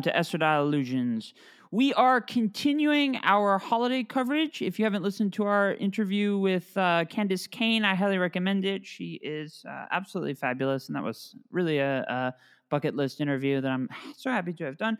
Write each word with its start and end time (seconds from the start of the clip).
welcome 0.00 0.12
to 0.12 0.18
Estradale 0.18 0.62
Illusions. 0.62 1.34
We 1.70 1.92
are 1.92 2.22
continuing 2.22 3.18
our 3.22 3.58
holiday 3.58 4.02
coverage. 4.02 4.62
If 4.62 4.78
you 4.78 4.86
haven't 4.86 5.02
listened 5.02 5.34
to 5.34 5.44
our 5.44 5.74
interview 5.74 6.38
with 6.38 6.74
uh, 6.74 7.04
Candis 7.04 7.50
Cayne, 7.50 7.84
I 7.84 7.94
highly 7.94 8.16
recommend 8.16 8.64
it. 8.64 8.86
She 8.86 9.20
is 9.22 9.62
uh, 9.68 9.84
absolutely 9.90 10.32
fabulous, 10.32 10.88
and 10.88 10.96
that 10.96 11.02
was 11.02 11.34
really 11.50 11.78
a, 11.78 12.00
a 12.00 12.34
bucket 12.70 12.96
list 12.96 13.20
interview 13.20 13.60
that 13.60 13.70
I'm 13.70 13.90
so 14.16 14.30
happy 14.30 14.54
to 14.54 14.64
have 14.64 14.78
done 14.78 14.96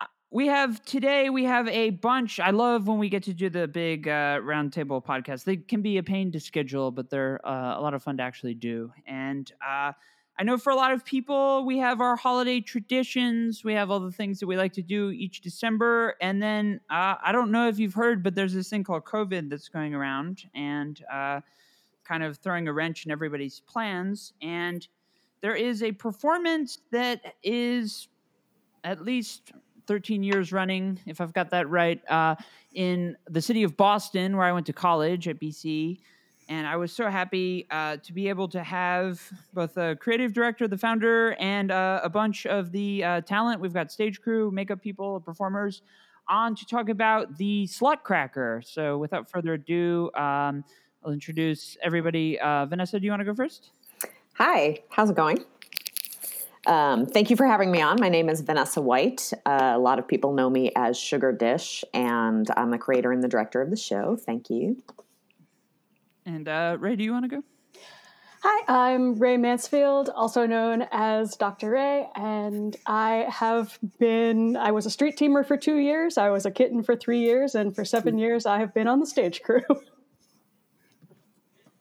Uh, 0.00 0.06
we 0.30 0.46
have 0.46 0.82
today 0.86 1.28
we 1.28 1.44
have 1.44 1.68
a 1.68 1.90
bunch 1.90 2.40
i 2.40 2.50
love 2.50 2.86
when 2.86 2.98
we 2.98 3.08
get 3.10 3.24
to 3.24 3.34
do 3.34 3.50
the 3.50 3.68
big 3.68 4.08
uh, 4.08 4.40
roundtable 4.40 5.04
podcast 5.04 5.44
they 5.44 5.56
can 5.56 5.82
be 5.82 5.98
a 5.98 6.02
pain 6.02 6.32
to 6.32 6.40
schedule 6.40 6.90
but 6.90 7.10
they're 7.10 7.38
uh, 7.46 7.78
a 7.78 7.80
lot 7.80 7.92
of 7.92 8.02
fun 8.02 8.16
to 8.16 8.22
actually 8.22 8.54
do 8.54 8.90
and 9.06 9.52
uh, 9.66 9.92
i 10.38 10.42
know 10.42 10.56
for 10.56 10.70
a 10.70 10.76
lot 10.76 10.92
of 10.92 11.04
people 11.04 11.64
we 11.64 11.78
have 11.78 12.00
our 12.00 12.16
holiday 12.16 12.60
traditions 12.60 13.64
we 13.64 13.72
have 13.72 13.90
all 13.90 14.00
the 14.00 14.10
things 14.10 14.40
that 14.40 14.46
we 14.46 14.56
like 14.56 14.72
to 14.72 14.82
do 14.82 15.10
each 15.10 15.40
december 15.40 16.14
and 16.20 16.42
then 16.42 16.80
uh, 16.90 17.14
i 17.22 17.32
don't 17.32 17.50
know 17.50 17.68
if 17.68 17.78
you've 17.78 17.94
heard 17.94 18.22
but 18.22 18.34
there's 18.34 18.54
this 18.54 18.68
thing 18.68 18.84
called 18.84 19.04
covid 19.04 19.48
that's 19.48 19.68
going 19.68 19.94
around 19.94 20.44
and 20.54 21.04
uh, 21.12 21.40
kind 22.04 22.22
of 22.22 22.38
throwing 22.38 22.68
a 22.68 22.72
wrench 22.72 23.04
in 23.04 23.12
everybody's 23.12 23.60
plans 23.60 24.32
and 24.42 24.88
there 25.40 25.56
is 25.56 25.82
a 25.82 25.92
performance 25.92 26.78
that 26.92 27.34
is 27.42 28.08
at 28.84 29.04
least 29.04 29.52
13 29.86 30.22
years 30.22 30.52
running, 30.52 30.98
if 31.06 31.20
I've 31.20 31.32
got 31.32 31.50
that 31.50 31.68
right, 31.68 32.00
uh, 32.08 32.36
in 32.74 33.16
the 33.28 33.42
city 33.42 33.62
of 33.62 33.76
Boston, 33.76 34.36
where 34.36 34.46
I 34.46 34.52
went 34.52 34.66
to 34.66 34.72
college 34.72 35.28
at 35.28 35.40
BC. 35.40 35.98
And 36.48 36.66
I 36.66 36.76
was 36.76 36.92
so 36.92 37.08
happy 37.08 37.66
uh, 37.70 37.96
to 37.98 38.12
be 38.12 38.28
able 38.28 38.48
to 38.48 38.62
have 38.62 39.20
both 39.54 39.74
the 39.74 39.96
creative 40.00 40.32
director, 40.32 40.68
the 40.68 40.78
founder, 40.78 41.34
and 41.38 41.70
uh, 41.70 42.00
a 42.02 42.08
bunch 42.08 42.46
of 42.46 42.72
the 42.72 43.04
uh, 43.04 43.20
talent. 43.22 43.60
We've 43.60 43.72
got 43.72 43.92
stage 43.92 44.20
crew, 44.20 44.50
makeup 44.50 44.82
people, 44.82 45.20
performers 45.20 45.82
on 46.28 46.54
to 46.54 46.66
talk 46.66 46.88
about 46.88 47.36
the 47.36 47.66
Slutcracker. 47.66 48.64
So 48.64 48.98
without 48.98 49.30
further 49.30 49.54
ado, 49.54 50.10
um, 50.14 50.64
I'll 51.04 51.12
introduce 51.12 51.76
everybody. 51.82 52.38
Uh, 52.38 52.66
Vanessa, 52.66 52.98
do 52.98 53.04
you 53.04 53.10
want 53.10 53.20
to 53.20 53.24
go 53.24 53.34
first? 53.34 53.70
Hi, 54.34 54.82
how's 54.90 55.10
it 55.10 55.16
going? 55.16 55.44
Um, 56.66 57.06
thank 57.06 57.28
you 57.28 57.36
for 57.36 57.46
having 57.46 57.72
me 57.72 57.80
on. 57.80 57.98
My 58.00 58.08
name 58.08 58.28
is 58.28 58.40
Vanessa 58.40 58.80
White. 58.80 59.32
Uh, 59.44 59.72
a 59.74 59.78
lot 59.78 59.98
of 59.98 60.06
people 60.06 60.32
know 60.32 60.48
me 60.48 60.70
as 60.76 60.96
Sugar 60.96 61.32
Dish, 61.32 61.84
and 61.92 62.48
I'm 62.56 62.70
the 62.70 62.78
creator 62.78 63.10
and 63.10 63.22
the 63.22 63.28
director 63.28 63.60
of 63.60 63.70
the 63.70 63.76
show. 63.76 64.16
Thank 64.16 64.48
you. 64.48 64.82
And 66.24 66.48
uh, 66.48 66.76
Rae, 66.78 66.96
do 66.96 67.04
you 67.04 67.12
want 67.12 67.24
to 67.24 67.36
go? 67.36 67.42
Hi, 68.44 68.92
I'm 68.92 69.20
Rae 69.20 69.36
Mansfield, 69.36 70.08
also 70.08 70.46
known 70.46 70.86
as 70.90 71.36
Dr. 71.36 71.70
Rae, 71.70 72.08
and 72.16 72.76
I 72.86 73.26
have 73.28 73.78
been, 74.00 74.56
I 74.56 74.72
was 74.72 74.84
a 74.84 74.90
street 74.90 75.16
teamer 75.16 75.46
for 75.46 75.56
two 75.56 75.76
years, 75.76 76.18
I 76.18 76.30
was 76.30 76.44
a 76.44 76.50
kitten 76.50 76.82
for 76.82 76.96
three 76.96 77.20
years, 77.20 77.54
and 77.54 77.72
for 77.72 77.84
seven 77.84 78.18
years 78.18 78.44
I 78.44 78.58
have 78.58 78.74
been 78.74 78.88
on 78.88 78.98
the 78.98 79.06
stage 79.06 79.42
crew. 79.42 79.62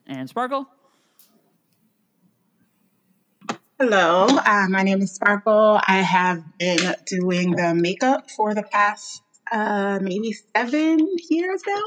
And 0.07 0.29
Sparklle? 0.29 0.65
Hello, 3.79 4.27
uh, 4.27 4.67
my 4.69 4.83
name 4.83 5.01
is 5.01 5.17
Sparklle. 5.17 5.81
I 5.87 5.99
have 6.01 6.43
been 6.59 6.95
doing 7.05 7.51
the 7.55 7.73
makeup 7.73 8.29
for 8.29 8.53
the 8.53 8.63
past 8.63 9.23
uh, 9.51 9.99
maybe 10.01 10.33
seven 10.55 11.07
years 11.29 11.61
now. 11.65 11.81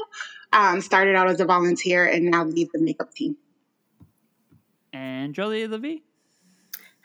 Um, 0.55 0.79
started 0.79 1.15
out 1.17 1.27
as 1.27 1.41
a 1.41 1.45
volunteer 1.45 2.05
and 2.05 2.31
now 2.31 2.45
lead 2.45 2.69
the 2.73 2.79
makeup 2.79 3.13
team. 3.13 3.35
And 4.93 5.35
Jolie 5.35 5.67
LaVie? 5.67 6.03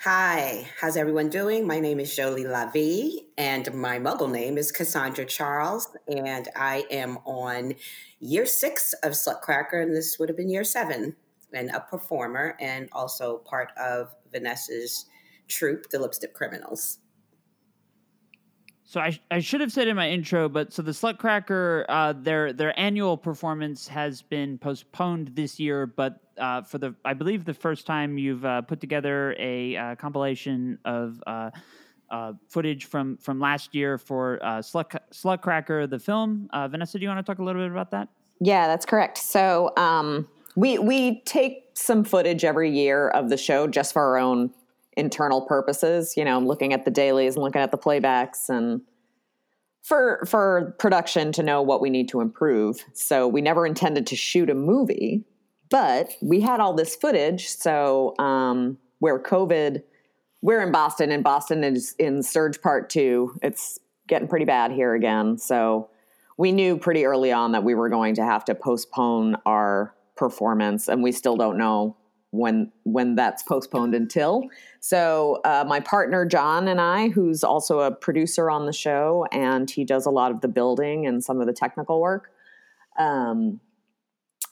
Hi, 0.03 0.69
how's 0.81 0.97
everyone 0.97 1.31
doing? 1.31 1.67
My 1.67 1.81
name 1.81 1.99
is 1.99 2.15
Jolie 2.15 2.45
LaVie, 2.45 3.25
and 3.37 3.75
my 3.75 3.99
muggle 3.99 4.31
name 4.31 4.57
is 4.57 4.71
Cassandra 4.71 5.27
Charles, 5.27 5.89
and 6.07 6.49
I 6.55 6.85
am 6.93 7.19
on 7.27 7.75
year 8.21 8.47
six 8.47 8.93
of 9.03 9.13
Slutcracker, 9.13 9.83
and 9.83 9.95
this 9.95 10.17
would 10.21 10.29
have 10.29 10.37
been 10.39 10.49
year 10.49 10.63
seven, 10.63 11.17
and 11.53 11.71
a 11.71 11.81
performer, 11.81 12.57
and 12.61 12.89
also 12.93 13.39
part 13.39 13.73
of 13.77 14.15
Vanessa's 14.33 15.07
troupe, 15.49 15.91
the 15.91 15.99
Lipstick 15.99 16.35
Criminals. 16.35 17.01
So 18.91 18.99
I, 18.99 19.17
I 19.31 19.39
should 19.39 19.61
have 19.61 19.71
said 19.71 19.87
in 19.87 19.95
my 19.95 20.11
intro, 20.11 20.49
but 20.49 20.73
so 20.73 20.83
the 20.83 20.91
Slutcracker, 20.91 21.85
uh, 21.89 22.13
their 22.13 22.53
their 22.53 22.77
annual 22.77 23.17
performance 23.17 23.87
has 23.87 24.21
been 24.21 24.59
postponed 24.59 25.29
this 25.37 25.61
year, 25.61 25.87
but 25.87 26.19
uh, 26.39 26.63
for 26.63 26.79
the 26.79 26.97
I 27.05 27.15
believe 27.15 27.45
the 27.45 27.55
first 27.55 27.87
time 27.87 28.19
you've 28.19 28.45
uh, 28.45 28.63
put 28.63 28.81
together 28.81 29.37
a 29.39 29.77
uh, 29.77 29.95
compilation 29.95 30.77
of 30.85 31.23
uh, 31.25 31.51
uh, 32.11 32.33
footage 32.49 32.87
from 32.87 33.17
from 33.19 33.39
last 33.39 33.77
year 33.77 33.97
for 33.97 34.41
Slut 34.43 34.99
Slutcracker 35.13 35.89
the 35.89 36.01
film. 36.01 36.51
Vanessa, 36.53 36.99
do 36.99 37.05
you 37.05 37.11
want 37.11 37.25
to 37.25 37.33
talk 37.33 37.39
a 37.39 37.45
little 37.45 37.63
bit 37.63 37.71
about 37.71 37.93
that? 37.93 38.09
Yeah, 38.41 38.67
that's 38.67 38.87
correct. 38.87 39.19
So 39.19 39.73
um, 39.77 40.27
we 40.57 40.79
we 40.79 41.21
take 41.21 41.71
some 41.75 42.03
footage 42.03 42.45
every 42.45 42.73
year 42.73 43.11
of 43.11 43.29
the 43.29 43.37
show 43.37 43.69
just 43.69 43.93
for 43.93 44.03
our 44.03 44.19
own 44.19 44.51
internal 45.01 45.41
purposes. 45.43 46.15
You 46.17 46.25
know, 46.25 46.37
I'm 46.37 46.47
looking 46.47 46.73
at 46.73 46.85
the 46.85 46.91
dailies 46.91 47.35
and 47.35 47.43
looking 47.43 47.63
at 47.63 47.73
the 47.73 47.79
playbacks 47.79 48.49
and 48.49 48.83
for 49.83 50.25
for 50.29 50.77
production 50.79 51.33
to 51.33 51.43
know 51.43 51.63
what 51.63 51.81
we 51.81 51.91
need 51.91 52.09
to 52.11 52.21
improve. 52.21 52.85
So 52.93 53.27
we 53.27 53.41
never 53.41 53.67
intended 53.67 54.07
to 54.09 54.17
shoot 54.17 54.51
a 54.51 54.55
movie, 54.55 55.25
but 55.71 56.13
we 56.23 56.41
had 56.41 56.61
all 56.61 56.75
this 56.75 56.95
footage. 56.95 57.49
So 57.49 58.15
um, 58.19 58.79
where 58.99 59.19
COVID, 59.19 59.83
we're 60.43 60.63
in 60.63 60.71
Boston, 60.71 61.11
and 61.11 61.25
Boston 61.25 61.65
is 61.65 61.95
in 61.99 62.23
surge 62.23 62.61
part 62.61 62.91
two. 62.91 63.39
It's 63.43 63.79
getting 64.07 64.29
pretty 64.29 64.45
bad 64.45 64.71
here 64.71 64.95
again. 64.95 65.39
So 65.39 65.89
we 66.37 66.53
knew 66.53 66.79
pretty 66.79 67.05
early 67.05 67.33
on 67.33 67.53
that 67.53 67.65
we 67.65 67.75
were 67.75 67.89
going 67.89 68.15
to 68.17 68.25
have 68.25 68.45
to 68.47 68.55
postpone 68.55 69.37
our 69.47 69.95
performance, 70.17 70.89
and 70.89 71.03
we 71.03 71.13
still 71.13 71.37
don't 71.37 71.57
know 71.57 71.97
when 72.31 72.71
when 72.85 73.15
that's 73.15 73.43
postponed 73.43 73.95
until. 73.95 74.45
So 74.81 75.41
uh, 75.45 75.65
my 75.67 75.81
partner 75.81 76.25
John 76.25 76.69
and 76.69 76.81
I, 76.81 77.09
who's 77.09 77.43
also 77.43 77.81
a 77.81 77.91
producer 77.91 78.51
on 78.51 78.67
the 78.67 78.73
show, 78.73 79.27
and 79.33 79.71
he 79.71 79.85
does 79.85 80.07
a 80.07 80.11
lot 80.11 80.31
of 80.31 80.41
the 80.41 80.49
building 80.49 81.07
and 81.07 81.23
some 81.23 81.41
of 81.41 81.47
the 81.47 81.53
technical 81.53 82.01
work. 82.01 82.31
Um, 82.99 83.61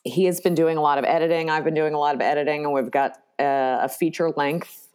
he 0.04 0.24
has 0.24 0.40
been 0.40 0.54
doing 0.54 0.76
a 0.76 0.80
lot 0.80 0.98
of 0.98 1.04
editing. 1.04 1.50
I've 1.50 1.64
been 1.64 1.74
doing 1.74 1.94
a 1.94 1.98
lot 1.98 2.14
of 2.14 2.20
editing, 2.20 2.64
and 2.64 2.72
we've 2.72 2.90
got 2.90 3.12
uh, 3.38 3.78
a 3.82 3.88
feature 3.88 4.30
length 4.30 4.88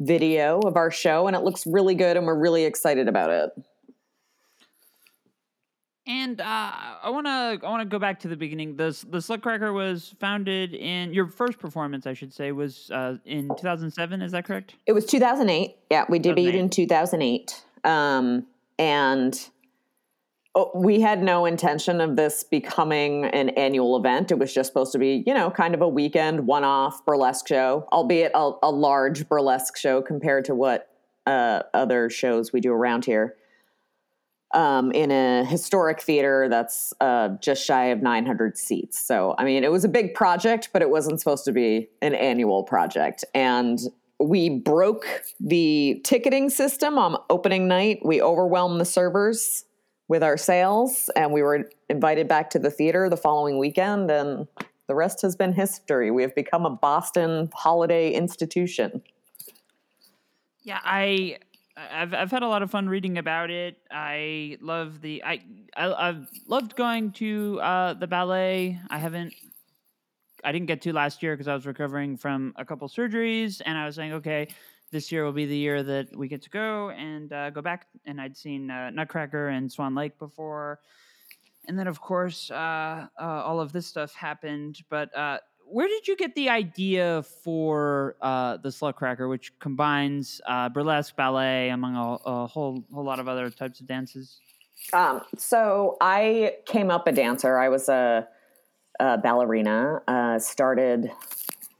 video 0.00 0.60
of 0.60 0.76
our 0.76 0.90
show, 0.90 1.26
and 1.26 1.36
it 1.36 1.42
looks 1.42 1.66
really 1.66 1.94
good, 1.94 2.16
and 2.16 2.26
we're 2.26 2.38
really 2.38 2.64
excited 2.64 3.08
about 3.08 3.30
it. 3.30 3.50
And 6.08 6.40
uh, 6.40 6.44
I 7.02 7.10
want 7.10 7.26
to 7.26 7.66
I 7.66 7.70
want 7.70 7.82
to 7.82 7.88
go 7.88 7.98
back 7.98 8.18
to 8.20 8.28
the 8.28 8.36
beginning. 8.36 8.76
The 8.76 8.98
the 9.10 9.18
Slutcracker 9.18 9.74
was 9.74 10.14
founded 10.18 10.72
in 10.72 11.12
your 11.12 11.26
first 11.26 11.58
performance, 11.58 12.06
I 12.06 12.14
should 12.14 12.32
say, 12.32 12.50
was 12.50 12.90
uh, 12.90 13.18
in 13.26 13.48
2007. 13.48 14.22
Is 14.22 14.32
that 14.32 14.46
correct? 14.46 14.74
It 14.86 14.92
was 14.92 15.04
2008. 15.04 15.76
Yeah, 15.90 16.06
we 16.08 16.18
debuted 16.18 16.54
in 16.54 16.70
2008, 16.70 17.62
um, 17.84 18.46
and 18.78 19.48
oh, 20.54 20.70
we 20.74 21.02
had 21.02 21.22
no 21.22 21.44
intention 21.44 22.00
of 22.00 22.16
this 22.16 22.42
becoming 22.42 23.26
an 23.26 23.50
annual 23.50 23.94
event. 23.94 24.30
It 24.30 24.38
was 24.38 24.54
just 24.54 24.68
supposed 24.68 24.92
to 24.92 24.98
be, 24.98 25.22
you 25.26 25.34
know, 25.34 25.50
kind 25.50 25.74
of 25.74 25.82
a 25.82 25.88
weekend 25.88 26.46
one-off 26.46 27.04
burlesque 27.04 27.46
show, 27.46 27.86
albeit 27.92 28.32
a, 28.34 28.52
a 28.62 28.70
large 28.70 29.28
burlesque 29.28 29.76
show 29.76 30.00
compared 30.00 30.46
to 30.46 30.54
what 30.54 30.88
uh, 31.26 31.64
other 31.74 32.08
shows 32.08 32.50
we 32.50 32.62
do 32.62 32.72
around 32.72 33.04
here 33.04 33.36
um, 34.52 34.90
in 34.92 35.10
a 35.10 35.44
historic 35.44 36.00
theater 36.00 36.48
that's 36.48 36.94
uh, 37.00 37.30
just 37.40 37.64
shy 37.64 37.86
of 37.86 38.02
900 38.02 38.56
seats. 38.56 38.98
So, 38.98 39.34
I 39.38 39.44
mean, 39.44 39.64
it 39.64 39.70
was 39.70 39.84
a 39.84 39.88
big 39.88 40.14
project, 40.14 40.70
but 40.72 40.82
it 40.82 40.90
wasn't 40.90 41.20
supposed 41.20 41.44
to 41.44 41.52
be 41.52 41.88
an 42.00 42.14
annual 42.14 42.62
project. 42.62 43.24
And 43.34 43.78
we 44.18 44.48
broke 44.48 45.06
the 45.38 46.00
ticketing 46.04 46.50
system 46.50 46.98
on 46.98 47.16
opening 47.30 47.68
night. 47.68 48.00
We 48.04 48.20
overwhelmed 48.20 48.80
the 48.80 48.84
servers 48.84 49.64
with 50.08 50.22
our 50.22 50.38
sales, 50.38 51.10
and 51.14 51.32
we 51.32 51.42
were 51.42 51.70
invited 51.90 52.26
back 52.26 52.50
to 52.50 52.58
the 52.58 52.70
theater 52.70 53.10
the 53.10 53.16
following 53.16 53.58
weekend. 53.58 54.10
And 54.10 54.48
the 54.86 54.94
rest 54.94 55.20
has 55.22 55.36
been 55.36 55.52
history. 55.52 56.10
We 56.10 56.22
have 56.22 56.34
become 56.34 56.64
a 56.64 56.70
Boston 56.70 57.50
holiday 57.54 58.10
institution. 58.12 59.02
Yeah, 60.62 60.80
I 60.82 61.38
I've 61.78 62.12
I've 62.12 62.30
had 62.30 62.42
a 62.42 62.48
lot 62.48 62.62
of 62.62 62.70
fun 62.70 62.88
reading 62.88 63.18
about 63.18 63.50
it. 63.50 63.76
I 63.90 64.58
love 64.60 65.00
the 65.00 65.22
I, 65.24 65.42
I 65.76 66.08
I've 66.08 66.28
loved 66.46 66.74
going 66.74 67.12
to 67.12 67.60
uh, 67.60 67.94
the 67.94 68.06
ballet. 68.06 68.80
I 68.90 68.98
haven't 68.98 69.34
I 70.44 70.52
didn't 70.52 70.66
get 70.66 70.82
to 70.82 70.92
last 70.92 71.22
year 71.22 71.34
because 71.34 71.48
I 71.48 71.54
was 71.54 71.66
recovering 71.66 72.16
from 72.16 72.52
a 72.56 72.64
couple 72.64 72.88
surgeries, 72.88 73.60
and 73.64 73.76
I 73.76 73.86
was 73.86 73.96
saying, 73.96 74.12
okay, 74.14 74.48
this 74.90 75.12
year 75.12 75.24
will 75.24 75.32
be 75.32 75.46
the 75.46 75.56
year 75.56 75.82
that 75.82 76.16
we 76.16 76.28
get 76.28 76.42
to 76.42 76.50
go 76.50 76.90
and 76.90 77.32
uh, 77.32 77.50
go 77.50 77.62
back. 77.62 77.86
And 78.06 78.20
I'd 78.20 78.36
seen 78.36 78.70
uh, 78.70 78.90
Nutcracker 78.90 79.48
and 79.48 79.70
Swan 79.70 79.94
Lake 79.94 80.18
before, 80.18 80.80
and 81.68 81.78
then 81.78 81.86
of 81.86 82.00
course 82.00 82.50
uh, 82.50 83.06
uh, 83.20 83.22
all 83.22 83.60
of 83.60 83.72
this 83.72 83.86
stuff 83.86 84.14
happened. 84.14 84.80
But 84.90 85.16
uh, 85.16 85.38
where 85.70 85.88
did 85.88 86.08
you 86.08 86.16
get 86.16 86.34
the 86.34 86.48
idea 86.48 87.22
for 87.22 88.16
uh, 88.20 88.56
the 88.58 88.70
Slutcracker, 88.70 89.28
which 89.28 89.58
combines 89.58 90.40
uh, 90.46 90.68
burlesque, 90.68 91.14
ballet, 91.16 91.70
among 91.70 91.96
a, 91.96 92.30
a, 92.30 92.46
whole 92.46 92.84
whole 92.92 93.04
lot 93.04 93.20
of 93.20 93.28
other 93.28 93.50
types 93.50 93.80
of 93.80 93.86
dances? 93.86 94.40
Um, 94.92 95.22
so 95.36 95.96
I 96.00 96.56
came 96.66 96.90
up 96.90 97.06
a 97.06 97.12
dancer. 97.12 97.58
I 97.58 97.68
was 97.68 97.88
a, 97.88 98.26
a 99.00 99.18
ballerina. 99.18 100.02
Uh, 100.08 100.38
started 100.38 101.10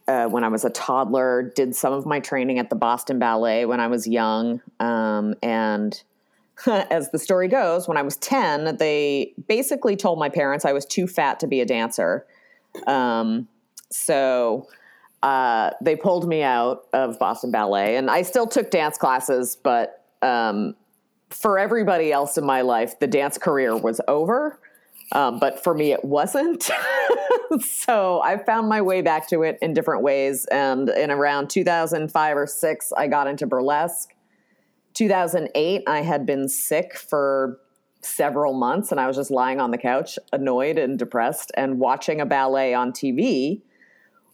uh, 0.07 0.27
when 0.27 0.45
I 0.45 0.49
was 0.49 0.65
a 0.65 0.71
toddler. 0.71 1.53
Did 1.55 1.75
some 1.75 1.93
of 1.93 2.07
my 2.07 2.21
training 2.21 2.59
at 2.59 2.71
the 2.71 2.77
Boston 2.77 3.19
Ballet 3.19 3.65
when 3.65 3.81
I 3.81 3.87
was 3.87 4.07
young, 4.07 4.61
um, 4.81 5.35
and 5.43 6.03
as 6.67 7.11
the 7.11 7.19
story 7.19 7.49
goes, 7.49 7.89
when 7.89 7.97
I 7.97 8.03
was 8.03 8.17
10, 8.17 8.77
they 8.77 9.33
basically 9.47 9.97
told 9.97 10.19
my 10.19 10.29
parents 10.29 10.65
I 10.65 10.73
was 10.73 10.85
too 10.85 11.07
fat 11.07 11.41
to 11.41 11.47
be 11.47 11.61
a 11.61 11.67
dancer. 11.67 12.27
Um, 12.87 13.49
so 13.91 14.69
uh, 15.23 15.71
they 15.81 15.97
pulled 15.97 16.29
me 16.29 16.43
out 16.43 16.87
of 16.93 17.19
Boston 17.19 17.51
Ballet, 17.51 17.97
and 17.97 18.11
I 18.11 18.23
still 18.23 18.47
took 18.47 18.71
dance 18.71 18.99
classes, 18.99 19.57
but 19.63 20.05
um, 20.23 20.75
for 21.31 21.59
everybody 21.59 22.13
else 22.13 22.39
in 22.39 22.45
my 22.45 22.63
life, 22.63 22.99
the 22.99 23.07
dance 23.07 23.39
career 23.39 23.77
was 23.77 24.01
over. 24.09 24.61
Um, 25.13 25.39
but 25.39 25.63
for 25.63 25.75
me, 25.75 25.93
it 25.93 26.05
wasn't. 26.05 26.71
so 27.61 28.21
I 28.21 28.37
found 28.37 28.69
my 28.69 28.83
way 28.83 29.01
back 29.01 29.29
to 29.29 29.43
it 29.43 29.59
in 29.63 29.73
different 29.73 30.03
ways. 30.03 30.45
And 30.47 30.89
in 30.91 31.11
around 31.11 31.49
2005 31.49 32.37
or 32.37 32.47
six, 32.47 32.93
I 32.97 33.07
got 33.07 33.27
into 33.27 33.47
burlesque. 33.47 34.11
2008, 34.95 35.83
I 35.87 36.03
had 36.03 36.27
been 36.27 36.49
sick 36.49 36.99
for 36.99 37.59
several 38.01 38.53
months 38.53 38.91
and 38.93 39.01
I 39.01 39.07
was 39.07 39.17
just 39.17 39.31
lying 39.31 39.61
on 39.61 39.71
the 39.71 39.79
couch, 39.79 40.19
annoyed 40.33 40.79
and 40.79 40.99
depressed, 40.99 41.51
and 41.57 41.79
watching 41.79 42.21
a 42.21 42.27
ballet 42.27 42.75
on 42.75 42.93
TV 42.93 43.63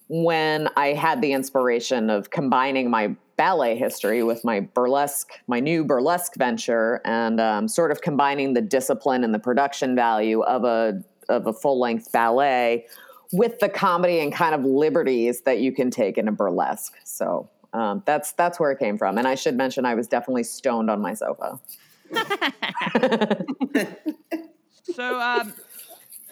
when 0.09 0.69
I 0.77 0.89
had 0.89 1.23
the 1.23 1.33
inspiration 1.33 2.11
of 2.11 2.31
combining 2.31 2.91
my 2.91 3.17
ballet 3.37 3.77
history 3.77 4.23
with 4.23 4.45
my 4.45 4.61
burlesque, 4.61 5.33
my 5.47 5.61
new 5.61 5.85
burlesque 5.85 6.37
venture, 6.37 7.01
and 7.05 7.41
um, 7.41 7.69
sort 7.69 7.91
of 7.91 8.01
combining 8.01 8.55
the 8.55 8.61
discipline 8.61 9.25
and 9.25 9.35
the 9.35 9.39
production 9.39 9.95
value 9.95 10.43
of 10.43 10.65
a 10.65 11.03
of 11.29 11.47
a 11.47 11.53
full 11.53 11.81
length 11.81 12.13
ballet 12.13 12.87
with 13.33 13.59
the 13.59 13.69
comedy 13.69 14.21
and 14.21 14.33
kind 14.33 14.55
of 14.55 14.65
liberties 14.65 15.41
that 15.43 15.59
you 15.59 15.73
can 15.73 15.91
take 15.91 16.19
in 16.19 16.29
a 16.29 16.33
burlesque. 16.33 16.95
So 17.05 17.51
um, 17.73 18.03
that's 18.07 18.33
that's 18.33 18.61
where 18.61 18.71
it 18.71 18.79
came 18.79 18.99
from. 18.99 19.19
And 19.19 19.27
I 19.27 19.35
should 19.35 19.57
mention, 19.57 19.85
I 19.85 19.95
was 19.95 20.07
definitely 20.07 20.45
stoned 20.45 20.91
on 20.91 21.01
my 21.01 21.15
sofa. 21.15 21.59
so, 24.95 25.21
um, 25.21 25.53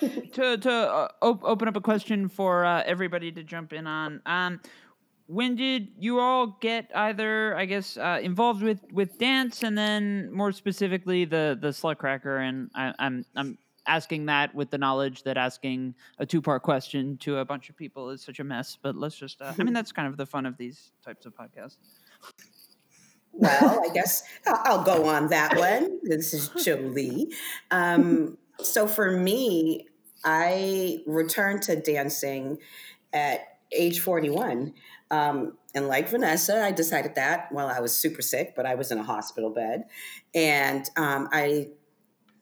to 0.32 0.56
to 0.58 0.72
uh, 0.72 1.08
op- 1.20 1.44
open 1.44 1.68
up 1.68 1.76
a 1.76 1.80
question 1.80 2.28
for 2.28 2.64
uh, 2.64 2.82
everybody 2.84 3.30
to 3.32 3.42
jump 3.42 3.72
in 3.72 3.86
on. 3.86 4.20
Um, 4.26 4.60
when 5.26 5.54
did 5.54 5.88
you 5.98 6.18
all 6.18 6.58
get 6.60 6.90
either, 6.94 7.56
I 7.56 7.64
guess, 7.64 7.96
uh, 7.96 8.18
involved 8.22 8.62
with 8.62 8.80
with 8.92 9.18
dance, 9.18 9.62
and 9.62 9.76
then 9.76 10.32
more 10.32 10.52
specifically 10.52 11.24
the 11.24 11.56
the 11.60 11.68
Slutcracker? 11.68 12.46
And 12.48 12.70
I, 12.74 12.92
I'm 12.98 13.24
I'm 13.36 13.58
asking 13.86 14.26
that 14.26 14.54
with 14.54 14.70
the 14.70 14.78
knowledge 14.78 15.22
that 15.24 15.36
asking 15.36 15.94
a 16.18 16.26
two 16.26 16.42
part 16.42 16.62
question 16.62 17.16
to 17.18 17.38
a 17.38 17.44
bunch 17.44 17.70
of 17.70 17.76
people 17.76 18.10
is 18.10 18.22
such 18.22 18.40
a 18.40 18.44
mess. 18.44 18.78
But 18.80 18.96
let's 18.96 19.16
just, 19.16 19.40
uh, 19.40 19.52
I 19.58 19.62
mean, 19.62 19.74
that's 19.74 19.92
kind 19.92 20.08
of 20.08 20.16
the 20.16 20.26
fun 20.26 20.46
of 20.46 20.56
these 20.56 20.92
types 21.04 21.26
of 21.26 21.34
podcasts. 21.34 21.76
Well, 23.32 23.82
I 23.88 23.92
guess 23.94 24.22
I'll 24.46 24.84
go 24.84 25.08
on 25.08 25.28
that 25.28 25.56
one. 25.56 25.98
This 26.02 26.34
is 26.34 26.50
Jolie. 26.62 27.28
Um, 27.70 28.36
so 28.60 28.86
for 28.86 29.10
me, 29.10 29.86
I 30.24 31.02
returned 31.06 31.62
to 31.62 31.76
dancing 31.76 32.58
at 33.12 33.40
age 33.72 34.00
41. 34.00 34.74
Um, 35.10 35.58
and 35.74 35.88
like 35.88 36.08
Vanessa, 36.08 36.62
I 36.62 36.72
decided 36.72 37.14
that 37.14 37.50
while 37.52 37.68
I 37.68 37.80
was 37.80 37.96
super 37.96 38.22
sick, 38.22 38.54
but 38.54 38.66
I 38.66 38.74
was 38.74 38.90
in 38.90 38.98
a 38.98 39.04
hospital 39.04 39.50
bed. 39.50 39.84
And 40.34 40.88
um, 40.96 41.28
I 41.32 41.68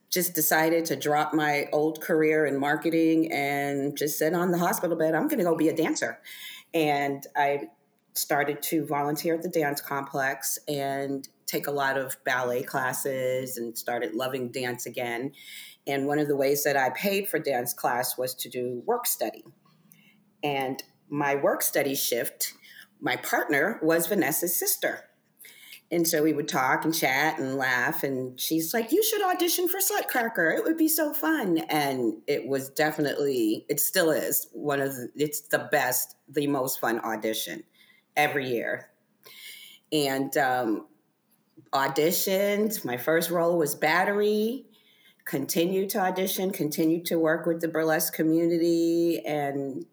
just 0.09 0.33
decided 0.35 0.85
to 0.85 0.95
drop 0.95 1.33
my 1.33 1.67
old 1.71 2.01
career 2.01 2.45
in 2.45 2.59
marketing 2.59 3.31
and 3.31 3.97
just 3.97 4.19
sit 4.19 4.33
on 4.33 4.51
the 4.51 4.57
hospital 4.57 4.97
bed. 4.97 5.15
I'm 5.15 5.27
going 5.27 5.39
to 5.39 5.45
go 5.45 5.55
be 5.55 5.69
a 5.69 5.75
dancer. 5.75 6.19
And 6.73 7.25
I 7.35 7.69
started 8.13 8.61
to 8.61 8.85
volunteer 8.85 9.35
at 9.35 9.41
the 9.41 9.49
dance 9.49 9.79
complex 9.79 10.59
and 10.67 11.27
take 11.45 11.67
a 11.67 11.71
lot 11.71 11.97
of 11.97 12.17
ballet 12.25 12.63
classes 12.63 13.57
and 13.57 13.77
started 13.77 14.13
loving 14.13 14.49
dance 14.51 14.85
again. 14.85 15.31
And 15.87 16.05
one 16.05 16.19
of 16.19 16.27
the 16.27 16.35
ways 16.35 16.63
that 16.63 16.77
I 16.77 16.89
paid 16.91 17.27
for 17.27 17.39
dance 17.39 17.73
class 17.73 18.17
was 18.17 18.35
to 18.35 18.49
do 18.49 18.83
work 18.85 19.07
study. 19.07 19.43
And 20.43 20.81
my 21.09 21.35
work 21.35 21.61
study 21.61 21.95
shift, 21.95 22.53
my 22.99 23.15
partner 23.15 23.79
was 23.81 24.07
Vanessa's 24.07 24.55
sister. 24.55 25.05
And 25.91 26.07
so 26.07 26.23
we 26.23 26.31
would 26.31 26.47
talk 26.47 26.85
and 26.85 26.95
chat 26.95 27.37
and 27.37 27.57
laugh. 27.57 28.03
And 28.03 28.39
she's 28.39 28.73
like, 28.73 28.91
You 28.93 29.03
should 29.03 29.21
audition 29.23 29.67
for 29.67 29.79
Slutcracker. 29.79 30.57
It 30.57 30.63
would 30.63 30.77
be 30.77 30.87
so 30.87 31.13
fun. 31.13 31.57
And 31.69 32.21
it 32.27 32.47
was 32.47 32.69
definitely, 32.69 33.65
it 33.67 33.79
still 33.79 34.09
is 34.09 34.47
one 34.53 34.79
of 34.79 34.95
the, 34.95 35.09
it's 35.15 35.41
the 35.41 35.67
best, 35.71 36.15
the 36.29 36.47
most 36.47 36.79
fun 36.79 36.99
audition 36.99 37.63
every 38.15 38.47
year. 38.47 38.89
And 39.91 40.35
um, 40.37 40.87
auditioned. 41.73 42.83
My 42.85 42.97
first 42.97 43.29
role 43.29 43.57
was 43.57 43.75
Battery. 43.75 44.65
Continued 45.25 45.89
to 45.91 45.99
audition, 45.99 46.51
continue 46.51 47.03
to 47.03 47.17
work 47.17 47.45
with 47.45 47.61
the 47.61 47.67
burlesque 47.67 48.13
community. 48.13 49.21
And 49.25 49.85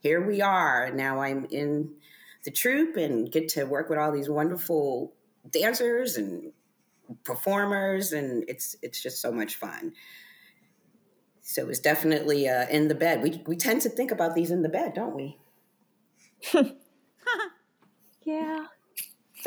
here 0.00 0.24
we 0.24 0.40
are. 0.40 0.90
Now 0.92 1.20
I'm 1.20 1.46
in 1.50 1.94
the 2.44 2.50
troupe 2.50 2.96
and 2.96 3.30
get 3.30 3.48
to 3.50 3.64
work 3.64 3.88
with 3.90 3.98
all 3.98 4.12
these 4.12 4.28
wonderful 4.28 5.12
dancers 5.50 6.16
and 6.16 6.52
performers 7.24 8.12
and 8.12 8.44
it's 8.48 8.76
it's 8.82 9.02
just 9.02 9.20
so 9.20 9.32
much 9.32 9.56
fun 9.56 9.92
so 11.40 11.68
it's 11.68 11.78
definitely 11.78 12.48
uh, 12.48 12.66
in 12.68 12.88
the 12.88 12.94
bed 12.94 13.22
we, 13.22 13.42
we 13.46 13.56
tend 13.56 13.80
to 13.80 13.88
think 13.88 14.10
about 14.10 14.34
these 14.34 14.50
in 14.50 14.62
the 14.62 14.68
bed 14.68 14.92
don't 14.94 15.14
we 15.14 15.38
yeah 18.24 18.66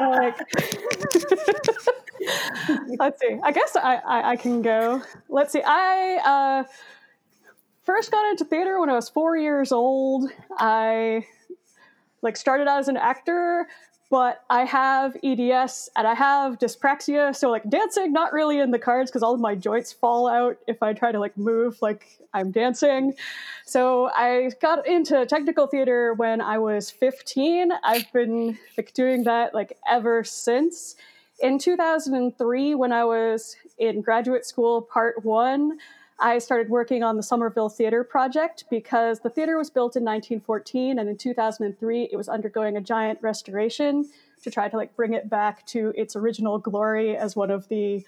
like, 0.00 0.38
let's 2.98 3.20
see 3.20 3.38
i 3.42 3.52
guess 3.52 3.76
I, 3.76 3.96
I, 3.96 4.30
I 4.32 4.36
can 4.36 4.62
go 4.62 5.02
let's 5.28 5.52
see 5.52 5.62
i 5.64 6.64
uh 6.64 6.72
first 7.86 8.10
got 8.10 8.28
into 8.28 8.44
theater 8.44 8.80
when 8.80 8.90
I 8.90 8.94
was 8.94 9.08
four 9.08 9.36
years 9.36 9.70
old. 9.70 10.28
I 10.58 11.24
like 12.20 12.36
started 12.36 12.66
out 12.66 12.80
as 12.80 12.88
an 12.88 12.96
actor, 12.96 13.68
but 14.10 14.44
I 14.50 14.64
have 14.64 15.16
EDS 15.22 15.88
and 15.96 16.06
I 16.06 16.14
have 16.14 16.58
dyspraxia, 16.58 17.34
so 17.34 17.48
like 17.48 17.68
dancing 17.70 18.12
not 18.12 18.32
really 18.32 18.58
in 18.58 18.72
the 18.72 18.78
cards 18.78 19.10
because 19.10 19.22
all 19.22 19.34
of 19.34 19.40
my 19.40 19.54
joints 19.54 19.92
fall 19.92 20.26
out 20.26 20.58
if 20.66 20.82
I 20.82 20.92
try 20.92 21.12
to 21.12 21.20
like 21.20 21.38
move 21.38 21.80
like 21.80 22.18
I'm 22.34 22.50
dancing. 22.50 23.14
So 23.64 24.10
I 24.14 24.50
got 24.60 24.86
into 24.86 25.24
technical 25.24 25.68
theater 25.68 26.12
when 26.14 26.40
I 26.40 26.58
was 26.58 26.90
15. 26.90 27.70
I've 27.84 28.12
been 28.12 28.58
like 28.76 28.94
doing 28.94 29.24
that 29.24 29.54
like 29.54 29.78
ever 29.88 30.24
since. 30.24 30.96
In 31.40 31.58
2003 31.58 32.74
when 32.74 32.92
I 32.92 33.04
was 33.04 33.56
in 33.78 34.00
graduate 34.00 34.46
school 34.46 34.80
part 34.80 35.22
1, 35.22 35.78
I 36.18 36.38
started 36.38 36.70
working 36.70 37.02
on 37.02 37.18
the 37.18 37.22
Somerville 37.22 37.68
Theater 37.68 38.02
project 38.04 38.64
because 38.70 39.20
the 39.20 39.28
theater 39.28 39.58
was 39.58 39.68
built 39.68 39.96
in 39.96 40.02
1914 40.02 40.98
and 40.98 41.10
in 41.10 41.18
2003 41.18 42.08
it 42.10 42.16
was 42.16 42.30
undergoing 42.30 42.78
a 42.78 42.80
giant 42.80 43.18
restoration 43.20 44.08
to 44.42 44.50
try 44.50 44.70
to 44.70 44.76
like 44.78 44.96
bring 44.96 45.12
it 45.12 45.28
back 45.28 45.66
to 45.66 45.92
its 45.94 46.16
original 46.16 46.58
glory 46.58 47.18
as 47.18 47.36
one 47.36 47.50
of 47.50 47.68
the 47.68 48.02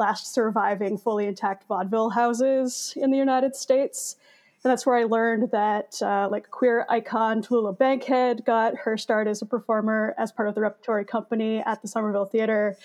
last 0.00 0.34
surviving 0.34 0.98
fully 0.98 1.26
intact 1.26 1.64
vaudeville 1.68 2.10
houses 2.10 2.94
in 2.96 3.12
the 3.12 3.18
United 3.18 3.54
States. 3.54 4.16
And 4.64 4.70
that's 4.70 4.86
where 4.86 4.96
I 4.96 5.04
learned 5.04 5.50
that 5.50 6.00
uh, 6.00 6.28
like 6.30 6.50
queer 6.50 6.86
icon 6.88 7.42
Tallulah 7.42 7.76
Bankhead 7.76 8.44
got 8.44 8.76
her 8.76 8.96
start 8.96 9.26
as 9.26 9.42
a 9.42 9.46
performer 9.46 10.14
as 10.18 10.30
part 10.30 10.48
of 10.48 10.54
the 10.54 10.60
repertory 10.60 11.04
company 11.04 11.60
at 11.66 11.82
the 11.82 11.88
Somerville 11.88 12.26
Theater. 12.26 12.76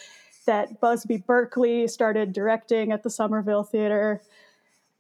That 0.48 0.80
Busby 0.80 1.18
Berkeley 1.18 1.88
started 1.88 2.34
directing 2.34 2.92
at 2.92 3.04
the 3.04 3.10
Somerville 3.10 3.64
Theater 3.64 4.22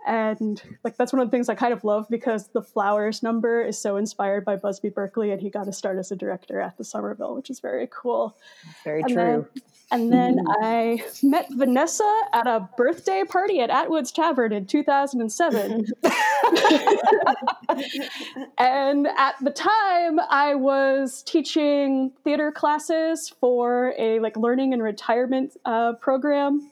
and 0.07 0.61
like 0.83 0.95
that's 0.95 1.11
one 1.11 1.21
of 1.21 1.27
the 1.27 1.31
things 1.31 1.49
I 1.49 1.55
kind 1.55 1.73
of 1.73 1.83
love 1.83 2.07
because 2.09 2.47
the 2.47 2.61
Flowers 2.61 3.21
number 3.21 3.61
is 3.61 3.77
so 3.77 3.97
inspired 3.97 4.45
by 4.45 4.55
Busby 4.55 4.89
Berkeley, 4.89 5.31
and 5.31 5.41
he 5.41 5.49
got 5.49 5.65
to 5.65 5.73
start 5.73 5.97
as 5.97 6.11
a 6.11 6.15
director 6.15 6.61
at 6.61 6.77
the 6.77 6.85
Somerville, 6.85 7.35
which 7.35 7.49
is 7.49 7.59
very 7.59 7.89
cool. 7.91 8.37
Very 8.85 9.01
and 9.01 9.09
true. 9.09 9.47
Then, 9.53 9.63
and 9.89 10.11
then 10.11 10.39
I 10.61 11.01
met 11.23 11.47
Vanessa 11.51 12.21
at 12.33 12.45
a 12.45 12.67
birthday 12.75 13.23
party 13.23 13.61
at 13.61 13.69
Atwood's 13.69 14.11
Tavern 14.11 14.51
in 14.51 14.65
2007. 14.65 15.85
and 18.57 19.07
at 19.17 19.35
the 19.41 19.51
time, 19.51 20.19
I 20.29 20.55
was 20.55 21.23
teaching 21.23 22.11
theater 22.25 22.51
classes 22.51 23.33
for 23.39 23.93
a 23.97 24.19
like 24.19 24.35
learning 24.35 24.73
and 24.73 24.83
retirement 24.83 25.55
uh, 25.63 25.93
program 25.93 26.69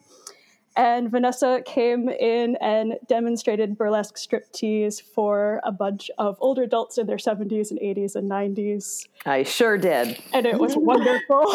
and 0.76 1.10
Vanessa 1.10 1.62
came 1.66 2.10
in 2.10 2.58
and 2.58 2.96
demonstrated 3.08 3.78
burlesque 3.78 4.16
striptease 4.16 5.02
for 5.02 5.62
a 5.64 5.72
bunch 5.72 6.12
of 6.18 6.38
older 6.42 6.64
adults 6.64 6.98
in 6.98 7.08
their 7.08 7.18
70s 7.18 7.72
and 7.72 7.80
80s 7.80 8.16
and 8.16 8.30
90s. 8.30 9.08
I 9.26 9.44
sure 9.44 9.78
did. 9.78 10.20
And 10.34 10.46
it 10.46 10.60
was 10.60 10.76
wonderful. 10.76 11.46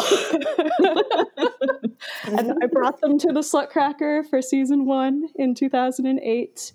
and 2.23 2.53
I 2.63 2.65
brought 2.71 2.99
them 3.01 3.19
to 3.19 3.27
the 3.31 3.41
Slutcracker 3.41 4.27
for 4.27 4.41
season 4.41 4.85
one 4.85 5.29
in 5.35 5.53
2008 5.53 6.71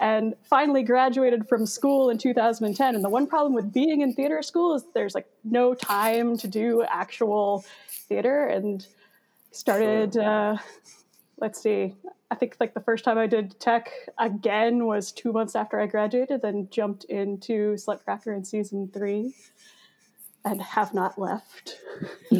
and 0.00 0.34
finally 0.44 0.82
graduated 0.82 1.48
from 1.48 1.66
school 1.66 2.10
in 2.10 2.18
2010 2.18 2.94
and 2.94 3.02
the 3.02 3.08
one 3.08 3.26
problem 3.26 3.52
with 3.52 3.72
being 3.72 4.02
in 4.02 4.12
theater 4.12 4.42
school 4.42 4.76
is 4.76 4.84
there's 4.94 5.14
like 5.14 5.26
no 5.42 5.74
time 5.74 6.36
to 6.38 6.46
do 6.46 6.84
actual 6.88 7.64
theater 7.88 8.46
and 8.46 8.86
started 9.50 10.16
uh, 10.16 10.56
let's 11.40 11.60
see 11.60 11.94
i 12.30 12.34
think 12.34 12.56
like 12.60 12.74
the 12.74 12.80
first 12.80 13.04
time 13.04 13.18
i 13.18 13.26
did 13.26 13.58
tech 13.60 13.90
again 14.18 14.86
was 14.86 15.12
two 15.12 15.32
months 15.32 15.54
after 15.54 15.80
i 15.80 15.86
graduated 15.86 16.42
then 16.42 16.68
jumped 16.70 17.04
into 17.04 17.74
slutcracker 17.74 18.36
in 18.36 18.44
season 18.44 18.90
three 18.92 19.34
and 20.44 20.62
have 20.62 20.94
not 20.94 21.18
left 21.18 21.78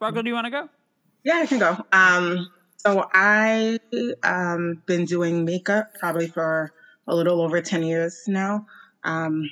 Sparklle, 0.00 0.22
do 0.22 0.28
you 0.28 0.34
want 0.34 0.46
to 0.46 0.50
go? 0.50 0.68
Yeah, 1.24 1.38
I 1.38 1.46
can 1.46 1.58
go. 1.58 1.76
Um, 1.92 2.50
so 2.76 3.08
I 3.12 3.78
um 4.22 4.82
been 4.86 5.04
doing 5.04 5.44
makeup 5.44 5.94
probably 5.98 6.28
for 6.28 6.72
a 7.08 7.14
little 7.14 7.40
over 7.40 7.60
10 7.60 7.82
years 7.82 8.24
now. 8.26 8.66
Um, 9.04 9.48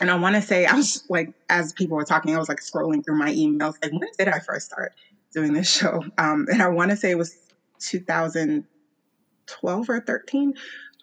and 0.00 0.10
I 0.10 0.16
want 0.16 0.36
to 0.36 0.42
say 0.42 0.66
I 0.66 0.74
was 0.74 1.04
like, 1.08 1.32
as 1.48 1.72
people 1.72 1.96
were 1.96 2.04
talking, 2.04 2.34
I 2.34 2.38
was 2.38 2.48
like 2.48 2.60
scrolling 2.60 3.04
through 3.04 3.18
my 3.18 3.32
emails, 3.32 3.74
like 3.82 3.92
when 3.92 4.08
did 4.18 4.28
I 4.28 4.40
first 4.40 4.66
start 4.66 4.92
doing 5.32 5.52
this 5.52 5.70
show? 5.70 6.02
Um, 6.18 6.46
and 6.50 6.62
I 6.62 6.68
want 6.68 6.90
to 6.90 6.96
say 6.96 7.10
it 7.10 7.18
was 7.18 7.36
2012 7.80 9.90
or 9.90 10.00
13. 10.00 10.54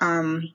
Um, 0.02 0.50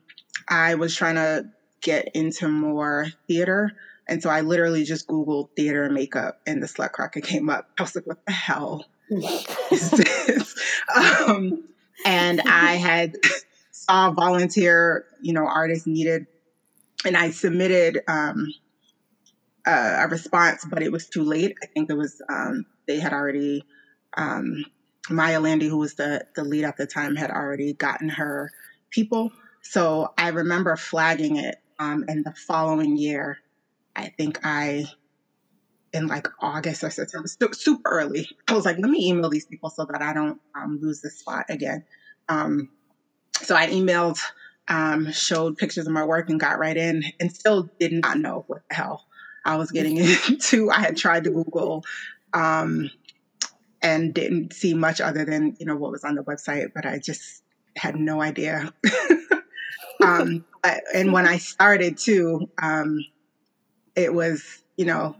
I 0.47 0.75
was 0.75 0.95
trying 0.95 1.15
to 1.15 1.49
get 1.81 2.09
into 2.15 2.47
more 2.47 3.07
theater. 3.27 3.71
And 4.07 4.21
so 4.21 4.29
I 4.29 4.41
literally 4.41 4.83
just 4.83 5.07
Googled 5.07 5.49
theater 5.55 5.83
and 5.83 5.93
makeup 5.93 6.41
and 6.45 6.61
the 6.61 6.67
Slutcracker 6.67 7.23
came 7.23 7.49
up. 7.49 7.69
I 7.77 7.83
was 7.83 7.95
like, 7.95 8.05
what 8.05 8.25
the 8.25 8.33
hell 8.33 8.85
is 9.09 9.91
this? 9.91 10.55
Um, 10.93 11.63
and 12.05 12.41
I 12.41 12.75
had 12.75 13.15
saw 13.71 14.11
volunteer, 14.11 15.05
you 15.21 15.33
know, 15.33 15.45
artists 15.45 15.87
needed, 15.87 16.27
and 17.05 17.17
I 17.17 17.31
submitted 17.31 18.01
um, 18.07 18.53
a, 19.65 20.07
response, 20.09 20.65
but 20.65 20.83
it 20.83 20.91
was 20.91 21.07
too 21.09 21.23
late. 21.23 21.55
I 21.63 21.67
think 21.67 21.89
it 21.89 21.97
was, 21.97 22.21
um, 22.29 22.65
they 22.87 22.99
had 22.99 23.13
already, 23.13 23.65
um, 24.15 24.65
Maya 25.09 25.39
Landy, 25.39 25.67
who 25.67 25.77
was 25.77 25.95
the, 25.95 26.25
the 26.35 26.43
lead 26.43 26.63
at 26.63 26.77
the 26.77 26.87
time, 26.87 27.15
had 27.15 27.31
already 27.31 27.73
gotten 27.73 28.09
her 28.09 28.51
people. 28.89 29.31
So 29.61 30.13
I 30.17 30.29
remember 30.29 30.75
flagging 30.75 31.37
it. 31.37 31.55
Um, 31.79 32.05
and 32.07 32.25
the 32.25 32.33
following 32.33 32.97
year, 32.97 33.39
I 33.95 34.09
think 34.09 34.39
I, 34.43 34.85
in 35.91 36.07
like 36.07 36.27
August 36.39 36.83
or 36.83 36.89
September, 36.89 37.27
su- 37.27 37.53
super 37.53 37.89
early, 37.89 38.29
I 38.47 38.53
was 38.53 38.65
like, 38.65 38.77
let 38.79 38.89
me 38.89 39.09
email 39.09 39.29
these 39.29 39.45
people 39.45 39.69
so 39.69 39.85
that 39.85 40.01
I 40.01 40.13
don't 40.13 40.39
um, 40.55 40.79
lose 40.81 41.01
this 41.01 41.19
spot 41.19 41.45
again. 41.49 41.83
Um, 42.29 42.69
so 43.41 43.55
I 43.55 43.67
emailed, 43.67 44.19
um, 44.67 45.11
showed 45.11 45.57
pictures 45.57 45.87
of 45.87 45.93
my 45.93 46.03
work 46.03 46.29
and 46.29 46.39
got 46.39 46.59
right 46.59 46.77
in 46.77 47.03
and 47.19 47.33
still 47.33 47.69
did 47.79 47.93
not 47.93 48.17
know 48.17 48.43
what 48.47 48.61
the 48.69 48.75
hell 48.75 49.05
I 49.45 49.57
was 49.57 49.71
getting 49.71 49.97
into. 49.97 50.71
I 50.71 50.79
had 50.79 50.97
tried 50.97 51.25
to 51.25 51.31
Google 51.31 51.83
um, 52.33 52.89
and 53.81 54.13
didn't 54.13 54.53
see 54.53 54.73
much 54.73 55.01
other 55.01 55.25
than, 55.25 55.55
you 55.59 55.65
know, 55.65 55.75
what 55.75 55.91
was 55.91 56.03
on 56.03 56.15
the 56.15 56.23
website, 56.23 56.71
but 56.73 56.85
I 56.85 56.99
just 56.99 57.43
had 57.75 57.95
no 57.95 58.21
idea. 58.21 58.73
um, 60.03 60.45
but, 60.61 60.81
and 60.93 61.11
when 61.11 61.27
I 61.27 61.37
started 61.37 61.97
too, 61.97 62.49
um, 62.61 63.05
it 63.95 64.13
was, 64.13 64.63
you 64.77 64.85
know, 64.85 65.15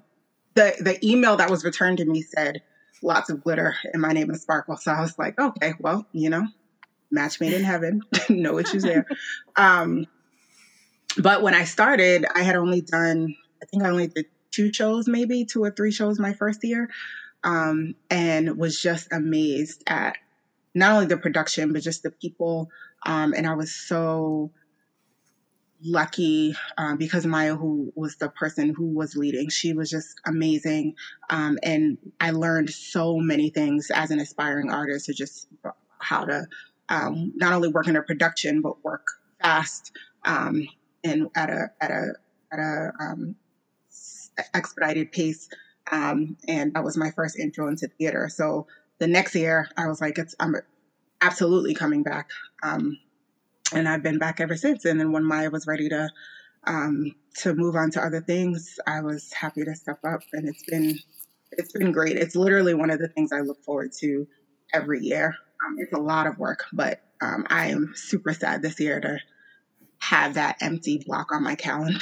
the, 0.56 0.76
the 0.80 1.06
email 1.06 1.36
that 1.38 1.50
was 1.50 1.66
returned 1.66 1.98
to 1.98 2.06
me 2.06 2.22
said, 2.22 2.62
lots 3.02 3.30
of 3.30 3.44
glitter 3.44 3.76
and 3.92 4.02
my 4.02 4.14
name 4.14 4.32
is 4.32 4.46
Sparklle. 4.46 4.80
So 4.80 4.92
I 4.92 5.02
was 5.02 5.20
like, 5.20 5.38
okay, 5.38 5.74
well, 5.80 6.08
you 6.14 6.30
know, 6.30 6.48
match 7.14 7.40
made 7.40 7.54
in 7.54 7.64
heaven, 7.64 8.02
no 8.30 8.60
issues 8.60 8.84
there. 8.84 9.06
Um, 9.56 10.08
but 11.18 11.42
when 11.42 11.54
I 11.54 11.64
started, 11.64 12.26
I 12.36 12.42
had 12.42 12.56
only 12.56 12.82
done, 12.82 13.36
I 13.62 13.66
think 13.66 13.84
I 13.84 13.90
only 13.90 14.08
did 14.08 14.26
two 14.52 14.74
shows, 14.74 15.08
maybe 15.08 15.46
two 15.46 15.64
or 15.64 15.72
three 15.72 15.92
shows 15.92 16.20
my 16.20 16.34
first 16.34 16.64
year, 16.64 16.90
um, 17.44 17.96
and 18.10 18.58
was 18.58 18.82
just 18.82 19.12
amazed 19.12 19.84
at 19.88 20.18
not 20.74 20.94
only 20.94 21.06
the 21.06 21.18
production, 21.18 21.74
but 21.74 21.84
just 21.84 22.04
the 22.04 22.12
people. 22.12 22.70
Um, 23.06 23.34
and 23.36 23.48
I 23.48 23.54
was 23.54 23.74
so 23.74 24.52
lucky 25.84 26.56
um, 26.78 26.98
because 26.98 27.26
Maya, 27.26 27.56
who 27.56 27.92
was 27.96 28.16
the 28.16 28.30
person 28.30 28.74
who 28.76 28.88
was 28.88 29.16
leading, 29.16 29.50
she 29.50 29.74
was 29.74 29.90
just 29.90 30.20
amazing. 30.26 30.96
Um, 31.30 31.60
and 31.62 31.98
I 32.20 32.32
learned 32.32 32.70
so 32.70 33.18
many 33.18 33.50
things 33.50 33.92
as 33.94 34.12
an 34.12 34.20
aspiring 34.20 34.72
artist 34.72 35.08
to 35.08 35.14
just 35.14 35.48
how 36.00 36.26
to 36.26 36.48
um, 36.90 37.34
not 37.36 37.54
only 37.54 37.70
work 37.70 37.88
in 37.88 37.96
a 37.96 38.02
production, 38.02 38.62
but 38.62 38.84
work 38.84 39.06
fast 39.42 39.92
um, 40.26 40.68
and 41.04 41.30
at 41.36 41.50
a, 41.50 41.72
at 41.82 41.92
a, 41.92 42.14
at 42.52 42.60
a 42.60 42.92
um, 43.00 43.36
expedited 44.54 45.12
pace. 45.12 45.50
Um, 45.92 46.38
and 46.48 46.74
that 46.74 46.84
was 46.84 46.98
my 46.98 47.12
first 47.12 47.38
intro 47.38 47.68
into 47.68 47.88
theater. 47.88 48.30
So 48.30 48.68
the 49.00 49.08
next 49.08 49.36
year 49.36 49.70
I 49.78 49.88
was 49.88 50.00
like, 50.00 50.18
it's, 50.18 50.36
I'm 50.40 50.56
absolutely 51.22 51.74
coming 51.74 52.04
back. 52.04 52.30
Um, 52.62 52.98
and 53.74 53.88
I've 53.88 54.04
been 54.04 54.20
back 54.20 54.40
ever 54.40 54.56
since. 54.56 54.86
And 54.86 55.00
then 55.00 55.12
when 55.12 55.24
Maya 55.24 55.50
was 55.50 55.68
ready 55.68 55.90
to 55.90 56.10
um, 56.66 57.16
to 57.40 57.54
move 57.54 57.76
on 57.76 57.92
to 57.92 58.02
other 58.02 58.22
things, 58.22 58.80
I 58.88 59.02
was 59.02 59.34
happy 59.34 59.66
to 59.66 59.76
step 59.76 60.00
up, 60.06 60.22
and 60.32 60.48
it's 60.48 60.64
been 60.64 60.98
it's 61.52 61.74
been 61.74 61.92
great. 61.92 62.18
It's 62.18 62.36
literally 62.36 62.74
one 62.74 62.90
of 62.90 63.00
the 63.00 63.10
things 63.10 63.32
I 63.32 63.42
look 63.42 63.62
forward 63.64 63.92
to 64.00 64.28
every 64.74 65.02
year. 65.02 65.36
Um, 65.66 65.76
it's 65.80 65.94
a 65.94 65.98
lot 66.00 66.28
of 66.28 66.38
work, 66.38 66.66
but 66.74 67.02
um, 67.22 67.46
I 67.50 67.68
am 67.68 67.94
super 67.96 68.34
sad 68.34 68.62
this 68.62 68.80
year 68.80 69.00
to 69.00 69.18
have 70.00 70.34
that 70.34 70.58
empty 70.62 71.02
block 71.06 71.32
on 71.32 71.44
my 71.44 71.56
calendar. 71.56 72.00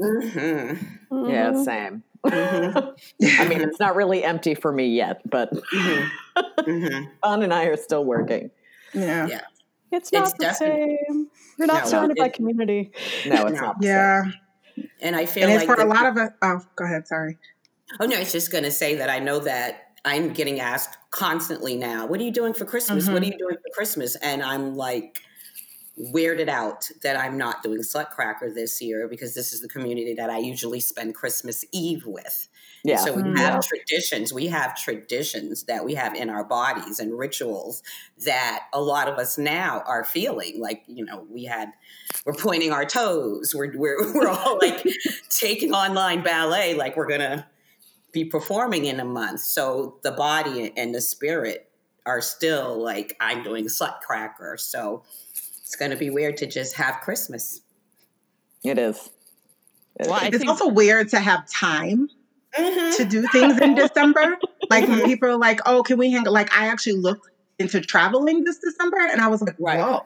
Mm-hmm. 0.00 1.28
Yeah, 1.28 1.50
Mhm. 1.50 1.64
same. 1.64 2.02
Mm-hmm. 2.24 3.40
I 3.40 3.48
mean, 3.48 3.60
it's 3.62 3.80
not 3.80 3.96
really 3.96 4.22
empty 4.24 4.54
for 4.54 4.72
me 4.72 4.88
yet, 4.88 5.20
but 5.28 5.50
Mm-hmm. 5.72 7.04
Don 7.22 7.42
and 7.42 7.52
I 7.52 7.64
are 7.64 7.76
still 7.76 8.04
working. 8.04 8.50
Yeah, 8.94 9.26
Yeah. 9.26 9.40
It's 9.92 10.12
not 10.12 10.22
It's 10.24 10.32
the 10.34 10.44
definitely- 10.44 10.98
same. 11.08 11.28
We're 11.58 11.66
not 11.66 11.84
No, 11.84 11.90
surrounded 11.90 12.16
by 12.16 12.26
it- 12.26 12.32
community. 12.34 12.92
No, 13.26 13.46
it's 13.46 13.60
No. 13.60 13.66
not. 13.66 13.80
the 13.80 13.86
same. 13.86 13.92
yeah, 14.76 14.86
And 15.02 15.16
I 15.16 15.26
feel 15.26 15.44
and 15.44 15.52
it's 15.52 15.66
like 15.66 15.76
for 15.76 15.82
a 15.82 15.86
lot 15.88 16.06
of 16.06 16.16
us. 16.16 16.30
Oh, 16.42 16.60
go 16.76 16.84
ahead. 16.84 17.08
Sorry. 17.08 17.36
Oh 17.98 18.06
no, 18.06 18.16
I 18.16 18.20
was 18.20 18.30
just 18.32 18.52
going 18.52 18.64
to 18.64 18.70
say 18.70 18.94
that 18.96 19.10
I 19.10 19.18
know 19.18 19.40
that 19.40 19.89
I'm 20.04 20.32
getting 20.32 20.60
asked 20.60 20.96
constantly 21.10 21.76
now, 21.76 22.06
"What 22.06 22.20
are 22.20 22.24
you 22.24 22.30
doing 22.32 22.54
for 22.54 22.64
Christmas? 22.64 23.10
What 23.10 23.22
are 23.22 23.26
Mhm. 23.26 23.32
you 23.32 23.38
doing 23.38 23.56
for 23.56 23.70
Christmas?" 23.74 24.16
And 24.16 24.42
I'm 24.42 24.74
like 24.76 25.20
weirded 25.98 26.48
out 26.48 26.88
that 27.02 27.16
I'm 27.18 27.36
not 27.36 27.62
doing 27.62 27.80
Slutcracker 27.82 28.54
this 28.54 28.80
year 28.80 29.06
because 29.08 29.34
this 29.34 29.52
is 29.52 29.60
the 29.60 29.68
community 29.68 30.14
that 30.14 30.30
I 30.30 30.38
usually 30.38 30.80
spend 30.80 31.14
Christmas 31.14 31.64
Eve 31.72 32.06
with. 32.06 32.48
Yeah. 32.84 32.96
So 32.96 33.12
we 33.12 33.22
Mm. 33.22 33.36
have 33.36 33.60
traditions. 33.66 34.32
We 34.32 34.46
have 34.46 34.74
traditions 34.80 35.64
that 35.64 35.84
we 35.84 35.94
have 35.94 36.14
in 36.14 36.30
our 36.30 36.44
bodies 36.44 36.98
and 37.00 37.18
rituals 37.18 37.82
that 38.24 38.68
a 38.72 38.80
lot 38.80 39.08
of 39.08 39.18
us 39.18 39.36
now 39.36 39.82
are 39.86 40.04
feeling. 40.04 40.58
Like 40.60 40.84
you 40.86 41.04
know, 41.04 41.26
we 41.30 41.44
had 41.44 41.72
we're 42.24 42.32
pointing 42.34 42.72
our 42.72 42.86
toes. 42.86 43.54
We're 43.54 43.76
we're 43.76 44.12
we're 44.14 44.28
all 44.28 44.58
like 44.62 44.82
taking 45.30 45.74
online 45.74 46.22
ballet. 46.22 46.72
Like 46.74 46.96
we're 46.96 47.08
gonna 47.08 47.46
be 48.12 48.24
performing 48.24 48.84
in 48.86 49.00
a 49.00 49.04
month. 49.04 49.40
So 49.40 49.98
the 50.02 50.12
body 50.12 50.72
and 50.76 50.94
the 50.94 51.00
spirit 51.00 51.70
are 52.06 52.20
still 52.20 52.82
like 52.82 53.16
I'm 53.20 53.42
doing 53.42 53.66
Slutcracker. 53.66 54.58
So 54.58 55.02
it's 55.62 55.76
gonna 55.76 55.96
be 55.96 56.10
weird 56.10 56.36
to 56.38 56.46
just 56.46 56.74
have 56.76 57.00
Christmas. 57.02 57.60
It 58.64 58.78
is. 58.78 59.10
It 59.98 60.06
Well, 60.08 60.20
is. 60.20 60.28
It's 60.28 60.38
think- 60.38 60.50
also 60.50 60.68
weird 60.68 61.08
to 61.10 61.18
have 61.18 61.48
time 61.50 62.08
Mm-hmm. 62.58 62.96
to 62.96 63.04
do 63.04 63.28
things 63.28 63.60
in 63.60 63.76
December. 63.76 64.36
Like 64.68 64.88
when 64.88 65.04
people 65.04 65.28
are 65.28 65.36
like, 65.36 65.60
"Oh, 65.66 65.84
can 65.84 65.98
we 65.98 66.10
hang?" 66.10 66.24
Like 66.24 66.52
I 66.52 66.66
actually 66.66 66.94
looked 66.96 67.28
into 67.60 67.80
traveling 67.80 68.42
this 68.42 68.58
December, 68.58 68.96
and 68.98 69.20
I 69.20 69.28
was 69.28 69.40
like, 69.40 69.54
Right. 69.60 69.78
"Whoa, 69.78 70.04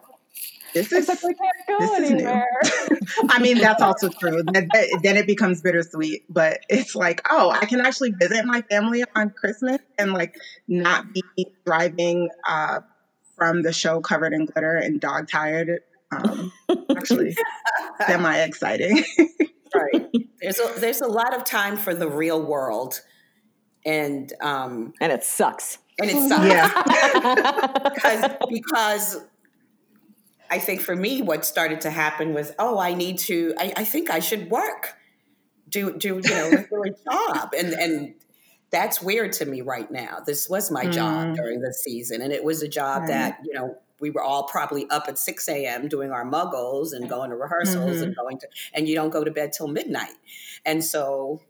this 0.75 0.93
is." 0.93 1.09
Except 1.09 1.25
we 1.25 1.35
can't 1.35 1.57
go 1.69 1.79
this 1.79 1.91
is 2.01 2.11
new. 2.11 2.17
anywhere. 2.19 2.61
I 3.31 3.39
mean, 3.41 3.59
that's 3.59 3.81
also 3.83 4.09
true. 4.11 4.43
Then 4.53 4.69
then 5.03 5.17
it 5.17 5.27
becomes 5.27 5.63
bittersweet, 5.63 6.25
but 6.29 6.61
it's 6.69 6.95
like, 6.95 7.27
oh, 7.31 7.51
I 7.51 7.65
can 7.67 7.81
actually 7.81 8.11
visit 8.11 8.45
my 8.45 8.63
family 8.63 9.05
on 9.17 9.31
Christmas 9.31 9.79
and 9.99 10.13
like 10.13 10.37
not 10.69 11.13
be 11.15 11.23
driving 11.65 12.29
uh, 12.47 12.81
from 13.37 13.63
the 13.63 13.73
show 13.73 14.01
covered 14.01 14.33
in 14.35 14.45
glitter 14.47 14.77
and 14.77 15.01
dog 15.01 15.29
tired. 15.31 15.81
Um, 16.13 16.53
actually, 16.97 17.37
semi 18.07 18.37
exciting. 18.39 19.03
right. 19.75 20.11
There's 20.41 20.59
a 20.59 20.73
there's 20.79 21.01
a 21.01 21.09
lot 21.09 21.35
of 21.35 21.45
time 21.45 21.77
for 21.77 21.95
the 21.95 22.09
real 22.09 22.41
world 22.45 23.01
and 23.85 24.33
um, 24.41 24.93
and 25.01 25.11
it 25.13 25.25
sucks. 25.25 25.79
and 25.99 26.11
it 26.11 26.29
sucks 26.29 26.45
Yeah. 26.47 27.83
because 27.95 28.31
because 28.49 29.21
I 30.55 30.59
think 30.61 30.81
for 30.81 30.95
me, 30.97 31.21
what 31.23 31.45
started 31.45 31.81
to 31.83 31.91
happen 31.91 32.33
was, 32.35 32.53
oh, 32.59 32.79
I 32.79 32.95
need 32.95 33.19
to. 33.31 33.55
I, 33.59 33.73
I 33.83 33.85
think 33.85 34.09
I 34.11 34.21
should 34.21 34.51
work, 34.51 34.95
do 35.69 35.97
do 35.99 36.21
you 36.25 36.35
know 36.35 36.51
do 36.71 36.83
a 36.85 36.91
job, 37.11 37.53
and 37.59 37.73
and 37.75 38.15
that's 38.71 39.03
weird 39.03 39.33
to 39.35 39.45
me 39.47 39.61
right 39.63 39.91
now. 39.91 40.19
This 40.25 40.49
was 40.49 40.71
my 40.71 40.87
job 40.87 41.27
Mm. 41.29 41.37
during 41.37 41.61
the 41.61 41.73
season, 41.73 42.23
and 42.23 42.33
it 42.33 42.43
was 42.45 42.63
a 42.63 42.69
job 42.69 43.03
Right. 43.03 43.09
that 43.09 43.39
you 43.45 43.53
know 43.55 43.77
we 44.01 44.11
were 44.11 44.23
all 44.23 44.45
probably 44.45 44.89
up 44.91 45.05
at 45.09 45.19
six 45.19 45.49
a.m. 45.49 45.89
doing 45.89 46.11
our 46.13 46.25
muggles 46.25 46.93
and 46.93 47.09
going 47.09 47.31
to 47.31 47.37
rehearsals 47.37 48.01
and 48.03 48.15
going 48.17 48.39
to, 48.39 48.47
and 48.75 48.89
you 48.89 48.95
don't 48.95 49.11
go 49.11 49.25
to 49.25 49.31
bed 49.33 49.53
till 49.53 49.69
midnight, 49.69 50.15
and 50.65 50.85
so 50.85 51.41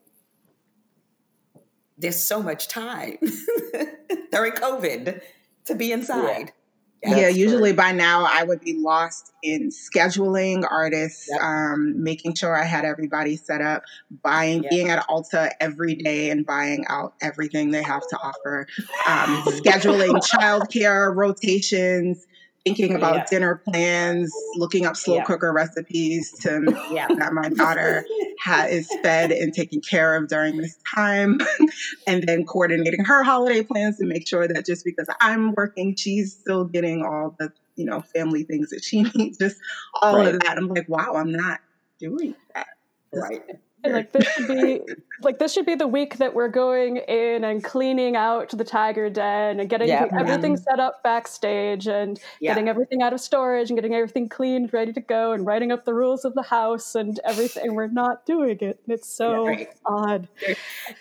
there's 1.98 2.22
so 2.22 2.42
much 2.42 2.68
time 2.68 3.18
during 4.32 4.52
COVID 4.52 5.20
to 5.66 5.74
be 5.74 5.92
inside. 5.92 6.46
Yeah, 6.46 6.63
That's 7.10 7.36
usually 7.36 7.70
true. 7.70 7.76
by 7.76 7.92
now 7.92 8.26
I 8.30 8.44
would 8.44 8.60
be 8.60 8.74
lost 8.78 9.32
in 9.42 9.70
scheduling 9.70 10.64
artists, 10.70 11.28
Yep. 11.30 11.40
um, 11.42 12.02
making 12.02 12.34
sure 12.34 12.56
I 12.56 12.64
had 12.64 12.84
everybody 12.84 13.36
set 13.36 13.60
up, 13.60 13.82
buying, 14.22 14.62
Yep. 14.62 14.70
being 14.70 14.88
at 14.90 15.06
Ulta 15.08 15.50
every 15.60 15.94
day 15.96 16.30
and 16.30 16.46
buying 16.46 16.84
out 16.88 17.14
everything 17.20 17.70
they 17.70 17.82
have 17.82 18.06
to 18.08 18.16
offer, 18.16 18.66
um, 19.06 19.42
scheduling 19.64 20.20
childcare 20.22 21.14
rotations, 21.14 22.26
thinking 22.64 22.94
about 22.94 23.16
Yeah. 23.16 23.24
dinner 23.30 23.56
plans, 23.68 24.32
looking 24.56 24.86
up 24.86 24.96
slow 24.96 25.16
Yeah. 25.16 25.24
cooker 25.24 25.52
recipes 25.52 26.32
to 26.40 26.62
Yeah. 26.92 27.08
that 27.08 27.32
my 27.32 27.48
daughter 27.50 28.04
ha- 28.40 28.66
is 28.68 28.88
fed 29.02 29.32
and 29.32 29.52
taken 29.52 29.80
care 29.80 30.16
of 30.16 30.28
during 30.28 30.56
this 30.56 30.76
time, 30.94 31.38
and 32.06 32.22
then 32.26 32.44
coordinating 32.46 33.04
her 33.04 33.22
holiday 33.22 33.62
plans 33.62 33.98
to 33.98 34.06
make 34.06 34.26
sure 34.26 34.48
that 34.48 34.64
just 34.66 34.84
because 34.84 35.08
I'm 35.20 35.52
working, 35.54 35.94
she's 35.96 36.32
still 36.32 36.64
getting 36.64 37.04
all 37.04 37.36
the 37.38 37.52
you 37.76 37.84
know 37.84 38.00
family 38.14 38.44
things 38.44 38.70
that 38.70 38.82
she 38.84 39.02
needs. 39.14 39.36
Just 39.38 39.58
all 40.00 40.16
Right. 40.16 40.34
of 40.34 40.40
that. 40.40 40.56
I'm 40.56 40.68
like, 40.68 40.88
wow, 40.88 41.14
I'm 41.16 41.32
not 41.32 41.60
doing 41.98 42.34
that. 42.54 42.66
right. 43.12 43.42
And, 43.84 43.92
like 43.92 44.12
this 44.12 44.24
should 44.32 44.48
be 44.48 44.80
like 45.22 45.38
this 45.38 45.52
should 45.52 45.66
be 45.66 45.74
the 45.74 45.86
week 45.86 46.16
that 46.16 46.34
we're 46.34 46.48
going 46.48 46.96
in 46.96 47.44
and 47.44 47.62
cleaning 47.62 48.16
out 48.16 48.48
the 48.50 48.64
tiger 48.64 49.10
den 49.10 49.60
and 49.60 49.68
getting 49.68 49.88
Yeah. 49.88 50.08
everything 50.18 50.56
set 50.56 50.80
up 50.80 51.02
backstage 51.02 51.86
and 51.86 52.18
Yeah. 52.40 52.52
getting 52.52 52.68
everything 52.68 53.02
out 53.02 53.12
of 53.12 53.20
storage 53.20 53.70
and 53.70 53.76
getting 53.76 53.94
everything 53.94 54.28
cleaned, 54.28 54.72
ready 54.72 54.92
to 54.94 55.00
go, 55.00 55.32
and 55.32 55.46
writing 55.46 55.70
up 55.70 55.84
the 55.84 55.94
rules 55.94 56.24
of 56.24 56.34
the 56.34 56.42
house 56.42 56.94
and 56.94 57.20
everything. 57.24 57.74
We're 57.74 57.86
not 57.88 58.24
doing 58.26 58.58
it. 58.60 58.80
It's 58.88 59.08
so 59.08 59.46
Right. 59.46 59.68
odd. 59.84 60.28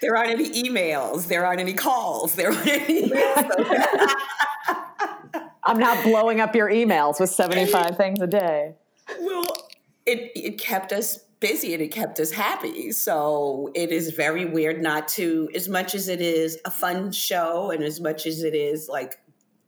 There 0.01 0.15
aren't 0.17 0.31
any 0.31 0.49
emails. 0.63 1.27
There 1.27 1.45
aren't 1.45 1.61
any 1.61 1.73
calls. 1.73 2.35
There 2.35 2.51
aren't 2.51 2.67
any. 2.67 3.11
I'm 5.65 5.79
not 5.79 6.03
blowing 6.03 6.41
up 6.41 6.55
your 6.55 6.69
emails 6.69 7.19
with 7.19 7.29
75 7.29 7.95
things 7.97 8.19
a 8.21 8.27
day. 8.27 8.73
well, 9.21 9.45
it 10.05 10.31
it 10.35 10.59
kept 10.59 10.91
us 10.91 11.19
busy 11.43 11.73
and 11.73 11.83
it 11.83 11.91
kept 11.91 12.21
us 12.21 12.31
happy. 12.31 12.89
So 12.93 13.69
it 13.75 13.91
is 13.91 14.11
very 14.11 14.45
weird 14.45 14.81
not 14.81 15.09
to, 15.09 15.49
as 15.53 15.67
much 15.67 15.93
as 15.93 16.07
it 16.07 16.21
is 16.21 16.57
a 16.63 16.71
fun 16.71 17.11
show 17.11 17.69
and 17.69 17.83
as 17.83 17.99
much 17.99 18.25
as 18.25 18.43
it 18.43 18.55
is 18.55 18.87
like 18.87 19.19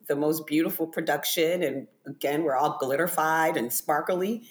the 0.07 0.15
most 0.15 0.47
beautiful 0.47 0.87
production, 0.87 1.61
and 1.63 1.87
again, 2.05 2.43
we're 2.43 2.55
all 2.55 2.79
glitterified 2.79 3.57
and 3.57 3.73
sparkly. 3.73 4.43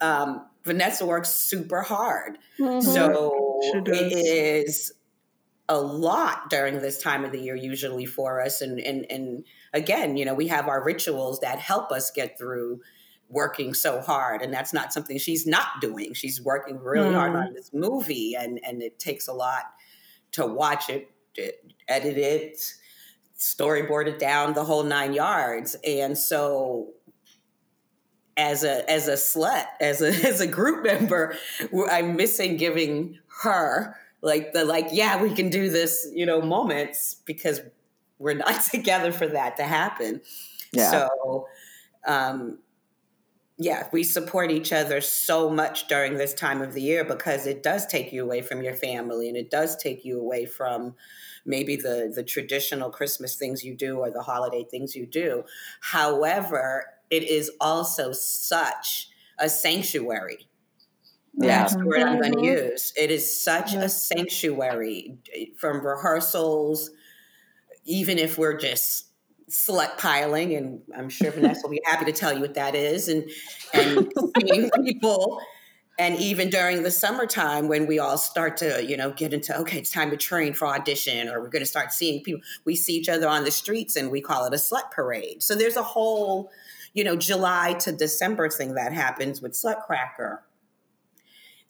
Um, 0.00 0.46
Vanessa 0.64 1.04
works 1.04 1.30
super 1.30 1.82
hard. 1.82 2.38
Mhm. 2.60 2.82
So 2.82 3.60
it 3.64 4.12
is 4.12 4.92
a 5.68 5.80
lot 5.80 6.48
during 6.48 6.78
this 6.78 7.02
time 7.02 7.24
of 7.24 7.32
the 7.32 7.40
year 7.40 7.56
usually 7.56 8.06
for 8.06 8.40
us 8.40 8.60
and 8.60 8.78
and 8.78 9.04
and 9.10 9.44
again, 9.72 10.16
you 10.16 10.24
know, 10.24 10.34
we 10.34 10.46
have 10.46 10.68
our 10.68 10.84
rituals 10.84 11.40
that 11.40 11.58
help 11.58 11.90
us 11.90 12.12
get 12.12 12.38
through 12.38 12.80
working 13.28 13.74
so 13.74 14.00
hard 14.00 14.40
and 14.42 14.52
that's 14.52 14.72
not 14.72 14.92
something 14.92 15.18
she's 15.18 15.46
not 15.46 15.80
doing. 15.80 16.14
She's 16.14 16.40
working 16.40 16.78
really 16.78 17.12
hard 17.12 17.32
Mm. 17.32 17.46
on 17.46 17.54
this 17.54 17.70
movie 17.72 18.34
and 18.38 18.60
and 18.64 18.82
it 18.82 18.98
takes 18.98 19.26
a 19.28 19.32
lot 19.32 19.64
to 20.32 20.46
watch 20.46 20.88
it, 20.88 21.10
to 21.34 21.52
edit 21.88 22.16
it, 22.18 22.60
storyboard 23.38 24.06
it 24.06 24.18
down 24.18 24.54
the 24.54 24.64
whole 24.64 24.82
9 24.84 25.12
yards. 25.12 25.76
And 25.84 26.16
so 26.16 26.92
as 28.36 28.64
a 28.64 28.88
as 28.90 29.08
a 29.08 29.14
slut, 29.14 29.66
as 29.80 30.02
a 30.02 30.08
as 30.28 30.40
a 30.40 30.46
group 30.46 30.84
member, 30.84 31.36
I'm 31.90 32.16
missing 32.16 32.56
giving 32.56 33.18
her 33.42 33.96
like 34.22 34.52
the 34.52 34.64
like 34.64 34.88
yeah 34.92 35.20
we 35.22 35.34
can 35.34 35.50
do 35.50 35.68
this 35.68 36.08
you 36.14 36.24
know 36.26 36.40
moments 36.40 37.16
because 37.26 37.60
we're 38.18 38.34
not 38.34 38.62
together 38.70 39.12
for 39.12 39.26
that 39.26 39.56
to 39.56 39.64
happen. 39.64 40.20
Yeah. 40.72 40.90
So, 40.90 41.46
um, 42.06 42.58
yeah, 43.58 43.88
we 43.92 44.02
support 44.04 44.50
each 44.50 44.72
other 44.72 45.00
so 45.00 45.48
much 45.48 45.88
during 45.88 46.14
this 46.18 46.34
time 46.34 46.60
of 46.60 46.74
the 46.74 46.82
year 46.82 47.04
because 47.04 47.46
it 47.46 47.62
does 47.62 47.86
take 47.86 48.12
you 48.12 48.22
away 48.22 48.42
from 48.42 48.62
your 48.62 48.74
family 48.74 49.28
and 49.28 49.36
it 49.36 49.50
does 49.50 49.76
take 49.76 50.04
you 50.04 50.20
away 50.20 50.44
from 50.44 50.94
maybe 51.46 51.74
the 51.76 52.12
the 52.14 52.22
traditional 52.22 52.90
Christmas 52.90 53.36
things 53.36 53.64
you 53.64 53.74
do 53.74 53.98
or 53.98 54.10
the 54.10 54.22
holiday 54.22 54.64
things 54.70 54.94
you 54.94 55.06
do. 55.06 55.44
However, 55.80 56.84
it 57.10 57.22
is 57.22 57.50
also 57.60 58.12
such 58.12 59.08
a 59.38 59.48
sanctuary. 59.48 60.48
Yeah. 61.34 61.64
That's 61.64 61.74
the 61.76 61.86
word 61.88 62.02
I'm 62.08 62.18
going 62.20 62.38
to 62.38 62.44
Mhm. 62.44 62.46
use. 62.46 62.92
It 62.96 63.10
is 63.10 63.42
such 63.42 63.76
a 63.80 63.88
sanctuary 63.88 65.18
eh, 65.34 65.46
from 65.58 65.84
rehearsals, 65.86 66.90
even 67.84 68.18
if 68.18 68.38
we're 68.38 68.56
just 68.58 69.05
slut 69.50 69.96
piling, 69.98 70.54
and 70.54 70.80
I'm 70.96 71.08
sure 71.08 71.30
Vanessa 71.30 71.60
will 71.62 71.70
be 71.70 71.80
happy 71.84 72.04
to 72.06 72.12
tell 72.12 72.32
you 72.32 72.40
what 72.40 72.54
that 72.54 72.74
is, 72.74 73.08
and 73.08 73.30
and 73.72 74.12
seeing 74.40 74.70
people, 74.84 75.40
and 75.98 76.16
even 76.16 76.50
during 76.50 76.82
the 76.82 76.90
summertime 76.90 77.68
when 77.68 77.86
we 77.86 77.98
all 77.98 78.18
start 78.18 78.56
to 78.58 78.84
you 78.84 78.96
know 78.96 79.12
get 79.12 79.32
into 79.32 79.56
okay, 79.58 79.78
it's 79.78 79.90
time 79.90 80.10
to 80.10 80.16
train 80.16 80.54
for 80.54 80.66
audition, 80.66 81.28
or 81.28 81.40
we're 81.40 81.48
going 81.48 81.62
to 81.62 81.66
start 81.66 81.92
seeing 81.92 82.22
people. 82.22 82.40
We 82.64 82.74
see 82.74 82.94
each 82.94 83.08
other 83.08 83.28
on 83.28 83.44
the 83.44 83.50
streets, 83.50 83.96
and 83.96 84.10
we 84.10 84.20
call 84.20 84.46
it 84.46 84.52
a 84.52 84.56
slut 84.56 84.90
parade. 84.90 85.42
So 85.42 85.54
there's 85.54 85.76
a 85.76 85.82
whole 85.82 86.50
you 86.94 87.04
know 87.04 87.16
July 87.16 87.74
to 87.80 87.92
December 87.92 88.48
thing 88.48 88.74
that 88.74 88.92
happens 88.92 89.40
with 89.40 89.52
Slutcracker 89.52 90.38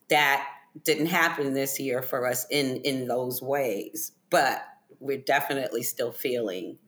that 0.08 0.46
didn't 0.84 1.06
happen 1.06 1.54
this 1.54 1.80
year 1.80 2.02
for 2.02 2.26
us 2.26 2.46
in 2.50 2.76
in 2.82 3.08
those 3.08 3.42
ways 3.42 4.12
but 4.30 4.62
we're 5.00 5.18
definitely 5.18 5.82
still 5.82 6.12
feeling 6.12 6.78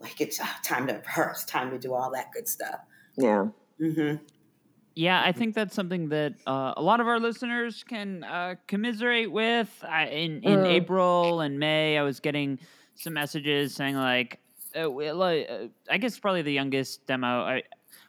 like 0.00 0.20
it's 0.20 0.40
uh, 0.40 0.46
time 0.64 0.86
to 0.86 0.94
rehearse 0.94 1.44
time 1.44 1.70
to 1.70 1.78
do 1.78 1.94
all 1.94 2.10
that 2.12 2.32
good 2.32 2.48
stuff 2.48 2.80
Yeah. 3.16 3.46
hmm 3.78 4.16
Yeah, 4.94 5.22
I 5.24 5.32
think 5.32 5.54
that's 5.54 5.74
something 5.74 6.08
that 6.10 6.34
uh, 6.46 6.74
a 6.76 6.82
lot 6.82 7.00
of 7.00 7.06
our 7.06 7.20
listeners 7.20 7.84
can 7.84 8.24
uh, 8.24 8.56
commiserate 8.66 9.30
with. 9.30 9.70
I, 9.88 10.06
in 10.06 10.42
in 10.42 10.60
Mm. 10.60 10.66
April 10.66 11.40
and 11.40 11.58
May, 11.58 11.96
I 11.96 12.02
was 12.02 12.20
getting 12.20 12.58
some 12.96 13.14
messages 13.14 13.74
saying 13.74 13.94
like, 13.96 14.40
uh, 14.76 14.88
like, 14.90 15.46
uh, 15.48 15.68
I 15.88 15.96
guess 15.98 16.18
probably 16.18 16.42
the 16.42 16.52
youngest 16.52 17.06
demo. 17.06 17.42
I 17.42 17.62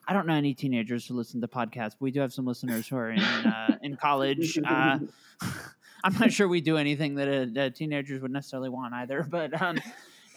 I 0.08 0.13
don't 0.13 0.25
know 0.27 0.34
any 0.34 0.54
teenagers 0.54 1.06
who 1.08 1.13
listen 1.13 1.39
to 1.41 1.47
podcasts. 1.47 1.91
But 1.97 2.01
we 2.01 2.12
do 2.12 2.19
have 2.19 2.34
some 2.34 2.45
listeners 2.45 2.88
who 2.88 2.97
are 2.97 3.12
in 3.12 3.45
uh, 3.45 3.77
in 3.82 3.95
college. 3.95 4.58
Uh, 4.65 4.97
I'm 6.04 6.13
not 6.19 6.32
sure 6.34 6.47
we 6.47 6.62
do 6.62 6.77
anything 6.77 7.15
that 7.15 7.27
uh, 7.30 7.60
uh, 7.62 7.69
teenagers 7.69 8.21
would 8.21 8.32
necessarily 8.32 8.69
want 8.69 8.93
either, 8.95 9.23
but 9.23 9.60
um, 9.62 9.77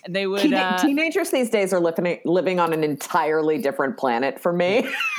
they 0.08 0.26
would. 0.26 0.40
Teen- 0.40 0.54
Uh, 0.54 0.78
teenagers 0.78 1.30
these 1.30 1.50
days 1.50 1.72
are 1.72 1.80
living 1.80 2.18
living 2.24 2.60
on 2.60 2.72
an 2.72 2.84
entirely 2.84 3.58
different 3.58 3.96
planet 3.96 4.40
for 4.40 4.52
me. 4.52 4.86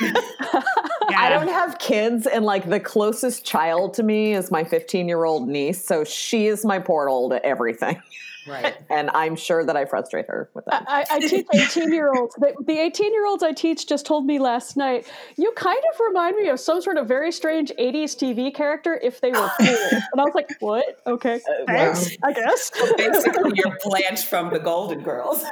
I 1.18 1.28
don't 1.30 1.48
have 1.48 1.78
kids, 1.78 2.26
and 2.26 2.44
like 2.44 2.68
the 2.68 2.80
closest 2.80 3.44
child 3.44 3.94
to 3.94 4.02
me 4.02 4.34
is 4.34 4.50
my 4.50 4.64
15 4.64 5.08
year 5.08 5.24
old 5.24 5.48
niece. 5.48 5.84
So 5.84 6.04
she 6.04 6.46
is 6.46 6.64
my 6.64 6.78
portal 6.78 7.30
to 7.30 7.44
everything. 7.44 8.00
right 8.46 8.76
And 8.90 9.10
I'm 9.10 9.36
sure 9.36 9.64
that 9.64 9.76
I 9.76 9.84
frustrate 9.84 10.26
her 10.28 10.50
with 10.54 10.64
that. 10.66 10.84
I, 10.88 11.04
I 11.10 11.20
teach 11.20 11.46
18 11.54 11.92
year 11.92 12.12
olds. 12.14 12.34
The, 12.36 12.54
the 12.64 12.78
18 12.78 13.12
year 13.12 13.26
olds 13.26 13.42
I 13.42 13.52
teach 13.52 13.86
just 13.86 14.06
told 14.06 14.26
me 14.26 14.38
last 14.38 14.76
night, 14.76 15.06
you 15.36 15.52
kind 15.56 15.82
of 15.92 16.00
remind 16.00 16.36
me 16.36 16.48
of 16.48 16.60
some 16.60 16.80
sort 16.80 16.96
of 16.96 17.06
very 17.08 17.32
strange 17.32 17.72
80s 17.78 18.16
TV 18.16 18.54
character 18.54 18.98
if 19.02 19.20
they 19.20 19.30
were 19.32 19.50
cool. 19.58 19.88
And 19.90 20.20
I 20.20 20.24
was 20.24 20.34
like, 20.34 20.50
what? 20.60 20.84
Okay. 21.06 21.36
Uh, 21.36 21.64
Thanks, 21.66 22.16
I 22.24 22.32
guess. 22.32 22.70
basically 22.96 23.52
you're 23.54 23.76
blanche 23.84 24.24
from 24.24 24.50
the 24.50 24.58
golden 24.58 25.02
girls 25.02 25.44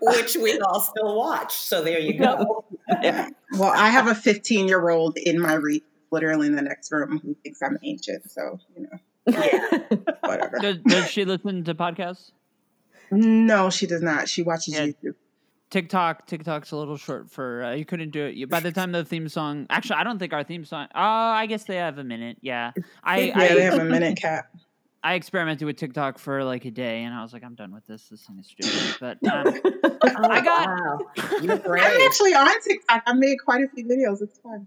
which 0.00 0.36
we 0.36 0.58
all 0.60 0.80
still 0.80 1.16
watch 1.16 1.52
so 1.54 1.82
there 1.82 1.98
you 1.98 2.18
go 2.18 2.64
Well, 3.52 3.72
I 3.74 3.88
have 3.88 4.08
a 4.08 4.14
15 4.14 4.68
year 4.68 4.88
old 4.90 5.16
in 5.16 5.40
my 5.40 5.54
reach, 5.54 5.84
literally 6.10 6.46
in 6.48 6.56
the 6.56 6.62
next 6.62 6.90
room, 6.92 7.20
who 7.22 7.34
thinks 7.42 7.62
I'm 7.62 7.78
ancient. 7.82 8.30
So, 8.30 8.58
you 8.76 8.82
know, 8.82 8.98
whatever. 10.20 10.58
does, 10.60 10.78
does 10.86 11.10
she 11.10 11.24
listen 11.24 11.64
to 11.64 11.74
podcasts? 11.74 12.32
No, 13.10 13.70
she 13.70 13.86
does 13.86 14.02
not. 14.02 14.28
She 14.28 14.42
watches 14.42 14.74
Yeah. 14.74 14.86
YouTube. 14.86 15.14
TikTok, 15.70 16.26
TikTok's 16.26 16.70
a 16.70 16.76
little 16.76 16.96
short 16.96 17.30
for 17.30 17.64
uh, 17.64 17.72
you 17.74 17.84
couldn't 17.84 18.10
do 18.10 18.24
it. 18.26 18.34
You- 18.34 18.46
By 18.46 18.60
the 18.60 18.70
time 18.70 18.92
the 18.92 19.04
theme 19.04 19.28
song, 19.28 19.66
actually, 19.70 19.96
I 19.96 20.04
don't 20.04 20.18
think 20.18 20.32
our 20.32 20.44
theme 20.44 20.64
song. 20.64 20.86
Oh, 20.94 21.00
I 21.00 21.46
guess 21.46 21.64
they 21.64 21.76
have 21.76 21.98
a 21.98 22.04
minute. 22.04 22.38
Yeah, 22.42 22.72
I, 23.02 23.18
Yeah, 23.34 23.38
I 23.38 23.48
they 23.54 23.62
have 23.62 23.78
a 23.80 23.84
minute 23.84 24.16
cap. 24.20 24.46
I 25.02 25.14
experimented 25.14 25.66
with 25.66 25.76
TikTok 25.76 26.18
for 26.18 26.42
like 26.44 26.64
a 26.64 26.70
day, 26.70 27.02
and 27.02 27.12
I 27.14 27.20
was 27.22 27.34
like, 27.34 27.44
I'm 27.44 27.54
done 27.54 27.74
with 27.74 27.86
this. 27.86 28.08
This 28.08 28.22
thing 28.22 28.38
is 28.38 28.46
stupid. 28.46 28.96
But 29.00 29.30
um, 29.30 29.60
Oh, 29.84 30.30
I 30.30 30.40
got. 30.40 30.66
Wow. 30.66 30.98
I'm 31.18 32.06
actually 32.06 32.32
on 32.34 32.48
TikTok. 32.62 33.02
I 33.06 33.12
made 33.12 33.36
quite 33.44 33.62
a 33.64 33.68
few 33.68 33.84
videos. 33.84 34.22
It's 34.22 34.38
fun. 34.38 34.66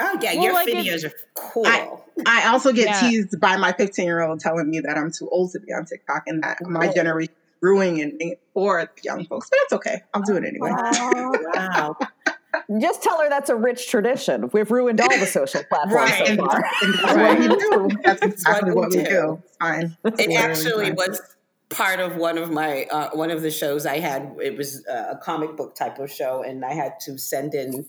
Oh 0.00 0.18
yeah, 0.20 0.34
Well, 0.34 0.44
your 0.44 0.52
like, 0.52 0.68
it- 0.68 0.74
videos 0.76 1.04
are 1.04 1.12
cool. 1.34 2.02
I 2.26 2.48
also 2.48 2.72
get 2.72 2.86
Yeah. 2.86 3.00
teased 3.10 3.40
by 3.40 3.56
my 3.56 3.72
15 3.72 4.04
year 4.06 4.22
old 4.22 4.40
telling 4.40 4.68
me 4.70 4.80
that 4.80 4.96
I'm 4.96 5.10
too 5.10 5.28
old 5.30 5.52
to 5.52 5.60
be 5.60 5.72
on 5.72 5.84
TikTok 5.84 6.24
and 6.26 6.42
that 6.42 6.58
my 6.66 6.88
Oh. 6.88 6.92
generation 6.92 7.32
is 7.32 7.56
ruining 7.62 8.16
it 8.20 8.40
for 8.54 8.90
young 9.02 9.24
folks. 9.26 9.48
But 9.50 9.58
it's 9.64 9.72
okay. 9.74 10.02
I'll 10.14 10.22
do 10.22 10.36
it 10.36 10.44
anyway. 10.44 10.70
wow. 10.72 11.96
Just 12.80 13.02
tell 13.02 13.20
her 13.20 13.28
that's 13.28 13.50
a 13.50 13.54
rich 13.56 13.88
tradition. 13.90 14.48
We've 14.52 14.70
ruined 14.70 14.98
all 15.00 15.08
the 15.10 15.26
social 15.26 15.62
platforms 15.68 15.94
Right. 16.10 16.26
so 16.26 16.32
And 16.32 16.38
far. 16.40 16.64
and 16.82 16.94
that's 16.94 17.14
what 17.16 17.38
we 17.38 17.88
do. 17.88 17.98
That's 18.02 18.22
exactly 18.22 18.70
what 18.72 18.76
what 18.84 18.90
we 18.92 18.96
we 18.98 19.04
do. 19.04 19.10
do. 19.10 19.42
Fine. 19.60 19.96
It's 20.04 20.20
It 20.22 20.32
actually 20.36 20.86
fine. 20.86 20.94
was 20.96 21.20
part 21.68 22.00
of 22.00 22.16
one 22.16 22.38
of 22.38 22.50
my 22.50 22.84
uh, 22.84 23.10
one 23.12 23.30
of 23.30 23.42
the 23.42 23.50
shows 23.50 23.84
I 23.84 23.98
had. 23.98 24.36
It 24.42 24.56
was 24.56 24.86
uh, 24.86 25.08
a 25.10 25.16
comic 25.16 25.54
book 25.56 25.74
type 25.74 25.98
of 25.98 26.10
show, 26.10 26.42
and 26.42 26.64
I 26.64 26.72
had 26.72 26.98
to 27.00 27.18
send 27.18 27.54
in 27.54 27.86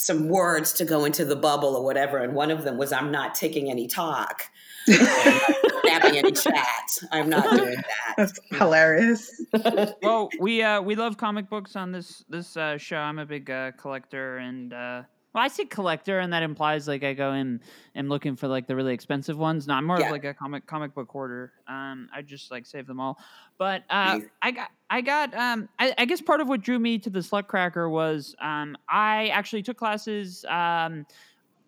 some 0.00 0.28
words 0.28 0.72
to 0.72 0.84
go 0.84 1.04
into 1.04 1.24
the 1.24 1.36
bubble 1.36 1.76
or 1.76 1.84
whatever. 1.84 2.18
And 2.18 2.34
one 2.34 2.50
of 2.50 2.64
them 2.64 2.78
was, 2.78 2.92
"I'm 2.92 3.10
not 3.10 3.34
taking 3.34 3.70
any 3.70 3.86
talk, 3.86 4.44
I'm 4.88 4.98
not 4.98 5.42
snapping 5.82 6.16
any 6.16 6.32
chat. 6.32 6.98
I'm 7.12 7.28
not 7.28 7.50
doing 7.50 7.76
that." 7.76 8.14
That's 8.16 8.38
hilarious. 8.52 9.44
well, 10.02 10.30
we 10.40 10.62
uh, 10.62 10.80
we 10.80 10.94
love 10.94 11.16
comic 11.16 11.50
books 11.50 11.76
on 11.76 11.92
this 11.92 12.24
this 12.28 12.56
uh, 12.56 12.78
show. 12.78 12.96
I'm 12.96 13.18
a 13.18 13.26
big 13.26 13.50
uh, 13.50 13.72
collector, 13.72 14.38
and 14.38 14.72
uh, 14.72 15.02
well, 15.32 15.44
I 15.44 15.48
say 15.48 15.64
collector, 15.64 16.18
and 16.18 16.32
that 16.32 16.42
implies 16.42 16.88
like 16.88 17.04
I 17.04 17.14
go 17.14 17.32
in 17.32 17.60
and 17.94 18.08
looking 18.08 18.36
for 18.36 18.48
like 18.48 18.66
the 18.66 18.74
really 18.74 18.94
expensive 18.94 19.38
ones. 19.38 19.66
No, 19.66 19.74
I'm 19.74 19.84
more 19.84 19.98
Yeah. 19.98 20.06
of 20.06 20.10
like 20.12 20.24
a 20.24 20.34
comic 20.34 20.66
comic 20.66 20.94
book 20.94 21.08
hoarder. 21.10 21.52
Um, 21.68 22.08
I 22.14 22.22
just 22.22 22.50
like 22.50 22.66
save 22.66 22.86
them 22.86 22.98
all. 23.00 23.18
But 23.58 23.82
uh. 23.90 24.20
I 24.42 24.50
got 24.50 24.70
I 24.88 25.00
got 25.02 25.34
um, 25.34 25.68
I, 25.78 25.94
I 25.98 26.04
guess 26.04 26.20
part 26.20 26.40
of 26.40 26.48
what 26.48 26.62
drew 26.62 26.78
me 26.78 26.98
to 26.98 27.10
the 27.10 27.20
Slutcracker 27.20 27.90
was 27.90 28.34
um, 28.40 28.76
I 28.88 29.28
actually 29.28 29.62
took 29.62 29.76
classes 29.76 30.44
um. 30.48 31.06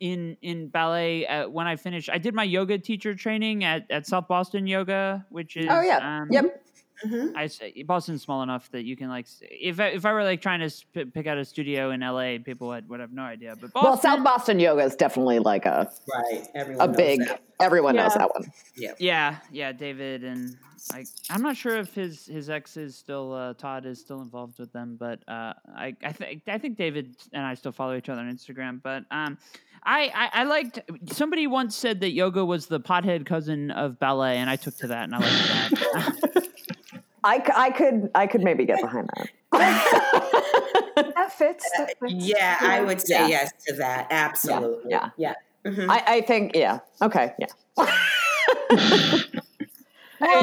In, 0.01 0.37
in 0.43 0.67
ballet 0.67 1.29
uh, 1.29 1.49
when 1.49 1.69
I 1.69 1.77
finished, 1.77 2.11
I 2.11 2.19
did 2.19 2.35
my 2.35 2.43
yoga 2.43 2.77
teacher 2.77 3.15
training 3.15 3.63
at, 3.63 3.89
at 3.89 4.05
South 4.05 4.27
Boston 4.27 4.67
Yoga, 4.67 5.25
which 5.29 5.57
is 5.57 5.69
Oh, 5.71 5.81
yeah. 5.81 6.23
um, 6.23 6.27
Yep. 6.29 6.65
Mhm. 7.05 7.37
I 7.37 7.47
say 7.49 7.83
Boston's 7.83 8.23
small 8.23 8.43
enough 8.43 8.71
that 8.73 8.85
you 8.85 8.97
can 8.97 9.09
like 9.09 9.27
if 9.43 9.81
I, 9.81 9.87
if 9.89 10.05
I 10.07 10.13
were 10.13 10.25
like 10.25 10.41
trying 10.41 10.61
to 10.61 10.71
sp- 10.71 11.11
pick 11.13 11.27
out 11.27 11.39
a 11.39 11.45
studio 11.45 11.91
in 11.91 12.01
LA, 12.01 12.39
people 12.39 12.69
would, 12.69 12.89
would 12.89 13.01
have 13.01 13.13
no 13.13 13.23
idea. 13.23 13.55
But 13.61 13.73
Boston, 13.73 13.91
Well, 13.91 13.97
South 14.01 14.25
Boston 14.25 14.61
Yoga 14.61 14.83
is 14.85 14.95
definitely 14.97 15.39
like 15.39 15.67
a, 15.67 15.91
Right. 16.13 16.47
Everyone 16.55 16.89
a 16.91 16.93
big, 16.93 17.21
that. 17.27 17.43
everyone 17.61 17.97
knows 17.97 18.15
that 18.15 18.31
one. 18.33 18.51
yeah, 18.99 19.39
yeah, 19.51 19.73
David 19.73 20.25
and 20.25 20.57
I, 20.93 21.05
I'm 21.31 21.43
not 21.43 21.57
sure 21.57 21.77
if 21.77 21.95
his 21.95 22.27
his 22.27 22.51
ex 22.51 22.77
is 22.77 22.97
still 22.97 23.33
uh, 23.33 23.55
Todd 23.55 23.87
is 23.87 24.01
still 24.01 24.21
involved 24.21 24.59
with 24.59 24.73
them, 24.73 24.97
but 24.99 25.21
uh, 25.29 25.53
I 25.77 25.95
I 26.03 26.13
think 26.13 26.43
I 26.49 26.59
think 26.59 26.77
David 26.77 27.17
and 27.33 27.45
I 27.47 27.55
still 27.55 27.71
follow 27.71 27.97
each 27.97 28.09
other 28.09 28.21
on 28.21 28.29
Instagram. 28.35 28.83
But 28.83 29.05
um, 29.13 29.39
I, 29.85 30.11
I 30.13 30.41
I 30.41 30.45
liked 30.45 30.81
somebody 31.13 31.47
once 31.47 31.77
said 31.77 32.01
that 32.01 32.11
yoga 32.11 32.45
was 32.45 32.67
the 32.67 32.81
pothead 32.81 33.27
cousin 33.27 33.71
of 33.71 34.01
ballet, 34.01 34.39
and 34.39 34.51
I 34.51 34.57
took 34.57 34.77
to 34.79 34.89
that, 34.89 35.05
and 35.05 35.15
I 35.15 35.19
liked 35.19 35.71
that. 35.71 36.42
I, 37.25 37.39
c- 37.39 37.53
I 37.55 37.71
could 37.71 38.11
I 38.15 38.27
could 38.27 38.43
maybe 38.43 38.65
get 38.65 38.81
behind 38.81 39.09
that. 39.17 39.29
That 41.15 41.33
fits. 41.33 41.69
That 41.79 41.99
fits. 41.99 42.13
Yeah, 42.15 42.57
I 42.61 42.81
would 42.81 43.01
say 43.01 43.15
Yeah. 43.21 43.27
yes 43.29 43.53
to 43.67 43.75
that. 43.77 44.07
Absolutely. 44.11 44.91
yeah. 44.91 45.11
Yeah. 45.17 45.35
Mhm. 45.65 45.89
I, 45.89 46.03
I 46.17 46.21
think 46.23 46.55
yeah. 46.55 46.81
Okay, 47.01 47.33
yeah. 47.39 47.47
well, 47.77 47.89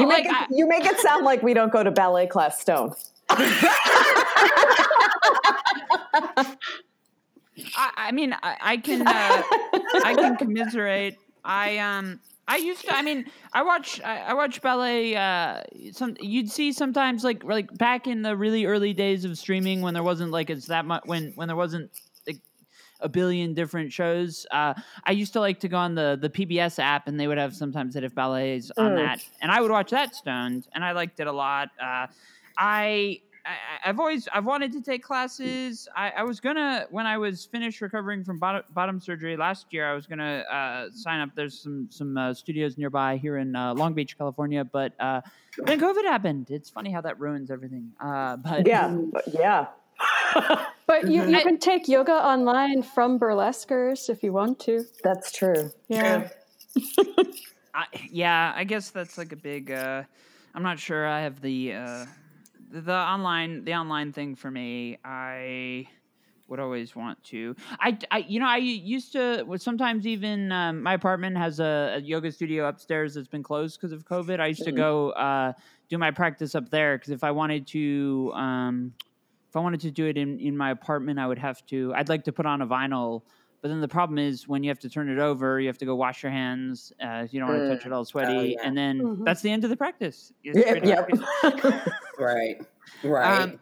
You 0.00 0.06
make, 0.06 0.08
like, 0.08 0.24
it, 0.26 0.32
I- 0.32 0.46
you 0.50 0.68
make 0.68 0.84
it 0.84 0.98
sound 1.00 1.24
like 1.24 1.42
we 1.42 1.54
don't 1.54 1.72
go 1.72 1.82
to 1.82 1.90
ballet 1.90 2.26
class 2.26 2.60
stone. 2.60 2.94
I, 7.76 7.90
I 7.96 8.12
mean, 8.12 8.34
I, 8.42 8.56
I 8.60 8.76
can, 8.78 9.06
uh, 9.06 9.10
I 9.12 10.14
can 10.14 10.36
commiserate. 10.36 11.16
I 11.44 11.78
um, 11.78 12.20
I 12.50 12.56
used 12.56 12.84
to. 12.86 12.94
I 12.94 13.02
mean, 13.02 13.26
I 13.52 13.62
watch, 13.62 14.00
I, 14.02 14.18
I 14.18 14.34
watch 14.34 14.60
ballet. 14.60 15.14
Uh, 15.14 15.62
some 15.92 16.16
you'd 16.20 16.50
see 16.50 16.72
sometimes 16.72 17.22
like 17.24 17.44
like 17.44 17.72
back 17.78 18.06
in 18.06 18.22
the 18.22 18.36
really 18.36 18.66
early 18.66 18.92
days 18.92 19.24
of 19.24 19.38
streaming 19.38 19.82
when 19.82 19.94
there 19.94 20.02
wasn't 20.02 20.32
like 20.32 20.50
it's 20.50 20.66
that 20.66 20.84
much 20.84 21.02
when 21.06 21.32
when 21.36 21.46
there 21.46 21.56
wasn't 21.56 21.90
like 22.26 22.40
a 23.00 23.08
billion 23.08 23.54
different 23.54 23.92
shows. 23.92 24.46
Uh, 24.50 24.74
I 25.04 25.12
used 25.12 25.32
to 25.34 25.40
like 25.40 25.60
to 25.60 25.68
go 25.68 25.76
on 25.76 25.94
the 25.94 26.18
the 26.20 26.28
PBS 26.28 26.78
app 26.80 27.06
and 27.06 27.18
they 27.20 27.28
would 27.28 27.38
have 27.38 27.54
sometimes 27.54 27.94
that 27.94 28.02
if 28.04 28.14
ballets 28.16 28.72
on 28.76 28.92
Mm. 28.92 28.96
that, 28.96 29.24
and 29.40 29.52
I 29.52 29.60
would 29.60 29.70
watch 29.70 29.90
that 29.90 30.14
stoned, 30.16 30.66
and 30.74 30.84
I 30.84 30.90
liked 30.92 31.20
it 31.20 31.28
a 31.28 31.32
lot. 31.32 31.68
Uh, 31.80 32.08
I 32.58 33.20
I, 33.44 33.88
I've 33.88 33.98
always 33.98 34.28
I've 34.32 34.44
wanted 34.44 34.72
to 34.72 34.80
take 34.82 35.02
classes. 35.02 35.88
I, 35.96 36.10
I 36.18 36.22
was 36.24 36.40
gonna 36.40 36.86
when 36.90 37.06
I 37.06 37.16
was 37.18 37.46
finished 37.46 37.80
recovering 37.80 38.22
from 38.24 38.38
bottom, 38.38 38.62
bottom 38.74 39.00
surgery 39.00 39.36
last 39.36 39.66
year. 39.72 39.90
I 39.90 39.94
was 39.94 40.06
gonna 40.06 40.44
uh, 40.50 40.90
sign 40.94 41.20
up. 41.20 41.30
There's 41.34 41.58
some 41.58 41.88
some 41.90 42.16
uh, 42.16 42.34
studios 42.34 42.76
nearby 42.78 43.16
here 43.16 43.38
in 43.38 43.56
uh, 43.56 43.74
Long 43.74 43.94
Beach, 43.94 44.16
California, 44.18 44.64
but 44.64 44.92
uh, 45.00 45.20
then 45.64 45.80
COVID 45.80 46.04
happened. 46.04 46.50
It's 46.50 46.68
funny 46.70 46.90
how 46.92 47.00
that 47.00 47.18
ruins 47.18 47.50
everything. 47.50 47.92
Uh, 48.00 48.36
but 48.44 48.66
Yeah, 48.66 48.96
yeah. 49.32 49.66
But 50.86 51.08
you, 51.10 51.24
you 51.28 51.36
I- 51.36 51.42
can 51.42 51.58
take 51.58 51.88
yoga 51.88 52.12
online 52.12 52.82
from 52.82 53.18
burlesquers 53.18 54.08
if 54.10 54.22
you 54.22 54.32
want 54.32 54.58
to. 54.60 54.84
That's 55.02 55.32
true. 55.32 55.70
Yeah. 55.88 56.28
I, 57.74 57.84
yeah, 58.10 58.52
I 58.54 58.64
guess 58.64 58.90
that's 58.90 59.16
like 59.18 59.32
a 59.32 59.36
big. 59.36 59.70
Uh, 59.70 60.02
I'm 60.54 60.62
not 60.62 60.78
sure. 60.78 61.06
I 61.06 61.20
have 61.22 61.40
the 61.40 61.74
uh, 61.74 62.06
the, 62.70 62.80
the 62.80 62.94
online 62.94 63.64
the 63.64 63.74
online 63.74 64.12
thing 64.12 64.34
for 64.36 64.50
me. 64.50 64.98
I 65.04 65.86
would 66.48 66.58
always 66.60 66.96
want 66.96 67.22
to. 67.24 67.54
I, 67.78 67.96
I 68.10 68.18
you 68.18 68.40
know 68.40 68.46
I 68.48 68.56
used 68.56 69.12
to. 69.12 69.44
well, 69.46 69.58
Sometimes 69.58 70.06
even 70.06 70.50
um, 70.52 70.82
my 70.82 70.94
apartment 70.94 71.36
has 71.36 71.60
a, 71.60 71.94
a 71.96 72.00
yoga 72.00 72.32
studio 72.32 72.66
upstairs 72.68 73.14
that's 73.14 73.28
been 73.28 73.42
closed 73.42 73.78
because 73.80 73.92
of 73.92 74.04
COVID. 74.04 74.40
I 74.40 74.46
used 74.48 74.64
to 74.64 74.72
Mhm. 74.72 74.76
go 74.76 75.10
uh, 75.10 75.52
do 75.88 75.98
my 75.98 76.10
practice 76.10 76.54
up 76.54 76.68
there 76.70 76.96
because 76.98 77.10
if 77.10 77.22
I 77.24 77.30
wanted 77.30 77.66
to. 77.68 78.32
Um, 78.34 78.94
if 79.48 79.56
I 79.56 79.58
wanted 79.58 79.80
to 79.80 79.90
do 79.90 80.06
it 80.06 80.16
in, 80.16 80.38
in 80.38 80.56
my 80.56 80.70
apartment, 80.70 81.18
I 81.18 81.26
would 81.26 81.38
have 81.40 81.66
to. 81.66 81.92
I'd 81.96 82.08
like 82.08 82.22
to 82.26 82.32
put 82.32 82.46
on 82.46 82.62
a 82.62 82.66
vinyl, 82.68 83.22
but 83.62 83.66
then 83.68 83.80
the 83.80 83.88
problem 83.88 84.16
is 84.16 84.46
when 84.46 84.62
you 84.62 84.70
have 84.70 84.78
to 84.78 84.88
turn 84.88 85.08
it 85.08 85.18
over, 85.18 85.58
you 85.58 85.66
have 85.66 85.78
to 85.78 85.84
go 85.84 85.96
wash 85.96 86.22
your 86.22 86.30
hands. 86.30 86.92
Uh, 87.02 87.26
you 87.28 87.40
don't 87.40 87.48
want 87.48 87.62
to 87.64 87.68
touch 87.76 87.84
it 87.84 87.90
all 87.92 88.04
sweaty, 88.04 88.54
yeah. 88.56 88.64
and 88.68 88.78
then 88.78 89.00
Mhm. 89.00 89.24
that's 89.24 89.42
the 89.42 89.50
end 89.50 89.64
of 89.64 89.70
the 89.70 89.76
practice. 89.76 90.32
It's 90.44 90.56
Yep, 90.56 90.84
yep. 90.84 91.10
Right. 92.20 92.60
Right. 93.02 93.42
Um, 93.42 93.58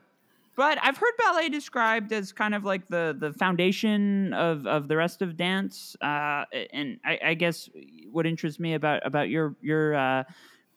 but 0.56 0.76
I've 0.82 0.96
heard 0.96 1.12
ballet 1.18 1.48
described 1.48 2.12
as 2.12 2.32
kind 2.32 2.52
of 2.52 2.64
like 2.64 2.88
the 2.88 3.16
the 3.18 3.32
foundation 3.32 4.32
of, 4.34 4.66
of 4.66 4.88
the 4.88 4.96
rest 4.96 5.22
of 5.22 5.36
dance. 5.36 5.96
Uh, 6.02 6.44
and 6.72 6.98
I, 7.04 7.18
I 7.26 7.34
guess 7.34 7.70
what 8.10 8.26
interests 8.26 8.58
me 8.58 8.74
about 8.74 9.06
about 9.06 9.28
your 9.28 9.54
your 9.62 9.94
uh, 9.94 10.24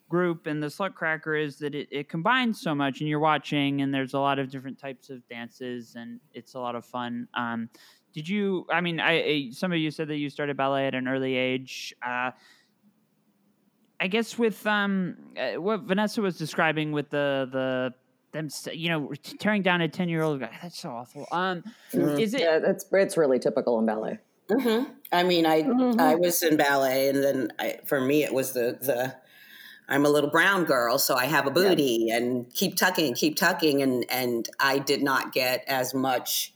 group 0.07 0.45
and 0.45 0.61
the 0.61 0.67
Slutcracker 0.67 1.41
is 1.41 1.57
that 1.59 1.73
it, 1.73 1.87
it 1.89 2.09
combines 2.09 2.61
so 2.61 2.75
much, 2.75 2.99
and 2.99 3.09
you're 3.09 3.19
watching, 3.19 3.81
and 3.81 3.91
there's 3.91 4.13
a 4.13 4.19
lot 4.19 4.37
of 4.37 4.51
different 4.51 4.77
types 4.77 5.09
of 5.09 5.27
dances, 5.29 5.95
and 5.95 6.19
it's 6.33 6.53
a 6.53 6.59
lot 6.59 6.75
of 6.75 6.85
fun. 6.85 7.27
Um, 7.33 7.69
did 8.13 8.29
you? 8.29 8.67
I 8.69 8.81
mean, 8.81 8.99
I, 8.99 9.11
I 9.11 9.49
some 9.51 9.71
of 9.71 9.79
you 9.79 9.89
said 9.89 10.09
that 10.09 10.17
you 10.17 10.29
started 10.29 10.57
ballet 10.57 10.85
at 10.85 10.93
an 10.93 11.07
early 11.07 11.35
age. 11.35 11.95
Uh, 12.05 12.31
I 14.01 14.07
guess 14.07 14.37
with 14.37 14.65
um, 14.65 15.15
uh, 15.37 15.61
what 15.61 15.81
Vanessa 15.81 16.21
was 16.21 16.37
describing 16.37 16.91
with 16.91 17.11
the 17.11 17.47
the 17.51 17.93
them, 18.33 18.49
you 18.73 18.89
know, 18.89 19.11
tearing 19.37 19.61
down 19.61 19.81
a 19.81 19.87
ten 19.87 20.09
year 20.09 20.23
old 20.23 20.39
guy. 20.39 20.57
That's 20.61 20.79
so 20.79 20.89
awful. 20.89 21.27
Um, 21.31 21.63
Mhm. 21.93 22.19
is 22.19 22.33
it? 22.33 22.41
Yeah, 22.41 22.59
it's 22.63 22.85
it's 22.91 23.15
really 23.15 23.37
typical 23.37 23.79
in 23.79 23.85
ballet. 23.85 24.19
hmm 24.49 24.83
I 25.13 25.23
mean, 25.23 25.45
I 25.45 25.61
Mhm. 25.63 25.99
I 25.99 26.15
was 26.15 26.41
in 26.41 26.57
ballet, 26.57 27.09
and 27.09 27.23
then 27.23 27.51
I, 27.59 27.79
for 27.85 28.01
me, 28.01 28.23
it 28.23 28.33
was 28.33 28.53
the 28.53 28.77
the 28.81 29.15
I'm 29.87 30.05
a 30.05 30.09
little 30.09 30.29
brown 30.31 30.63
girl, 30.65 30.97
so 30.97 31.15
I 31.15 31.25
have 31.25 31.45
a 31.45 31.51
booty, 31.51 32.09
and 32.09 32.51
keep 32.53 32.77
tucking, 32.77 33.07
and 33.07 33.15
keep 33.15 33.35
tucking, 33.35 33.83
and 33.83 34.05
and 34.09 34.49
I 34.59 34.79
did 34.79 35.03
not 35.03 35.31
get 35.31 35.63
as 35.67 35.93
much 35.93 36.53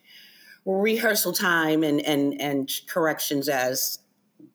rehearsal 0.65 1.34
time 1.34 1.84
and 1.84 2.01
and 2.01 2.39
and 2.41 2.71
corrections 2.88 3.49
as 3.49 3.99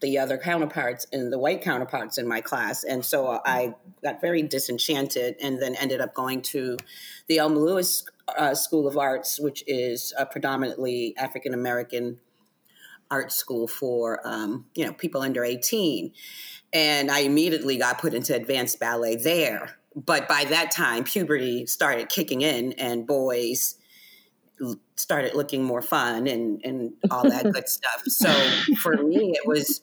the 0.01 0.19
other 0.19 0.39
counterparts 0.39 1.07
and 1.13 1.33
the 1.33 1.39
white 1.39 1.63
counterparts 1.63 2.19
in 2.19 2.27
my 2.27 2.41
class, 2.41 2.85
and 2.85 3.05
so 3.05 3.41
I 3.45 3.75
got 4.03 4.21
very 4.21 4.43
disenchanted, 4.43 5.37
and 5.41 5.61
then 5.61 5.75
ended 5.77 6.01
up 6.01 6.15
going 6.15 6.43
to 6.43 6.77
the 7.27 7.39
Elma 7.39 7.59
Lewis 7.59 8.05
uh, 8.37 8.55
School 8.55 8.87
of 8.87 8.97
Arts, 8.97 9.39
which 9.39 9.65
is 9.67 10.13
a 10.19 10.27
predominantly 10.27 11.15
African 11.19 11.55
American 11.55 12.19
art 13.11 13.33
school 13.33 13.67
for 13.67 14.21
um, 14.25 14.67
you 14.75 14.85
know 14.85 14.93
people 14.93 15.21
under 15.21 15.45
18 15.45 16.13
and 16.73 17.11
i 17.11 17.21
immediately 17.21 17.77
got 17.77 17.99
put 17.99 18.15
into 18.15 18.35
advanced 18.35 18.79
ballet 18.79 19.17
there. 19.17 19.77
But 19.97 20.29
by 20.29 20.45
that 20.45 20.71
time 20.71 21.03
puberty 21.03 21.67
started 21.67 22.09
kicking 22.09 22.43
in 22.43 22.73
and 22.75 23.07
boys 23.07 23.75
started 24.97 25.35
looking 25.35 25.65
more 25.65 25.83
fun 25.83 26.27
and 26.27 26.61
and 26.65 26.93
all 27.11 27.29
that 27.29 27.51
good 27.53 27.69
stuff. 27.79 28.03
So 28.07 28.33
for 28.79 28.97
me 28.97 29.33
it 29.35 29.47
was 29.47 29.83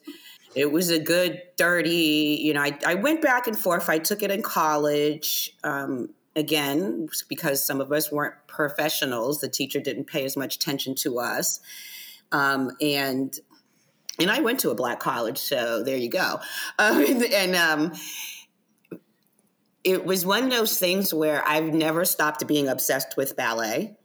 it 0.54 0.72
was 0.72 0.90
a 0.90 0.98
good 0.98 1.42
30 1.56 1.90
you 1.90 2.54
know 2.54 2.62
I, 2.62 2.78
I 2.86 2.94
went 2.94 3.22
back 3.22 3.46
and 3.46 3.58
forth. 3.58 3.88
I 3.88 3.98
took 3.98 4.22
it 4.22 4.30
in 4.30 4.42
college 4.42 5.56
um, 5.64 6.10
again 6.36 7.08
because 7.28 7.64
some 7.64 7.80
of 7.80 7.92
us 7.92 8.10
weren't 8.10 8.34
professionals. 8.46 9.40
The 9.40 9.48
teacher 9.48 9.80
didn't 9.80 10.04
pay 10.04 10.24
as 10.24 10.36
much 10.36 10.56
attention 10.56 10.94
to 10.96 11.18
us. 11.18 11.60
Um, 12.32 12.72
and 12.80 13.38
and 14.18 14.30
i 14.30 14.40
went 14.40 14.60
to 14.60 14.70
a 14.70 14.74
black 14.74 15.00
college 15.00 15.38
so 15.38 15.82
there 15.82 15.96
you 15.96 16.10
go. 16.10 16.40
Um, 16.80 17.04
and, 17.04 17.24
and 17.24 17.56
um, 17.56 17.92
it 19.82 20.04
was 20.04 20.24
one 20.24 20.44
of 20.44 20.50
those 20.50 20.78
things 20.78 21.12
where 21.12 21.46
i've 21.46 21.72
never 21.72 22.04
stopped 22.04 22.46
being 22.46 22.68
obsessed 22.68 23.16
with 23.16 23.36
ballet 23.36 23.96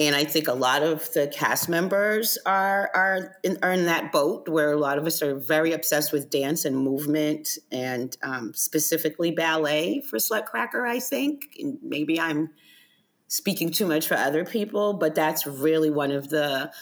and 0.00 0.16
I 0.16 0.24
think 0.24 0.48
a 0.48 0.54
lot 0.54 0.82
of 0.82 1.12
the 1.12 1.28
cast 1.28 1.68
members 1.68 2.38
are 2.46 2.90
are 2.94 3.36
in, 3.42 3.58
are 3.62 3.72
in 3.72 3.84
that 3.84 4.10
boat 4.10 4.48
where 4.48 4.72
a 4.72 4.78
lot 4.78 4.96
of 4.96 5.06
us 5.06 5.20
are 5.20 5.34
very 5.34 5.72
obsessed 5.72 6.10
with 6.10 6.30
dance 6.30 6.64
and 6.64 6.74
movement 6.74 7.58
and 7.70 8.16
um, 8.22 8.54
specifically 8.54 9.30
ballet 9.30 10.00
for 10.00 10.16
Slutcracker. 10.16 10.88
I 10.88 11.00
think 11.00 11.54
and 11.58 11.78
maybe 11.82 12.18
I'm 12.18 12.50
speaking 13.28 13.70
too 13.70 13.86
much 13.86 14.08
for 14.08 14.14
other 14.14 14.44
people, 14.44 14.94
but 14.94 15.14
that's 15.14 15.46
really 15.46 15.90
one 15.90 16.10
of 16.10 16.30
the 16.30 16.72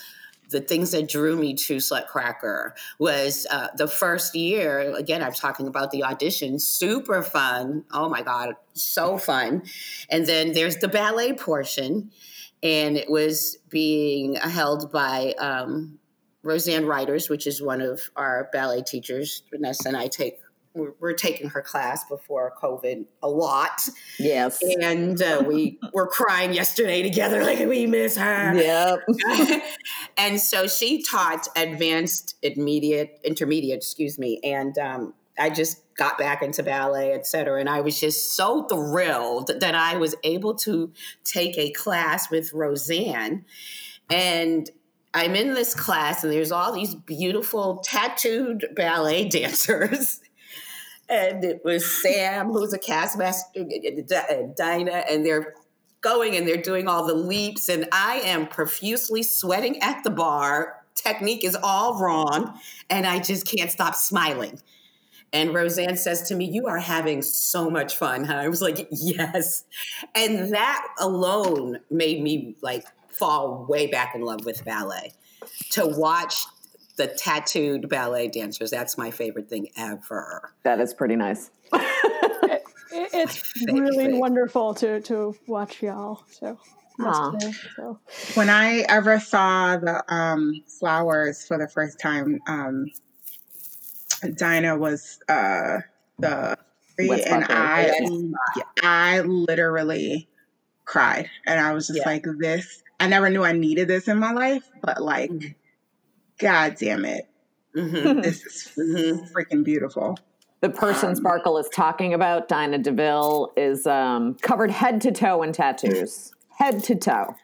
the 0.50 0.60
things 0.60 0.92
that 0.92 1.08
drew 1.08 1.36
me 1.36 1.54
to 1.54 1.76
Slutcracker 1.76 2.70
was 2.98 3.46
uh, 3.50 3.66
the 3.76 3.86
first 3.88 4.34
year. 4.34 4.94
Again, 4.96 5.22
I'm 5.22 5.34
talking 5.34 5.66
about 5.66 5.90
the 5.90 6.04
audition, 6.04 6.58
super 6.58 7.22
fun. 7.22 7.84
Oh 7.92 8.08
my 8.08 8.22
god, 8.22 8.54
so 8.74 9.18
fun! 9.18 9.64
And 10.08 10.24
then 10.24 10.52
there's 10.52 10.76
the 10.76 10.88
ballet 10.88 11.32
portion 11.32 12.12
and 12.62 12.96
it 12.96 13.10
was 13.10 13.58
being 13.68 14.34
held 14.34 14.90
by 14.90 15.34
um, 15.38 15.98
Roseanne 16.42 16.86
Riders, 16.86 17.28
which 17.28 17.46
is 17.46 17.62
one 17.62 17.80
of 17.80 18.10
our 18.16 18.48
ballet 18.52 18.82
teachers. 18.82 19.42
Vanessa 19.50 19.88
and 19.88 19.96
I 19.96 20.08
take 20.08 20.40
we're, 20.74 20.92
we're, 21.00 21.12
taking 21.12 21.48
her 21.48 21.62
class 21.62 22.04
before 22.08 22.52
COVID 22.62 23.06
a 23.22 23.28
lot. 23.28 23.88
Yes, 24.18 24.60
and 24.62 25.20
uh, 25.20 25.42
we 25.44 25.78
were 25.92 26.06
crying 26.06 26.52
yesterday 26.52 27.02
together, 27.02 27.42
like 27.42 27.58
we 27.60 27.86
miss 27.86 28.16
her. 28.16 28.54
Yep. 28.54 29.62
and 30.16 30.40
so 30.40 30.66
she 30.68 31.02
taught 31.02 31.48
advanced, 31.56 32.36
intermediate, 32.42 33.18
intermediate, 33.24 33.78
excuse 33.78 34.18
me, 34.18 34.40
and 34.44 34.78
um, 34.78 35.14
I 35.38 35.50
just 35.50 35.82
got 35.98 36.16
back 36.16 36.42
into 36.42 36.62
ballet, 36.62 37.12
et 37.12 37.26
cetera. 37.26 37.60
And 37.60 37.68
I 37.68 37.80
was 37.80 38.00
just 38.00 38.36
so 38.36 38.62
thrilled 38.64 39.50
that 39.60 39.74
I 39.74 39.96
was 39.96 40.14
able 40.22 40.54
to 40.54 40.92
take 41.24 41.58
a 41.58 41.70
class 41.72 42.30
with 42.30 42.54
Roseanne. 42.54 43.44
And 44.08 44.70
I'm 45.12 45.34
in 45.34 45.54
this 45.54 45.74
class, 45.74 46.22
and 46.22 46.32
there's 46.32 46.52
all 46.52 46.72
these 46.72 46.94
beautiful 46.94 47.78
tattooed 47.78 48.64
ballet 48.74 49.24
dancers. 49.28 50.20
and 51.08 51.44
it 51.44 51.62
was 51.64 51.84
Sam, 51.84 52.46
who's 52.46 52.72
a 52.72 52.78
cast 52.78 53.18
master, 53.18 53.60
uh, 53.60 53.62
uh, 53.62 54.22
and 54.30 54.50
uh, 54.50 54.54
Dinah, 54.56 55.04
and 55.10 55.26
they're 55.26 55.54
going 56.00 56.36
and 56.36 56.46
they're 56.46 56.62
doing 56.62 56.86
all 56.86 57.06
the 57.06 57.14
leaps. 57.14 57.68
And 57.68 57.88
I 57.90 58.20
am 58.24 58.46
profusely 58.46 59.24
sweating 59.24 59.82
at 59.82 60.04
the 60.04 60.10
bar. 60.10 60.76
Technique 60.94 61.44
is 61.44 61.56
all 61.60 62.00
wrong. 62.00 62.56
And 62.88 63.04
I 63.04 63.18
just 63.18 63.48
can't 63.48 63.70
stop 63.70 63.96
smiling 63.96 64.60
and 65.32 65.54
Roseanne 65.54 65.96
says 65.96 66.22
to 66.28 66.34
me, 66.34 66.46
You 66.46 66.66
are 66.66 66.78
having 66.78 67.22
so 67.22 67.70
much 67.70 67.96
fun. 67.96 68.22
And 68.22 68.32
I 68.32 68.48
was 68.48 68.62
like, 68.62 68.88
Yes. 68.90 69.64
And 70.14 70.52
that 70.54 70.86
alone 70.98 71.80
made 71.90 72.22
me 72.22 72.56
like 72.62 72.86
fall 73.08 73.66
way 73.68 73.86
back 73.86 74.14
in 74.14 74.22
love 74.22 74.44
with 74.44 74.64
ballet. 74.64 75.12
To 75.72 75.86
watch 75.86 76.44
the 76.96 77.06
tattooed 77.06 77.88
ballet 77.88 78.28
dancers, 78.28 78.70
that's 78.70 78.96
my 78.96 79.10
favorite 79.10 79.48
thing 79.48 79.68
ever. 79.76 80.52
That 80.64 80.80
is 80.80 80.94
pretty 80.94 81.16
nice. 81.16 81.50
it, 81.72 82.62
it's 83.12 83.54
really 83.70 84.14
wonderful 84.14 84.74
to, 84.74 85.00
to 85.02 85.36
watch 85.46 85.82
y'all. 85.82 86.24
So. 86.30 86.58
so. 87.76 88.00
When 88.34 88.50
I 88.50 88.84
ever 88.88 89.20
saw 89.20 89.76
the 89.76 90.02
um, 90.12 90.64
flowers 90.66 91.46
for 91.46 91.56
the 91.56 91.68
first 91.68 92.00
time, 92.00 92.40
um, 92.48 92.86
Dinah 94.20 94.76
was 94.76 95.18
uh, 95.28 95.78
the 96.18 96.56
and 96.98 97.44
I 97.48 97.92
I 98.82 99.20
literally 99.20 100.28
cried 100.84 101.30
and 101.46 101.60
I 101.60 101.72
was 101.72 101.86
just 101.86 102.00
yeah. 102.00 102.08
like 102.08 102.24
this 102.38 102.82
I 102.98 103.06
never 103.06 103.30
knew 103.30 103.44
I 103.44 103.52
needed 103.52 103.88
this 103.88 104.08
in 104.08 104.18
my 104.18 104.32
life 104.32 104.68
but 104.82 105.00
like 105.00 105.30
mm-hmm. 105.30 105.48
god 106.38 106.76
damn 106.80 107.04
it 107.04 107.28
mm-hmm. 107.76 108.20
this 108.20 108.44
is 108.44 108.72
mm-hmm. 108.76 109.24
freaking 109.32 109.64
beautiful 109.64 110.18
the 110.60 110.70
person 110.70 111.10
um, 111.10 111.14
Sparklle 111.14 111.60
is 111.60 111.68
talking 111.68 112.12
about, 112.14 112.48
Dinah 112.48 112.78
DeVille, 112.78 113.52
is 113.56 113.86
um, 113.86 114.34
covered 114.42 114.70
head 114.70 115.00
to 115.02 115.12
toe 115.12 115.42
in 115.42 115.52
tattoos, 115.52 116.32
head 116.58 116.82
to 116.84 116.96
toe, 116.96 117.36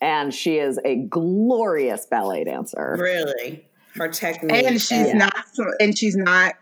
and 0.00 0.32
she 0.32 0.56
is 0.56 0.80
a 0.84 0.96
glorious 0.96 2.06
ballet 2.06 2.44
dancer. 2.44 2.96
Really, 2.98 3.67
her 3.98 4.08
technique, 4.08 4.64
and 4.64 4.80
she's 4.80 5.08
and, 5.08 5.18
not, 5.18 5.34
and 5.80 5.96
she's 5.96 6.16
not. 6.16 6.54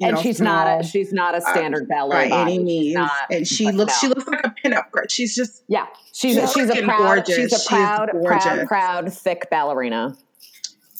and 0.00 0.16
know, 0.16 0.22
she's 0.22 0.38
small, 0.38 0.52
not 0.52 0.80
a 0.80 0.84
she's 0.84 1.12
not 1.12 1.34
a 1.34 1.38
uh, 1.38 1.52
standard 1.52 1.84
uh, 1.84 1.86
ballet 1.88 2.28
by 2.28 2.40
any 2.42 2.58
means, 2.58 2.98
and 3.30 3.46
she 3.46 3.70
looks 3.70 4.02
no. 4.02 4.08
she 4.08 4.08
looks 4.08 4.26
like 4.26 4.44
a 4.44 4.54
pinup 4.62 4.90
girl. 4.90 5.04
She's 5.08 5.34
just 5.34 5.62
yeah, 5.68 5.86
she's 6.12 6.36
she's, 6.36 6.52
she's 6.52 6.70
a 6.70 6.82
proud 6.82 6.98
gorgeous. 6.98 7.36
she's 7.36 7.66
a 7.66 7.68
proud 7.68 8.10
she's 8.12 8.26
proud 8.26 8.66
proud 8.66 9.12
thick 9.12 9.48
ballerina 9.50 10.16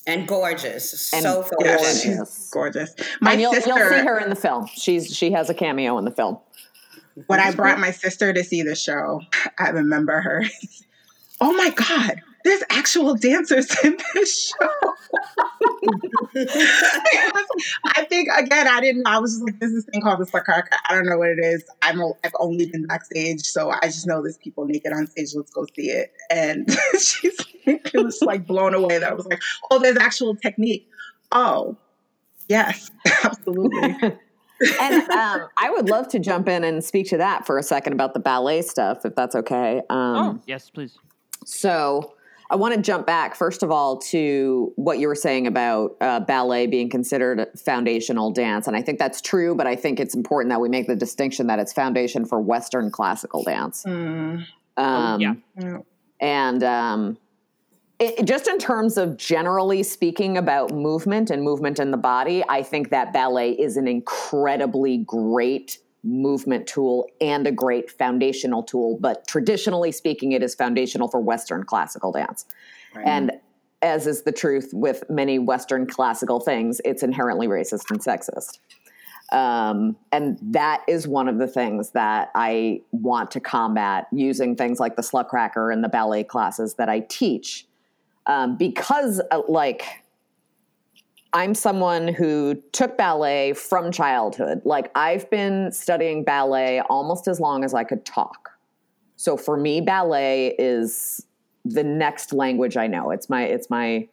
and 0.06 0.28
gorgeous, 0.28 1.12
and 1.12 1.22
so 1.22 1.46
gorgeous, 1.58 2.04
gorgeous. 2.04 2.50
gorgeous. 2.50 2.94
My 3.20 3.32
and 3.32 3.40
you'll, 3.40 3.52
sister, 3.54 3.70
you'll 3.70 3.88
see 3.88 4.04
her 4.04 4.18
in 4.18 4.30
the 4.30 4.36
film. 4.36 4.66
She's 4.66 5.14
she 5.14 5.30
has 5.32 5.48
a 5.48 5.54
cameo 5.54 5.98
in 5.98 6.04
the 6.04 6.10
film. 6.10 6.38
When 7.26 7.40
I 7.40 7.52
brought 7.52 7.78
my 7.78 7.90
sister 7.90 8.32
to 8.32 8.42
see 8.42 8.62
the 8.62 8.74
show, 8.74 9.20
I 9.58 9.70
remember 9.70 10.20
her. 10.20 10.44
oh 11.40 11.52
my 11.52 11.70
god, 11.70 12.20
there's 12.44 12.62
actual 12.70 13.14
dancers 13.14 13.74
in 13.82 13.96
this 14.14 14.52
show. 14.52 14.68
I 17.84 18.04
think 18.08 18.28
again, 18.36 18.68
I 18.68 18.80
didn't. 18.80 19.06
I 19.06 19.18
was 19.18 19.32
just 19.32 19.44
like, 19.44 19.58
"There's 19.58 19.72
this 19.72 19.84
thing 19.86 20.02
called 20.02 20.20
the 20.20 20.26
Slutcracker. 20.26 20.68
I 20.88 20.94
don't 20.94 21.06
know 21.06 21.18
what 21.18 21.30
it 21.30 21.38
is. 21.38 21.64
I'm. 21.82 22.00
A, 22.00 22.12
I've 22.22 22.34
only 22.38 22.66
been 22.66 22.86
backstage, 22.86 23.42
so 23.42 23.70
I 23.70 23.86
just 23.86 24.06
know 24.06 24.22
there's 24.22 24.38
people 24.38 24.66
naked 24.66 24.92
on 24.92 25.06
stage. 25.06 25.34
Let's 25.34 25.50
go 25.50 25.66
see 25.74 25.90
it." 25.90 26.12
And 26.30 26.70
she's 27.00 27.36
it 27.66 27.92
was 27.94 28.20
like 28.22 28.46
blown 28.46 28.74
away 28.74 28.98
that 28.98 29.10
I 29.10 29.14
was 29.14 29.26
like, 29.26 29.42
"Oh, 29.70 29.78
there's 29.78 29.96
actual 29.96 30.36
technique." 30.36 30.88
Oh, 31.32 31.76
yes, 32.48 32.90
absolutely. 33.24 33.96
and 34.80 35.10
um, 35.10 35.48
I 35.56 35.70
would 35.70 35.88
love 35.88 36.08
to 36.08 36.18
jump 36.18 36.48
in 36.48 36.64
and 36.64 36.82
speak 36.84 37.08
to 37.08 37.16
that 37.18 37.46
for 37.46 37.58
a 37.58 37.62
second 37.62 37.92
about 37.92 38.14
the 38.14 38.20
ballet 38.20 38.62
stuff, 38.62 39.04
if 39.04 39.14
that's 39.14 39.34
okay. 39.34 39.78
Um, 39.90 40.16
oh, 40.16 40.40
yes, 40.46 40.70
please. 40.70 40.96
So, 41.44 42.13
I 42.50 42.56
want 42.56 42.74
to 42.74 42.80
jump 42.80 43.06
back, 43.06 43.34
first 43.34 43.62
of 43.62 43.70
all, 43.70 43.98
to 43.98 44.72
what 44.76 44.98
you 44.98 45.08
were 45.08 45.14
saying 45.14 45.46
about 45.46 45.96
uh, 46.00 46.20
ballet 46.20 46.66
being 46.66 46.90
considered 46.90 47.48
foundational 47.56 48.30
dance. 48.30 48.66
And 48.66 48.76
I 48.76 48.82
think 48.82 48.98
that's 48.98 49.20
true, 49.20 49.54
but 49.54 49.66
I 49.66 49.76
think 49.76 49.98
it's 49.98 50.14
important 50.14 50.50
that 50.50 50.60
we 50.60 50.68
make 50.68 50.86
the 50.86 50.96
distinction 50.96 51.46
that 51.46 51.58
it's 51.58 51.72
foundation 51.72 52.24
for 52.24 52.40
Western 52.40 52.90
classical 52.90 53.42
dance. 53.42 53.84
Mm. 53.84 54.46
Um, 54.76 55.20
yeah. 55.20 55.34
And 56.20 56.62
um, 56.62 57.18
it, 57.98 58.24
just 58.24 58.48
in 58.48 58.58
terms 58.58 58.98
of 58.98 59.16
generally 59.16 59.82
speaking 59.82 60.36
about 60.36 60.72
movement 60.72 61.30
and 61.30 61.42
movement 61.42 61.78
in 61.78 61.90
the 61.90 61.96
body, 61.96 62.44
I 62.48 62.62
think 62.62 62.90
that 62.90 63.12
ballet 63.12 63.52
is 63.52 63.76
an 63.76 63.88
incredibly 63.88 64.98
great 64.98 65.78
movement 66.04 66.66
tool 66.66 67.08
and 67.20 67.46
a 67.46 67.52
great 67.52 67.90
foundational 67.90 68.62
tool. 68.62 68.98
But 69.00 69.26
traditionally 69.26 69.90
speaking, 69.90 70.32
it 70.32 70.42
is 70.42 70.54
foundational 70.54 71.08
for 71.08 71.20
Western 71.20 71.64
classical 71.64 72.12
dance. 72.12 72.44
Right. 72.94 73.06
And 73.06 73.32
as 73.82 74.06
is 74.06 74.22
the 74.22 74.32
truth 74.32 74.70
with 74.72 75.04
many 75.10 75.38
Western 75.38 75.86
classical 75.86 76.40
things, 76.40 76.80
it's 76.84 77.02
inherently 77.02 77.48
racist 77.48 77.90
and 77.90 78.00
sexist. 78.00 78.58
Um, 79.32 79.96
and 80.12 80.38
that 80.42 80.82
is 80.86 81.08
one 81.08 81.28
of 81.28 81.38
the 81.38 81.48
things 81.48 81.90
that 81.90 82.30
I 82.34 82.82
want 82.92 83.30
to 83.32 83.40
combat 83.40 84.06
using 84.12 84.54
things 84.54 84.78
like 84.78 84.96
the 84.96 85.02
Slutcracker 85.02 85.72
and 85.72 85.82
the 85.82 85.88
ballet 85.88 86.24
classes 86.24 86.74
that 86.74 86.88
I 86.88 87.00
teach. 87.00 87.66
Um, 88.26 88.56
because, 88.56 89.20
uh, 89.30 89.42
like, 89.48 90.03
I'm 91.34 91.56
someone 91.56 92.06
who 92.06 92.62
took 92.70 92.96
ballet 92.96 93.54
from 93.54 93.90
childhood. 93.90 94.62
Like 94.64 94.92
I've 94.94 95.28
been 95.30 95.72
studying 95.72 96.22
ballet 96.22 96.80
almost 96.88 97.26
as 97.26 97.40
long 97.40 97.64
as 97.64 97.74
I 97.74 97.82
could 97.82 98.04
talk. 98.04 98.50
So 99.16 99.36
for 99.36 99.56
me 99.56 99.80
ballet 99.80 100.54
is 100.60 101.26
the 101.64 101.82
next 101.82 102.32
language 102.32 102.76
I 102.76 102.86
know. 102.86 103.10
It's 103.10 103.28
my 103.28 103.42
it's 103.42 103.68
my 103.68 104.08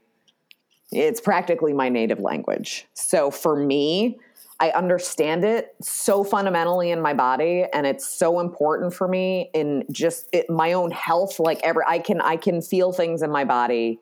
it's 0.91 1.21
practically 1.21 1.73
my 1.73 1.89
native 1.89 2.19
language. 2.19 2.87
So 2.95 3.29
for 3.29 3.55
me, 3.55 4.19
I 4.59 4.71
understand 4.71 5.43
it 5.43 5.75
so 5.79 6.23
fundamentally 6.23 6.89
in 6.89 7.01
my 7.01 7.13
body 7.13 7.65
and 7.71 7.85
it's 7.85 8.07
so 8.07 8.39
important 8.39 8.95
for 8.95 9.07
me 9.07 9.51
in 9.53 9.83
just 9.91 10.27
it, 10.33 10.49
my 10.49 10.73
own 10.73 10.89
health 10.89 11.39
like 11.39 11.59
every 11.63 11.83
I 11.87 11.99
can 11.99 12.19
I 12.19 12.35
can 12.35 12.61
feel 12.61 12.91
things 12.91 13.21
in 13.21 13.31
my 13.31 13.45
body 13.45 13.99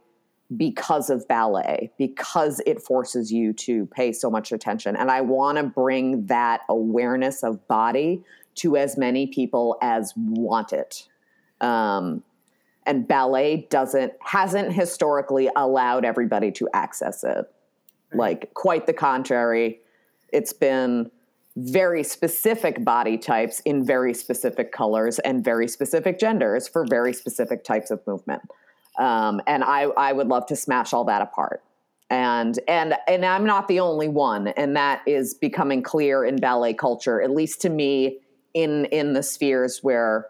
because 0.57 1.09
of 1.09 1.27
ballet, 1.27 1.91
because 1.97 2.59
it 2.65 2.81
forces 2.81 3.31
you 3.31 3.53
to 3.53 3.85
pay 3.87 4.11
so 4.11 4.29
much 4.29 4.51
attention. 4.51 4.95
And 4.95 5.11
I 5.11 5.21
want 5.21 5.57
to 5.57 5.63
bring 5.63 6.25
that 6.25 6.61
awareness 6.69 7.43
of 7.43 7.67
body 7.67 8.23
to 8.55 8.75
as 8.75 8.97
many 8.97 9.27
people 9.27 9.77
as 9.81 10.13
want 10.17 10.73
it. 10.73 11.07
Um, 11.61 12.23
and 12.85 13.07
ballet 13.07 13.67
doesn't 13.69 14.13
hasn't 14.21 14.73
historically 14.73 15.49
allowed 15.55 16.05
everybody 16.05 16.51
to 16.53 16.67
access 16.73 17.23
it. 17.23 17.45
Like 18.13 18.53
quite 18.55 18.87
the 18.87 18.93
contrary, 18.93 19.81
it's 20.33 20.53
been 20.53 21.11
very 21.55 22.03
specific 22.03 22.83
body 22.83 23.17
types 23.17 23.59
in 23.61 23.85
very 23.85 24.13
specific 24.13 24.71
colors 24.71 25.19
and 25.19 25.43
very 25.43 25.67
specific 25.67 26.17
genders 26.17 26.67
for 26.67 26.85
very 26.85 27.13
specific 27.13 27.63
types 27.63 27.91
of 27.91 28.05
movement. 28.07 28.41
Um, 28.99 29.41
and 29.47 29.63
I, 29.63 29.83
I 29.83 30.11
would 30.11 30.27
love 30.27 30.45
to 30.47 30.55
smash 30.55 30.93
all 30.93 31.05
that 31.05 31.21
apart. 31.21 31.63
And 32.11 32.59
and 32.67 32.95
and 33.07 33.23
I'm 33.23 33.45
not 33.45 33.67
the 33.67 33.79
only 33.79 34.07
one, 34.07 34.47
and 34.49 34.75
that 34.75 35.01
is 35.05 35.35
becoming 35.35 35.83
clear 35.83 36.25
in 36.25 36.37
ballet 36.37 36.73
culture, 36.73 37.21
at 37.21 37.29
least 37.29 37.61
to 37.61 37.69
me, 37.69 38.19
in 38.55 38.85
in 38.85 39.13
the 39.13 39.21
spheres 39.21 39.83
where 39.83 40.27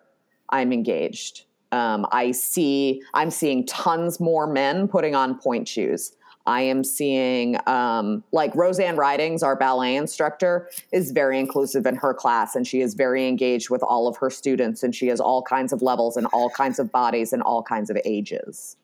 I'm 0.49 0.73
engaged. 0.73 1.45
Um, 1.71 2.05
I 2.12 2.32
see 2.32 3.01
I'm 3.13 3.32
seeing 3.32 3.65
tons 3.65 4.19
more 4.19 4.45
men 4.45 4.89
putting 4.89 5.15
on 5.15 5.39
pointe 5.39 5.69
shoes. 5.69 6.12
I 6.49 6.62
am 6.62 6.83
seeing 6.83 7.57
um, 7.67 8.23
like 8.31 8.55
Roseanne 8.55 8.95
Ridings, 8.95 9.43
our 9.43 9.55
ballet 9.55 9.95
instructor, 9.95 10.67
is 10.91 11.12
very 11.12 11.39
inclusive 11.39 11.85
in 11.85 11.95
her 11.97 12.12
class, 12.12 12.55
and 12.55 12.65
she 12.65 12.81
is 12.81 12.95
very 12.95 13.27
engaged 13.27 13.69
with 13.69 13.83
all 13.83 14.07
of 14.07 14.17
her 14.17 14.31
students, 14.31 14.81
and 14.81 14.95
she 14.95 15.07
has 15.07 15.19
all 15.19 15.43
kinds 15.43 15.71
of 15.71 15.83
levels 15.83 16.17
and 16.17 16.25
all 16.33 16.49
kinds 16.49 16.79
of 16.79 16.91
bodies 16.91 17.33
and 17.33 17.43
all 17.43 17.62
kinds 17.62 17.91
of 17.91 17.97
ages. 18.03 18.77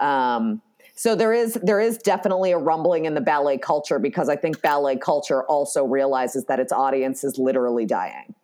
Um, 0.00 0.62
so 0.94 1.14
there 1.14 1.34
is 1.34 1.54
there 1.62 1.78
is 1.78 1.98
definitely 1.98 2.52
a 2.52 2.58
rumbling 2.58 3.04
in 3.04 3.12
the 3.12 3.20
ballet 3.20 3.58
culture 3.58 3.98
because 3.98 4.30
I 4.30 4.36
think 4.36 4.62
ballet 4.62 4.96
culture 4.96 5.42
also 5.44 5.84
realizes 5.84 6.46
that 6.46 6.58
its 6.58 6.72
audience 6.72 7.22
is 7.22 7.38
literally 7.38 7.84
dying. 7.84 8.34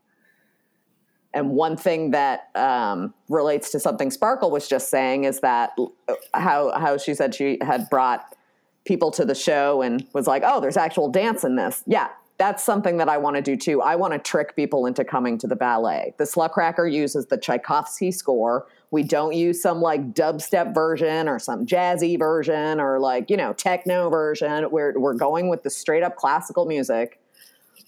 And 1.32 1.52
one 1.52 1.78
thing 1.78 2.10
that 2.10 2.50
um, 2.54 3.14
relates 3.30 3.70
to 3.70 3.80
something 3.80 4.10
Sparklle 4.10 4.50
was 4.50 4.68
just 4.68 4.90
saying 4.90 5.24
is 5.24 5.40
that 5.40 5.70
uh, 5.78 6.14
how 6.34 6.78
how 6.78 6.98
she 6.98 7.14
said 7.14 7.34
she 7.34 7.56
had 7.62 7.88
brought 7.88 8.36
people 8.84 9.10
to 9.12 9.24
the 9.24 9.34
show 9.34 9.82
and 9.82 10.06
was 10.12 10.26
like, 10.26 10.42
"Oh, 10.44 10.60
there's 10.60 10.76
actual 10.76 11.08
dance 11.08 11.44
in 11.44 11.56
this." 11.56 11.82
Yeah, 11.86 12.08
that's 12.40 12.64
something 12.64 12.96
that 12.96 13.08
I 13.10 13.18
want 13.18 13.36
to 13.36 13.42
do 13.42 13.54
too. 13.54 13.82
I 13.82 13.96
want 13.96 14.14
to 14.14 14.18
trick 14.18 14.56
people 14.56 14.86
into 14.86 15.04
coming 15.04 15.36
to 15.38 15.46
the 15.46 15.54
ballet. 15.54 16.14
The 16.16 16.24
Slutcracker 16.24 16.90
uses 16.90 17.26
the 17.26 17.36
Tchaikovsky 17.36 18.10
score. 18.10 18.66
We 18.90 19.02
don't 19.02 19.34
use 19.34 19.60
some 19.60 19.82
like 19.82 20.14
dubstep 20.14 20.74
version 20.74 21.28
or 21.28 21.38
some 21.38 21.66
jazzy 21.66 22.18
version 22.18 22.80
or 22.80 22.98
like, 22.98 23.28
you 23.28 23.36
know, 23.36 23.52
techno 23.52 24.08
version. 24.08 24.70
We're 24.70 24.98
we're 24.98 25.12
going 25.12 25.50
with 25.50 25.64
the 25.64 25.68
straight 25.68 26.02
up 26.02 26.16
classical 26.16 26.64
music, 26.64 27.20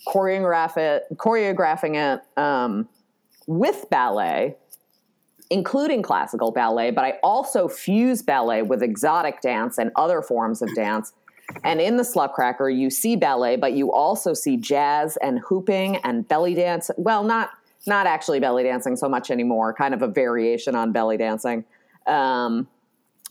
choreograph 0.07 0.77
it, 0.77 1.05
choreographing 1.17 1.95
it 1.97 2.39
um, 2.39 2.91
with 3.47 3.87
ballet 3.89 4.57
including 5.53 6.03
classical 6.03 6.51
ballet, 6.51 6.91
but 6.91 7.05
I 7.05 7.19
also 7.23 7.69
fuse 7.69 8.23
ballet 8.23 8.63
with 8.63 8.83
exotic 8.83 9.43
dance 9.43 9.77
and 9.77 9.93
other 9.97 10.23
forms 10.23 10.63
of 10.63 10.75
dance. 10.75 11.13
And 11.63 11.79
in 11.79 11.99
the 11.99 12.03
Slutcracker, 12.03 12.75
you 12.75 12.89
see 12.89 13.17
ballet, 13.17 13.57
but 13.57 13.75
you 13.75 13.93
also 13.93 14.33
see 14.33 14.57
jazz 14.57 15.19
and 15.19 15.41
hooping 15.41 15.97
and 15.97 16.27
belly 16.27 16.55
dance. 16.55 16.91
Well, 16.97 17.23
not 17.23 17.51
not 17.87 18.07
actually 18.07 18.41
belly 18.41 18.63
dancing 18.63 18.97
so 18.97 19.09
much 19.09 19.31
anymore. 19.31 19.75
Kind 19.75 19.93
of 19.93 20.03
a 20.03 20.09
variation 20.09 20.75
on 20.75 20.93
belly 20.93 21.17
dancing. 21.19 21.65
Um, 22.07 22.69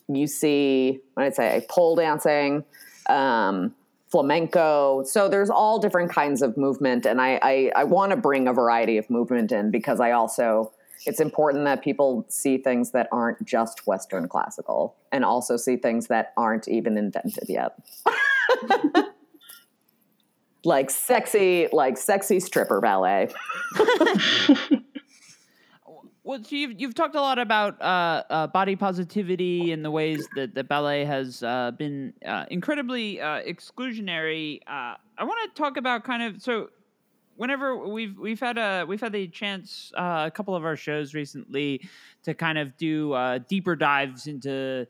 you 0.07 0.27
see, 0.27 0.99
what 1.13 1.23
did 1.23 1.33
I 1.33 1.35
say? 1.35 1.65
Pole 1.69 1.95
dancing, 1.95 2.65
um, 3.09 3.73
flamenco. 4.09 5.03
So 5.03 5.29
there's 5.29 5.49
all 5.49 5.79
different 5.79 6.11
kinds 6.11 6.43
of 6.43 6.55
movement, 6.55 7.07
and 7.07 7.19
I 7.19 7.39
I, 7.41 7.71
I 7.77 7.83
want 7.85 8.11
to 8.11 8.17
bring 8.17 8.47
a 8.47 8.53
variety 8.53 8.99
of 8.99 9.09
movement 9.09 9.51
in 9.51 9.71
because 9.71 9.99
I 9.99 10.11
also 10.11 10.71
it's 11.05 11.19
important 11.19 11.65
that 11.65 11.83
people 11.83 12.25
see 12.29 12.57
things 12.57 12.91
that 12.91 13.07
aren't 13.11 13.43
just 13.45 13.87
Western 13.87 14.27
classical 14.27 14.95
and 15.11 15.25
also 15.25 15.57
see 15.57 15.75
things 15.75 16.07
that 16.07 16.33
aren't 16.37 16.67
even 16.67 16.97
invented 16.97 17.49
yet. 17.49 17.77
like 20.63 20.89
sexy, 20.89 21.67
like 21.71 21.97
sexy 21.97 22.39
stripper 22.39 22.79
ballet. 22.81 23.29
well, 26.23 26.43
so 26.43 26.55
you've 26.55 26.79
you've 26.79 26.93
talked 26.93 27.15
a 27.15 27.21
lot 27.21 27.39
about 27.39 27.81
uh, 27.81 28.23
uh, 28.29 28.47
body 28.47 28.75
positivity 28.75 29.71
and 29.71 29.83
the 29.83 29.91
ways 29.91 30.27
that 30.35 30.53
the 30.53 30.63
ballet 30.63 31.03
has 31.05 31.41
uh, 31.41 31.71
been 31.71 32.13
uh, 32.25 32.45
incredibly 32.51 33.19
uh, 33.19 33.41
exclusionary. 33.41 34.59
Uh, 34.67 34.95
I 35.17 35.23
want 35.23 35.53
to 35.53 35.59
talk 35.59 35.77
about 35.77 36.03
kind 36.03 36.21
of 36.21 36.41
so 36.41 36.69
whenever 37.41 37.75
we've 37.75 38.19
we've 38.19 38.39
had 38.39 38.59
a 38.59 38.85
we've 38.87 39.01
had 39.01 39.11
the 39.11 39.27
chance 39.27 39.91
uh, 39.97 40.25
a 40.27 40.31
couple 40.31 40.55
of 40.55 40.63
our 40.63 40.75
shows 40.75 41.15
recently 41.15 41.81
to 42.21 42.35
kind 42.35 42.59
of 42.59 42.77
do 42.77 43.13
uh, 43.13 43.39
deeper 43.49 43.75
dives 43.75 44.27
into 44.27 44.85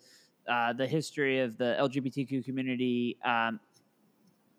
uh, 0.49 0.73
the 0.73 0.85
history 0.85 1.39
of 1.39 1.57
the 1.57 1.77
LGBTQ 1.79 2.43
community. 2.43 3.17
Um, 3.23 3.61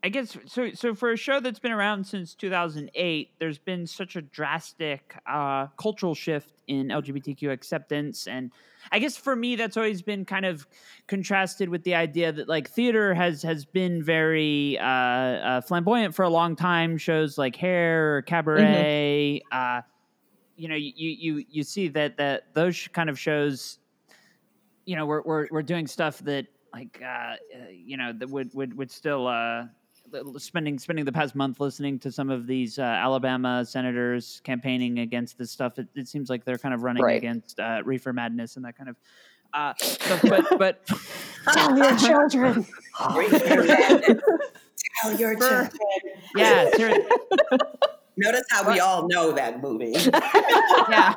I 0.03 0.09
guess 0.09 0.39
so. 0.47 0.71
So 0.73 0.95
for 0.95 1.13
a 1.13 1.19
show 1.19 1.39
that's 1.39 1.59
been 1.59 1.71
around 1.71 2.07
since 2.07 2.35
2008, 2.35 3.29
there's 3.39 3.59
been 3.59 3.87
such 3.87 4.17
a 4.17 4.23
drastic 4.23 5.15
uh, 5.31 5.67
cultural 5.77 6.15
shift 6.15 6.63
in 6.67 6.89
LGBTQ 6.89 7.53
acceptance, 7.53 8.27
and 8.27 8.53
I 8.91 8.99
guess 8.99 9.17
for 9.17 9.37
me, 9.37 9.57
that's 9.57 9.77
always 9.77 10.03
been 10.03 10.25
kind 10.25 10.45
of 10.45 10.67
contrasted 11.07 11.69
with 11.69 11.85
the 11.85 11.95
idea 11.95 12.33
that 12.33 12.49
like 12.49 12.69
theater 12.69 13.15
has 13.15 13.43
has 13.43 13.65
been 13.65 14.03
very 14.03 14.79
uh, 14.79 14.85
uh, 14.85 15.61
flamboyant 15.61 16.15
for 16.15 16.25
a 16.25 16.29
long 16.29 16.57
time. 16.57 16.99
Shows 16.99 17.39
like 17.39 17.57
Hair 17.57 18.17
or 18.17 18.23
Cabaret, 18.23 19.43
mm-hmm. 19.45 19.79
uh, 19.79 19.83
you 20.57 20.69
know, 20.69 20.75
you 20.75 20.93
you 20.97 21.45
you 21.49 21.63
see 21.63 21.89
that 21.89 22.17
that 22.17 22.55
those 22.55 22.89
kind 22.93 23.09
of 23.09 23.19
shows, 23.19 23.79
you 24.85 24.97
know, 24.97 25.07
we're 25.07 25.23
we're 25.23 25.49
we're 25.51 25.63
doing 25.63 25.87
stuff 25.87 26.19
that 26.21 26.47
like 26.73 27.01
uh, 27.03 27.07
uh, 27.07 27.37
you 27.71 27.97
know 27.97 28.13
that 28.13 28.29
would 28.29 28.53
would 28.55 28.77
would 28.77 28.91
still 28.91 29.27
uh, 29.27 29.65
spending 30.39 30.79
spending 30.79 31.05
the 31.05 31.13
past 31.13 31.35
month 31.35 31.61
listening 31.61 31.99
to 32.01 32.13
some 32.13 32.31
of 32.31 32.47
these 32.47 32.79
uh, 32.79 32.83
Alabama 32.83 33.65
senators 33.65 34.41
campaigning 34.45 35.01
against 35.01 35.39
this 35.39 35.51
stuff. 35.51 35.79
It, 35.79 35.89
it 35.95 36.09
seems 36.09 36.31
like 36.31 36.45
they're 36.45 36.59
kind 36.59 36.75
of 36.75 36.83
running 36.83 37.03
right. 37.03 37.17
against 37.17 37.59
uh, 37.59 37.83
reefer 37.85 38.13
madness 38.13 38.57
and 38.57 38.65
that 38.65 38.77
kind 38.77 38.91
of 38.91 38.97
uh, 39.55 39.73
stuff. 39.79 40.23
But 40.23 40.59
but 40.59 40.87
tell 41.53 41.77
your 41.77 41.97
children. 41.97 42.67
tell 42.99 43.23
your 45.19 45.37
children. 45.37 45.71
Yeah. 46.37 46.71
Notice 48.17 48.45
how 48.51 48.71
we 48.71 48.79
all 48.79 49.09
know 49.09 49.33
that 49.33 49.63
movie. 49.63 49.93
yeah. 50.91 51.15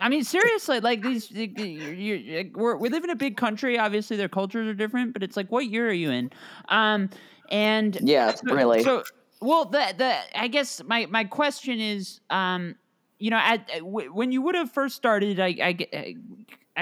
I 0.00 0.08
mean, 0.08 0.24
seriously, 0.24 0.80
like 0.80 1.02
these, 1.02 1.30
you, 1.30 1.46
you, 1.46 2.50
we're, 2.54 2.76
we 2.76 2.88
live 2.88 3.04
in 3.04 3.10
a 3.10 3.16
big 3.16 3.36
country. 3.36 3.78
Obviously, 3.78 4.16
their 4.16 4.28
cultures 4.28 4.68
are 4.68 4.74
different, 4.74 5.12
but 5.12 5.22
it's 5.22 5.36
like, 5.36 5.50
what 5.50 5.66
year 5.66 5.88
are 5.88 5.92
you 5.92 6.10
in? 6.10 6.30
Um, 6.68 7.10
and 7.50 7.98
yeah, 8.02 8.34
so, 8.34 8.54
really. 8.54 8.82
So, 8.82 9.04
well, 9.40 9.64
the 9.64 9.94
the 9.96 10.16
I 10.38 10.48
guess 10.48 10.82
my 10.84 11.06
my 11.06 11.24
question 11.24 11.80
is, 11.80 12.20
um, 12.30 12.76
you 13.18 13.30
know, 13.30 13.38
at 13.38 13.66
w- 13.78 14.12
when 14.12 14.32
you 14.32 14.42
would 14.42 14.54
have 14.54 14.70
first 14.70 14.96
started, 14.96 15.40
I, 15.40 15.46
I, 15.46 15.88
I 15.92 16.14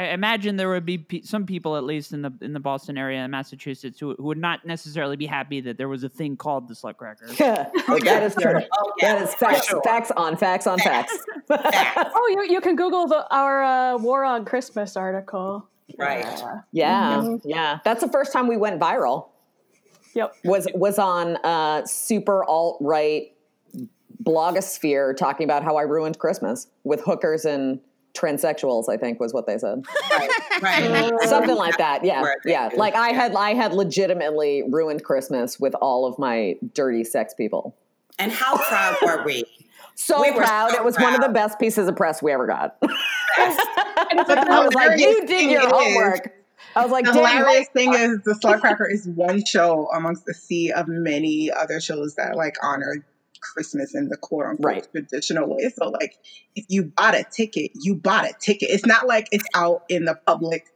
imagine 0.03 0.57
there 0.57 0.69
would 0.69 0.87
be 0.87 0.99
pe- 0.99 1.23
some 1.23 1.47
people, 1.47 1.77
at 1.77 1.85
least 1.85 2.13
in 2.13 2.23
the 2.23 2.33
in 2.41 2.53
the 2.53 2.61
Boston 2.61 2.99
area 2.99 3.25
in 3.25 3.31
Massachusetts, 3.31 3.99
who, 3.99 4.15
who 4.15 4.25
would 4.25 4.39
not 4.39 4.65
necessarily 4.65 5.17
be 5.17 5.27
happy 5.27 5.61
that 5.61 5.79
there 5.79 5.89
was 5.89 6.05
a 6.05 6.09
thing 6.09 6.37
called 6.37 6.69
the 6.69 6.75
Slutcracker. 6.75 7.39
Yeah, 7.39 7.69
oh, 7.89 7.99
that 8.01 8.23
is 8.23 8.35
true. 8.35 8.61
Oh, 8.73 8.93
yeah. 9.01 9.15
That 9.15 9.23
is 9.23 9.35
facts, 9.35 9.69
sure. 9.69 9.83
facts 9.83 10.11
on 10.17 10.37
facts 10.37 10.67
on 10.67 10.79
facts. 10.79 11.17
facts. 11.49 12.11
oh, 12.15 12.29
you, 12.33 12.53
you 12.53 12.61
can 12.61 12.77
Google 12.77 13.07
the, 13.07 13.27
our 13.35 13.63
uh, 13.63 13.99
War 13.99 14.25
on 14.25 14.45
Christmas 14.45 14.97
article. 14.97 15.69
Right. 15.99 16.25
Uh, 16.25 16.61
yeah, 16.73 17.17
mm-hmm. 17.17 17.49
yeah. 17.49 17.79
That's 17.85 18.03
the 18.03 18.09
first 18.09 18.33
time 18.33 18.49
we 18.49 18.57
went 18.57 18.81
viral. 18.81 19.29
Yep. 20.15 20.35
Was 20.45 20.69
was 20.75 20.99
on 20.99 21.37
uh, 21.45 21.87
super 21.87 22.45
alt 22.45 22.79
right 22.81 23.33
blogosphere 24.23 25.17
talking 25.17 25.45
about 25.45 25.63
how 25.63 25.77
I 25.77 25.83
ruined 25.83 26.19
Christmas 26.19 26.67
with 26.85 27.01
hookers 27.03 27.45
and 27.45 27.81
transsexuals 28.17 28.89
i 28.89 28.97
think 28.97 29.21
was 29.21 29.33
what 29.35 29.47
they 29.47 29.59
said. 29.59 29.85
Right, 30.11 30.31
right. 30.63 31.21
something 31.29 31.57
like 31.57 31.77
that. 31.79 32.05
yeah 32.05 32.25
yeah. 32.45 32.71
like 32.75 32.95
i 32.95 33.11
had 33.11 33.35
i 33.35 33.55
had 33.55 33.73
legitimately 33.73 34.65
ruined 34.69 35.05
christmas 35.05 35.61
with 35.61 35.75
all 35.77 36.07
of 36.07 36.19
my 36.19 36.57
dirty 36.75 37.05
sex 37.05 37.35
people. 37.35 37.77
And 38.19 38.33
how 38.33 38.57
proud 38.57 38.97
were 39.05 39.25
we? 39.25 39.45
So 39.99 40.21
we 40.21 40.31
proud. 40.31 40.73
so 40.73 40.77
it 40.77 40.85
was 40.85 40.95
proud. 40.95 41.05
one 41.05 41.15
of 41.15 41.23
the 41.23 41.31
best 41.31 41.59
pieces 41.59 41.89
of 41.89 41.97
press 41.97 42.23
we 42.23 42.31
ever 42.31 42.47
got. 42.47 42.77
I 43.39 44.63
was 44.63 44.75
like 44.75 45.01
you 45.01 45.27
did 45.27 45.51
your 45.51 45.67
homework. 45.67 46.35
I 46.75 46.83
was 46.83 46.93
like, 46.93 47.07
the 47.07 47.15
hilarious 47.15 47.69
thing 47.73 47.95
is 47.95 48.21
the 48.23 48.35
Slutcracker 48.35 48.93
is 48.93 49.09
one 49.09 49.43
show 49.43 49.89
amongst 49.95 50.29
a 50.29 50.35
sea 50.35 50.71
of 50.71 50.87
many 50.87 51.51
other 51.51 51.81
shows 51.81 52.15
that 52.17 52.37
like 52.37 52.57
honor 52.63 53.07
Christmas 53.53 53.95
in 53.95 54.09
the 54.09 54.17
quote 54.17 54.47
unquote 54.47 54.65
right. 54.65 54.89
traditional 54.91 55.49
way. 55.49 55.71
So, 55.77 55.89
like, 55.89 56.17
if 56.55 56.67
you 56.69 56.85
bought 56.85 57.15
a 57.15 57.25
ticket, 57.25 57.73
you 57.75 57.95
bought 57.95 58.25
a 58.25 58.33
ticket. 58.41 58.71
It's 58.71 58.87
not 58.87 59.07
like 59.07 59.29
it's 59.33 59.47
out 59.55 59.85
in 59.89 60.05
the 60.05 60.19
public 60.27 60.67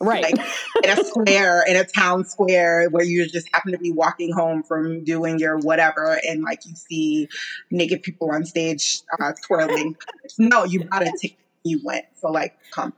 Right. 0.00 0.22
Like 0.22 0.46
in 0.84 0.90
a 0.90 1.04
square, 1.04 1.64
in 1.66 1.76
a 1.76 1.84
town 1.84 2.24
square 2.24 2.88
where 2.90 3.04
you 3.04 3.26
just 3.26 3.48
happen 3.52 3.72
to 3.72 3.78
be 3.78 3.90
walking 3.90 4.32
home 4.32 4.62
from 4.62 5.04
doing 5.04 5.38
your 5.38 5.56
whatever 5.58 6.20
and 6.28 6.42
like 6.42 6.66
you 6.66 6.74
see 6.74 7.28
naked 7.70 8.02
people 8.02 8.30
on 8.30 8.44
stage 8.44 9.00
uh, 9.18 9.32
twirling. 9.46 9.96
no, 10.38 10.64
you 10.64 10.84
bought 10.84 11.02
a 11.02 11.12
ticket. 11.20 11.38
You 11.64 11.80
went. 11.82 12.04
So 12.20 12.30
like, 12.30 12.56
come. 12.72 12.92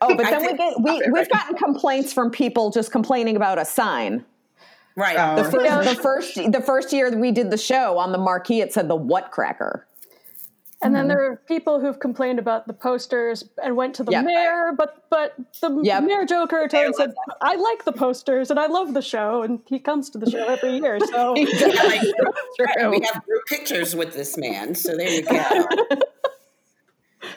Oh, 0.00 0.16
but 0.16 0.26
I 0.26 0.30
then 0.30 0.42
we 0.42 0.56
get 0.56 0.80
we, 0.80 0.92
we've 0.92 1.12
right? 1.12 1.30
gotten 1.30 1.56
complaints 1.56 2.12
from 2.12 2.30
people 2.30 2.70
just 2.70 2.90
complaining 2.90 3.36
about 3.36 3.60
a 3.60 3.64
sign. 3.64 4.24
Right. 4.96 5.16
Oh. 5.18 5.42
The 5.42 5.50
first, 5.50 5.64
Yeah. 5.64 5.82
the 5.82 5.94
first, 5.94 6.34
the 6.52 6.60
first 6.60 6.92
year 6.92 7.10
that 7.10 7.18
we 7.18 7.30
did 7.32 7.50
the 7.50 7.58
show 7.58 7.98
on 7.98 8.12
the 8.12 8.18
marquee, 8.18 8.60
it 8.60 8.72
said 8.72 8.88
the 8.88 8.96
what 8.96 9.30
cracker. 9.30 9.86
And 10.82 10.92
then 10.94 11.02
mm-hmm. 11.02 11.08
there 11.10 11.30
are 11.30 11.36
people 11.46 11.78
who've 11.78 12.00
complained 12.00 12.40
about 12.40 12.66
the 12.66 12.72
posters 12.72 13.44
and 13.62 13.76
went 13.76 13.94
to 13.94 14.02
the 14.02 14.10
Yep. 14.10 14.24
mayor, 14.24 14.72
but 14.76 15.04
but 15.10 15.34
the 15.60 15.80
Yep. 15.80 16.02
mayor 16.02 16.24
Joe 16.24 16.46
Curtatone 16.48 16.86
and 16.86 16.94
said, 16.96 17.14
"I 17.40 17.54
like 17.54 17.84
the 17.84 17.92
posters 17.92 18.50
and 18.50 18.58
I 18.58 18.66
love 18.66 18.92
the 18.92 19.00
show," 19.02 19.42
and 19.42 19.60
he 19.66 19.78
comes 19.78 20.10
to 20.10 20.18
the 20.18 20.28
show 20.28 20.44
every 20.44 20.78
year. 20.78 20.98
So 20.98 21.34
Yeah, 21.36 21.66
like, 21.84 22.02
we 22.90 23.06
have 23.06 23.24
group 23.24 23.46
pictures 23.46 23.94
with 23.94 24.14
this 24.14 24.36
man. 24.36 24.74
So 24.74 24.96
there 24.96 25.08
you 25.08 25.22
go. 25.22 25.68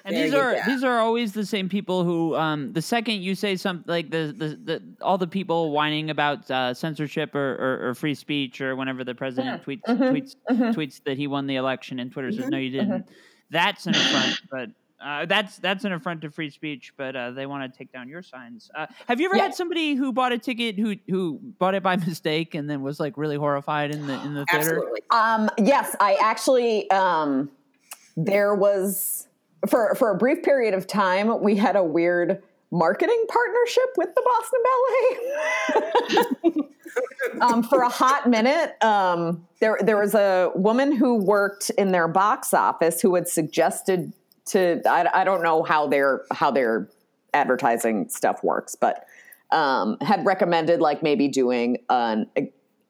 And 0.04 0.16
There 0.16 0.24
these 0.26 0.34
are 0.34 0.54
go. 0.56 0.62
these 0.66 0.84
are 0.84 1.00
always 1.00 1.34
the 1.34 1.46
same 1.46 1.70
people 1.70 2.04
who, 2.04 2.36
um, 2.36 2.74
the 2.74 2.82
second 2.82 3.22
you 3.22 3.36
say 3.36 3.56
something 3.56 3.86
like 3.88 4.10
the, 4.10 4.34
the 4.38 4.48
the 4.64 4.84
all 5.02 5.18
the 5.18 5.28
people 5.28 5.72
whining 5.72 6.10
about 6.10 6.50
uh, 6.52 6.74
censorship 6.74 7.36
or, 7.36 7.54
or, 7.56 7.90
or 7.90 7.96
free 7.96 8.16
speech 8.16 8.62
or 8.62 8.76
whenever 8.76 9.04
the 9.04 9.16
president 9.16 9.64
tweets 9.64 9.82
tweets 9.86 10.36
tweets 10.74 11.04
that 11.06 11.18
he 11.18 11.28
won 11.28 11.48
the 11.48 11.56
election 11.56 12.00
and 12.00 12.12
Twitter 12.12 12.32
says 12.32 12.50
no 12.50 12.58
you 12.58 12.70
didn't. 12.72 13.08
That's 13.52 13.86
an 13.86 13.96
affront, 13.96 14.42
but. 14.52 14.70
Uh, 15.04 15.26
that's 15.26 15.58
that's 15.58 15.84
an 15.84 15.92
affront 15.92 16.22
to 16.22 16.32
free 16.32 16.50
speech, 16.50 16.94
but 16.98 17.16
uh, 17.18 17.30
they 17.30 17.46
want 17.46 17.62
to 17.72 17.78
take 17.78 17.92
down 17.92 18.08
your 18.08 18.24
signs. 18.24 18.72
Uh, 18.74 18.88
have 19.10 19.20
you 19.20 19.28
ever 19.28 19.36
Yeah. 19.36 19.44
had 19.44 19.54
somebody 19.54 19.94
who 19.94 20.14
bought 20.14 20.32
a 20.32 20.38
ticket 20.38 20.80
who 20.80 20.96
who 21.10 21.38
bought 21.60 21.76
it 21.76 21.84
by 21.84 21.96
mistake 22.08 22.56
and 22.56 22.68
then 22.70 22.82
was 22.82 22.98
like 23.00 23.18
really 23.18 23.36
horrified 23.36 23.92
in 23.94 24.08
the 24.08 24.14
in 24.24 24.34
the 24.34 24.46
theater? 24.46 24.78
Absolutely. 24.78 25.02
Um, 25.12 25.50
yes, 25.60 25.96
I 26.00 26.16
actually 26.22 26.90
um, 26.92 27.52
there 28.16 28.56
was 28.56 29.25
for 29.68 29.96
for 29.96 30.12
a 30.12 30.18
brief 30.18 30.44
period 30.44 30.74
of 30.74 30.88
time 30.88 31.42
we 31.42 31.56
had 31.56 31.76
a 31.76 31.84
weird 31.84 32.42
marketing 32.72 33.26
partnership 33.30 33.90
with 33.96 34.10
the 34.16 34.22
Boston 34.26 34.60
Ballet. 36.52 36.70
um, 37.42 37.64
for 37.64 37.82
a 37.82 37.90
hot 37.90 38.30
minute, 38.30 38.76
um, 38.84 39.48
there 39.60 39.78
there 39.82 39.98
was 39.98 40.14
a 40.14 40.52
woman 40.56 40.92
who 40.92 41.16
worked 41.16 41.70
in 41.72 41.92
their 41.92 42.08
box 42.08 42.54
office 42.54 43.02
who 43.02 43.16
had 43.16 43.28
suggested 43.28 44.12
to 44.48 44.82
I, 44.88 45.22
I 45.22 45.24
don't 45.24 45.42
know 45.42 45.64
how 45.64 45.88
their 45.88 46.24
how 46.32 46.52
their 46.52 46.90
advertising 47.34 48.10
stuff 48.10 48.44
works, 48.44 48.76
but 48.76 49.06
um, 49.52 49.98
had 50.02 50.26
recommended 50.26 50.82
like 50.82 51.04
maybe 51.04 51.28
doing 51.28 51.78
an 51.90 52.30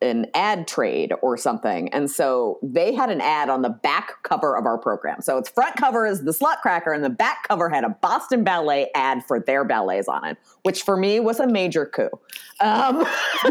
an 0.01 0.27
ad 0.33 0.67
trade 0.67 1.13
or 1.21 1.37
something. 1.37 1.89
And 1.89 2.11
so 2.11 2.59
they 2.61 2.93
had 2.93 3.09
an 3.09 3.21
ad 3.21 3.49
on 3.49 3.61
the 3.61 3.69
back 3.69 4.23
cover 4.23 4.57
of 4.57 4.65
our 4.65 4.77
program. 4.77 5.21
So 5.21 5.37
its 5.37 5.49
front 5.49 5.77
cover 5.77 6.05
is 6.05 6.23
the 6.23 6.31
slut 6.31 6.57
cracker, 6.61 6.91
and 6.91 7.03
the 7.03 7.09
back 7.09 7.47
cover 7.47 7.69
had 7.69 7.83
a 7.83 7.89
Boston 7.89 8.43
Ballet 8.43 8.89
ad 8.93 9.25
for 9.25 9.39
their 9.39 9.63
ballets 9.63 10.07
on 10.07 10.25
it, 10.25 10.37
which 10.63 10.83
for 10.83 10.97
me 10.97 11.19
was 11.19 11.39
a 11.39 11.47
major 11.47 11.85
coup. 11.85 12.09
Um, 12.59 13.05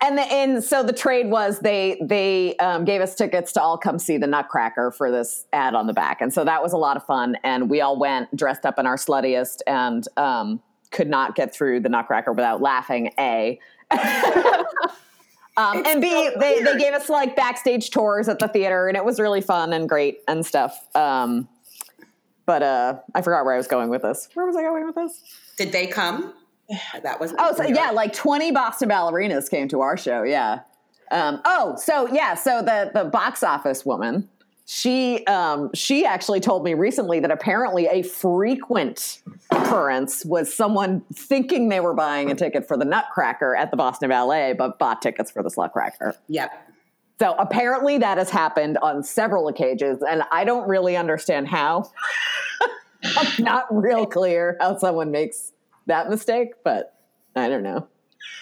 and 0.00 0.18
the, 0.18 0.26
and 0.30 0.64
so 0.64 0.82
the 0.82 0.92
trade 0.92 1.30
was 1.30 1.58
they 1.60 2.00
they 2.02 2.56
um, 2.56 2.84
gave 2.84 3.00
us 3.00 3.14
tickets 3.14 3.52
to 3.52 3.62
all 3.62 3.76
come 3.76 3.98
see 3.98 4.16
the 4.16 4.26
Nutcracker 4.26 4.92
for 4.92 5.10
this 5.10 5.46
ad 5.52 5.74
on 5.74 5.86
the 5.86 5.92
back, 5.92 6.20
and 6.20 6.32
so 6.32 6.44
that 6.44 6.62
was 6.62 6.72
a 6.72 6.78
lot 6.78 6.96
of 6.96 7.04
fun. 7.04 7.36
And 7.42 7.68
we 7.68 7.80
all 7.80 7.98
went 7.98 8.34
dressed 8.36 8.64
up 8.64 8.78
in 8.78 8.86
our 8.86 8.96
sluttiest 8.96 9.58
and 9.66 10.06
um, 10.16 10.62
could 10.90 11.08
not 11.08 11.34
get 11.34 11.52
through 11.52 11.80
the 11.80 11.88
Nutcracker 11.88 12.32
without 12.32 12.62
laughing. 12.62 13.10
A 13.18 13.58
um, 15.56 15.82
and 15.86 16.00
B, 16.00 16.10
so 16.10 16.38
they, 16.38 16.62
they 16.62 16.76
gave 16.78 16.94
us 16.94 17.08
like 17.08 17.36
backstage 17.36 17.90
tours 17.90 18.28
at 18.28 18.38
the 18.38 18.48
theater, 18.48 18.88
and 18.88 18.96
it 18.96 19.04
was 19.04 19.20
really 19.20 19.40
fun 19.40 19.72
and 19.72 19.88
great 19.88 20.18
and 20.26 20.44
stuff. 20.44 20.88
Um, 20.96 21.48
but 22.46 22.62
uh, 22.62 22.98
I 23.14 23.22
forgot 23.22 23.44
where 23.44 23.54
I 23.54 23.56
was 23.56 23.66
going 23.66 23.88
with 23.88 24.02
this. 24.02 24.28
Where 24.34 24.46
was 24.46 24.56
I 24.56 24.62
going 24.62 24.84
with 24.86 24.96
this? 24.96 25.22
Did 25.56 25.72
they 25.72 25.86
come? 25.86 26.34
That 27.02 27.20
was 27.20 27.34
Oh, 27.38 27.54
so 27.54 27.64
yeah, 27.64 27.90
like 27.90 28.12
twenty 28.12 28.50
Boston 28.50 28.88
ballerinas 28.88 29.50
came 29.50 29.68
to 29.68 29.80
our 29.82 29.96
show. 29.96 30.22
Yeah. 30.22 30.60
Um, 31.10 31.40
oh, 31.44 31.76
so 31.76 32.08
yeah, 32.08 32.34
so 32.34 32.62
the 32.62 32.90
the 32.94 33.04
box 33.04 33.42
office 33.42 33.84
woman, 33.84 34.28
she 34.66 35.24
um, 35.26 35.70
she 35.74 36.06
actually 36.06 36.40
told 36.40 36.64
me 36.64 36.72
recently 36.72 37.20
that 37.20 37.30
apparently 37.30 37.86
a 37.86 38.02
frequent 38.02 39.20
occurrence 39.50 40.24
was 40.24 40.52
someone 40.52 41.02
thinking 41.12 41.68
they 41.68 41.80
were 41.80 41.92
buying 41.92 42.30
a 42.30 42.34
ticket 42.34 42.66
for 42.66 42.76
the 42.78 42.84
Nutcracker 42.84 43.54
at 43.54 43.70
the 43.70 43.76
Boston 43.76 44.08
Ballet, 44.08 44.54
but 44.54 44.78
bought 44.78 45.02
tickets 45.02 45.30
for 45.30 45.42
the 45.42 45.50
Slutcracker. 45.50 46.14
Yep. 46.28 46.50
So 47.18 47.34
apparently 47.38 47.98
that 47.98 48.16
has 48.16 48.30
happened 48.30 48.78
on 48.78 49.02
several 49.02 49.48
occasions, 49.48 50.02
and 50.02 50.22
I 50.32 50.44
don't 50.44 50.66
really 50.66 50.96
understand 50.96 51.48
how. 51.48 51.90
I'm 53.04 53.44
not 53.44 53.66
real 53.70 54.06
clear 54.06 54.56
how 54.60 54.78
someone 54.78 55.10
makes 55.10 55.52
that 55.86 56.08
mistake, 56.08 56.54
but 56.64 56.96
I 57.36 57.50
don't 57.50 57.62
know. 57.62 57.86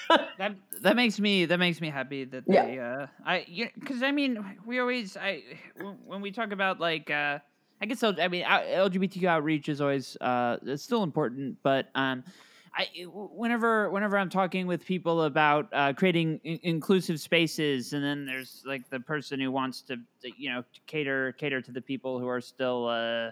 that 0.39 0.55
that 0.83 0.97
makes 0.97 1.19
me 1.19 1.45
that 1.47 1.59
makes 1.59 1.81
me 1.81 1.91
happy 1.91 2.25
that 2.25 2.45
Yeah. 2.47 3.07
uh 3.07 3.07
I 3.25 3.47
because 3.79 4.03
I 4.03 4.11
mean 4.13 4.39
we 4.67 4.79
always 4.79 5.17
I 5.17 5.43
when- 5.77 5.99
when 6.05 6.21
we 6.21 6.31
talk 6.31 6.53
about 6.53 6.81
like 6.81 7.11
uh 7.11 7.39
I 7.81 7.87
guess 7.87 8.03
I 8.03 8.29
mean 8.29 8.45
LGBTQ 8.45 9.25
outreach 9.25 9.69
is 9.69 9.81
always 9.81 10.17
uh 10.21 10.59
it's 10.65 10.83
still 10.83 11.03
important 11.03 11.59
but 11.63 11.89
um 11.95 12.25
I 12.75 12.87
whenever 13.07 13.91
whenever 13.91 14.17
I'm 14.17 14.31
talking 14.31 14.67
with 14.67 14.85
people 14.87 15.25
about 15.25 15.69
uh, 15.75 15.93
creating 15.93 16.41
in- 16.43 16.61
inclusive 16.63 17.21
spaces 17.21 17.93
and 17.93 18.03
then 18.03 18.25
there's 18.25 18.63
like 18.65 18.89
the 18.89 18.99
person 19.01 19.41
who 19.41 19.51
wants 19.51 19.83
to 19.83 19.99
you 20.39 20.51
know 20.51 20.63
to 20.63 20.81
cater 20.87 21.33
cater 21.33 21.61
to 21.61 21.71
the 21.73 21.83
people 21.83 22.19
who 22.19 22.29
are 22.29 22.41
still 22.41 22.87
uh 22.89 23.31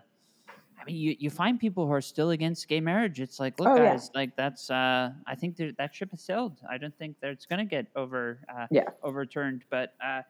I 0.80 0.84
mean, 0.84 0.96
you, 0.96 1.16
you 1.18 1.30
find 1.30 1.60
people 1.60 1.86
who 1.86 1.92
are 1.92 2.00
still 2.00 2.30
against 2.30 2.66
gay 2.68 2.80
marriage. 2.80 3.20
It's 3.20 3.38
like, 3.38 3.60
look, 3.60 3.68
Oh, 3.68 3.76
yeah. 3.76 3.90
guys, 3.92 4.10
like 4.14 4.34
that's. 4.36 4.70
Uh, 4.70 5.10
I 5.26 5.34
think 5.34 5.56
there, 5.56 5.72
that 5.78 5.94
ship 5.94 6.10
has 6.12 6.22
sailed. 6.22 6.58
I 6.70 6.78
don't 6.78 6.96
think 6.96 7.16
that 7.20 7.30
it's 7.30 7.46
going 7.46 7.58
to 7.58 7.64
get 7.64 7.86
over 7.94 8.38
uh, 8.48 8.66
Yeah. 8.70 8.84
overturned. 9.02 9.64
But 9.70 9.92
uh, 10.04 10.22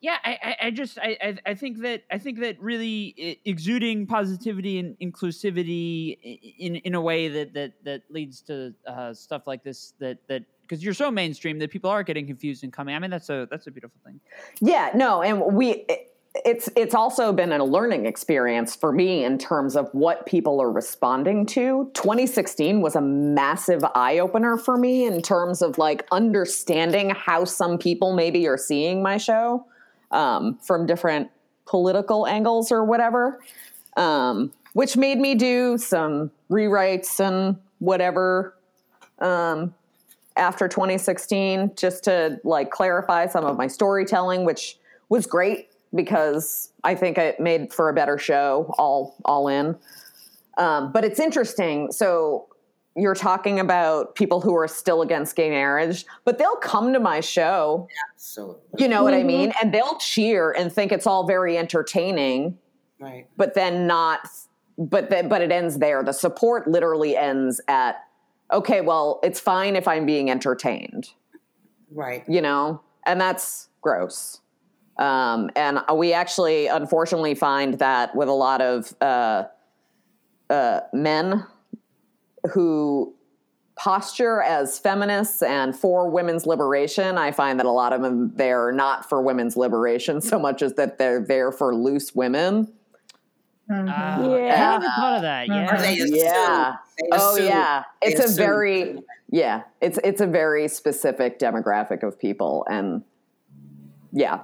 yeah, 0.00 0.18
I, 0.24 0.38
I, 0.42 0.56
I 0.66 0.70
just 0.70 0.98
I, 1.00 1.16
I, 1.20 1.38
I 1.46 1.54
think 1.54 1.80
that 1.82 2.04
I 2.10 2.18
think 2.18 2.38
that 2.40 2.60
really 2.60 3.40
exuding 3.44 4.06
positivity 4.06 4.78
and 4.78 4.96
inclusivity 5.00 6.16
in 6.58 6.76
in 6.76 6.94
a 6.94 7.00
way 7.00 7.26
that 7.28 7.52
that 7.54 7.72
that 7.84 8.02
leads 8.08 8.40
to 8.42 8.74
uh, 8.86 9.12
stuff 9.12 9.42
like 9.46 9.64
this 9.64 9.94
that 9.98 10.18
that 10.28 10.44
because 10.62 10.84
you're 10.84 10.94
so 10.94 11.10
mainstream 11.10 11.58
that 11.58 11.70
people 11.70 11.90
are 11.90 12.02
getting 12.04 12.26
confused 12.26 12.62
and 12.62 12.72
coming. 12.72 12.94
I 12.94 12.98
mean, 13.00 13.10
that's 13.10 13.28
a 13.30 13.48
that's 13.50 13.66
a 13.66 13.70
beautiful 13.72 13.98
thing. 14.04 14.20
Yeah, 14.60 14.90
no, 14.94 15.22
and 15.22 15.40
we 15.54 15.84
it's 16.44 16.68
it's 16.76 16.94
also 16.94 17.32
been 17.32 17.52
a 17.52 17.64
learning 17.64 18.06
experience 18.06 18.76
for 18.76 18.92
me 18.92 19.24
in 19.24 19.38
terms 19.38 19.76
of 19.76 19.88
what 19.92 20.26
people 20.26 20.60
are 20.60 20.70
responding 20.70 21.46
to. 21.46 21.90
2016 21.94 22.80
was 22.80 22.96
a 22.96 23.00
massive 23.00 23.84
eye 23.94 24.18
opener 24.18 24.56
for 24.56 24.76
me 24.76 25.04
in 25.04 25.22
terms 25.22 25.62
of 25.62 25.78
like 25.78 26.06
understanding 26.12 27.10
how 27.10 27.44
some 27.44 27.78
people 27.78 28.14
maybe 28.14 28.46
are 28.46 28.58
seeing 28.58 29.02
my 29.02 29.16
show 29.16 29.66
um, 30.10 30.58
from 30.62 30.86
different 30.86 31.30
political 31.66 32.26
angles 32.26 32.72
or 32.72 32.84
whatever, 32.84 33.40
um, 33.96 34.52
which 34.72 34.96
made 34.96 35.18
me 35.18 35.34
do 35.34 35.78
some 35.78 36.30
rewrites 36.50 37.20
and 37.20 37.56
whatever 37.78 38.54
um, 39.20 39.74
after 40.36 40.68
2016 40.68 41.72
just 41.76 42.04
to 42.04 42.40
like 42.44 42.70
clarify 42.70 43.26
some 43.26 43.44
of 43.44 43.56
my 43.56 43.66
storytelling 43.66 44.44
which 44.44 44.78
was 45.08 45.26
great 45.26 45.68
because 45.94 46.72
i 46.84 46.94
think 46.94 47.16
it 47.18 47.38
made 47.40 47.72
for 47.72 47.88
a 47.88 47.92
better 47.94 48.18
show 48.18 48.74
all 48.78 49.16
all 49.24 49.48
in 49.48 49.76
um, 50.58 50.92
but 50.92 51.04
it's 51.04 51.20
interesting 51.20 51.90
so 51.92 52.46
you're 52.96 53.14
talking 53.14 53.60
about 53.60 54.16
people 54.16 54.40
who 54.40 54.56
are 54.56 54.66
still 54.66 55.02
against 55.02 55.36
gay 55.36 55.50
marriage 55.50 56.04
but 56.24 56.36
they'll 56.38 56.56
come 56.56 56.92
to 56.92 56.98
my 57.00 57.20
show 57.20 57.86
Absolutely. 58.12 58.60
you 58.82 58.88
know 58.88 59.02
what 59.04 59.14
i 59.14 59.22
Mhm. 59.22 59.26
mean 59.26 59.52
and 59.62 59.72
they'll 59.72 59.96
cheer 59.98 60.50
and 60.52 60.72
think 60.72 60.92
it's 60.92 61.06
all 61.06 61.26
very 61.26 61.56
entertaining 61.56 62.58
Right. 63.00 63.26
but 63.36 63.54
then 63.54 63.86
not 63.86 64.20
but 64.76 65.08
then 65.10 65.28
but 65.28 65.40
it 65.42 65.50
ends 65.52 65.78
there 65.78 66.02
the 66.02 66.12
support 66.12 66.66
literally 66.68 67.16
ends 67.16 67.60
at 67.68 67.96
okay 68.52 68.80
well 68.80 69.20
it's 69.22 69.38
fine 69.40 69.76
if 69.76 69.86
i'm 69.88 70.04
being 70.04 70.30
entertained 70.30 71.10
Right. 71.90 72.24
you 72.28 72.40
know 72.42 72.80
and 73.06 73.20
that's 73.20 73.68
gross 73.80 74.40
um, 74.98 75.50
and 75.56 75.80
we 75.94 76.12
actually 76.12 76.66
unfortunately 76.66 77.34
find 77.34 77.74
that 77.78 78.14
with 78.16 78.28
a 78.28 78.32
lot 78.32 78.60
of 78.60 78.94
uh, 79.00 79.44
uh, 80.50 80.80
men 80.92 81.44
who 82.52 83.14
posture 83.76 84.42
as 84.42 84.78
feminists 84.78 85.40
and 85.42 85.76
for 85.76 86.10
women's 86.10 86.46
liberation 86.46 87.16
i 87.16 87.30
find 87.30 87.60
that 87.60 87.66
a 87.66 87.70
lot 87.70 87.92
of 87.92 88.02
them 88.02 88.32
they're 88.34 88.72
not 88.72 89.08
for 89.08 89.22
women's 89.22 89.56
liberation 89.56 90.20
so 90.20 90.36
much 90.36 90.62
as 90.62 90.74
that 90.74 90.98
they're 90.98 91.20
there 91.24 91.52
for 91.52 91.74
loose 91.74 92.14
women 92.14 92.72
Mhm. 93.70 93.86
Uh, 93.86 93.92
I 94.32 94.38
Yeah. 94.46 94.56
haven't 94.56 94.90
thought 94.96 95.16
of 95.16 95.20
that. 95.22 95.46
Mhm. 95.46 95.54
Yeah. 95.54 95.74
Or 95.74 95.78
they. 95.78 95.94
Yeah. 96.18 96.76
Oh 97.12 97.36
yeah, 97.36 97.84
it's 98.00 98.32
a 98.32 98.34
very 98.34 98.98
yeah, 99.28 99.64
it's 99.82 99.98
it's 100.02 100.22
a 100.22 100.26
very 100.26 100.68
specific 100.68 101.38
demographic 101.38 102.02
of 102.02 102.18
people, 102.18 102.66
and 102.70 103.02
yeah, 104.10 104.38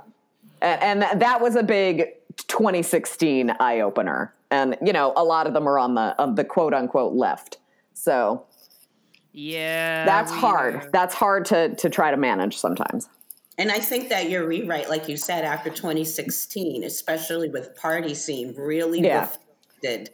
and, 0.64 1.04
and 1.04 1.20
that 1.20 1.40
was 1.40 1.56
a 1.56 1.62
big 1.62 2.06
2016 2.48 3.50
eye 3.60 3.80
opener, 3.80 4.34
and 4.50 4.76
you 4.84 4.92
know 4.92 5.12
a 5.16 5.24
lot 5.24 5.46
of 5.46 5.52
them 5.52 5.68
are 5.68 5.78
on 5.78 5.94
the 5.94 6.20
on 6.20 6.34
the 6.34 6.44
quote 6.44 6.74
unquote 6.74 7.12
left, 7.14 7.58
so 7.92 8.44
Yeah. 9.32 10.04
that's 10.04 10.32
hard. 10.32 10.76
uh, 10.76 10.86
That's 10.92 11.14
hard 11.14 11.44
to 11.46 11.74
to 11.76 11.88
try 11.90 12.10
to 12.10 12.16
manage 12.16 12.56
sometimes. 12.56 13.08
And 13.56 13.70
I 13.70 13.78
think 13.78 14.08
that 14.08 14.28
your 14.30 14.46
rewrite, 14.48 14.88
like 14.88 15.08
you 15.08 15.16
said, 15.16 15.44
after 15.44 15.70
2016, 15.70 16.82
especially 16.82 17.48
with 17.48 17.76
Party 17.76 18.14
Scene, 18.14 18.52
really 18.56 19.00
Yeah. 19.00 19.20
reflected 19.20 20.10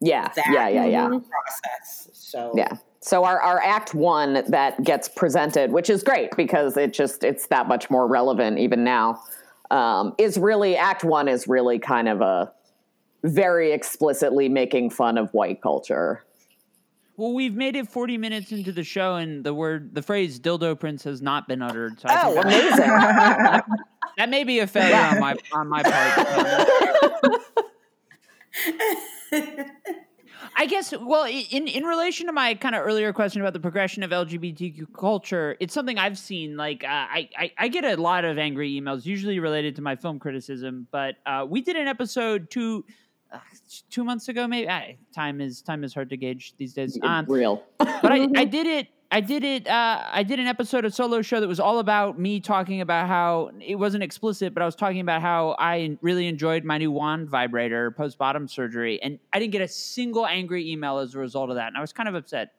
Yeah, 0.00 0.28
that 0.36 0.46
yeah, 0.52 0.68
yeah, 0.68 0.84
yeah. 0.86 1.08
process. 1.08 2.10
So 2.12 2.52
Yeah. 2.56 2.76
So 3.04 3.22
our, 3.26 3.38
our 3.38 3.62
act 3.62 3.92
one 3.94 4.42
that 4.48 4.82
gets 4.82 5.10
presented, 5.10 5.72
which 5.72 5.90
is 5.90 6.02
great 6.02 6.30
because 6.38 6.74
it 6.78 6.94
just 6.94 7.22
it's 7.22 7.48
that 7.48 7.68
much 7.68 7.90
more 7.90 8.06
relevant 8.06 8.58
even 8.58 8.82
now, 8.82 9.22
um, 9.70 10.14
is 10.16 10.38
really 10.38 10.74
act 10.74 11.04
one 11.04 11.28
is 11.28 11.46
really 11.46 11.78
kind 11.78 12.08
of 12.08 12.22
a 12.22 12.50
very 13.22 13.72
explicitly 13.72 14.48
making 14.48 14.88
fun 14.88 15.18
of 15.18 15.28
white 15.34 15.60
culture. 15.60 16.24
Well, 17.18 17.34
we've 17.34 17.54
made 17.54 17.76
it 17.76 17.88
40 17.90 18.16
minutes 18.16 18.52
into 18.52 18.72
the 18.72 18.82
show, 18.82 19.16
and 19.16 19.44
the 19.44 19.52
word, 19.52 19.94
the 19.94 20.00
phrase 20.00 20.40
"dildo 20.40 20.80
prince" 20.80 21.04
has 21.04 21.20
not 21.20 21.46
been 21.46 21.60
uttered. 21.60 22.00
So 22.00 22.08
I 22.08 22.22
Oh, 22.24 22.32
think 22.32 22.44
amazing! 22.46 22.76
that, 22.78 23.66
that 24.16 24.28
may 24.30 24.44
be 24.44 24.60
a 24.60 24.66
failure 24.66 24.96
on 24.96 25.20
my 25.20 25.36
on 25.52 25.68
my 25.68 25.82
part. 25.82 27.42
I 30.56 30.66
guess. 30.66 30.94
Well, 30.98 31.24
in 31.26 31.68
in 31.68 31.84
relation 31.84 32.26
to 32.26 32.32
my 32.32 32.54
kind 32.54 32.74
of 32.74 32.84
earlier 32.84 33.12
question 33.12 33.40
about 33.40 33.52
the 33.52 33.60
progression 33.60 34.02
of 34.02 34.10
LGBTQ 34.10 34.92
culture, 34.98 35.56
it's 35.60 35.74
something 35.74 35.98
I've 35.98 36.18
seen. 36.18 36.56
Like, 36.56 36.84
uh, 36.84 36.88
I, 36.88 37.28
I 37.36 37.52
I 37.58 37.68
get 37.68 37.84
a 37.84 37.96
lot 38.00 38.24
of 38.24 38.38
angry 38.38 38.80
emails, 38.80 39.04
usually 39.04 39.38
related 39.40 39.76
to 39.76 39.82
my 39.82 39.96
film 39.96 40.18
criticism. 40.18 40.86
But 40.90 41.16
uh, 41.26 41.46
we 41.48 41.60
did 41.60 41.76
an 41.76 41.88
episode 41.88 42.50
two 42.50 42.84
uh, 43.32 43.38
two 43.90 44.04
months 44.04 44.28
ago, 44.28 44.46
maybe. 44.46 44.68
I, 44.68 44.96
time 45.14 45.40
is 45.40 45.60
time 45.62 45.84
is 45.84 45.92
hard 45.92 46.10
to 46.10 46.16
gauge 46.16 46.54
these 46.56 46.72
days. 46.72 46.98
Um, 47.02 47.26
Real. 47.28 47.62
but 47.78 48.12
I, 48.12 48.28
I 48.36 48.44
did 48.44 48.66
it. 48.66 48.88
I 49.14 49.20
did 49.20 49.44
it. 49.44 49.68
Uh, 49.68 50.02
I 50.10 50.24
did 50.24 50.40
an 50.40 50.48
episode 50.48 50.84
of 50.84 50.92
Solo 50.92 51.22
Show 51.22 51.38
that 51.38 51.46
was 51.46 51.60
all 51.60 51.78
about 51.78 52.18
me 52.18 52.40
talking 52.40 52.80
about 52.80 53.06
how 53.06 53.52
it 53.64 53.76
wasn't 53.76 54.02
explicit, 54.02 54.52
but 54.52 54.60
I 54.60 54.66
was 54.66 54.74
talking 54.74 54.98
about 54.98 55.22
how 55.22 55.54
I 55.56 55.96
really 56.00 56.26
enjoyed 56.26 56.64
my 56.64 56.78
new 56.78 56.90
wand 56.90 57.28
vibrator 57.30 57.92
post 57.92 58.18
bottom 58.18 58.48
surgery, 58.48 59.00
and 59.00 59.20
I 59.32 59.38
didn't 59.38 59.52
get 59.52 59.62
a 59.62 59.68
single 59.68 60.26
angry 60.26 60.68
email 60.68 60.98
as 60.98 61.14
a 61.14 61.20
result 61.20 61.50
of 61.50 61.54
that, 61.54 61.68
and 61.68 61.76
I 61.76 61.80
was 61.80 61.92
kind 61.92 62.08
of 62.08 62.16
upset. 62.16 62.54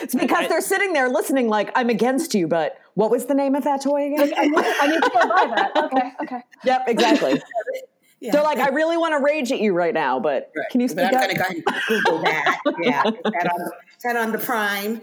It's 0.00 0.14
because 0.14 0.48
they're 0.48 0.62
sitting 0.62 0.94
there 0.94 1.10
listening, 1.10 1.48
like 1.48 1.70
I'm 1.74 1.90
against 1.90 2.34
you, 2.34 2.48
but 2.48 2.80
what 2.94 3.10
was 3.10 3.26
the 3.26 3.34
name 3.34 3.54
of 3.54 3.64
that 3.64 3.82
toy 3.82 4.06
again? 4.06 4.32
I 4.34 4.46
need, 4.46 4.64
I 4.80 4.86
need 4.86 5.02
to 5.02 5.10
go 5.10 5.28
buy 5.28 5.52
that. 5.54 5.76
Okay, 5.76 6.12
okay. 6.22 6.40
yep, 6.64 6.84
exactly. 6.88 7.42
yeah. 8.26 8.32
They're 8.32 8.42
like, 8.42 8.58
I 8.58 8.68
really 8.68 8.96
want 8.96 9.12
to 9.12 9.24
rage 9.24 9.50
at 9.52 9.60
you 9.60 9.72
right 9.72 9.94
now, 9.94 10.20
but 10.20 10.50
Right. 10.56 10.68
can 10.70 10.80
you 10.80 10.88
But 10.88 10.92
speak 10.98 11.04
I'm 11.06 11.14
up? 11.14 11.20
going 11.22 11.30
to 11.30 11.36
go 11.36 11.44
ahead 11.44 11.56
and 11.66 11.82
Google 11.86 12.18
that. 12.22 12.60
yeah, 12.82 13.02
is 13.08 13.32
that 13.32 13.46
on, 13.52 13.60
is 13.60 14.02
that 14.04 14.16
on 14.16 14.32
the 14.32 14.38
Prime? 14.38 15.02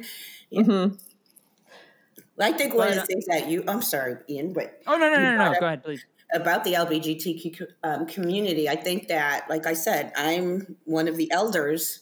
Mhm. 0.54 1.00
I 2.40 2.52
think 2.52 2.74
one 2.74 2.90
of 2.90 2.96
But, 2.96 3.02
the 3.02 3.06
things 3.08 3.26
that 3.28 3.48
you, 3.50 3.64
I'm 3.68 3.82
sorry, 3.82 4.16
Ian, 4.30 4.54
but 4.54 4.82
Oh 4.88 4.98
no 4.98 5.10
no 5.10 5.16
no 5.20 5.38
no! 5.38 5.52
no. 5.54 5.60
Go 5.60 5.66
ahead, 5.68 5.84
please. 5.84 6.04
about 6.34 6.64
the 6.64 6.74
LGBTQ 6.74 7.68
um, 7.84 8.06
community, 8.08 8.68
I 8.68 8.76
think 8.76 9.08
that, 9.10 9.48
like 9.50 9.66
I 9.68 9.74
said, 9.74 10.12
I'm 10.16 10.78
one 10.86 11.08
of 11.08 11.16
the 11.18 11.32
elders 11.32 12.00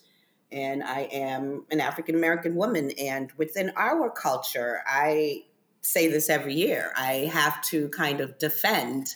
and 0.52 0.84
I 0.84 1.02
am 1.12 1.66
an 1.70 1.82
African 1.82 2.16
American 2.16 2.56
woman. 2.56 2.92
And 3.00 3.32
within 3.38 3.72
our 3.76 4.10
culture, 4.10 4.82
I 4.88 5.44
say 5.82 6.08
this 6.08 6.30
every 6.30 6.54
year, 6.54 6.94
I 6.96 7.30
have 7.34 7.62
to 7.64 7.90
kind 7.90 8.22
of 8.22 8.38
defend 8.38 9.16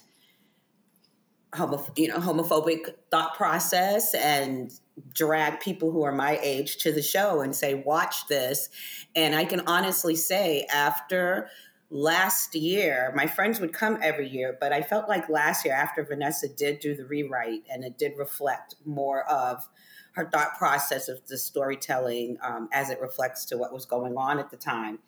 homo- 1.55 1.85
you 1.95 2.07
know, 2.07 2.17
homophobic 2.17 2.93
thought 3.11 3.35
process 3.35 4.13
and 4.13 4.71
drag 5.13 5.59
people 5.59 5.91
who 5.91 6.03
are 6.03 6.11
my 6.11 6.39
age 6.41 6.77
to 6.77 6.91
the 6.91 7.01
show 7.01 7.41
and 7.41 7.55
say, 7.55 7.73
watch 7.73 8.27
this. 8.27 8.69
And 9.15 9.35
I 9.35 9.45
can 9.45 9.61
honestly 9.67 10.15
say, 10.15 10.65
after 10.73 11.49
last 11.89 12.55
year, 12.55 13.11
my 13.15 13.27
friends 13.27 13.59
would 13.59 13.73
come 13.73 13.97
every 14.01 14.27
year, 14.27 14.57
but 14.59 14.71
I 14.71 14.81
felt 14.81 15.07
like 15.07 15.29
last 15.29 15.65
year, 15.65 15.73
after 15.73 16.03
Vanessa 16.03 16.47
did 16.47 16.79
do 16.79 16.95
the 16.95 17.05
rewrite 17.05 17.63
and 17.71 17.83
it 17.83 17.97
did 17.97 18.13
reflect 18.17 18.75
more 18.85 19.29
of 19.29 19.67
her 20.13 20.29
thought 20.29 20.57
process 20.57 21.09
of 21.09 21.25
the 21.27 21.37
storytelling 21.37 22.37
um, 22.41 22.69
as 22.71 22.89
it 22.89 23.01
reflects 23.01 23.45
to 23.45 23.57
what 23.57 23.73
was 23.73 23.85
going 23.85 24.15
on 24.17 24.39
at 24.39 24.49
the 24.49 24.57
time, 24.57 24.99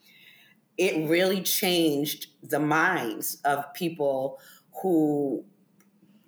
it 0.78 1.10
really 1.10 1.41
changed 1.41 2.28
the 2.43 2.60
minds 2.60 3.41
of 3.45 3.74
people 3.74 4.39
who, 4.82 5.43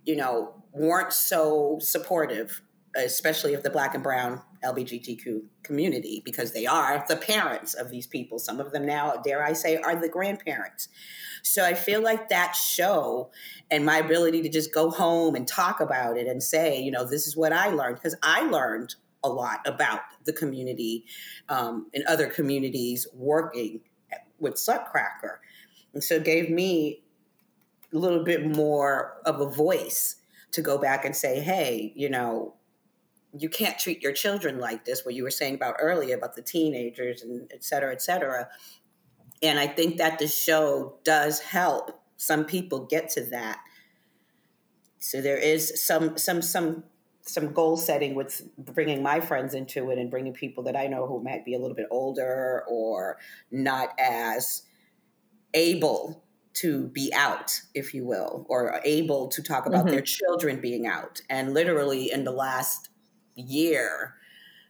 you 0.10 0.16
know, 0.16 0.56
weren't 0.74 1.14
so 1.14 1.78
supportive, 1.80 2.64
especially 2.96 3.54
of 3.54 3.62
the 3.62 3.70
Black 3.70 3.94
and 3.94 4.02
Brown 4.02 4.42
LGBTQ 4.64 5.42
community, 5.62 6.24
because 6.26 6.52
they 6.52 6.66
are 6.66 7.06
the 7.08 7.16
parents 7.16 7.76
of 7.76 7.92
these 7.92 8.08
people. 8.08 8.40
Some 8.40 8.60
of 8.60 8.72
them 8.72 8.88
now, 8.88 9.18
dare 9.24 9.46
I 9.46 9.54
say, 9.54 9.78
are 9.78 9.96
the 9.96 10.10
grandparents. 10.10 10.90
So 11.44 11.64
I 11.64 11.76
feel 11.76 12.02
like 12.02 12.30
that 12.30 12.54
show 12.54 13.30
and 13.70 13.86
my 13.86 14.00
ability 14.00 14.42
to 14.42 14.50
just 14.50 14.74
go 14.74 14.90
home 14.90 15.36
and 15.36 15.48
talk 15.48 15.80
about 15.80 16.18
it 16.18 16.26
and 16.26 16.42
say, 16.42 16.82
you 16.82 16.90
know, 16.90 17.06
this 17.08 17.28
is 17.28 17.38
what 17.38 17.54
I 17.54 17.70
learned, 17.70 17.98
because 17.98 18.16
I 18.24 18.42
learned 18.42 18.96
a 19.24 19.30
lot 19.30 19.60
about 19.68 20.00
the 20.26 20.34
community 20.34 21.06
um, 21.50 21.86
and 21.94 22.04
other 22.06 22.26
communities 22.26 23.06
working 23.14 23.82
with 24.40 24.56
Slutcracker. 24.56 25.38
And 25.94 26.04
so 26.04 26.16
it 26.16 26.24
gave 26.24 26.50
me 26.50 27.04
a 27.94 27.98
little 27.98 28.24
bit 28.24 28.46
more 28.46 29.18
of 29.26 29.42
a 29.42 29.50
voice 29.50 30.16
to 30.52 30.62
go 30.62 30.78
back 30.78 31.06
and 31.06 31.16
say, 31.16 31.40
hey, 31.40 31.94
you 31.96 32.10
know, 32.10 32.56
you 33.38 33.50
can't 33.50 33.78
treat 33.78 34.02
your 34.02 34.14
children 34.14 34.60
like 34.60 34.86
this, 34.86 35.06
what 35.06 35.14
you 35.14 35.24
were 35.24 35.32
saying 35.32 35.56
about 35.56 35.76
earlier 35.80 36.16
about 36.16 36.36
the 36.36 36.42
teenagers 36.42 37.22
and 37.22 37.50
et 37.54 37.64
cetera, 37.64 37.92
et 37.92 38.02
cetera. 38.02 38.48
And 39.42 39.60
I 39.60 39.68
think 39.68 39.98
that 39.98 40.20
the 40.20 40.28
show 40.28 40.98
does 41.04 41.40
help 41.40 42.02
some 42.18 42.46
people 42.46 42.86
get 42.86 43.10
to 43.12 43.22
that. 43.26 43.60
So 45.00 45.22
there 45.22 45.38
is 45.38 45.82
some 45.82 46.18
some 46.18 46.42
some 46.42 46.84
some 47.22 47.54
goal 47.54 47.78
setting 47.78 48.16
with 48.16 48.42
bringing 48.58 49.04
my 49.04 49.20
friends 49.20 49.54
into 49.54 49.92
it 49.92 50.00
and 50.00 50.10
bringing 50.10 50.34
people 50.34 50.64
that 50.64 50.76
I 50.76 50.88
know 50.88 51.06
who 51.06 51.24
might 51.24 51.46
be 51.46 51.54
a 51.54 51.60
little 51.60 51.76
bit 51.76 51.86
older 51.92 52.64
or 52.68 53.18
not 53.52 53.90
as 54.00 54.64
able 55.54 56.24
to 56.62 56.88
be 56.88 57.12
out, 57.16 57.62
if 57.74 57.94
you 57.94 58.06
will, 58.06 58.46
or 58.50 58.82
able 58.86 59.28
to 59.30 59.42
talk 59.44 59.66
about 59.66 59.86
Mhm. 59.86 59.92
their 59.92 60.02
children 60.02 60.60
being 60.62 60.88
out. 60.88 61.22
And 61.30 61.54
literally 61.54 62.12
in 62.12 62.24
the 62.24 62.32
last 62.32 62.90
year, 63.36 64.16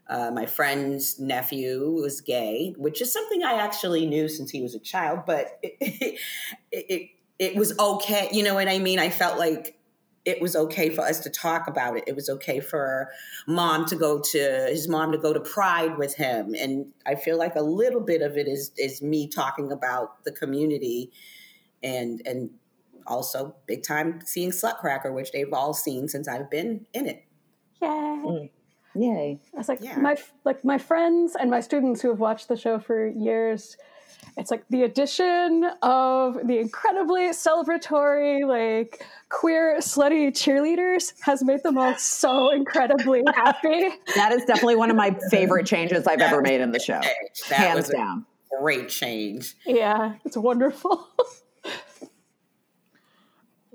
uh, 0.07 0.31
my 0.31 0.45
friend's 0.45 1.19
nephew 1.19 1.91
was 1.91 2.21
gay, 2.21 2.73
which 2.77 3.01
is 3.01 3.13
something 3.13 3.43
I 3.43 3.53
actually 3.53 4.05
knew 4.07 4.27
since 4.27 4.49
he 4.49 4.61
was 4.61 4.73
a 4.75 4.79
child, 4.79 5.21
but 5.25 5.59
it, 5.61 5.75
it, 6.71 6.85
it, 6.89 7.09
it 7.37 7.55
was 7.55 7.77
okay. 7.77 8.27
You 8.31 8.43
know 8.43 8.55
what 8.55 8.67
I 8.67 8.79
mean? 8.79 8.99
I 8.99 9.09
felt 9.09 9.37
like 9.37 9.79
it 10.25 10.41
was 10.41 10.55
okay 10.55 10.89
for 10.89 11.01
us 11.01 11.19
to 11.21 11.29
talk 11.29 11.67
about 11.67 11.95
it. 11.97 12.03
It 12.07 12.15
was 12.15 12.29
okay 12.29 12.59
for 12.59 13.09
mom 13.47 13.85
to 13.85 13.95
go 13.95 14.19
to 14.19 14.67
his 14.69 14.87
mom 14.87 15.11
to 15.11 15.17
go 15.17 15.31
to 15.33 15.39
Pride 15.39 15.97
with 15.97 16.15
him, 16.15 16.55
and 16.55 16.91
I 17.05 17.15
feel 17.15 17.37
like 17.37 17.55
a 17.55 17.61
little 17.61 18.01
bit 18.01 18.21
of 18.21 18.37
it 18.37 18.47
is 18.47 18.71
is 18.77 19.01
me 19.01 19.27
talking 19.27 19.71
about 19.71 20.23
the 20.25 20.31
community, 20.31 21.11
and 21.83 22.21
and 22.25 22.49
also 23.07 23.55
big 23.65 23.83
time 23.83 24.19
seeing 24.25 24.51
Slutcracker, 24.51 25.13
which 25.13 25.31
they've 25.31 25.51
all 25.53 25.73
seen 25.73 26.07
since 26.07 26.27
I've 26.27 26.49
been 26.49 26.85
in 26.93 27.07
it. 27.07 27.23
Yay. 27.81 27.87
Mm. 27.87 28.49
Yay. 28.95 29.39
I 29.53 29.57
was 29.57 29.69
like 29.69 29.79
Yeah. 29.81 29.97
my 29.97 30.15
like 30.45 30.63
my 30.65 30.77
friends 30.77 31.35
and 31.39 31.49
my 31.49 31.59
students 31.61 32.01
who 32.01 32.09
have 32.09 32.19
watched 32.19 32.47
the 32.47 32.57
show 32.57 32.79
for 32.79 33.07
years. 33.07 33.77
It's 34.37 34.51
like 34.51 34.63
the 34.69 34.83
addition 34.83 35.65
of 35.81 36.37
the 36.45 36.59
incredibly 36.59 37.29
celebratory, 37.29 38.45
like 38.47 39.03
queer, 39.29 39.77
slutty 39.79 40.27
cheerleaders 40.29 41.13
has 41.21 41.43
made 41.43 41.63
them 41.63 41.77
all 41.77 41.95
so 41.95 42.51
incredibly 42.51 43.23
happy. 43.35 43.89
That 44.15 44.31
is 44.33 44.43
definitely 44.45 44.75
one 44.75 44.89
of 44.91 44.95
my 44.97 45.17
favorite 45.31 45.65
changes 45.65 46.05
I've 46.05 46.21
ever 46.21 46.41
made 46.41 46.61
in 46.61 46.71
the 46.71 46.79
show. 46.79 46.99
That 47.49 47.57
Hands 47.59 47.75
was 47.77 47.89
a 47.89 47.93
down. 47.93 48.25
great 48.61 48.89
change. 48.89 49.55
Yeah, 49.65 50.15
it's 50.25 50.37
wonderful. 50.37 51.07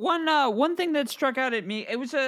One 0.04 0.28
uh, 0.28 0.50
one 0.50 0.76
thing 0.76 0.92
that 0.92 1.08
struck 1.08 1.38
out 1.38 1.54
at 1.54 1.66
me, 1.66 1.86
it 1.88 1.98
was 1.98 2.12
a, 2.12 2.18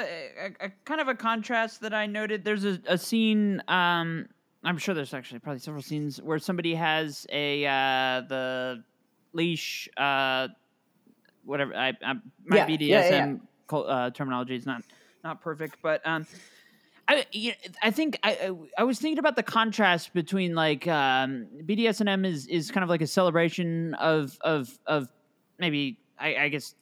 a, 0.61 0.66
a 0.66 0.70
kind 0.87 0.99
of 0.99 1.09
a 1.09 1.14
contrast 1.14 1.83
that 1.83 1.93
I 1.93 2.07
noted. 2.07 2.43
There's 2.43 2.64
a, 2.64 2.81
a 2.87 2.97
scene. 2.97 3.62
Um, 3.68 4.29
I'm 4.64 4.79
sure 4.79 4.95
there's 4.95 5.12
actually 5.12 5.41
probably 5.41 5.59
several 5.61 5.83
scenes 5.83 6.22
where 6.22 6.39
somebody 6.39 6.74
has 6.74 7.27
a 7.31 7.66
uh, 7.66 8.22
the 8.29 8.83
leash 9.35 9.91
uh, 9.99 10.49
whatever. 11.45 11.77
I, 11.77 11.89
I 12.03 12.14
my 12.47 12.57
Yeah, 12.57 12.66
BDSM 12.66 12.89
yeah, 12.89 13.27
yeah. 13.27 13.79
Uh, 13.79 14.11
terminology 14.11 14.57
is 14.57 14.64
not 14.64 14.81
not 15.22 15.43
perfect, 15.43 15.77
but 15.83 16.01
um, 16.07 16.27
I 17.09 17.27
you 17.31 17.51
know, 17.51 17.57
I 17.83 17.91
think 17.91 18.18
I 18.22 18.31
I- 18.33 18.81
I 18.81 18.85
was 18.85 18.99
thinking 19.01 19.18
about 19.18 19.37
the 19.37 19.43
contrast 19.43 20.14
between 20.14 20.55
like 20.55 20.89
um, 20.89 21.47
BDSM 21.66 22.24
is 22.24 22.47
is 22.47 22.70
kind 22.70 22.85
of 22.85 22.89
like 22.89 23.03
a 23.03 23.07
celebration 23.07 23.93
of 23.95 24.39
of 24.41 24.79
of 24.87 25.09
maybe 25.59 25.99
I, 26.18 26.37
I 26.37 26.49
guess 26.49 26.74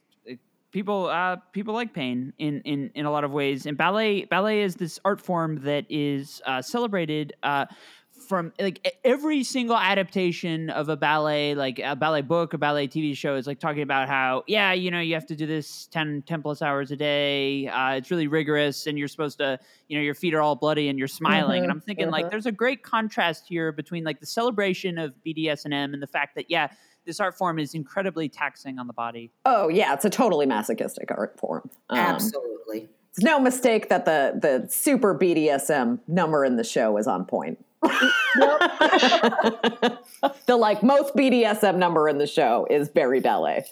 people 0.75 1.07
uh 1.07 1.37
people 1.53 1.73
like 1.73 1.95
pain 1.95 2.33
in 2.39 2.61
in 2.63 2.91
in 2.97 3.07
a 3.07 3.11
lot 3.11 3.23
of 3.23 3.31
ways 3.31 3.65
and 3.65 3.79
ballet 3.79 4.25
ballet 4.25 4.61
is 4.61 4.75
this 4.75 4.99
art 5.05 5.21
form 5.21 5.61
that 5.63 5.87
is 5.89 6.43
uh 6.47 6.61
celebrated 6.61 7.33
uh 7.45 7.65
from 8.29 8.53
like 8.59 8.97
every 9.05 9.45
single 9.45 9.77
adaptation 9.77 10.71
of 10.71 10.89
a 10.89 10.97
ballet 10.97 11.55
like 11.55 11.79
a 11.79 11.95
ballet 11.95 12.23
book 12.23 12.55
a 12.55 12.59
ballet 12.59 12.89
tv 12.89 13.17
show 13.17 13.37
is 13.37 13.47
like 13.47 13.61
talking 13.61 13.83
about 13.83 14.09
how 14.09 14.43
yeah 14.49 14.73
you 14.73 14.91
know 14.91 14.99
you 14.99 15.15
have 15.15 15.27
to 15.27 15.37
do 15.37 15.47
this 15.47 15.87
10 15.93 16.25
10 16.27 16.43
plus 16.43 16.61
hours 16.61 16.91
a 16.91 16.97
day 16.97 17.69
uh, 17.69 17.93
it's 17.93 18.11
really 18.11 18.27
rigorous 18.27 18.89
and 18.89 18.99
you're 18.99 19.07
supposed 19.07 19.39
to 19.39 19.57
you 19.87 19.97
know 19.97 20.03
your 20.03 20.15
feet 20.15 20.35
are 20.35 20.41
all 20.41 20.57
bloody 20.57 20.89
and 20.89 20.99
you're 20.99 21.07
smiling 21.07 21.63
and 21.63 21.71
i'm 21.71 21.81
thinking 21.81 22.11
like 22.11 22.27
mhm. 22.27 22.31
there's 22.31 22.47
a 22.47 22.53
great 22.53 22.83
contrast 22.83 23.45
here 23.49 23.71
between 23.71 24.03
like 24.03 24.19
the 24.19 24.27
celebration 24.27 24.99
of 24.99 25.15
bdsm 25.25 25.93
and 25.93 26.03
the 26.03 26.07
fact 26.09 26.35
that 26.35 26.51
yeah 26.51 26.69
this 27.05 27.21
art 27.21 27.37
form 27.37 27.59
is 27.59 27.75
incredibly 27.75 28.29
taxing 28.29 28.79
on 28.79 28.87
the 28.87 28.93
body 28.93 29.31
Oh 29.45 29.69
yeah, 29.69 29.95
it's 29.95 30.05
a 30.05 30.11
totally 30.11 30.47
masochistic 30.47 31.11
art 31.11 31.39
form. 31.39 31.71
Um, 31.91 31.99
Absolutely. 31.99 32.89
It's 33.11 33.23
no 33.23 33.39
mistake 33.39 33.89
that 33.91 34.05
the 34.05 34.39
the 34.41 34.69
super 34.69 35.17
BDSM 35.17 36.01
number 36.09 36.45
in 36.45 36.57
the 36.57 36.65
show 36.65 36.97
is 36.97 37.07
on 37.07 37.25
point. 37.25 37.65
the 37.83 38.27
like 40.57 40.83
most 40.83 41.15
BDSM 41.15 41.77
number 41.77 42.09
in 42.09 42.19
the 42.19 42.27
show 42.27 42.67
is 42.71 42.89
Barry 42.89 43.21
Ballet. 43.21 43.65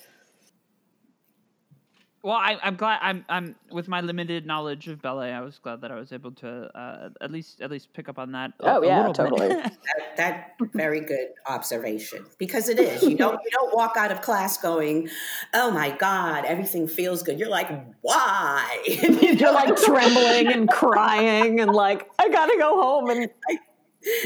Well, 2.24 2.36
I, 2.36 2.56
I'm 2.62 2.76
glad. 2.76 3.00
I'm 3.02 3.24
I'm 3.28 3.56
with 3.72 3.88
my 3.88 4.00
limited 4.00 4.46
knowledge 4.46 4.86
of 4.86 5.02
ballet. 5.02 5.32
I 5.32 5.40
was 5.40 5.58
glad 5.58 5.80
that 5.80 5.90
I 5.90 5.96
was 5.96 6.12
able 6.12 6.30
to 6.32 6.70
uh, 6.78 7.08
at 7.20 7.32
least 7.32 7.60
at 7.60 7.68
least 7.68 7.92
pick 7.94 8.08
up 8.08 8.16
on 8.16 8.30
that. 8.32 8.52
a- 8.60 8.76
Oh, 8.76 8.82
a 8.82 8.86
yeah, 8.86 9.08
little 9.08 9.24
bit. 9.24 9.36
totally. 9.36 9.48
That, 10.16 10.16
that 10.16 10.52
very 10.74 11.00
good 11.00 11.28
observation 11.48 12.24
because 12.38 12.68
it 12.68 12.78
is. 12.78 13.02
You 13.02 13.16
don't 13.16 13.40
you 13.44 13.50
don't 13.50 13.74
walk 13.74 13.94
out 13.96 14.12
of 14.12 14.20
class 14.20 14.56
going, 14.56 15.08
"Oh 15.52 15.72
my 15.72 15.90
God, 15.90 16.44
everything 16.44 16.86
feels 16.86 17.24
good." 17.24 17.40
You're 17.40 17.48
like, 17.48 17.68
"Why?" 18.02 18.78
You're 18.86 19.52
like 19.52 19.74
trembling 19.76 20.52
and 20.52 20.68
crying 20.68 21.58
and 21.60 21.72
like 21.72 22.08
I 22.20 22.28
gotta 22.28 22.56
go 22.56 22.80
home 22.80 23.10
and 23.10 23.30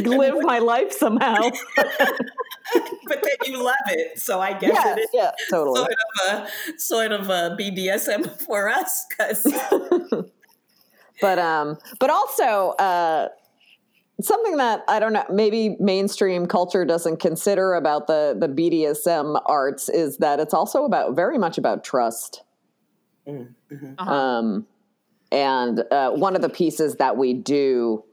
live 0.05 0.35
my 0.41 0.59
life 0.59 0.93
somehow. 0.93 1.39
but 1.77 3.23
then 3.23 3.37
you 3.47 3.63
love 3.63 3.75
it, 3.89 4.19
so 4.19 4.41
I 4.41 4.53
guess 4.59 4.73
yeah, 4.75 4.93
it 4.95 4.99
is 5.01 5.09
yeah, 5.13 5.31
totally. 5.51 5.79
sort 5.79 5.93
of 5.93 6.33
a 6.33 6.79
sort 6.79 7.13
of 7.13 7.29
a 7.31 7.57
BDSM 7.59 8.41
for 8.47 8.69
us 8.69 9.07
because 9.09 9.43
but 11.21 11.39
um 11.39 11.77
but 11.99 12.11
also 12.11 12.71
uh 12.79 13.29
something 14.21 14.57
that 14.57 14.83
i 14.89 14.99
don't 14.99 15.13
know 15.13 15.25
maybe 15.31 15.77
mainstream 15.81 16.47
culture 16.47 16.85
doesn't 16.85 17.19
consider 17.21 17.75
about 17.75 18.07
the 18.07 18.37
the 18.39 18.49
bdsm 18.49 19.41
arts 19.47 19.89
is 19.89 20.19
that 20.19 20.41
it's 20.41 20.53
also 20.55 20.85
about 20.85 21.15
very 21.15 21.39
much 21.39 21.59
about 21.59 21.85
trust 21.85 22.43
Uh-huh. 23.27 24.11
um 24.11 24.67
and 25.33 25.83
uh, 25.91 26.11
one 26.13 26.37
of 26.37 26.43
the 26.43 26.49
pieces 26.49 26.97
that 26.97 27.17
we 27.17 27.35
do 27.35 28.05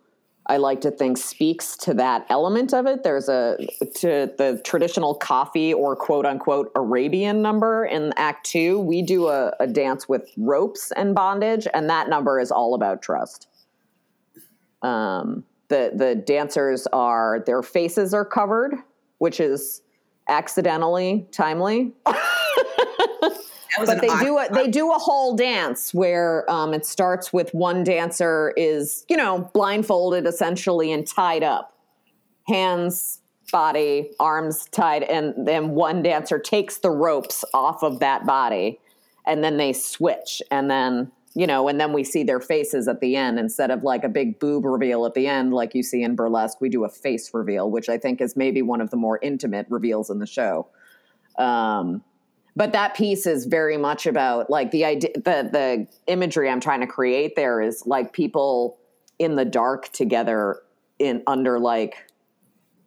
i 0.47 0.57
like 0.57 0.81
to 0.81 0.91
think 0.91 1.17
speaks 1.17 1.77
to 1.77 1.93
that 1.93 2.25
element 2.29 2.73
of 2.73 2.85
it. 2.85 3.03
There's 3.03 3.29
a 3.29 3.57
to 3.95 4.31
the 4.37 4.61
traditional 4.63 5.15
coffee 5.15 5.73
or 5.73 5.95
quote 5.95 6.25
unquote 6.25 6.71
arabian 6.75 7.41
number 7.41 7.85
in 7.85 8.13
act 8.17 8.45
two. 8.45 8.79
We 8.79 9.01
do 9.01 9.27
a, 9.27 9.53
a 9.59 9.67
dance 9.67 10.09
with 10.09 10.29
ropes 10.37 10.91
and 10.95 11.15
bondage 11.15 11.67
and 11.73 11.89
that 11.89 12.09
number 12.09 12.39
is 12.39 12.51
all 12.51 12.75
about 12.75 13.01
trust. 13.01 13.47
Um, 14.81 15.45
the 15.69 15.91
the 15.95 16.15
dancers 16.15 16.87
are 16.93 17.43
their 17.45 17.63
faces 17.63 18.13
are 18.13 18.25
covered 18.25 18.75
which 19.19 19.39
is 19.39 19.81
accidentally 20.27 21.25
timely 21.31 21.93
but 23.77 24.01
they 24.01 24.07
odd- 24.07 24.21
do 24.21 24.37
a 24.37 24.47
they 24.53 24.67
do 24.67 24.91
a 24.91 24.97
whole 24.97 25.35
dance 25.35 25.93
where 25.93 26.49
um, 26.49 26.73
it 26.73 26.85
starts 26.85 27.31
with 27.31 27.53
one 27.53 27.83
dancer 27.83 28.53
is 28.57 29.05
you 29.09 29.17
know 29.17 29.49
blindfolded 29.53 30.25
essentially 30.25 30.91
and 30.91 31.07
tied 31.07 31.43
up, 31.43 31.77
hands, 32.47 33.21
body, 33.51 34.11
arms 34.19 34.67
tied, 34.71 35.03
and 35.03 35.47
then 35.47 35.71
one 35.71 36.01
dancer 36.01 36.39
takes 36.39 36.77
the 36.77 36.91
ropes 36.91 37.43
off 37.53 37.83
of 37.83 37.99
that 37.99 38.25
body, 38.25 38.79
and 39.25 39.43
then 39.43 39.57
they 39.57 39.73
switch, 39.73 40.41
and 40.51 40.69
then 40.69 41.11
you 41.35 41.47
know, 41.47 41.67
and 41.67 41.79
then 41.79 41.93
we 41.93 42.03
see 42.03 42.23
their 42.23 42.39
faces 42.39 42.87
at 42.87 42.99
the 42.99 43.15
end 43.15 43.39
instead 43.39 43.71
of 43.71 43.83
like 43.83 44.03
a 44.03 44.09
big 44.09 44.39
boob 44.39 44.65
reveal 44.65 45.05
at 45.05 45.15
the 45.15 45.27
end, 45.27 45.53
like 45.53 45.73
you 45.73 45.81
see 45.81 46.03
in 46.03 46.15
burlesque. 46.15 46.61
We 46.61 46.69
do 46.69 46.83
a 46.83 46.89
face 46.89 47.33
reveal, 47.33 47.71
which 47.71 47.89
I 47.89 47.97
think 47.97 48.21
is 48.21 48.35
maybe 48.35 48.61
one 48.61 48.81
of 48.81 48.91
the 48.91 48.97
more 48.97 49.19
intimate 49.21 49.65
reveals 49.69 50.09
in 50.09 50.19
the 50.19 50.27
show. 50.27 50.67
Um, 51.37 52.03
but 52.55 52.71
that 52.71 52.95
piece 52.95 53.25
is 53.25 53.45
very 53.45 53.77
much 53.77 54.05
about 54.05 54.49
like 54.49 54.71
the 54.71 54.85
idea 54.85 55.11
the 55.15 55.49
the 55.51 55.87
imagery 56.07 56.49
i'm 56.49 56.59
trying 56.59 56.81
to 56.81 56.87
create 56.87 57.35
there 57.35 57.61
is 57.61 57.85
like 57.85 58.13
people 58.13 58.77
in 59.19 59.35
the 59.35 59.45
dark 59.45 59.91
together 59.91 60.61
in 60.99 61.23
under 61.27 61.59
like 61.59 61.95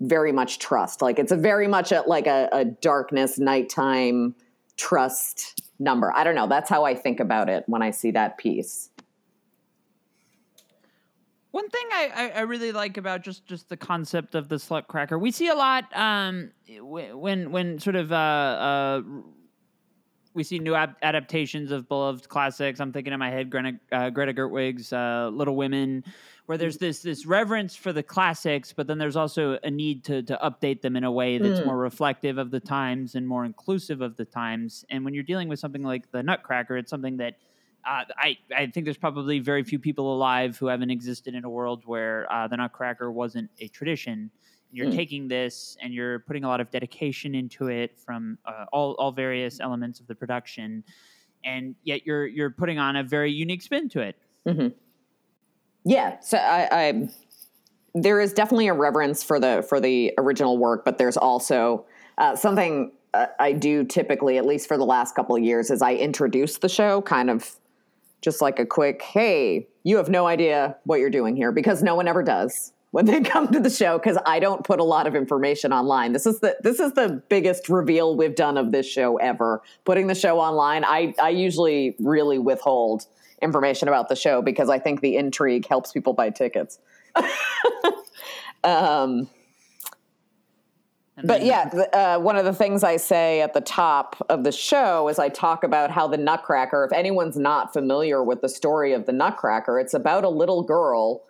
very 0.00 0.32
much 0.32 0.58
trust. 0.58 1.02
Like 1.02 1.18
it's 1.18 1.32
a 1.32 1.36
very 1.36 1.68
much 1.68 1.92
a, 1.92 2.02
like 2.06 2.26
a, 2.26 2.48
a 2.52 2.64
darkness 2.64 3.38
nighttime 3.38 4.34
trust 4.76 5.62
number. 5.78 6.12
I 6.14 6.24
don't 6.24 6.34
know. 6.34 6.46
That's 6.46 6.68
how 6.68 6.84
i 6.84 6.94
think 6.94 7.20
about 7.20 7.48
it 7.48 7.64
when 7.66 7.82
i 7.82 7.90
see 7.90 8.10
that 8.12 8.38
piece. 8.38 8.90
One 11.50 11.70
thing 11.70 11.86
I, 11.90 12.32
I, 12.34 12.40
really 12.42 12.70
like 12.70 12.98
about 12.98 13.22
just, 13.22 13.46
just 13.46 13.70
the 13.70 13.78
concept 13.78 14.34
of 14.34 14.50
the 14.50 14.56
slut 14.56 14.88
cracker, 14.88 15.18
we 15.18 15.30
see 15.30 15.48
a 15.48 15.54
lot 15.54 15.84
um, 15.96 16.50
when 16.82 17.50
when 17.50 17.78
sort 17.78 17.96
of 17.96 18.12
uh, 18.12 18.14
uh, 18.14 19.02
we 20.36 20.44
see 20.44 20.58
new 20.58 20.74
ab- 20.74 20.96
adaptations 21.02 21.72
of 21.72 21.88
beloved 21.88 22.28
classics. 22.28 22.78
I'm 22.78 22.92
thinking 22.92 23.12
in 23.14 23.18
my 23.18 23.30
head 23.30 23.48
Greta, 23.50 23.72
uh, 23.90 24.10
Greta 24.10 24.34
Gerwig's 24.34 24.92
uh, 24.92 25.30
Little 25.32 25.56
Women, 25.56 26.04
where 26.44 26.58
there's 26.58 26.76
this 26.76 27.00
this 27.00 27.24
reverence 27.24 27.74
for 27.74 27.92
the 27.92 28.02
classics, 28.02 28.72
but 28.72 28.86
then 28.86 28.98
there's 28.98 29.16
also 29.16 29.58
a 29.64 29.70
need 29.70 30.04
to 30.04 30.22
to 30.24 30.38
update 30.44 30.82
them 30.82 30.94
in 30.94 31.04
a 31.04 31.10
way 31.10 31.38
that's 31.38 31.60
Mm. 31.60 31.66
more 31.66 31.78
reflective 31.78 32.36
of 32.38 32.50
the 32.50 32.60
times 32.60 33.14
and 33.14 33.26
more 33.26 33.44
inclusive 33.46 34.02
of 34.02 34.16
the 34.16 34.26
times. 34.26 34.84
And 34.90 35.04
when 35.06 35.14
you're 35.14 35.24
dealing 35.24 35.48
with 35.48 35.58
something 35.58 35.82
like 35.82 36.10
the 36.12 36.22
Nutcracker, 36.22 36.76
it's 36.76 36.90
something 36.90 37.16
that 37.16 37.38
uh, 37.88 38.04
I, 38.18 38.36
I 38.54 38.66
think 38.66 38.84
there's 38.84 38.98
probably 38.98 39.38
very 39.38 39.62
few 39.62 39.78
people 39.78 40.12
alive 40.14 40.58
who 40.58 40.66
haven't 40.66 40.90
existed 40.90 41.34
in 41.34 41.44
a 41.44 41.48
world 41.50 41.84
where 41.86 42.30
uh, 42.30 42.46
the 42.48 42.56
Nutcracker 42.58 43.10
wasn't 43.10 43.48
a 43.60 43.68
tradition. 43.68 44.30
You're 44.72 44.90
Hmm. 44.90 44.96
taking 44.96 45.28
this 45.28 45.76
and 45.80 45.94
you're 45.94 46.20
putting 46.20 46.44
a 46.44 46.48
lot 46.48 46.60
of 46.60 46.70
dedication 46.70 47.34
into 47.34 47.68
it 47.68 47.98
from 47.98 48.38
uh, 48.44 48.66
all, 48.72 48.92
all 48.98 49.12
various 49.12 49.60
elements 49.60 50.00
of 50.00 50.06
the 50.06 50.14
production, 50.14 50.84
and 51.44 51.74
yet 51.84 52.06
you're 52.06 52.26
you're 52.26 52.50
putting 52.50 52.78
on 52.78 52.96
a 52.96 53.02
very 53.02 53.30
unique 53.32 53.62
spin 53.62 53.88
to 53.90 54.00
it. 54.00 54.16
Yeah, 55.84 56.18
so 56.20 56.36
I, 56.38 56.68
I 56.72 57.08
there 57.94 58.20
is 58.20 58.32
definitely 58.32 58.66
a 58.68 58.74
reverence 58.74 59.22
for 59.22 59.38
the 59.40 59.64
for 59.68 59.80
the 59.80 60.12
original 60.18 60.58
work, 60.58 60.84
but 60.84 60.98
there's 60.98 61.16
also 61.16 61.86
uh, 62.18 62.34
something 62.36 62.92
uh, 63.14 63.26
I 63.38 63.52
do 63.52 63.84
typically, 63.84 64.36
at 64.36 64.44
least 64.44 64.68
for 64.68 64.76
the 64.76 64.84
last 64.84 65.14
couple 65.14 65.36
of 65.36 65.42
years, 65.42 65.70
is 65.70 65.80
I 65.80 65.94
introduce 65.94 66.58
the 66.58 66.68
show 66.68 67.02
kind 67.02 67.30
of 67.30 67.56
just 68.20 68.42
like 68.42 68.58
a 68.58 68.66
quick, 68.66 69.00
"Hey, 69.02 69.68
you 69.84 69.96
have 69.96 70.08
no 70.10 70.26
idea 70.26 70.76
what 70.84 70.98
you're 71.00 71.10
doing 71.10 71.36
here," 71.36 71.52
because 71.52 71.82
no 71.82 71.94
one 71.94 72.08
ever 72.08 72.22
does 72.22 72.72
when 72.90 73.04
they 73.04 73.20
come 73.20 73.48
to 73.52 73.60
the 73.60 73.70
show 73.70 73.98
because 73.98 74.18
I 74.26 74.38
don't 74.38 74.64
put 74.64 74.80
a 74.80 74.84
lot 74.84 75.06
of 75.06 75.14
information 75.14 75.72
online. 75.72 76.12
This 76.12 76.26
is 76.26 76.40
the 76.40 76.56
this 76.62 76.80
is 76.80 76.92
the 76.92 77.22
biggest 77.28 77.68
reveal 77.68 78.16
we've 78.16 78.34
done 78.34 78.56
of 78.56 78.72
this 78.72 78.86
show 78.86 79.16
ever. 79.16 79.62
Putting 79.84 80.06
the 80.06 80.14
show 80.14 80.38
online, 80.38 80.84
I 80.84 81.14
I 81.20 81.30
usually 81.30 81.96
really 81.98 82.38
withhold 82.38 83.06
information 83.42 83.88
about 83.88 84.08
the 84.08 84.16
show 84.16 84.40
because 84.40 84.70
I 84.70 84.78
think 84.78 85.00
the 85.00 85.16
intrigue 85.16 85.66
helps 85.66 85.92
people 85.92 86.12
buy 86.12 86.30
tickets. 86.30 86.78
um, 88.64 89.28
but 91.24 91.44
yeah, 91.44 91.68
the, 91.68 91.96
uh, 91.96 92.18
one 92.18 92.36
of 92.36 92.44
the 92.44 92.52
things 92.52 92.84
I 92.84 92.98
say 92.98 93.40
at 93.40 93.54
the 93.54 93.60
top 93.62 94.16
of 94.28 94.44
the 94.44 94.52
show 94.52 95.08
is 95.08 95.18
I 95.18 95.30
talk 95.30 95.64
about 95.64 95.90
how 95.90 96.06
the 96.06 96.18
Nutcracker, 96.18 96.84
if 96.84 96.92
anyone's 96.92 97.38
not 97.38 97.72
familiar 97.72 98.22
with 98.22 98.42
the 98.42 98.50
story 98.50 98.92
of 98.92 99.06
the 99.06 99.12
Nutcracker, 99.12 99.78
it's 99.80 99.94
about 99.94 100.24
a 100.24 100.28
little 100.28 100.62
girl 100.62 101.24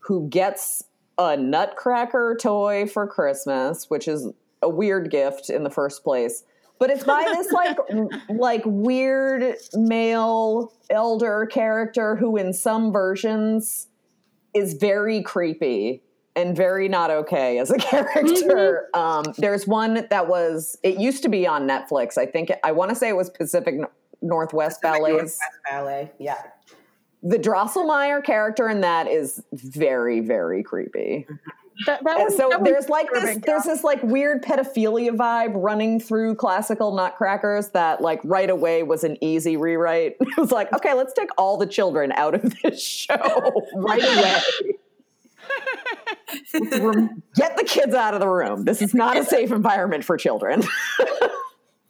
who 0.00 0.28
gets 0.28 0.84
a 1.20 1.36
Nutcracker 1.36 2.36
toy 2.40 2.86
for 2.86 3.06
Christmas, 3.06 3.90
which 3.90 4.08
is 4.08 4.28
a 4.62 4.68
weird 4.68 5.10
gift 5.10 5.50
in 5.50 5.64
the 5.64 5.70
first 5.70 6.02
place. 6.02 6.44
But 6.78 6.88
it's 6.88 7.04
by 7.04 7.22
this 7.26 7.52
like 7.52 7.76
like 8.30 8.62
weird 8.64 9.54
male 9.74 10.72
elder 10.88 11.46
character 11.46 12.16
who 12.16 12.38
in 12.38 12.54
some 12.54 12.90
versions 12.90 13.88
is 14.54 14.74
very 14.74 15.22
creepy 15.22 16.02
and 16.34 16.56
very 16.56 16.88
not 16.88 17.10
okay 17.10 17.58
as 17.58 17.70
a 17.70 17.76
character. 17.78 18.88
Um, 18.94 19.24
there's 19.36 19.66
one 19.66 20.06
that 20.08 20.26
was. 20.26 20.78
It 20.82 20.98
used 20.98 21.22
to 21.24 21.28
be 21.28 21.46
on 21.46 21.68
Netflix. 21.68 22.16
I 22.16 22.24
think. 22.24 22.50
I 22.64 22.72
want 22.72 22.88
to 22.88 22.94
say 22.94 23.10
it 23.10 23.16
was 23.16 23.28
Pacific 23.28 23.74
N- 23.74 23.84
Northwest 24.22 24.80
Ballets. 24.80 25.10
Northwest 25.10 25.42
Ballet. 25.68 26.10
Yeah. 26.18 26.42
The 27.22 27.38
Drosselmeyer 27.38 28.24
character 28.24 28.68
in 28.68 28.80
that 28.80 29.06
is 29.06 29.42
very, 29.52 30.20
very 30.20 30.62
creepy. 30.62 31.26
Mm-hmm. 31.28 31.34
That, 31.86 32.04
that 32.04 32.16
And 32.20 32.28
one- 32.28 32.36
so 32.36 32.48
that 32.50 32.62
there's 32.64 32.88
like 32.90 33.10
this 33.10 33.20
disturbing, 33.22 33.42
there's 33.46 33.64
this 33.64 33.82
like 33.84 34.02
weird 34.02 34.42
pedophilia 34.42 35.10
vibe 35.16 35.52
running 35.54 35.98
through 35.98 36.34
classical 36.34 36.94
nutcrackers 36.94 37.70
that 37.70 38.02
like 38.02 38.20
right 38.22 38.50
away 38.50 38.82
was 38.82 39.02
an 39.02 39.16
easy 39.22 39.56
rewrite. 39.56 40.16
It 40.20 40.36
was 40.36 40.52
like 40.52 40.70
okay 40.74 40.92
let's 40.92 41.14
take 41.14 41.30
all 41.38 41.56
the 41.56 41.66
children 41.66 42.12
out 42.12 42.34
of 42.34 42.54
this 42.62 42.82
show 42.82 43.16
right 43.74 44.02
away. 44.02 44.40
Get 47.34 47.56
the 47.56 47.64
kids 47.66 47.94
out 47.94 48.12
of 48.14 48.20
the 48.20 48.28
room. 48.28 48.64
This 48.64 48.82
is 48.82 48.92
not 48.94 49.16
a 49.16 49.24
safe 49.24 49.50
environment 49.50 50.04
for 50.04 50.16
children. 50.18 50.62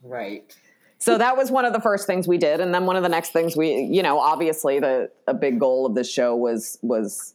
Right. 0.03 0.57
So 1.01 1.19
that 1.19 1.37
was 1.37 1.51
one 1.51 1.65
of 1.65 1.73
the 1.73 1.81
first 1.81 2.07
things 2.07 2.29
we 2.29 2.39
did. 2.39 2.61
And 2.61 2.73
then 2.75 2.87
one 2.87 2.95
of 2.95 3.03
the 3.03 3.09
next 3.09 3.33
things 3.33 3.57
we 3.57 3.83
you 3.83 4.03
know 4.03 4.19
obviously 4.21 4.79
the 4.79 5.11
a 5.27 5.35
big 5.35 5.59
goal 5.59 5.87
of 5.87 5.95
this 5.95 6.11
show 6.11 6.37
was 6.37 6.79
was 6.83 7.35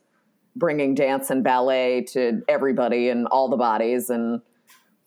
bringing 0.56 0.96
dance 0.96 1.30
and 1.30 1.44
ballet 1.44 2.02
to 2.02 2.42
everybody 2.48 3.10
and 3.10 3.28
all 3.28 3.50
the 3.50 3.58
bodies. 3.58 4.10
And 4.10 4.42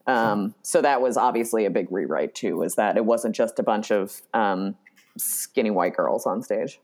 um, 0.07 0.55
so 0.63 0.83
that 0.83 1.01
was 1.01 1.17
obviously 1.17 1.65
a 1.65 1.71
big 1.71 1.91
rewrite 1.91 2.35
too 2.35 2.63
is 2.63 2.75
that 2.75 2.97
it 2.97 3.05
wasn't 3.05 3.35
just 3.35 3.59
a 3.59 3.63
bunch 3.63 3.91
of 3.91 4.21
um, 4.35 4.77
skinny 5.17 5.71
white 5.71 5.97
girls 5.97 6.27
on 6.27 6.43
stage. 6.43 6.81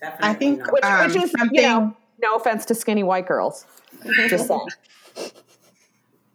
Definitely 0.00 0.28
I 0.28 0.34
think 0.34 0.58
not. 0.60 0.72
which, 0.72 0.84
Um, 0.84 1.06
which 1.06 1.16
is 1.16 1.32
you 1.52 1.62
know 1.62 1.96
no 2.20 2.34
offense 2.36 2.64
to 2.66 2.74
skinny 2.74 3.02
white 3.02 3.26
girls. 3.26 3.66
Just 4.28 4.48
saying. 4.48 4.68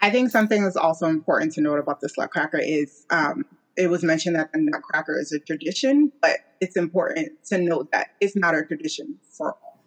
I 0.02 0.10
think 0.10 0.32
something 0.32 0.64
that's 0.64 0.76
also 0.76 1.08
important 1.08 1.54
to 1.54 1.62
note 1.62 1.78
about 1.78 2.02
the 2.02 2.08
Slutcracker 2.08 2.60
is 2.62 3.06
um, 3.12 3.46
it 3.82 3.90
was 3.90 4.04
mentioned 4.04 4.36
that 4.36 4.52
the 4.54 4.60
Nutcracker 4.60 5.18
is 5.20 5.32
a 5.32 5.40
tradition, 5.40 6.12
but 6.22 6.38
it's 6.60 6.76
important 6.78 7.30
to 7.46 7.58
note 7.58 7.92
that 7.92 8.10
it's 8.22 8.36
not 8.36 8.56
a 8.56 8.64
tradition 8.64 9.18
for 9.38 9.54
all. 9.54 9.80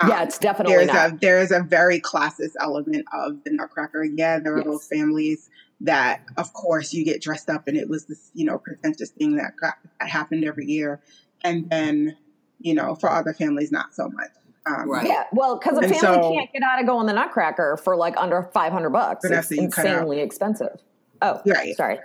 Um, 0.00 0.08
yeah 0.08 0.22
it's 0.22 0.38
definitely 0.38 0.74
there's 0.74 0.86
not 0.88 1.12
a 1.12 1.18
there 1.20 1.38
is 1.40 1.50
a 1.52 1.60
very 1.62 2.00
classist 2.00 2.52
element 2.60 3.04
of 3.12 3.42
the 3.44 3.50
Nutcracker. 3.52 4.04
Yeah, 4.04 4.38
there 4.38 4.54
are 4.54 4.58
Yes. 4.58 4.66
those 4.66 4.86
families 4.86 5.50
that, 5.82 6.22
of 6.36 6.52
course, 6.52 6.92
you 6.92 7.04
get 7.04 7.20
dressed 7.20 7.50
up, 7.50 7.66
and 7.68 7.76
it 7.76 7.88
was 7.88 8.06
this 8.06 8.30
you 8.34 8.44
know 8.44 8.58
pretentious 8.58 9.10
thing 9.10 9.36
that 9.36 9.52
got, 9.60 9.74
that 10.00 10.08
happened 10.08 10.44
every 10.44 10.66
year, 10.66 11.00
and 11.44 11.68
then 11.70 12.16
you 12.60 12.74
know 12.74 12.94
for 12.94 13.10
other 13.10 13.32
families 13.34 13.70
not 13.72 13.94
so 13.94 14.08
much. 14.08 14.30
Um, 14.64 14.88
Right. 14.88 15.06
Yeah, 15.08 15.24
well, 15.32 15.58
because 15.58 15.76
a 15.78 15.82
family 15.82 15.98
so- 15.98 16.32
can't 16.32 16.52
get 16.52 16.62
out 16.62 16.80
of 16.80 16.86
going 16.86 17.06
the 17.06 17.12
Nutcracker 17.12 17.76
for 17.82 17.96
like 17.96 18.14
under 18.16 18.42
five 18.54 18.72
hundred 18.72 18.90
bucks. 18.90 19.24
It's 19.24 19.30
Vanessa, 19.30 19.54
you 19.56 19.68
cut 19.68 19.86
out. 19.86 19.92
insanely 19.92 20.20
expensive. 20.20 20.80
Oh, 21.20 21.40
Right. 21.46 21.76
Sorry. 21.76 21.98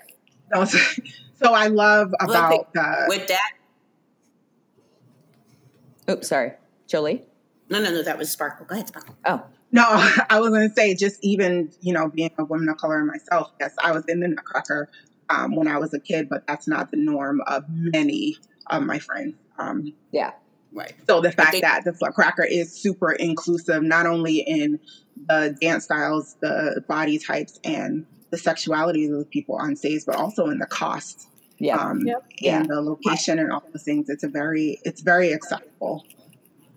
So, 0.54 0.66
so 1.43 1.54
I 1.54 1.68
love 1.68 2.14
about 2.20 2.74
the 2.74 3.06
With 3.08 3.28
that, 3.28 3.52
Oops, 6.10 6.28
sorry. 6.28 6.54
Jolie. 6.88 7.24
no, 7.70 7.82
no, 7.82 7.91
no, 7.91 8.02
that 8.04 8.18
was 8.18 8.34
Sparklle. 8.36 8.66
Go 8.68 8.76
ahead, 8.76 8.88
Sparklle. 8.88 9.16
Oh, 9.26 9.43
No, 9.72 9.84
I 10.30 10.39
was 10.39 10.50
going 10.50 10.68
to 10.70 10.74
say, 10.74 10.95
just 10.95 11.20
even, 11.22 11.72
you 11.82 11.93
know, 11.93 12.08
being 12.08 12.32
a 12.38 12.45
woman 12.45 12.70
of 12.70 12.78
color 12.78 13.04
myself, 13.04 13.52
yes, 13.60 13.76
I 13.84 13.91
was 13.91 14.06
in 14.08 14.22
the 14.22 14.30
Nutcracker 14.30 14.89
um, 15.30 15.56
when 15.56 15.68
I 15.68 15.78
was 15.78 15.93
a 15.93 16.00
kid, 16.00 16.30
but 16.30 16.48
that's 16.48 16.68
not 16.68 16.91
the 16.91 16.98
norm 16.98 17.41
of 17.45 17.66
many 17.70 18.38
of 18.68 18.84
my 18.84 19.00
friends. 19.00 19.36
Um, 19.58 19.93
yeah. 20.12 20.32
Right. 20.74 20.93
so 21.08 21.22
the 21.22 21.32
fact 21.32 21.52
think- 21.52 21.64
that 21.64 21.84
the 21.86 21.93
Nutcracker 22.02 22.43
is 22.45 22.72
super 22.72 23.12
inclusive, 23.12 23.84
not 23.84 24.06
only 24.06 24.38
in 24.39 24.80
the 25.28 25.58
dance 25.60 25.86
styles, 25.86 26.36
the 26.39 26.84
body 26.88 27.18
types, 27.20 27.60
and 27.64 28.06
the 28.30 28.38
sexualities 28.38 29.11
of 29.11 29.19
the 29.19 29.25
people 29.25 29.55
on 29.55 29.75
stage, 29.75 30.03
but 30.05 30.15
also 30.15 30.47
in 30.47 30.59
the 30.59 30.65
cost 30.65 31.28
Yeah. 31.59 31.78
um, 31.78 32.05
Yep. 32.05 32.25
Yeah. 32.39 32.59
and 32.59 32.69
the 32.69 32.82
location 32.82 33.39
and 33.39 33.51
all 33.51 33.63
those 33.73 33.84
things. 33.84 34.09
It's 34.09 34.23
a 34.23 34.28
very, 34.28 34.80
it's 34.84 35.01
very 35.01 35.32
acceptable. 35.32 36.05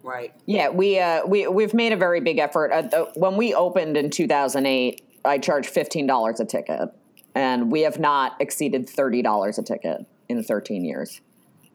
Right. 0.02 0.32
Yeah, 0.46 0.70
we 0.70 0.98
uh, 0.98 1.26
we 1.26 1.46
we've 1.46 1.74
made 1.74 1.92
a 1.92 1.96
very 1.96 2.20
big 2.20 2.38
effort. 2.38 2.72
Uh, 2.72 2.82
the, 2.82 3.10
when 3.16 3.36
we 3.36 3.52
opened 3.52 3.98
in 3.98 4.08
2008, 4.08 5.02
I 5.26 5.36
charged 5.36 5.68
fifteen 5.68 6.06
dollars 6.06 6.40
a 6.40 6.46
ticket, 6.46 6.88
and 7.34 7.70
we 7.70 7.82
have 7.82 7.98
not 8.00 8.34
exceeded 8.40 8.88
thirty 8.88 9.20
dollars 9.20 9.58
a 9.58 9.62
ticket 9.62 10.06
in 10.30 10.42
13 10.42 10.84
years. 10.86 11.20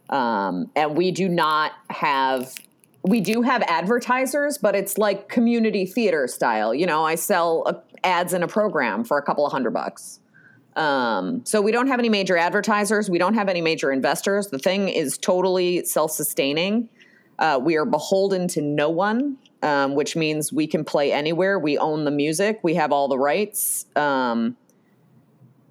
Um, 0.10 0.72
and 0.76 0.98
we 0.98 1.12
do 1.12 1.30
not 1.30 1.74
have. 1.92 2.52
We 3.04 3.22
do 3.22 3.44
have 3.44 3.62
advertisers, 3.68 4.58
but 4.58 4.76
it's 4.76 4.98
like 4.98 5.30
community 5.30 5.86
theater 5.86 6.28
style. 6.28 6.74
You 6.74 6.88
know, 6.88 7.04
I 7.04 7.14
sell 7.14 7.84
ads 8.06 8.34
in 8.34 8.44
a 8.44 8.48
program 8.48 9.04
for 9.04 9.18
a 9.18 9.22
couple 9.22 9.46
of 9.46 9.52
hundred 9.52 9.72
bucks. 9.72 10.20
Um, 10.76 11.46
so 11.46 11.62
we 11.62 11.72
don't 11.72 11.88
have 11.88 12.00
any 12.00 12.10
major 12.10 12.38
advertisers. 12.38 13.10
We 13.10 13.18
don't 13.18 13.34
have 13.34 13.50
any 13.50 13.62
major 13.62 13.92
investors. 13.92 14.48
The 14.48 14.60
thing 14.60 14.90
is 14.90 15.18
totally 15.18 15.86
self-sustaining. 15.86 16.90
Uh, 17.40 17.60
we 17.62 17.78
are 17.78 17.86
beholden 17.86 18.48
to 18.50 18.62
no 18.62 18.90
one, 18.90 19.38
um, 19.62 19.96
which 19.96 20.16
means 20.16 20.54
we 20.54 20.68
can 20.68 20.84
play 20.84 21.12
anywhere. 21.12 21.58
We 21.60 21.78
own 21.78 22.06
the 22.06 22.12
music. 22.12 22.60
We 22.62 22.76
have 22.76 22.92
all 22.92 23.08
the 23.08 23.18
rights. 23.18 23.86
Um, 23.96 24.58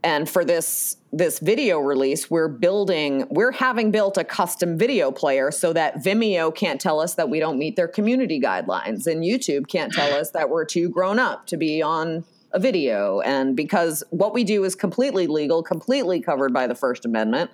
and 0.05 0.29
for 0.29 0.45
this 0.45 0.99
this 1.13 1.39
video 1.39 1.79
release, 1.79 2.31
we're 2.31 2.49
building. 2.49 3.27
We're 3.31 3.53
having 3.53 3.91
built 3.91 4.19
a 4.19 4.25
custom 4.25 4.77
video 4.77 5.11
player 5.11 5.51
so 5.51 5.73
that 5.73 6.05
Vimeo 6.05 6.55
can't 6.55 6.81
tell 6.81 7.01
us 7.01 7.15
that 7.15 7.31
we 7.31 7.41
don't 7.41 7.59
meet 7.59 7.77
their 7.77 7.89
community 7.89 8.41
guidelines, 8.41 9.07
and 9.07 9.25
YouTube 9.25 9.67
can't 9.67 9.93
tell 9.93 10.13
us 10.13 10.31
that 10.33 10.51
we're 10.51 10.67
too 10.67 10.91
grown 10.91 11.19
up 11.19 11.47
to 11.47 11.57
be 11.57 11.81
on 11.81 12.25
a 12.53 12.61
video. 12.61 13.21
And 13.21 13.57
because 13.57 14.05
what 14.11 14.35
we 14.35 14.45
do 14.45 14.63
is 14.65 14.75
completely 14.75 15.27
legal, 15.27 15.63
completely 15.63 16.21
covered 16.21 16.53
by 16.53 16.67
the 16.67 16.75
First 16.75 17.07
Amendment, 17.07 17.51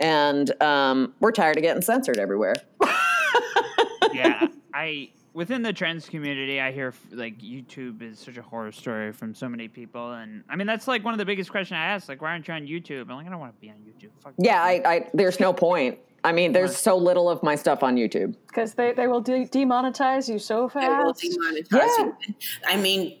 and 0.00 0.60
um, 0.60 1.14
we're 1.20 1.32
tired 1.32 1.56
of 1.56 1.62
getting 1.62 1.82
censored 1.82 2.18
everywhere. 2.18 2.56
yeah, 4.12 4.48
I 4.74 5.10
within 5.36 5.60
the 5.62 5.72
trans 5.72 6.08
community, 6.08 6.60
I 6.60 6.72
hear 6.72 6.94
like 7.12 7.38
YouTube 7.38 8.02
is 8.02 8.18
such 8.18 8.38
a 8.38 8.42
horror 8.42 8.72
story 8.72 9.12
from 9.12 9.34
so 9.34 9.48
many 9.48 9.68
people, 9.68 10.12
and 10.12 10.42
I 10.48 10.56
mean 10.56 10.66
that's 10.66 10.88
like 10.88 11.04
one 11.04 11.14
of 11.14 11.18
the 11.18 11.24
biggest 11.26 11.50
questions 11.50 11.76
I 11.76 11.84
ask. 11.84 12.08
Like, 12.08 12.22
why 12.22 12.30
aren't 12.30 12.48
you 12.48 12.54
on 12.54 12.62
YouTube? 12.66 13.02
I'm 13.02 13.16
like, 13.18 13.26
I 13.26 13.30
don't 13.30 13.38
want 13.38 13.54
to 13.54 13.60
be 13.60 13.68
on 13.70 13.76
YouTube. 13.76 14.10
Fuck 14.22 14.32
Yeah, 14.38 14.62
I, 14.62 14.78
YouTube." 14.78 14.86
I 14.86 15.10
there's 15.14 15.38
no 15.38 15.52
point. 15.52 15.98
I 16.24 16.32
mean, 16.32 16.50
there's 16.52 16.76
so 16.76 16.96
little 16.96 17.28
of 17.28 17.40
my 17.44 17.54
stuff 17.54 17.84
on 17.84 17.94
YouTube. 17.94 18.34
because 18.48 18.74
they, 18.74 18.92
they 18.92 19.06
will 19.06 19.20
de- 19.20 19.46
demonetize 19.46 20.28
you 20.28 20.40
so 20.40 20.68
They 20.74 20.88
will 20.88 21.14
fast. 21.14 21.22
demonetize 21.22 21.70
Yeah. 21.70 22.04
you. 22.26 22.34
I 22.66 22.76
mean, 22.78 23.18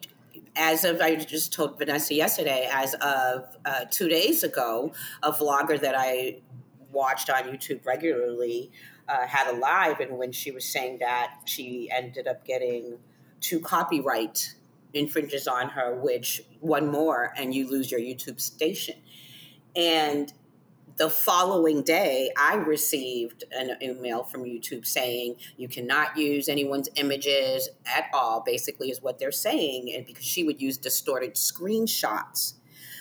as 0.56 0.84
of 0.84 1.00
I 1.00 1.14
just 1.14 1.52
told 1.52 1.78
Vanessa 1.78 2.14
yesterday, 2.14 2.68
as 2.72 2.94
of 2.94 3.44
uh, 3.64 3.84
two 3.92 4.08
days 4.08 4.42
ago, 4.42 4.92
a 5.22 5.30
vlogger 5.30 5.78
that 5.80 5.94
I 5.96 6.38
watched 6.90 7.30
on 7.30 7.44
YouTube 7.44 7.86
regularly 7.86 8.72
uh, 9.08 9.26
had 9.26 9.54
a 9.54 9.58
live, 9.58 10.00
and 10.00 10.18
when 10.18 10.32
she 10.32 10.50
was 10.50 10.64
saying 10.64 10.98
that, 10.98 11.34
she 11.44 11.88
ended 11.92 12.26
up 12.26 12.44
getting 12.44 12.98
two 13.40 13.60
copyright 13.60 14.54
infringes 14.92 15.46
on 15.46 15.70
her, 15.70 15.94
which 15.94 16.42
one 16.60 16.90
more, 16.90 17.32
and 17.36 17.54
you 17.54 17.68
lose 17.68 17.90
your 17.90 18.00
YouTube 18.00 18.40
station. 18.40 18.96
And 19.74 20.32
the 20.96 21.10
following 21.10 21.82
day, 21.82 22.30
I 22.38 22.54
received 22.54 23.44
an 23.52 23.76
email 23.82 24.24
from 24.24 24.44
YouTube 24.44 24.86
saying 24.86 25.36
you 25.58 25.68
cannot 25.68 26.16
use 26.16 26.48
anyone's 26.48 26.88
images 26.96 27.68
at 27.84 28.08
all, 28.14 28.42
basically, 28.44 28.90
is 28.90 29.02
what 29.02 29.18
they're 29.18 29.30
saying. 29.30 29.92
And 29.94 30.06
because 30.06 30.24
she 30.24 30.42
would 30.42 30.62
use 30.62 30.78
distorted 30.78 31.34
screenshots. 31.34 32.54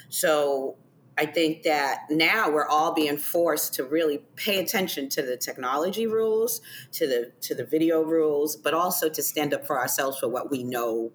So 0.10 0.76
I 1.18 1.26
think 1.26 1.64
that 1.64 2.06
now 2.10 2.50
we're 2.50 2.68
all 2.68 2.94
being 2.94 3.18
forced 3.18 3.74
to 3.76 3.84
really 3.86 4.20
pay 4.36 4.60
attention 4.60 5.08
to 5.10 5.22
the 5.22 5.38
technology 5.38 6.08
rules, 6.08 6.60
to 6.94 7.08
the 7.08 7.32
to 7.42 7.56
the 7.56 7.64
video 7.64 8.02
rules, 8.04 8.56
but 8.58 8.74
also 8.74 9.08
to 9.10 9.22
stand 9.24 9.54
up 9.54 9.66
for 9.66 9.80
ourselves 9.80 10.20
for 10.20 10.28
what 10.28 10.52
we 10.52 10.64
know 10.64 11.12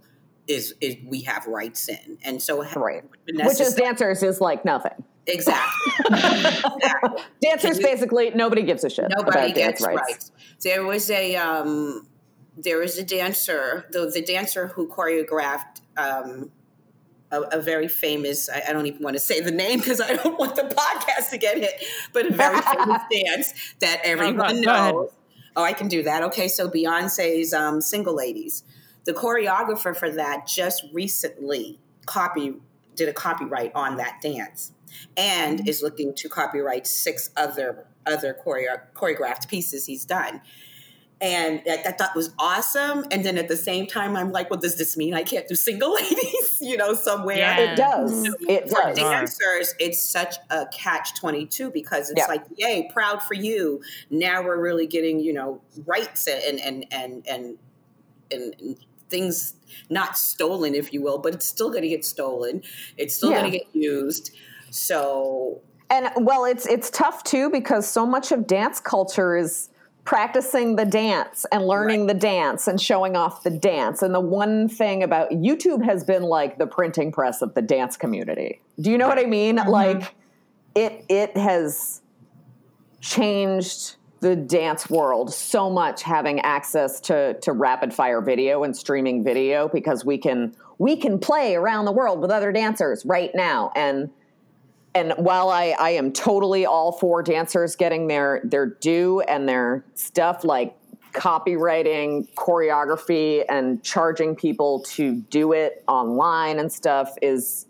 is, 0.46 0.74
is 0.80 0.96
we 1.06 1.20
have 1.22 1.46
rights 1.46 1.88
in. 1.88 2.18
And 2.24 2.42
so 2.42 2.64
Right. 2.74 3.04
Which 3.28 3.60
is 3.60 3.74
dancers 3.74 4.22
is 4.22 4.40
like 4.40 4.64
nothing. 4.64 5.04
exactly. 5.26 5.92
exactly. 6.10 7.22
Dancers 7.42 7.78
basically 7.78 8.30
nobody 8.30 8.62
gives 8.62 8.82
a 8.84 8.90
shit 8.90 9.06
Nobody 9.14 9.52
gets 9.52 9.80
rights. 9.82 10.00
rights. 10.00 10.32
There 10.62 10.84
was 10.84 11.10
a 11.10 11.36
um, 11.36 12.08
there 12.56 12.78
was 12.78 12.98
a 12.98 13.04
dancer, 13.04 13.86
the 13.92 14.10
the 14.12 14.22
dancer 14.22 14.68
who 14.68 14.88
choreographed 14.88 15.80
um, 15.96 16.50
a, 17.30 17.40
a 17.40 17.60
very 17.60 17.88
famous. 17.88 18.48
I, 18.48 18.62
I 18.68 18.72
don't 18.72 18.86
even 18.86 19.02
want 19.02 19.14
to 19.14 19.20
say 19.20 19.40
the 19.40 19.50
name 19.50 19.78
because 19.78 20.00
I 20.00 20.16
don't 20.16 20.38
want 20.38 20.56
the 20.56 20.62
podcast 20.62 21.30
to 21.30 21.38
get 21.38 21.58
hit. 21.58 21.84
But 22.12 22.26
a 22.26 22.32
very 22.32 22.60
famous 22.76 23.02
dance 23.10 23.74
that 23.80 24.00
everyone 24.04 24.64
ahead. 24.64 24.64
knows. 24.94 25.10
Oh, 25.56 25.62
I 25.64 25.72
can 25.72 25.88
do 25.88 26.02
that. 26.04 26.22
Okay, 26.24 26.48
so 26.48 26.68
Beyonce's 26.68 27.52
um, 27.52 27.80
"Single 27.80 28.14
Ladies." 28.14 28.62
The 29.04 29.12
choreographer 29.14 29.96
for 29.96 30.10
that 30.10 30.46
just 30.46 30.84
recently 30.92 31.80
copy 32.06 32.54
did 32.94 33.08
a 33.08 33.12
copyright 33.12 33.72
on 33.74 33.96
that 33.96 34.20
dance 34.22 34.72
and 35.16 35.66
is 35.66 35.82
looking 35.82 36.14
to 36.14 36.28
copyright 36.28 36.86
six 36.86 37.30
other 37.36 37.86
other 38.06 38.36
choreo- 38.44 38.80
choreographed 38.94 39.48
pieces 39.48 39.86
he's 39.86 40.04
done. 40.04 40.40
And 41.20 41.60
I, 41.68 41.82
I 41.86 41.92
thought 41.92 42.14
was 42.16 42.32
awesome. 42.38 43.04
And 43.10 43.24
then 43.24 43.36
at 43.38 43.48
the 43.48 43.56
same 43.56 43.86
time, 43.86 44.16
I'm 44.16 44.32
like, 44.32 44.48
well, 44.50 44.58
does 44.58 44.76
this 44.78 44.96
mean 44.96 45.12
I 45.14 45.22
can't 45.22 45.46
do 45.46 45.54
single 45.54 45.94
ladies? 45.94 46.58
you 46.60 46.76
know, 46.76 46.94
somewhere. 46.94 47.36
Yeah. 47.36 47.58
It 47.72 47.76
does. 47.76 48.24
It 48.48 48.68
for 48.70 48.80
does. 48.82 48.96
dancers, 48.96 49.74
it's 49.78 50.00
such 50.00 50.36
a 50.50 50.66
catch 50.66 51.14
22 51.18 51.70
because 51.70 52.10
it's 52.10 52.18
Yeah. 52.18 52.26
like, 52.26 52.44
yay, 52.56 52.88
proud 52.92 53.22
for 53.22 53.34
you. 53.34 53.82
Now 54.10 54.42
we're 54.42 54.60
really 54.60 54.86
getting, 54.86 55.20
you 55.20 55.32
know, 55.32 55.60
rights 55.86 56.26
and, 56.26 56.58
and, 56.60 56.86
and, 56.90 57.26
and, 57.28 57.58
and, 58.30 58.54
and 58.60 58.76
things 59.08 59.54
not 59.88 60.16
stolen, 60.16 60.74
if 60.74 60.92
you 60.92 61.02
will, 61.02 61.18
but 61.18 61.34
it's 61.34 61.46
still 61.46 61.70
going 61.70 61.82
to 61.82 61.88
get 61.88 62.04
stolen. 62.04 62.62
It's 62.96 63.14
still 63.16 63.30
Yeah. 63.30 63.40
going 63.40 63.52
to 63.52 63.58
get 63.58 63.66
used. 63.72 64.30
So, 64.70 65.60
And 65.90 66.10
well, 66.16 66.44
it's 66.44 66.66
it's 66.66 66.90
tough 66.90 67.24
too 67.24 67.50
because 67.50 67.88
so 67.88 68.06
much 68.06 68.30
of 68.32 68.46
dance 68.46 68.78
culture 68.80 69.36
is 69.36 69.68
practicing 70.04 70.76
the 70.76 70.84
dance 70.84 71.46
and 71.52 71.66
learning 71.66 72.06
the 72.06 72.14
dance 72.14 72.66
and 72.66 72.80
showing 72.80 73.16
off 73.16 73.42
the 73.42 73.50
dance. 73.50 74.02
And 74.02 74.14
the 74.14 74.20
one 74.20 74.68
thing 74.68 75.02
about 75.02 75.30
YouTube 75.30 75.84
has 75.84 76.04
been 76.04 76.22
like 76.22 76.58
the 76.58 76.66
printing 76.66 77.12
press 77.12 77.42
of 77.42 77.54
the 77.54 77.62
dance 77.62 77.96
community. 77.96 78.60
Do 78.80 78.90
you 78.90 78.98
know 78.98 79.08
what 79.08 79.18
I 79.18 79.26
mean? 79.26 79.56
Mm-hmm. 79.56 79.70
Like 79.70 80.14
it 80.74 81.04
it 81.08 81.36
has 81.36 82.02
changed 83.00 83.96
the 84.20 84.36
dance 84.36 84.90
world 84.90 85.32
so 85.32 85.70
much 85.70 86.02
having 86.02 86.40
access 86.40 87.00
to 87.00 87.34
to 87.40 87.52
rapid 87.52 87.92
fire 87.92 88.20
video 88.20 88.64
and 88.64 88.76
streaming 88.76 89.24
video 89.24 89.68
because 89.68 90.04
we 90.04 90.18
can 90.18 90.54
we 90.78 90.96
can 90.96 91.18
play 91.18 91.54
around 91.54 91.84
the 91.84 91.92
world 91.92 92.20
with 92.20 92.30
other 92.30 92.52
dancers 92.52 93.04
right 93.04 93.30
now 93.34 93.70
and 93.74 94.10
and 94.94 95.12
while 95.16 95.50
I, 95.50 95.74
I 95.78 95.90
am 95.90 96.12
totally 96.12 96.66
all 96.66 96.92
for 96.92 97.22
dancers 97.22 97.76
getting 97.76 98.08
their 98.08 98.40
their 98.44 98.66
due 98.66 99.20
and 99.20 99.48
their 99.48 99.84
stuff 99.94 100.44
like 100.44 100.76
copywriting 101.12 102.32
choreography 102.34 103.44
and 103.48 103.82
charging 103.82 104.36
people 104.36 104.80
to 104.80 105.16
do 105.16 105.52
it 105.52 105.84
online 105.88 106.58
and 106.58 106.72
stuff 106.72 107.14
is 107.20 107.66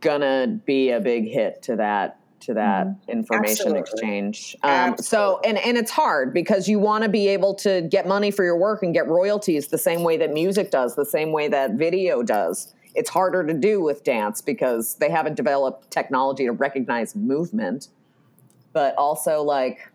gonna 0.00 0.60
be 0.66 0.90
a 0.90 1.00
big 1.00 1.24
hit 1.24 1.62
to 1.62 1.76
that 1.76 2.18
to 2.40 2.54
that 2.54 2.86
information 3.08 3.76
Absolutely. 3.76 3.80
exchange. 3.80 4.56
Um, 4.62 4.96
so 4.96 5.40
and 5.44 5.58
and 5.58 5.76
it's 5.76 5.90
hard 5.90 6.32
because 6.32 6.68
you 6.68 6.78
want 6.78 7.04
to 7.04 7.10
be 7.10 7.28
able 7.28 7.54
to 7.56 7.82
get 7.82 8.08
money 8.08 8.30
for 8.30 8.44
your 8.44 8.56
work 8.56 8.82
and 8.82 8.94
get 8.94 9.06
royalties 9.08 9.68
the 9.68 9.78
same 9.78 10.02
way 10.02 10.16
that 10.16 10.32
music 10.32 10.70
does 10.70 10.96
the 10.96 11.04
same 11.04 11.32
way 11.32 11.48
that 11.48 11.72
video 11.72 12.22
does 12.22 12.74
it's 12.94 13.10
harder 13.10 13.46
to 13.46 13.54
do 13.54 13.80
with 13.80 14.04
dance 14.04 14.40
because 14.40 14.94
they 14.96 15.10
haven't 15.10 15.36
developed 15.36 15.90
technology 15.90 16.44
to 16.44 16.52
recognize 16.52 17.14
movement. 17.14 17.88
But 18.72 18.94
also 18.96 19.42
like 19.42 19.90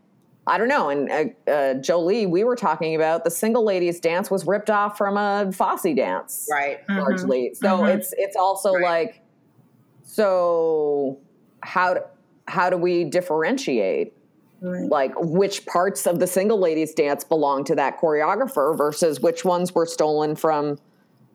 i 0.47 0.57
don't 0.59 0.67
know 0.67 0.89
and 0.89 1.09
uh, 1.09 1.49
uh, 1.49 1.73
jolie 1.75 2.27
we 2.27 2.43
were 2.43 2.55
talking 2.55 2.95
about 2.95 3.23
the 3.23 3.31
single 3.31 3.63
ladies 3.65 3.99
dance 3.99 4.29
was 4.29 4.45
ripped 4.45 4.69
off 4.69 4.95
from 4.95 5.17
a 5.17 5.51
fosse 5.51 5.95
dance 5.95 6.47
right. 6.51 6.81
largely. 6.87 7.51
So 7.55 7.85
it's 7.85 8.13
it's 8.17 8.35
also 8.35 8.73
Right. 8.73 8.83
like 8.83 9.21
so 10.03 11.17
how 11.61 11.95
do, 11.95 11.99
how 12.47 12.69
do 12.69 12.77
we 12.77 13.05
differentiate 13.05 14.13
like 14.61 15.11
which 15.17 15.65
parts 15.65 16.07
of 16.07 16.19
the 16.19 16.27
single 16.27 16.59
ladies 16.59 16.93
dance 16.93 17.23
belong 17.23 17.63
to 17.65 17.75
that 17.75 17.99
choreographer 17.99 18.75
versus 18.77 19.19
which 19.19 19.45
ones 19.45 19.75
were 19.75 19.85
stolen 19.85 20.35
from 20.35 20.77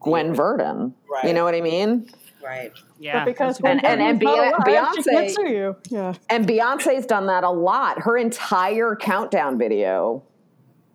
Gwen 0.01 0.35
Verdon. 0.35 0.95
You 1.25 1.33
know 1.33 1.45
what 1.45 1.55
I 1.55 1.61
mean? 1.61 2.09
Right. 2.43 2.73
Yeah, 2.99 3.19
But 3.21 3.25
because 3.27 3.59
that's 3.59 3.71
And- 3.85 3.85
and- 3.85 4.01
and 4.03 4.19
Verdon's 4.21 4.65
Bey- 4.65 4.75
not 4.75 4.85
alive, 4.85 4.95
she 4.97 5.03
can't 5.03 5.29
Beyonce- 5.29 5.35
sue 5.35 5.49
you. 5.49 5.77
Yeah. 5.91 6.15
And 6.31 6.47
Beyonce's 6.49 7.07
done 7.07 7.27
that 7.27 7.45
a 7.45 7.51
lot. 7.51 8.01
Her 8.03 8.17
entire 8.17 8.97
countdown 8.97 9.59
video 9.59 10.23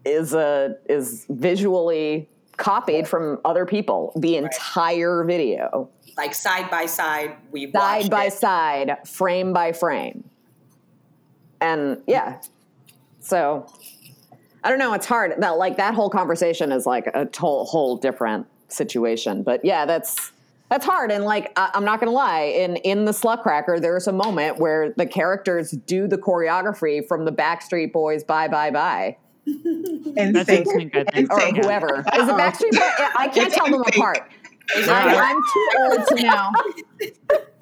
is 0.04 0.34
a 0.34 0.76
is 0.90 1.26
visually 1.30 2.30
copied 2.58 3.08
from 3.08 3.40
other 3.46 3.66
people. 3.66 4.12
The 4.16 4.38
entire 4.38 5.24
video. 5.24 5.90
Like 6.18 6.34
side 6.34 6.70
by 6.72 6.86
side, 6.88 7.36
we 7.52 7.72
side 7.72 8.10
by 8.10 8.26
it. 8.26 8.34
side, 8.34 8.98
frame 9.08 9.54
by 9.54 9.72
frame. 9.74 10.24
And 11.62 12.02
yeah, 12.08 12.40
so 13.20 13.66
I 14.64 14.70
don't 14.70 14.80
know. 14.80 14.94
It's 14.94 15.06
hard. 15.06 15.36
That 15.40 15.58
like 15.58 15.78
that 15.78 15.94
whole 15.94 16.10
conversation 16.10 16.72
is 16.72 16.86
like 16.86 17.08
a 17.08 17.28
whole 17.38 17.66
whole 17.66 17.98
different 17.98 18.48
situation. 18.68 19.44
But 19.44 19.64
yeah, 19.66 19.86
that's 19.86 20.32
that's 20.70 20.86
hard. 20.86 21.12
And 21.12 21.24
like 21.26 21.52
I, 21.58 21.72
I'm 21.74 21.86
not 21.86 22.00
gonna 22.00 22.12
lie, 22.12 22.42
in 22.44 22.76
in 22.78 23.06
the 23.06 23.12
Slutcracker, 23.12 23.82
there's 23.82 24.08
a 24.08 24.12
moment 24.14 24.58
where 24.60 24.92
the 24.98 25.06
characters 25.06 25.72
do 25.72 26.08
the 26.08 26.18
choreography 26.18 27.06
from 27.08 27.26
the 27.26 27.32
Backstreet 27.32 27.92
Boys 27.94 28.24
"Bye 28.24 28.48
Bye 28.48 28.72
Bye" 28.72 29.18
And 29.46 30.36
That's 30.36 30.48
sync. 30.50 30.68
in 30.68 30.80
sync, 30.92 30.96
I 30.96 31.04
think. 31.04 31.32
or 31.34 31.40
Yeah. 31.40 31.52
whoever. 31.62 32.00
Is 32.00 32.04
it 32.28 32.36
Backstreet 32.36 32.72
Boys? 32.72 32.80
I 33.18 33.28
can't 33.34 33.48
It's 33.48 33.56
tell 33.56 33.66
them 33.70 33.82
apart. 33.82 34.20
I, 34.76 35.16
I'm 35.16 35.42
too 35.54 35.70
old 36.00 36.08
to 36.08 36.24
know. 36.24 36.52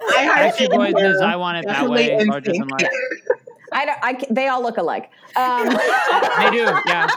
I 0.16 0.22
had 0.22 0.54
Backstreet 0.54 0.70
Boys 0.72 0.93
is 1.04 1.20
I 1.22 1.36
Want 1.36 1.58
It 1.58 1.66
That 1.68 1.89
Way, 1.89 2.10
NSYNC. 2.12 2.28
larger 2.28 2.51
than 2.54 2.68
life. 2.70 2.88
I 3.74 3.86
don't. 3.86 3.97
I, 4.04 4.14
ca- 4.14 4.28
they 4.30 4.47
all 4.47 4.62
look 4.62 4.78
alike. 4.78 5.10
Um, 5.36 5.66
They 5.68 6.51
do, 6.51 6.72
yeah. 6.88 7.08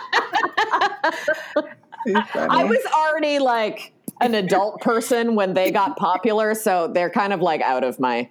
It's 2.06 2.30
funny. 2.30 2.48
I 2.50 2.64
was 2.64 2.84
already 2.86 3.38
like 3.38 3.92
an 4.20 4.34
adult 4.34 4.80
person 4.80 5.34
when 5.34 5.54
they 5.54 5.70
got 5.70 5.96
popular, 5.96 6.54
so 6.54 6.88
they're 6.88 7.10
kind 7.10 7.32
of 7.32 7.40
like 7.40 7.60
out 7.60 7.84
of 7.84 8.00
my. 8.00 8.28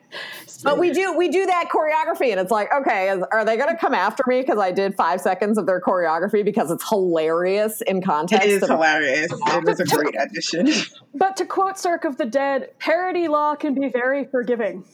But 0.63 0.79
we 0.79 0.91
do 0.91 1.15
we 1.15 1.29
do 1.29 1.45
that 1.45 1.69
choreography, 1.69 2.31
and 2.31 2.39
it's 2.39 2.49
like, 2.49 2.69
okay, 2.73 3.11
is, 3.11 3.23
are 3.31 3.45
they 3.45 3.55
going 3.55 3.69
to 3.69 3.77
come 3.77 3.93
after 3.93 4.23
me 4.27 4.41
because 4.41 4.57
I 4.57 4.71
did 4.71 4.95
five 4.95 5.21
seconds 5.21 5.57
of 5.57 5.65
their 5.65 5.79
choreography 5.79 6.43
because 6.43 6.71
it's 6.71 6.87
hilarious 6.87 7.81
in 7.81 8.01
context? 8.01 8.47
It 8.47 8.51
is 8.51 8.63
and- 8.63 8.71
hilarious. 8.71 9.31
It 9.31 9.63
was 9.63 9.79
a 9.79 9.85
great 9.95 10.15
audition. 10.17 10.71
But 11.13 11.37
to 11.37 11.45
quote 11.45 11.77
Cirque 11.77 12.05
of 12.05 12.17
the 12.17 12.25
Dead, 12.25 12.71
parody 12.79 13.27
law 13.27 13.55
can 13.55 13.73
be 13.75 13.89
very 13.89 14.25
forgiving. 14.25 14.85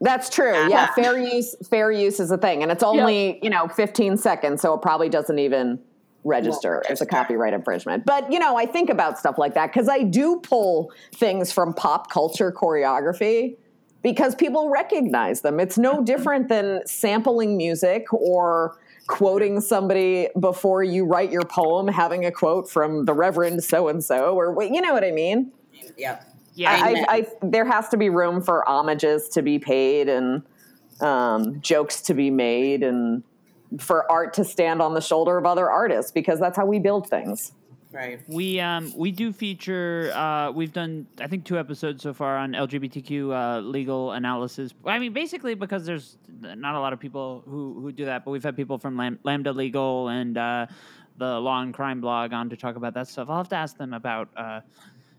That's 0.00 0.30
true. 0.30 0.68
Yeah, 0.68 0.94
fair 0.94 1.18
use. 1.18 1.56
Fair 1.68 1.90
use 1.90 2.20
is 2.20 2.30
a 2.30 2.38
thing, 2.38 2.62
and 2.62 2.70
it's 2.70 2.84
only 2.84 3.40
you 3.42 3.50
know 3.50 3.68
15 3.68 4.16
seconds, 4.16 4.62
so 4.62 4.74
it 4.74 4.80
probably 4.80 5.08
doesn't 5.08 5.38
even 5.38 5.80
register 6.28 6.82
as 6.88 7.00
a 7.00 7.06
copyright 7.06 7.54
infringement. 7.54 8.04
But 8.04 8.30
you 8.32 8.38
know, 8.38 8.56
I 8.56 8.66
think 8.66 8.90
about 8.90 9.18
stuff 9.18 9.38
like 9.38 9.54
that 9.54 9.72
because 9.72 9.88
I 9.88 10.02
do 10.02 10.40
pull 10.40 10.92
things 11.14 11.50
from 11.50 11.74
pop 11.74 12.10
culture 12.10 12.52
choreography 12.52 13.56
because 14.02 14.34
people 14.34 14.70
recognize 14.70 15.40
them. 15.40 15.58
It's 15.58 15.78
no 15.78 16.02
different 16.02 16.48
than 16.48 16.86
sampling 16.86 17.56
music 17.56 18.12
or 18.12 18.78
quoting 19.08 19.60
somebody 19.60 20.28
before 20.38 20.84
you 20.84 21.04
write 21.04 21.32
your 21.32 21.44
poem, 21.44 21.88
having 21.88 22.24
a 22.24 22.30
quote 22.30 22.70
from 22.70 23.06
the 23.06 23.14
Reverend 23.14 23.64
so 23.64 23.88
and 23.88 24.04
so, 24.04 24.38
or 24.38 24.62
you 24.62 24.80
know 24.80 24.92
what 24.92 25.04
I 25.04 25.10
mean. 25.10 25.50
Yeah. 25.96 26.20
Yeah, 26.54 26.88
Amen. 26.88 27.04
I, 27.08 27.18
I, 27.18 27.26
there 27.40 27.64
has 27.64 27.88
to 27.90 27.96
be 27.96 28.10
room 28.10 28.42
for 28.42 28.64
homages 28.66 29.28
to 29.30 29.42
be 29.42 29.60
paid 29.60 30.08
and 30.08 30.42
um, 31.00 31.60
jokes 31.60 32.00
to 32.02 32.14
be 32.14 32.30
made 32.30 32.82
and 32.82 33.22
for 33.78 34.10
art 34.10 34.34
to 34.34 34.44
stand 34.44 34.80
on 34.80 34.94
the 34.94 35.00
shoulder 35.00 35.36
of 35.36 35.46
other 35.46 35.70
artists 35.70 36.10
because 36.10 36.40
that's 36.40 36.56
how 36.56 36.66
we 36.66 36.78
build 36.78 37.08
things. 37.08 37.52
Right. 37.90 38.20
We 38.28 38.60
um 38.60 38.92
we 38.96 39.12
do 39.12 39.32
feature 39.32 40.12
uh 40.14 40.50
we've 40.50 40.72
done 40.72 41.06
I 41.20 41.26
think 41.26 41.44
two 41.44 41.58
episodes 41.58 42.02
so 42.02 42.12
far 42.12 42.36
on 42.36 42.52
LGBTQ 42.52 43.32
uh, 43.32 43.60
legal 43.60 44.12
analysis. 44.12 44.74
I 44.84 44.98
mean 44.98 45.14
basically 45.14 45.54
because 45.54 45.86
there's 45.86 46.18
not 46.40 46.74
a 46.74 46.80
lot 46.80 46.92
of 46.92 47.00
people 47.00 47.42
who 47.46 47.80
who 47.80 47.90
do 47.92 48.04
that, 48.04 48.24
but 48.24 48.32
we've 48.32 48.44
had 48.44 48.56
people 48.56 48.78
from 48.78 48.96
Lam- 48.96 49.18
Lambda 49.24 49.52
Legal 49.52 50.08
and 50.08 50.36
uh, 50.36 50.66
the 51.16 51.40
Law 51.40 51.62
and 51.62 51.72
Crime 51.72 52.00
blog 52.00 52.32
on 52.32 52.50
to 52.50 52.56
talk 52.56 52.76
about 52.76 52.94
that 52.94 53.08
stuff. 53.08 53.30
I'll 53.30 53.38
have 53.38 53.48
to 53.48 53.56
ask 53.56 53.76
them 53.78 53.94
about 53.94 54.28
uh, 54.36 54.60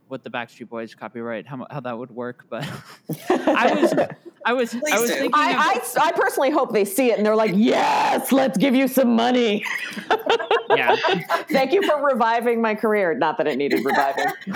what 0.07 0.23
the 0.23 0.29
Backstreet 0.29 0.69
Boys 0.69 0.93
copyright 0.93 1.47
how 1.47 1.65
how 1.71 1.79
that 1.79 1.97
would 1.97 2.11
work, 2.11 2.45
but 2.49 2.67
I 3.29 3.73
was 3.73 3.93
I 4.45 4.53
was 4.53 4.73
I 4.73 4.99
was 4.99 5.09
do. 5.09 5.15
thinking 5.15 5.27
of, 5.27 5.33
I, 5.33 5.81
I, 5.97 6.07
I 6.07 6.11
personally 6.13 6.49
hope 6.49 6.71
they 6.71 6.85
see 6.85 7.11
it 7.11 7.17
and 7.17 7.25
they're 7.25 7.35
like, 7.35 7.51
yes, 7.53 8.31
let's 8.31 8.57
give 8.57 8.73
you 8.75 8.87
some 8.87 9.15
money. 9.15 9.65
yeah. 10.69 10.95
Thank 11.49 11.73
you 11.73 11.83
for 11.83 12.03
reviving 12.03 12.61
my 12.61 12.75
career. 12.75 13.13
Not 13.13 13.37
that 13.37 13.47
it 13.47 13.57
needed 13.57 13.83
reviving. 13.83 14.25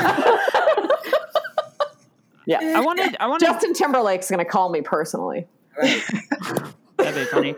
yeah. 2.45 2.59
I 2.75 2.79
wanted 2.79 3.17
I 3.19 3.27
wanted 3.27 3.45
Justin 3.45 3.73
Timberlake's 3.73 4.29
going 4.29 4.43
to 4.43 4.45
call 4.45 4.69
me 4.69 4.81
personally. 4.81 5.47
Right. 5.77 6.01
That'd 6.97 7.15
be 7.15 7.25
funny. 7.25 7.55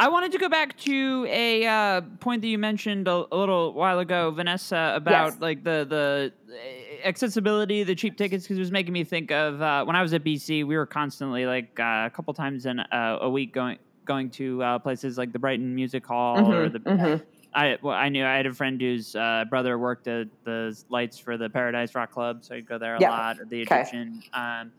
I 0.00 0.08
wanted 0.08 0.32
to 0.32 0.38
go 0.38 0.48
back 0.48 0.78
to 0.78 1.26
a 1.28 1.66
uh, 1.66 2.00
point 2.20 2.40
that 2.40 2.48
you 2.48 2.56
mentioned 2.56 3.06
a, 3.06 3.26
a 3.30 3.36
little 3.36 3.74
while 3.74 3.98
ago, 3.98 4.30
Vanessa, 4.30 4.94
about 4.96 5.32
Yes. 5.34 5.40
like 5.42 5.62
the 5.62 5.86
the 5.86 6.32
uh, 6.50 7.06
accessibility, 7.06 7.82
the 7.84 7.94
cheap 7.94 8.16
tickets, 8.16 8.44
because 8.44 8.56
it 8.56 8.60
was 8.60 8.72
making 8.72 8.94
me 8.94 9.04
think 9.04 9.30
of 9.30 9.60
uh, 9.60 9.84
when 9.84 9.96
I 9.96 10.00
was 10.02 10.14
at 10.14 10.24
BC. 10.24 10.64
We 10.66 10.76
were 10.78 10.86
constantly 10.86 11.44
like 11.44 11.78
uh, 11.78 12.04
a 12.06 12.10
couple 12.14 12.32
times 12.32 12.64
in 12.64 12.80
uh, 12.80 13.18
a 13.20 13.28
week 13.28 13.52
going 13.52 13.76
going 14.06 14.30
to 14.30 14.62
uh, 14.62 14.78
places 14.78 15.18
like 15.18 15.32
the 15.34 15.38
Brighton 15.38 15.74
Music 15.74 16.06
Hall 16.06 16.50
or 16.50 16.70
Mhm, 16.70 16.72
the. 16.72 16.78
mhm. 16.80 17.22
I 17.52 17.76
well, 17.82 17.94
I 17.94 18.08
knew 18.08 18.24
I 18.24 18.36
had 18.36 18.46
a 18.46 18.54
friend 18.54 18.80
whose 18.80 19.14
uh, 19.14 19.44
brother 19.50 19.78
worked 19.78 20.08
at 20.08 20.28
the 20.44 20.74
lights 20.88 21.18
for 21.18 21.36
the 21.36 21.50
Paradise 21.50 21.94
Rock 21.94 22.10
Club, 22.12 22.42
so 22.42 22.54
I'd 22.54 22.64
go 22.66 22.78
there 22.78 22.94
a 22.96 23.00
Yeah. 23.02 23.10
lot. 23.10 23.38
Or 23.38 23.44
the. 23.44 23.60
Egyptian. 23.62 24.22
Um, 24.32 24.72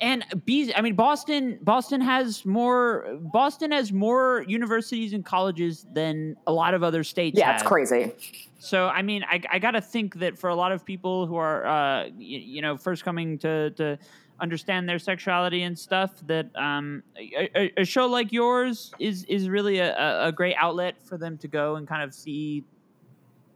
and 0.00 0.24
bees 0.44 0.70
i 0.76 0.80
mean 0.82 0.94
boston 0.94 1.58
boston 1.62 2.00
has 2.00 2.44
more 2.44 3.06
boston 3.32 3.70
has 3.72 3.92
more 3.92 4.44
universities 4.46 5.12
and 5.14 5.24
colleges 5.24 5.86
than 5.94 6.36
a 6.46 6.52
lot 6.52 6.74
of 6.74 6.82
other 6.82 7.02
states 7.02 7.38
Yeah, 7.38 7.46
have. 7.46 7.54
it's 7.60 7.66
crazy. 7.68 8.12
so 8.58 8.88
i 8.88 9.00
mean 9.02 9.24
i, 9.24 9.40
I 9.50 9.58
gotta 9.58 9.80
think 9.80 10.16
that 10.16 10.38
for 10.38 10.50
a 10.50 10.54
lot 10.54 10.72
of 10.72 10.84
people 10.84 11.26
who 11.26 11.36
are 11.36 11.66
uh 11.66 12.04
you, 12.18 12.38
you 12.38 12.62
know 12.62 12.76
first 12.76 13.04
coming 13.04 13.38
to 13.38 13.70
to 13.70 13.98
understand 14.38 14.86
their 14.86 14.98
sexuality 14.98 15.62
and 15.62 15.78
stuff 15.78 16.10
that 16.26 16.54
um 16.56 17.02
a, 17.18 17.72
a- 17.80 17.84
show 17.84 18.04
like 18.06 18.32
yours 18.32 18.92
is 18.98 19.24
is 19.24 19.48
really 19.48 19.78
a, 19.78 20.26
a- 20.26 20.32
great 20.32 20.54
outlet 20.58 20.96
for 21.02 21.16
them 21.16 21.38
to 21.38 21.48
go 21.48 21.76
and 21.76 21.88
kind 21.88 22.02
of 22.02 22.12
see 22.12 22.62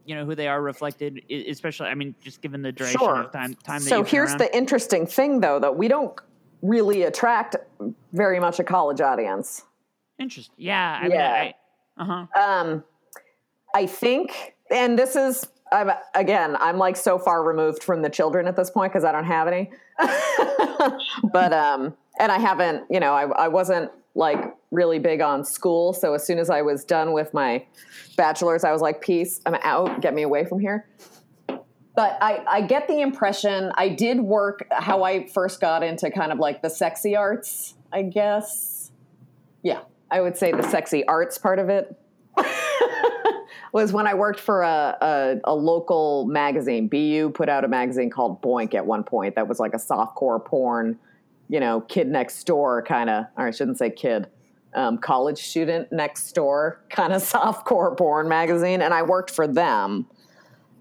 you 0.05 0.15
know 0.15 0.25
who 0.25 0.33
they 0.33 0.47
are 0.47 0.59
reflected 0.63 1.21
especially 1.29 1.85
i 1.87 1.93
mean 1.93 2.15
just 2.19 2.41
given 2.41 2.63
the 2.63 2.71
duration 2.71 2.99
Sure. 2.99 3.21
of 3.21 3.31
time 3.31 3.53
time 3.63 3.81
that 3.83 3.89
So 3.89 4.03
here's 4.03 4.31
around. 4.31 4.39
the 4.39 4.57
interesting 4.57 5.05
thing, 5.05 5.41
though, 5.41 5.59
that 5.59 5.75
we 5.75 5.87
don't 5.87 6.19
really 6.61 7.03
attract 7.03 7.55
very 8.13 8.39
much 8.39 8.59
a 8.59 8.63
college 8.63 9.01
audience. 9.01 9.63
Interesting. 10.19 10.55
Yeah. 10.57 10.99
I 11.01 11.07
Yeah. 11.07 11.51
uh-huh. 11.97 12.41
Um, 12.41 12.83
I 13.73 13.85
think, 13.85 14.55
and 14.69 14.97
this 14.97 15.15
is 15.15 15.47
I'm, 15.71 15.89
again, 16.15 16.57
I'm 16.59 16.77
like 16.77 16.97
so 16.97 17.17
far 17.17 17.43
removed 17.43 17.81
from 17.81 18.01
the 18.01 18.09
children 18.09 18.45
at 18.47 18.55
this 18.57 18.69
point 18.69 18.91
because 18.91 19.05
I 19.05 19.11
don't 19.11 19.25
have 19.25 19.47
any. 19.47 19.71
but 21.31 21.53
um, 21.53 21.95
and 22.19 22.31
I 22.31 22.39
haven't, 22.39 22.83
you 22.89 22.99
know, 22.99 23.13
I, 23.13 23.23
I 23.45 23.47
wasn't 23.47 23.89
like 24.13 24.53
really 24.71 24.99
big 24.99 25.21
on 25.21 25.45
school. 25.45 25.93
So 25.93 26.13
as 26.13 26.27
soon 26.27 26.39
as 26.39 26.49
I 26.49 26.61
was 26.61 26.83
done 26.83 27.13
with 27.13 27.33
my 27.33 27.65
bachelor's, 28.17 28.65
I 28.65 28.73
was 28.73 28.81
like, 28.81 28.99
peace, 28.99 29.39
I'm 29.45 29.55
out, 29.63 30.01
get 30.01 30.13
me 30.13 30.23
away 30.23 30.43
from 30.43 30.59
here. 30.59 30.87
But 31.93 32.17
I, 32.21 32.43
I 32.47 32.61
get 32.61 32.87
the 32.87 33.01
impression 33.01 33.71
I 33.75 33.89
did 33.89 34.19
work 34.21 34.65
how 34.71 35.03
I 35.03 35.27
first 35.27 35.59
got 35.59 35.83
into 35.83 36.09
kind 36.09 36.31
of 36.31 36.39
like 36.39 36.61
the 36.61 36.69
sexy 36.69 37.15
arts, 37.15 37.75
I 37.91 38.03
guess. 38.03 38.91
Yeah, 39.61 39.81
I 40.09 40.21
would 40.21 40.37
say 40.37 40.51
the 40.51 40.63
sexy 40.63 41.05
arts 41.05 41.37
part 41.37 41.59
of 41.59 41.69
it 41.69 41.95
was 43.73 43.91
when 43.93 44.07
I 44.07 44.13
worked 44.13 44.39
for 44.39 44.61
a, 44.61 44.97
a, 45.01 45.35
a 45.43 45.55
local 45.55 46.25
magazine. 46.27 46.87
BU 46.87 47.31
put 47.33 47.49
out 47.49 47.63
a 47.65 47.67
magazine 47.67 48.09
called 48.09 48.41
Boink 48.41 48.73
at 48.73 48.85
one 48.85 49.03
point 49.03 49.35
that 49.35 49.47
was 49.47 49.59
like 49.59 49.73
a 49.73 49.77
softcore 49.77 50.43
porn, 50.43 50.97
you 51.49 51.59
know, 51.59 51.81
kid 51.81 52.07
next 52.07 52.43
door 52.45 52.83
kind 52.83 53.09
of, 53.09 53.25
or 53.37 53.47
I 53.47 53.51
shouldn't 53.51 53.77
say 53.77 53.89
kid, 53.89 54.27
um, 54.73 54.97
college 54.97 55.39
student 55.39 55.91
next 55.91 56.31
door 56.33 56.81
kind 56.89 57.13
of 57.13 57.21
softcore 57.29 57.97
porn 57.97 58.27
magazine. 58.27 58.81
And 58.81 58.93
I 58.93 59.03
worked 59.03 59.31
for 59.31 59.47
them. 59.47 60.07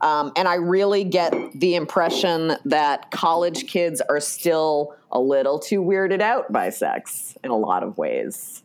Um, 0.01 0.33
and 0.37 0.49
I 0.49 0.55
really 0.55 1.05
get 1.05 1.35
the 1.55 1.75
impression 1.75 2.57
that 2.65 3.11
college 3.11 3.67
kids 3.67 4.01
are 4.01 4.21
still 4.21 4.95
a 5.13 5.21
little 5.21 5.59
too 5.59 5.83
weirded 5.83 6.21
out 6.21 6.51
by 6.51 6.71
sex 6.71 7.37
in 7.45 7.51
a 7.51 7.57
lot 7.57 7.83
of 7.83 7.99
ways. 7.99 8.63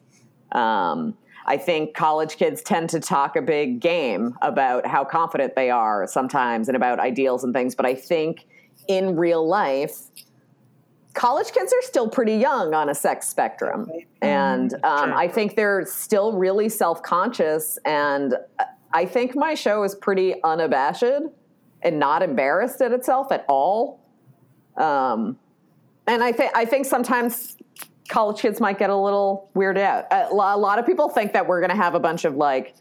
Um, 0.52 1.18
I 1.46 1.58
think 1.58 1.94
college 1.94 2.38
kids 2.38 2.62
tend 2.62 2.90
to 2.92 3.00
talk 3.00 3.36
a 3.36 3.42
big 3.42 3.80
game 3.80 4.36
about 4.42 4.88
how 4.88 5.04
confident 5.04 5.56
they 5.56 5.70
are 5.70 6.08
sometimes 6.08 6.68
and 6.70 6.76
about 6.76 7.00
ideals 7.00 7.44
and 7.44 7.54
things. 7.54 7.76
But 7.76 7.86
I 7.86 7.94
think 7.94 8.48
in 8.88 9.16
real 9.16 9.48
life, 9.48 9.96
college 11.14 11.52
kids 11.52 11.72
are 11.74 11.82
still 11.82 12.10
pretty 12.10 12.36
young 12.36 12.74
on 12.74 12.90
a 12.90 12.96
sex 12.96 13.28
spectrum. 13.28 13.92
And 14.22 14.74
um, 14.84 15.14
I 15.14 15.28
think 15.28 15.56
they're 15.56 15.86
still 15.86 16.34
really 16.34 16.70
self 16.70 17.04
conscious. 17.04 17.78
And 17.86 18.36
I 18.96 19.06
think 19.06 19.36
my 19.36 19.56
show 19.56 19.84
is 19.84 19.94
pretty 19.94 20.42
unabashed 20.42 21.04
and 21.82 22.00
not 22.00 22.24
embarrassed 22.24 22.82
at 22.82 22.94
itself 22.94 23.30
at 23.30 23.44
all. 23.50 24.00
Um, 24.78 25.38
and 26.08 26.24
I 26.24 26.32
think 26.32 26.54
I 26.56 26.64
think 26.64 26.86
sometimes 26.86 27.58
college 28.08 28.40
kids 28.40 28.62
might 28.62 28.80
get 28.80 28.90
a 28.90 28.96
little 28.96 29.52
weirded 29.54 29.80
out. 29.80 30.06
A 30.12 30.30
a 30.32 30.58
lot 30.58 30.80
of 30.80 30.86
people 30.86 31.10
think 31.10 31.34
that 31.34 31.46
we're 31.46 31.60
going 31.60 31.72
to 31.72 31.76
have 31.76 31.94
a 31.94 32.00
bunch 32.00 32.24
of 32.24 32.36
like 32.36 32.74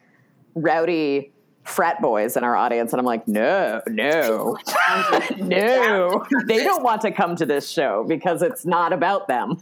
rowdy 0.54 1.32
frat 1.64 2.00
boys 2.00 2.36
in 2.36 2.44
our 2.44 2.54
audience, 2.54 2.92
and 2.92 3.00
I'm 3.00 3.06
like, 3.06 3.26
no, 3.26 3.80
no, 3.88 4.56
no. 5.38 6.24
They 6.46 6.62
don't 6.62 6.82
want 6.82 7.00
to 7.02 7.10
come 7.10 7.36
to 7.36 7.46
this 7.46 7.68
show 7.68 8.04
because 8.06 8.42
it's 8.42 8.64
not 8.66 8.92
about 8.92 9.28
them. 9.28 9.60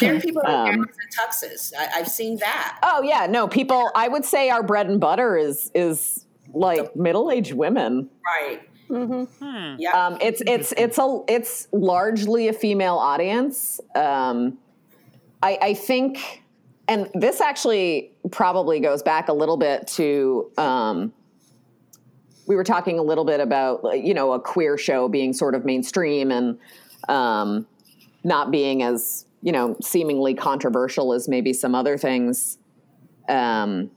There 0.00 0.16
are 0.16 0.20
people 0.20 0.42
in 0.42 0.50
Um, 0.50 0.66
gowns 0.66 0.86
and 1.00 1.16
tuxes. 1.18 1.72
I, 1.78 2.00
I've 2.00 2.08
seen 2.08 2.38
that. 2.38 2.78
Oh 2.82 3.02
yeah, 3.02 3.26
no. 3.26 3.46
People, 3.48 3.90
I 3.94 4.08
would 4.08 4.24
say 4.24 4.50
our 4.50 4.62
bread 4.62 4.88
and 4.88 5.00
butter 5.00 5.36
is 5.36 5.70
is 5.74 6.24
like 6.54 6.94
middle 6.96 7.30
aged 7.30 7.52
women. 7.54 8.08
Right. 8.24 8.60
Hmm. 8.88 9.76
Yeah. 9.78 9.90
Um, 9.92 10.18
it's 10.20 10.42
it's 10.46 10.72
it's 10.76 10.98
a 10.98 11.20
it's 11.28 11.68
largely 11.72 12.48
a 12.48 12.52
female 12.52 12.96
audience. 12.96 13.80
Um, 13.94 14.58
I, 15.42 15.58
I 15.60 15.74
think, 15.74 16.42
and 16.88 17.08
this 17.14 17.40
actually 17.40 18.11
probably 18.30 18.80
goes 18.80 19.02
back 19.02 19.28
a 19.28 19.32
little 19.32 19.56
bit 19.56 19.86
to. 19.88 20.50
Um, 20.56 21.12
we 22.46 22.56
were 22.56 22.64
talking 22.64 22.98
a 22.98 23.02
little 23.02 23.24
bit 23.24 23.40
about 23.40 23.82
you 24.02 24.14
know 24.14 24.32
a 24.32 24.40
queer 24.40 24.76
show 24.76 25.08
being 25.08 25.32
sort 25.32 25.54
of 25.54 25.64
mainstream 25.64 26.30
and 26.30 26.58
um, 27.08 27.66
not 28.24 28.50
being 28.50 28.82
as 28.82 29.26
you 29.42 29.52
know 29.52 29.76
seemingly 29.80 30.34
controversial 30.34 31.12
as 31.12 31.28
maybe 31.28 31.52
some 31.52 31.74
other 31.74 31.96
things. 31.96 32.58
Um, 33.28 33.90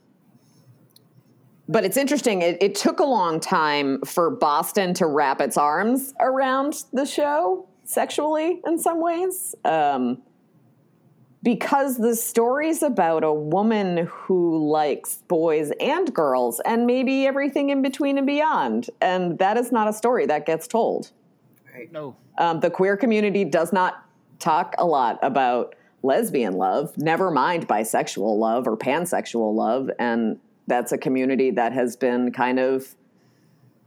but 1.68 1.84
it's 1.84 1.96
interesting. 1.96 2.42
It, 2.42 2.62
it 2.62 2.74
took 2.76 3.00
a 3.00 3.04
long 3.04 3.40
time 3.40 4.00
for 4.02 4.30
Boston 4.30 4.94
to 4.94 5.06
wrap 5.06 5.40
its 5.40 5.56
arms 5.56 6.14
around 6.20 6.84
the 6.92 7.04
show 7.04 7.68
sexually 7.84 8.60
in 8.66 8.78
some 8.78 9.00
ways. 9.00 9.54
Um, 9.64 10.22
because 11.46 11.98
the 11.98 12.16
story's 12.16 12.82
about 12.82 13.22
a 13.22 13.32
woman 13.32 14.08
who 14.10 14.68
likes 14.68 15.22
boys 15.28 15.70
and 15.78 16.12
girls 16.12 16.58
and 16.66 16.88
maybe 16.88 17.24
everything 17.24 17.70
in 17.70 17.82
between 17.82 18.18
and 18.18 18.26
beyond. 18.26 18.90
And 19.00 19.38
that 19.38 19.56
is 19.56 19.70
not 19.70 19.86
a 19.86 19.92
story 19.92 20.26
that 20.26 20.44
gets 20.44 20.66
told. 20.66 21.12
No. 21.92 22.16
Um, 22.36 22.58
the 22.58 22.68
queer 22.68 22.96
community 22.96 23.44
does 23.44 23.72
not 23.72 24.04
talk 24.40 24.74
a 24.76 24.84
lot 24.84 25.20
about 25.22 25.76
lesbian 26.02 26.54
love, 26.54 26.98
never 26.98 27.30
mind 27.30 27.68
bisexual 27.68 28.36
love 28.40 28.66
or 28.66 28.76
pansexual 28.76 29.54
love. 29.54 29.88
And 30.00 30.40
that's 30.66 30.90
a 30.90 30.98
community 30.98 31.52
that 31.52 31.72
has 31.72 31.94
been 31.94 32.32
kind 32.32 32.58
of 32.58 32.96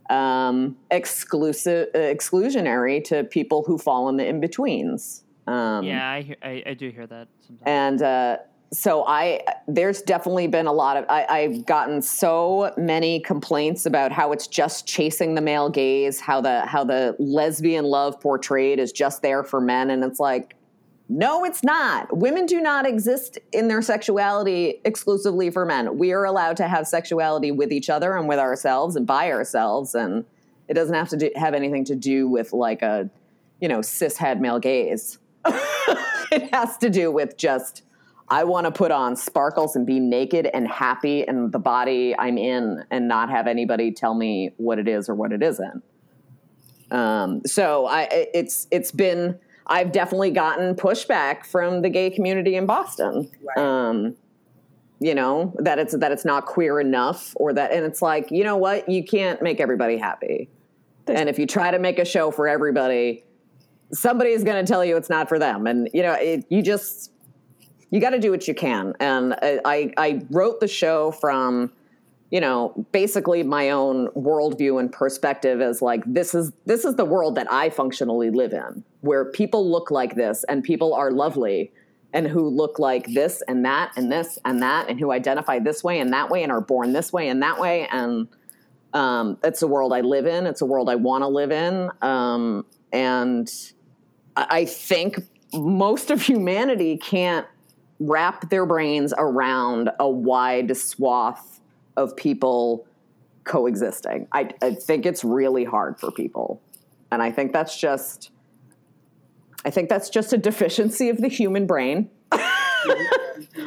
um, 0.10 0.78
exclusive, 0.92 1.90
exclusionary 1.94 3.04
to 3.04 3.26
people 3.26 3.64
who 3.68 3.78
fall 3.78 4.08
in 4.08 4.16
the 4.16 4.26
in 4.26 4.40
betweens. 4.40 5.26
Um, 5.50 5.84
Yeah, 5.84 6.10
I, 6.10 6.22
hear, 6.22 6.36
I 6.44 6.64
I 6.68 6.74
do 6.74 6.90
hear 6.90 7.08
that 7.08 7.28
sometimes. 7.46 7.64
and 7.66 8.02
uh, 8.02 8.38
so 8.72 9.04
I, 9.08 9.42
there's 9.68 10.04
definitely 10.04 10.48
been 10.48 10.68
a 10.68 10.72
lot 10.72 10.96
of. 10.96 11.06
I, 11.10 11.26
I've 11.26 11.66
gotten 11.66 12.02
so 12.02 12.72
many 12.78 13.20
complaints 13.22 13.88
about 13.88 14.12
how 14.12 14.32
it's 14.32 14.46
just 14.46 14.86
chasing 14.86 15.34
the 15.34 15.42
male 15.42 15.70
gaze, 15.70 16.20
how 16.20 16.40
the 16.42 16.62
how 16.68 16.84
the 16.84 17.16
lesbian 17.18 17.86
love 17.86 18.20
portrayed 18.20 18.80
is 18.80 18.92
just 18.92 19.22
there 19.24 19.44
for 19.44 19.60
men, 19.60 19.90
and 19.90 20.04
it's 20.04 20.20
like, 20.20 20.56
no, 21.08 21.44
it's 21.46 21.64
not. 21.64 22.16
Women 22.16 22.46
do 22.46 22.62
not 22.62 22.86
exist 22.86 23.40
in 23.52 23.70
their 23.70 23.82
sexuality 23.82 24.80
exclusively 24.86 25.50
for 25.50 25.66
men. 25.66 25.98
We 25.98 26.12
are 26.12 26.26
allowed 26.26 26.58
to 26.58 26.68
have 26.68 26.88
sexuality 26.88 27.52
with 27.52 27.72
each 27.72 27.90
other 27.90 28.16
and 28.16 28.28
with 28.28 28.38
ourselves 28.38 28.96
and 28.96 29.08
by 29.08 29.32
ourselves, 29.32 29.96
and 29.96 30.26
it 30.68 30.76
doesn't 30.76 30.94
have 30.94 31.10
to 31.10 31.18
do, 31.18 31.32
have 31.36 31.56
anything 31.56 31.86
to 31.86 31.96
do 31.96 32.28
with 32.28 32.54
like 32.54 32.84
a, 32.84 33.10
you 33.60 33.68
know, 33.68 33.80
cishet 33.80 34.40
male 34.40 34.60
gaze. 34.60 35.18
it 36.32 36.54
has 36.54 36.78
to 36.78 36.90
do 36.90 37.12
with 37.12 37.38
just 37.38 37.84
I 38.30 38.44
want 38.44 38.66
to 38.66 38.72
put 38.72 38.92
on 38.92 39.16
sparkles 39.16 39.76
and 39.76 39.86
be 39.86 40.00
naked 40.00 40.48
and 40.54 40.68
happy 40.68 41.22
in 41.28 41.50
the 41.52 41.60
body 41.60 42.16
I'm 42.18 42.38
in 42.38 42.84
and 42.92 43.08
not 43.08 43.30
have 43.30 43.48
anybody 43.48 43.92
tell 43.92 44.14
me 44.14 44.52
what 44.58 44.78
it 44.78 44.88
is 44.88 45.10
or 45.10 45.16
what 45.16 45.32
it 45.32 45.42
isn't. 45.42 45.84
Um, 46.92 47.42
so 47.46 47.86
I, 47.88 48.08
it's 48.34 48.68
it's 48.72 48.92
been 48.92 49.40
I've 49.68 49.92
definitely 49.92 50.32
gotten 50.32 50.76
pushback 50.76 51.46
from 51.46 51.82
the 51.82 51.90
gay 51.90 52.10
community 52.10 52.56
in 52.56 52.66
Boston. 52.66 53.30
Right. 53.44 53.64
Um, 53.64 54.16
you 55.00 55.16
know 55.16 55.56
that 55.60 55.80
it's 55.80 55.96
that 55.98 56.12
it's 56.12 56.26
not 56.26 56.46
queer 56.46 56.80
enough, 56.80 57.34
or 57.36 57.54
that, 57.54 57.72
and 57.72 57.86
it's 57.86 58.02
like 58.02 58.32
you 58.32 58.44
know 58.44 58.58
what, 58.58 58.90
you 58.90 59.04
can't 59.04 59.42
make 59.42 59.60
everybody 59.60 59.98
happy. 59.98 60.50
And 61.08 61.30
if 61.30 61.40
you 61.40 61.48
try 61.48 61.72
to 61.72 61.80
make 61.80 62.00
a 62.00 62.06
show 62.06 62.32
for 62.32 62.48
everybody, 62.48 63.24
somebody 63.92 64.32
is 64.32 64.44
going 64.44 64.64
to 64.64 64.72
tell 64.72 64.84
you 64.84 64.98
it's 64.98 65.10
not 65.10 65.30
for 65.30 65.40
them, 65.40 65.68
and 65.68 65.90
you 65.94 66.02
know 66.02 66.14
it, 66.14 66.46
you 66.50 66.62
just 66.62 67.12
you 67.90 68.00
got 68.00 68.12
to 68.12 68.20
do 68.20 68.32
what 68.32 68.48
you 68.48 68.54
can. 68.54 68.94
And 69.00 69.34
I, 69.42 69.60
I 69.66 69.94
I 69.98 70.22
wrote 70.30 70.60
the 70.60 70.68
show 70.68 71.12
from 71.12 71.72
you 72.32 72.42
know 72.42 72.86
basically 72.92 73.44
my 73.44 73.72
own 73.72 74.08
worldview 74.10 74.80
and 74.80 74.92
perspective 74.92 75.62
as 75.62 75.82
like 75.82 76.04
this 76.06 76.36
is 76.36 76.52
this 76.66 76.86
is 76.86 76.96
the 76.96 77.06
world 77.06 77.36
that 77.36 77.52
I 77.52 77.70
functionally 77.70 78.30
live 78.30 78.54
in, 78.54 78.84
where 79.02 79.26
people 79.26 79.70
look 79.70 79.92
like 79.92 80.16
this 80.16 80.44
and 80.48 80.64
people 80.64 80.94
are 80.94 81.12
lovely 81.12 81.72
and 82.12 82.28
who 82.28 82.50
look 82.50 82.80
like 82.80 83.06
this 83.14 83.44
and 83.48 83.64
that 83.66 83.92
and 83.96 84.12
this 84.12 84.40
and 84.44 84.64
that 84.64 84.90
and 84.90 85.00
who 85.00 85.12
identify 85.12 85.60
this 85.60 85.84
way 85.84 86.00
and 86.00 86.12
that 86.12 86.30
way 86.30 86.42
and 86.42 86.52
are 86.52 86.62
born 86.62 86.92
this 86.92 87.14
way 87.14 87.30
and 87.30 87.44
that 87.44 87.60
way 87.60 87.88
and 87.92 88.28
um, 88.94 89.38
it's 89.44 89.62
a 89.62 89.68
world 89.68 89.94
I 89.94 90.02
live 90.02 90.26
in. 90.26 90.46
It's 90.46 90.62
a 90.62 90.66
world 90.66 90.90
I 90.90 90.96
want 90.96 91.22
to 91.24 91.28
live 91.28 91.52
in. 91.52 91.92
Um, 92.02 92.66
and 92.92 93.50
I 94.50 94.66
think 94.66 95.20
most 95.54 96.12
of 96.12 96.22
humanity 96.22 96.98
can't 96.98 97.48
wrap 98.00 98.50
their 98.50 98.66
brains 98.66 99.14
around 99.18 99.90
a 100.00 100.10
wide 100.10 100.76
swath 100.78 101.60
of 101.98 102.16
people 102.16 102.88
coexisting. 103.44 104.28
I, 104.32 104.50
I 104.62 104.76
think 104.76 105.06
it's 105.06 105.24
really 105.24 105.66
hard 105.66 106.00
for 106.00 106.12
people. 106.12 106.62
And 107.12 107.22
I 107.22 107.32
think 107.32 107.52
that's 107.52 107.78
just 107.78 108.32
I 109.66 109.72
think 109.72 109.90
that's 109.90 110.10
just 110.10 110.32
a 110.32 110.38
deficiency 110.38 111.10
of 111.10 111.18
the 111.18 111.28
human 111.28 111.66
brain. 111.66 112.10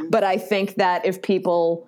but 0.09 0.25
I 0.25 0.39
think 0.39 0.77
that 0.77 1.05
if 1.05 1.21
people 1.21 1.87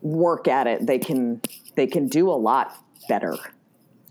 work 0.00 0.48
at 0.48 0.66
it, 0.66 0.86
they 0.86 0.98
can 0.98 1.42
they 1.74 1.86
can 1.86 2.08
do 2.08 2.30
a 2.30 2.32
lot 2.32 2.74
better. 3.08 3.36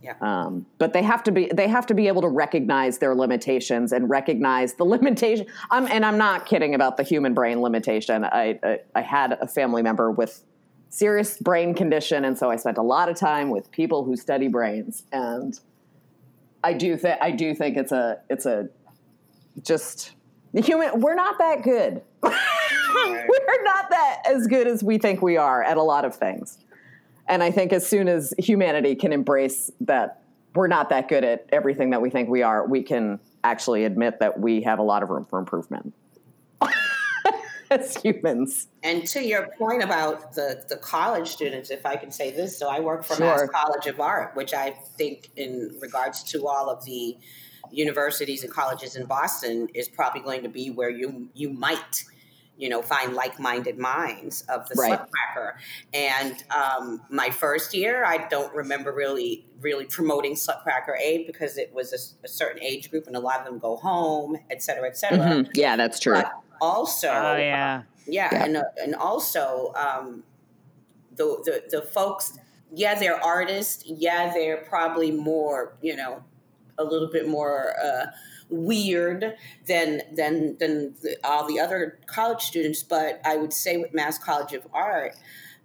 Yeah. 0.01 0.13
Um, 0.21 0.65
but 0.77 0.93
they 0.93 1.03
have 1.03 1.23
to 1.23 1.31
be 1.31 1.49
they 1.53 1.67
have 1.67 1.85
to 1.87 1.93
be 1.93 2.07
able 2.07 2.21
to 2.21 2.29
recognize 2.29 2.99
their 2.99 3.15
limitations 3.15 3.91
and 3.91 4.09
recognize 4.09 4.75
the 4.75 4.85
limitation. 4.85 5.47
I'm, 5.71 5.87
and 5.87 6.05
I'm 6.05 6.17
not 6.17 6.45
kidding 6.45 6.73
about 6.73 6.97
the 6.97 7.03
human 7.03 7.33
brain 7.33 7.61
limitation. 7.61 8.23
I, 8.23 8.59
I 8.63 8.79
I 8.95 9.01
had 9.01 9.33
a 9.33 9.47
family 9.47 9.83
member 9.83 10.09
with 10.09 10.43
serious 10.89 11.37
brain 11.37 11.73
condition, 11.73 12.25
and 12.25 12.37
so 12.37 12.49
I 12.49 12.55
spent 12.55 12.77
a 12.77 12.81
lot 12.81 13.09
of 13.09 13.17
time 13.17 13.49
with 13.49 13.71
people 13.71 14.03
who 14.03 14.15
study 14.15 14.47
brains. 14.47 15.03
And 15.11 15.59
I 16.63 16.73
do 16.73 16.97
think 16.97 17.17
I 17.21 17.31
do 17.31 17.53
think 17.53 17.77
it's 17.77 17.91
a 17.91 18.19
it's 18.29 18.45
a 18.45 18.69
just 19.61 20.11
the 20.53 20.61
human. 20.61 21.01
We're 21.01 21.15
not 21.15 21.37
that 21.39 21.61
good. 21.63 22.01
we're 22.23 23.63
not 23.63 23.89
that 23.89 24.23
as 24.29 24.47
good 24.47 24.67
as 24.67 24.83
we 24.83 24.97
think 24.97 25.21
we 25.21 25.37
are 25.37 25.63
at 25.63 25.77
a 25.77 25.83
lot 25.83 26.05
of 26.05 26.15
things. 26.15 26.57
And 27.29 27.43
I 27.43 27.51
think 27.51 27.71
as 27.71 27.87
soon 27.87 28.07
as 28.07 28.33
humanity 28.39 28.95
can 28.95 29.13
embrace 29.13 29.71
that 29.81 30.23
we're 30.55 30.67
not 30.67 30.89
that 30.89 31.07
good 31.07 31.23
at 31.23 31.45
everything 31.51 31.91
that 31.91 32.01
we 32.01 32.09
think 32.09 32.27
we 32.27 32.41
are, 32.41 32.67
we 32.67 32.81
can 32.81 33.19
actually 33.43 33.85
admit 33.85 34.19
that 34.19 34.39
we 34.39 34.61
have 34.63 34.79
a 34.79 34.83
lot 34.83 35.03
of 35.03 35.09
room 35.09 35.25
for 35.25 35.37
improvement 35.37 35.93
as 37.71 37.95
humans. 37.97 38.67
And 38.83 39.05
to 39.07 39.23
your 39.23 39.49
point 39.59 39.83
about 39.83 40.33
the, 40.33 40.63
the 40.67 40.77
college 40.77 41.27
students, 41.27 41.69
if 41.69 41.85
I 41.85 41.95
can 41.95 42.11
say 42.11 42.31
this, 42.31 42.57
so 42.57 42.67
I 42.67 42.79
work 42.79 43.05
for 43.05 43.15
Sure. 43.15 43.25
Mass 43.27 43.49
College 43.53 43.85
of 43.85 43.99
Art, 43.99 44.35
which 44.35 44.55
I 44.55 44.71
think, 44.97 45.29
in 45.35 45.77
regards 45.79 46.23
to 46.23 46.47
all 46.47 46.69
of 46.69 46.83
the 46.83 47.15
universities 47.71 48.43
and 48.43 48.51
colleges 48.51 48.95
in 48.95 49.05
Boston, 49.05 49.67
is 49.75 49.87
probably 49.87 50.21
going 50.21 50.41
to 50.41 50.49
be 50.49 50.71
where 50.71 50.89
you 50.89 51.29
you 51.35 51.51
might, 51.51 52.03
you 52.59 52.69
know, 52.69 52.81
find 52.83 53.13
like 53.15 53.39
minded 53.39 53.77
minds 53.79 54.43
of 54.49 54.67
the 54.69 54.75
Right. 54.75 54.99
Slutcracker. 54.99 55.53
And 55.93 56.35
um, 56.53 57.01
my 57.09 57.29
first 57.29 57.73
year, 57.73 58.03
I 58.05 58.27
don't 58.27 58.53
remember 58.53 58.91
really 58.93 59.45
really 59.61 59.85
promoting 59.85 60.35
Slutcracker 60.35 60.95
Aid 61.01 61.25
because 61.25 61.57
it 61.57 61.73
was 61.73 61.93
a 62.23 62.27
certain 62.27 62.61
age 62.61 62.91
group, 62.91 63.07
and 63.07 63.15
a 63.15 63.19
lot 63.19 63.39
of 63.39 63.45
them 63.45 63.59
go 63.59 63.77
home, 63.77 64.37
et 64.51 64.61
cetera, 64.61 64.87
et 64.87 64.97
cetera. 64.97 65.17
Mhm. 65.19 65.49
Yeah, 65.55 65.75
that's 65.77 65.99
true. 65.99 66.13
But 66.13 66.31
also, 66.61 67.07
Oh 67.09 67.37
yeah. 67.37 67.83
yeah, 68.05 68.29
Yeah. 68.31 68.43
and 68.43 68.57
uh, 68.57 68.63
and 68.83 68.93
also 68.95 69.73
um, 69.75 70.23
the, 71.15 71.25
the 71.45 71.77
the 71.77 71.81
folks. 71.81 72.37
Yeah, 72.71 72.93
they're 72.99 73.19
artists. 73.23 73.83
Yeah, 73.87 74.31
they're 74.31 74.57
probably 74.57 75.09
more, 75.11 75.73
you 75.81 75.95
know, 75.95 76.23
a 76.77 76.83
little 76.83 77.09
bit 77.09 77.27
more 77.27 77.73
uh, 77.83 78.05
weird 78.49 79.35
than 79.67 80.01
than 80.15 80.57
than 80.57 80.95
the, 81.01 81.17
all 81.23 81.47
the 81.47 81.59
other 81.59 81.99
college 82.07 82.41
students. 82.41 82.83
But 82.83 83.21
I 83.25 83.37
would 83.37 83.53
say 83.53 83.77
with 83.77 83.93
Mass 83.93 84.17
College 84.17 84.53
of 84.53 84.67
Art, 84.73 85.15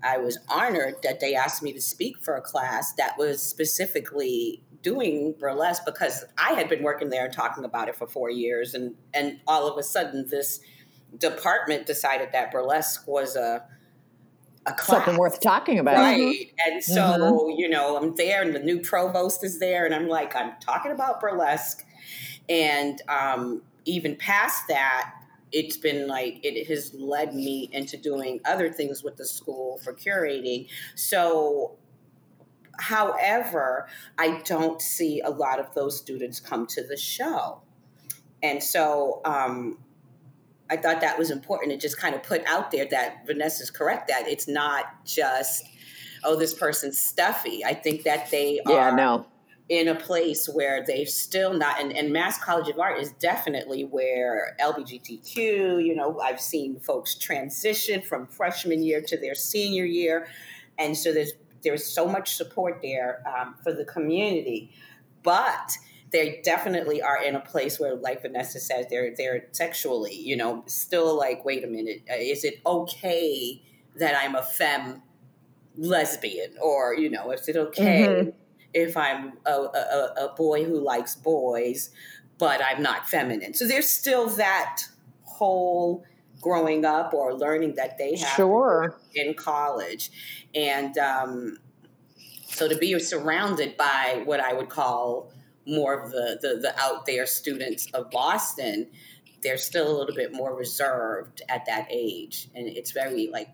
I 0.03 0.18
was 0.18 0.39
honored 0.49 0.97
that 1.03 1.20
they 1.20 1.35
asked 1.35 1.62
me 1.62 1.72
to 1.72 1.80
speak 1.80 2.22
for 2.22 2.37
a 2.37 2.43
class 2.43 2.93
that 2.95 3.16
was 3.18 3.43
specifically 3.43 4.62
doing 4.82 5.35
burlesque 5.39 5.85
because 5.87 6.24
I 6.37 6.53
had 6.53 6.68
been 6.68 6.82
working 6.82 7.09
there 7.09 7.24
and 7.24 7.32
talking 7.32 7.64
about 7.64 7.89
it 7.89 7.97
for 7.97 8.07
four 8.07 8.30
years, 8.30 8.74
and 8.74 8.95
and 9.12 9.41
all 9.47 9.66
of 9.66 9.78
a 9.78 9.82
sudden 9.82 10.26
this 10.28 10.61
department 11.16 11.87
decided 11.87 12.32
that 12.32 12.51
burlesque 12.51 13.07
was 13.07 13.37
a 13.37 13.64
a 14.66 14.72
class. 14.72 15.05
Something 15.05 15.16
worth 15.18 15.41
talking 15.41 15.78
about. 15.78 15.97
Right. 15.97 16.20
Mm-hmm. 16.20 16.72
And 16.72 16.85
so, 16.85 17.01
mm-hmm. 17.01 17.61
you 17.61 17.68
know, 17.68 17.97
I'm 17.97 18.14
there 18.14 18.43
and 18.43 18.55
the 18.55 18.61
new 18.61 18.80
provost 18.80 19.45
is 19.45 19.59
there 19.59 19.85
and 19.85 19.95
I'm 19.95 20.09
like, 20.09 20.35
I'm 20.35 20.53
talking 20.61 20.93
about 20.93 21.20
burlesque. 21.20 21.84
And 22.49 23.01
um, 23.09 23.62
even 23.84 24.16
past 24.16 24.68
that, 24.68 25.12
it's 25.53 25.76
been 25.76 26.09
like 26.09 26.40
it 26.45 26.66
has 26.66 26.92
led 26.95 27.34
me 27.34 27.68
into 27.72 27.97
doing 27.97 28.40
other 28.45 28.72
things 28.72 29.05
with 29.05 29.16
the 29.16 29.24
school 29.24 29.78
for 29.84 29.92
curating. 29.95 30.68
So 30.97 31.76
however, 32.78 33.86
I 34.18 34.42
don't 34.45 34.82
see 34.82 35.20
a 35.20 35.30
lot 35.30 35.61
of 35.61 35.72
those 35.74 35.97
students 35.97 36.40
come 36.40 36.66
to 36.68 36.82
the 36.82 36.97
show. 36.97 37.62
And 38.42 38.62
so 38.62 39.20
um, 39.24 39.78
I 40.68 40.76
thought 40.76 41.01
that 41.01 41.18
was 41.18 41.30
important 41.30 41.70
to 41.72 41.78
just 41.78 41.99
kind 41.99 42.14
of 42.14 42.22
put 42.22 42.45
out 42.47 42.70
there 42.70 42.86
that 42.90 43.26
Vanessa's 43.26 43.70
correct 43.70 44.09
that 44.09 44.26
it's 44.26 44.49
not 44.49 45.05
just, 45.05 45.64
oh, 46.24 46.36
this 46.36 46.53
person's 46.53 46.99
stuffy. 46.99 47.64
I 47.64 47.74
think 47.74 48.03
that 48.03 48.30
they 48.30 48.61
Yeah, 48.66 48.90
are 48.90 48.97
no. 48.97 49.26
In 49.68 49.88
a 49.88 49.94
place 49.94 50.46
where 50.46 50.84
they've 50.84 51.08
still 51.08 51.54
not, 51.54 51.80
and, 51.80 51.96
and 51.96 52.12
Mass 52.12 52.42
College 52.42 52.68
of 52.68 52.78
Art 52.78 53.00
is 53.00 53.12
definitely 53.12 53.82
where 53.84 54.56
LBGTQ, 54.60 55.36
you 55.84 55.94
know, 55.94 56.20
I've 56.20 56.40
seen 56.40 56.78
folks 56.80 57.14
transition 57.14 58.02
from 58.02 58.26
freshman 58.26 58.82
year 58.82 59.00
to 59.02 59.16
their 59.16 59.34
senior 59.34 59.84
year. 59.84 60.26
And 60.78 60.96
so 60.96 61.12
there's, 61.12 61.32
there's 61.62 61.86
so 61.86 62.06
much 62.06 62.36
support 62.36 62.80
there 62.82 63.22
um, 63.26 63.54
for 63.62 63.72
the 63.72 63.86
community. 63.86 64.70
But 65.22 65.72
they 66.10 66.40
definitely 66.44 67.00
are 67.00 67.22
in 67.22 67.34
a 67.34 67.40
place 67.40 67.80
where, 67.80 67.96
like 67.96 68.20
Vanessa 68.22 68.60
says, 68.60 68.86
they're 68.90 69.14
they're 69.16 69.46
sexually, 69.52 70.14
you 70.14 70.36
know, 70.36 70.62
still 70.66 71.16
like, 71.16 71.44
wait 71.44 71.64
a 71.64 71.66
minute, 71.66 72.02
uh, 72.10 72.14
is 72.16 72.44
it 72.44 72.60
okay 72.66 73.62
that 73.96 74.14
I'm 74.14 74.34
a 74.34 74.42
femme 74.42 75.02
lesbian, 75.76 76.52
or 76.62 76.94
you 76.94 77.08
know, 77.08 77.30
is 77.32 77.48
it 77.48 77.56
okay 77.56 78.06
Mhm. 78.06 78.34
If 78.74 78.96
I'm 78.96 79.34
a, 79.46 79.52
a, 79.52 80.14
a 80.26 80.34
boy 80.36 80.64
who 80.64 80.80
likes 80.80 81.14
boys, 81.14 81.90
but 82.38 82.60
I'm 82.62 82.82
not 82.82 83.08
feminine? 83.08 83.54
So 83.54 83.66
there's 83.66 83.88
still 83.88 84.28
that 84.30 84.82
whole 85.22 86.04
growing 86.40 86.84
up 86.84 87.14
or 87.14 87.32
learning 87.34 87.74
that 87.76 87.96
they 87.96 88.16
have 88.16 88.36
Sure. 88.36 88.98
in 89.14 89.34
college, 89.34 90.10
and 90.54 90.98
um, 90.98 91.58
so 92.46 92.68
to 92.68 92.76
be 92.76 92.98
surrounded 92.98 93.76
by 93.76 94.22
what 94.24 94.40
I 94.40 94.52
would 94.52 94.68
call 94.68 95.32
more 95.66 95.94
of 96.02 96.10
the, 96.10 96.38
the 96.42 96.60
the 96.60 96.78
out 96.78 97.06
there 97.06 97.24
students 97.26 97.86
of 97.94 98.10
Boston, 98.10 98.88
they're 99.42 99.56
still 99.56 99.90
a 99.90 99.94
little 99.96 100.14
bit 100.14 100.32
more 100.32 100.54
reserved 100.54 101.40
at 101.48 101.64
that 101.66 101.86
age, 101.90 102.48
and 102.55 102.68
it's 102.68 102.90
very 102.92 103.28
like 103.32 103.48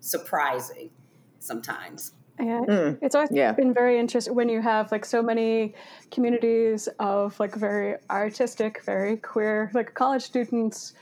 surprising 0.00 0.90
sometimes. 1.38 2.12
Yeah, 2.38 2.60
Mm. 2.68 2.98
it's 3.02 3.14
always 3.14 3.30
Yeah. 3.32 3.52
been 3.52 3.72
very 3.72 3.98
interesting 3.98 4.34
when 4.34 4.48
you 4.48 4.60
have 4.60 4.92
like 4.92 5.04
so 5.04 5.22
many 5.22 5.74
communities 6.10 6.88
of 6.98 7.38
like 7.40 7.54
very 7.54 7.96
artistic, 8.10 8.82
very 8.84 9.16
queer, 9.16 9.70
like 9.74 9.94
college 9.94 10.22
students 10.22 10.92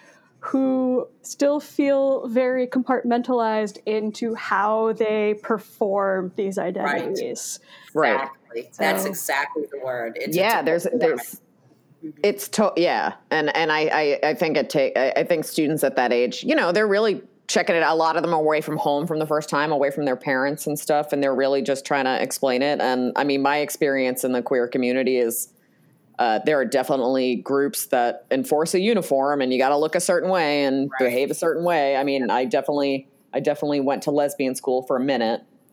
who 0.41 1.09
still 1.23 1.59
feel 1.59 2.29
very 2.29 2.67
compartmentalized 2.67 3.79
into 3.87 4.35
how 4.35 4.93
they 4.93 5.35
perform 5.43 6.31
these 6.37 6.59
identities. 6.59 7.59
Right. 7.95 8.29
Exactly. 8.55 8.71
That's 8.79 9.05
exactly 9.07 9.65
the 9.73 9.85
word. 9.85 10.13
It's, 10.21 10.37
yeah, 10.37 10.63
there's 10.63 10.87
a- 10.87 10.91
there's 10.97 11.41
it's 12.23 12.49
to 12.51 12.71
yeah, 12.77 13.15
and 13.31 13.55
and 13.57 13.73
I 13.73 13.81
I, 13.87 14.29
I 14.31 14.35
think 14.35 14.57
it 14.59 14.69
take 14.69 14.97
I, 14.97 15.13
I 15.17 15.25
think 15.25 15.45
students 15.47 15.83
at 15.83 15.97
that 15.97 16.13
age, 16.13 16.45
you 16.45 16.55
know, 16.55 16.71
they're 16.71 16.87
really 16.87 17.23
checking 17.47 17.77
it 17.77 17.83
out. 17.83 17.93
A 17.93 17.97
lot 17.97 18.17
of 18.17 18.23
them 18.23 18.33
are 18.33 18.41
away 18.41 18.61
from 18.61 18.77
home 18.77 19.07
from 19.07 19.19
the 19.19 19.27
first 19.27 19.49
time, 19.49 19.71
away 19.73 19.91
from 19.91 20.05
their 20.05 20.17
parents 20.17 20.67
and 20.67 20.79
stuff, 20.79 21.13
and 21.13 21.23
they're 21.23 21.35
really 21.35 21.63
just 21.63 21.85
trying 21.85 22.05
to 22.07 22.23
explain 22.23 22.63
it. 22.63 22.81
And 22.81 23.13
I 23.17 23.25
mean, 23.25 23.43
my 23.43 23.59
experience 23.59 24.25
in 24.25 24.33
the 24.33 24.43
queer 24.43 24.69
community 24.69 25.19
is. 25.19 25.49
Uh, 26.17 26.39
there 26.47 26.57
are 26.61 26.65
definitely 26.65 27.35
groups 27.35 27.87
that 27.87 28.25
enforce 28.31 28.73
a 28.73 28.79
uniform, 28.79 29.41
and 29.41 29.53
you 29.53 29.59
got 29.59 29.71
to 29.71 29.77
look 29.77 29.97
a 29.97 30.01
certain 30.01 30.31
way 30.31 30.63
and 30.63 30.89
Right. 31.01 31.07
behave 31.07 31.29
a 31.29 31.35
certain 31.35 31.65
way. 31.65 31.97
I 31.97 32.05
mean, 32.05 32.31
I 32.31 32.45
definitely, 32.45 33.09
I 33.33 33.41
definitely 33.41 33.81
went 33.81 34.05
to 34.05 34.13
lesbian 34.13 34.55
school 34.55 34.83
for 34.83 34.97
a 34.97 35.01
minute, 35.01 35.41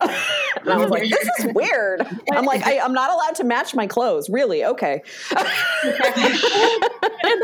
and 0.60 0.70
I 0.70 0.76
was 0.76 0.90
like, 0.90 1.08
"This 1.08 1.28
is 1.38 1.46
weird." 1.54 2.06
I'm 2.32 2.44
like, 2.44 2.64
I, 2.66 2.78
"I'm 2.80 2.92
not 2.92 3.10
allowed 3.10 3.34
to 3.36 3.44
match 3.44 3.74
my 3.74 3.86
clothes." 3.86 4.28
Really? 4.30 4.64
Okay. 4.64 5.02
and 5.32 5.46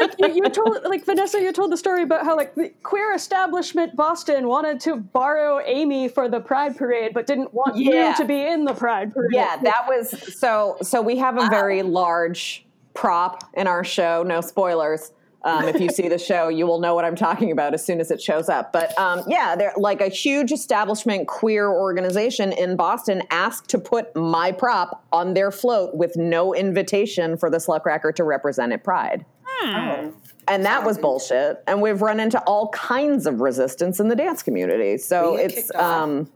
like 0.00 0.14
you, 0.18 0.28
you 0.34 0.48
told 0.50 0.78
like 0.84 1.04
Vanessa, 1.04 1.40
you 1.40 1.52
told 1.52 1.72
the 1.72 1.76
story 1.76 2.02
about 2.02 2.24
how 2.24 2.36
like 2.36 2.54
the 2.54 2.70
queer 2.82 3.12
establishment 3.14 3.96
Boston 3.96 4.48
wanted 4.48 4.80
to 4.80 4.96
borrow 4.96 5.60
Amy 5.64 6.08
for 6.08 6.28
the 6.28 6.40
Pride 6.40 6.76
Parade, 6.76 7.12
but 7.14 7.26
didn't 7.26 7.52
want 7.54 7.76
Yeah. 7.76 8.10
you 8.10 8.16
to 8.16 8.24
be 8.24 8.46
in 8.46 8.64
the 8.64 8.74
Pride 8.74 9.12
Parade. 9.12 9.30
Yeah, 9.32 9.56
that 9.62 9.86
was 9.88 10.10
so. 10.38 10.76
So 10.82 11.02
we 11.02 11.16
have 11.18 11.38
a 11.38 11.48
very 11.48 11.82
large 11.82 12.64
prop 12.94 13.44
in 13.54 13.66
our 13.66 13.84
show. 13.84 14.22
No 14.22 14.40
spoilers. 14.40 15.12
Um, 15.48 15.64
if 15.64 15.80
you 15.80 15.88
see 15.88 16.08
the 16.08 16.18
show, 16.18 16.48
you 16.48 16.66
will 16.66 16.80
know 16.80 16.94
what 16.94 17.04
I'm 17.04 17.16
talking 17.16 17.50
about 17.50 17.74
as 17.74 17.84
soon 17.84 18.00
as 18.00 18.10
it 18.10 18.20
shows 18.20 18.48
up. 18.48 18.72
But 18.72 18.98
um, 18.98 19.22
yeah, 19.26 19.56
they're 19.56 19.72
like 19.76 20.00
a 20.00 20.08
huge 20.08 20.52
establishment 20.52 21.26
queer 21.26 21.68
organization 21.68 22.52
in 22.52 22.76
Boston 22.76 23.22
asked 23.30 23.68
to 23.70 23.78
put 23.78 24.14
my 24.14 24.52
prop 24.52 25.04
on 25.12 25.34
their 25.34 25.50
float 25.50 25.94
with 25.94 26.16
no 26.16 26.54
invitation 26.54 27.36
for 27.36 27.50
the 27.50 27.58
Slutcracker 27.58 28.14
to 28.16 28.24
represent 28.24 28.72
at 28.72 28.84
Pride. 28.84 29.24
Hmm. 29.60 30.10
and 30.46 30.64
that 30.66 30.84
was 30.84 30.98
bullshit. 30.98 31.64
And 31.66 31.82
we've 31.82 32.00
run 32.00 32.20
into 32.20 32.38
all 32.40 32.68
kinds 32.68 33.26
of 33.26 33.40
resistance 33.40 33.98
in 33.98 34.08
the 34.08 34.14
dance 34.14 34.42
community. 34.42 34.98
So 34.98 35.36
it's 35.36 35.74
um, 35.74 36.30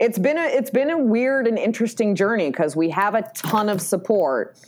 it's 0.00 0.18
been 0.18 0.36
a 0.38 0.44
it's 0.44 0.70
been 0.70 0.90
a 0.90 0.98
weird 0.98 1.46
and 1.46 1.58
interesting 1.58 2.14
journey 2.14 2.50
because 2.50 2.74
we 2.74 2.90
have 2.90 3.14
a 3.14 3.22
ton 3.34 3.68
of 3.68 3.80
support, 3.80 4.58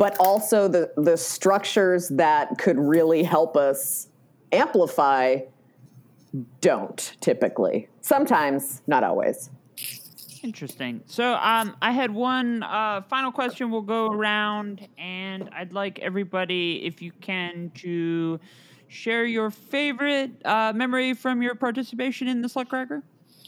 but 0.00 0.16
also 0.18 0.66
the 0.66 0.90
the 0.96 1.14
structures 1.14 2.08
that 2.08 2.56
could 2.56 2.78
really 2.78 3.22
help 3.22 3.54
us 3.54 4.08
amplify 4.50 5.36
don't 6.62 7.16
typically. 7.20 7.86
Sometimes, 8.00 8.80
not 8.86 9.04
always. 9.04 9.50
Interesting. 10.42 11.02
So, 11.04 11.34
um, 11.34 11.76
I 11.82 11.92
had 11.92 12.14
one 12.14 12.62
uh, 12.62 13.02
final 13.10 13.30
question. 13.30 13.70
We'll 13.70 13.82
go 13.82 14.06
around, 14.06 14.88
and 14.96 15.50
I'd 15.52 15.74
like 15.74 15.98
everybody, 15.98 16.86
if 16.86 17.02
you 17.02 17.12
can, 17.20 17.70
to 17.74 18.40
share 18.88 19.26
your 19.26 19.50
favorite 19.50 20.30
uh, 20.46 20.72
memory 20.74 21.12
from 21.12 21.42
your 21.42 21.54
participation 21.54 22.26
in 22.26 22.40
the 22.40 22.48
Slutcracker. 22.48 23.02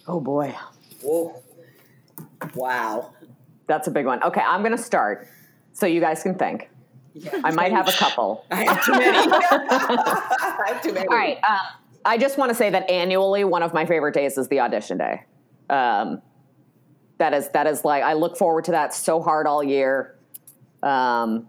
Oh 0.07 0.21
boy. 0.21 0.55
Whoa. 1.01 1.43
Wow. 2.55 3.15
That's 3.67 3.89
a 3.89 3.91
big 3.91 4.05
one. 4.05 4.23
Okay, 4.23 4.43
I'm 4.43 4.61
going 4.61 4.77
to 4.77 4.83
start 4.83 5.29
so 5.73 5.87
you 5.87 6.01
guys 6.01 6.23
can 6.23 6.35
think. 6.35 6.71
I 7.45 7.51
might 7.51 7.73
have 7.73 7.89
a 7.89 7.93
couple. 7.99 8.45
I 8.51 8.65
have 8.65 8.85
too 8.85 8.93
many. 8.93 9.05
I 9.33 10.65
have 10.67 10.83
too 10.83 10.93
many. 10.93 11.07
All 11.09 11.17
right. 11.17 11.39
Um, 11.49 11.59
I 12.05 12.19
just 12.19 12.39
want 12.39 12.51
to 12.51 12.55
say 12.55 12.71
that 12.71 12.91
annually, 12.91 13.45
one 13.45 13.63
of 13.63 13.73
my 13.73 13.87
favorite 13.87 14.15
days 14.15 14.39
is 14.39 14.49
the 14.49 14.61
audition 14.61 14.99
day. 14.99 15.23
Um, 15.71 16.23
that 17.19 17.35
is 17.35 17.49
that 17.51 17.67
is 17.67 17.85
like 17.85 18.03
I 18.03 18.15
look 18.15 18.37
forward 18.37 18.65
to 18.65 18.73
that 18.73 18.93
so 18.95 19.21
hard 19.21 19.47
all 19.47 19.63
year. 19.63 20.17
Um, 20.83 21.47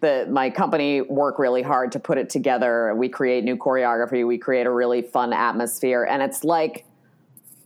the 0.00 0.26
my 0.30 0.50
company 0.50 1.02
work 1.02 1.38
really 1.38 1.62
hard 1.62 1.92
to 1.92 1.98
put 1.98 2.18
it 2.18 2.30
together. 2.30 2.94
We 2.94 3.08
create 3.08 3.44
new 3.44 3.56
choreography. 3.56 4.26
We 4.26 4.38
create 4.38 4.66
a 4.66 4.70
really 4.70 5.02
fun 5.02 5.32
atmosphere, 5.32 6.04
and 6.04 6.22
it's 6.22 6.44
like 6.44 6.86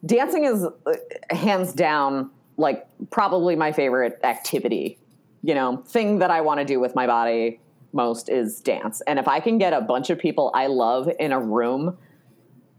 dancing 0.05 0.45
is 0.45 0.65
uh, 0.65 0.93
hands 1.31 1.73
down 1.73 2.31
like 2.57 2.87
probably 3.11 3.55
my 3.55 3.73
favorite 3.73 4.19
activity. 4.25 4.99
You 5.43 5.55
know, 5.55 5.77
thing 5.87 6.19
that 6.19 6.31
I 6.31 6.41
want 6.41 6.61
to 6.61 6.65
do 6.65 6.81
with 6.81 6.95
my 6.95 7.07
body 7.07 7.61
most 7.93 8.29
is 8.29 8.61
dance. 8.61 9.01
And 9.07 9.19
if 9.19 9.27
I 9.27 9.41
can 9.41 9.59
get 9.59 9.73
a 9.73 9.81
bunch 9.81 10.11
of 10.11 10.19
people 10.19 10.51
I 10.55 10.67
love 10.67 11.09
in 11.19 11.33
a 11.33 11.41
room 11.41 11.97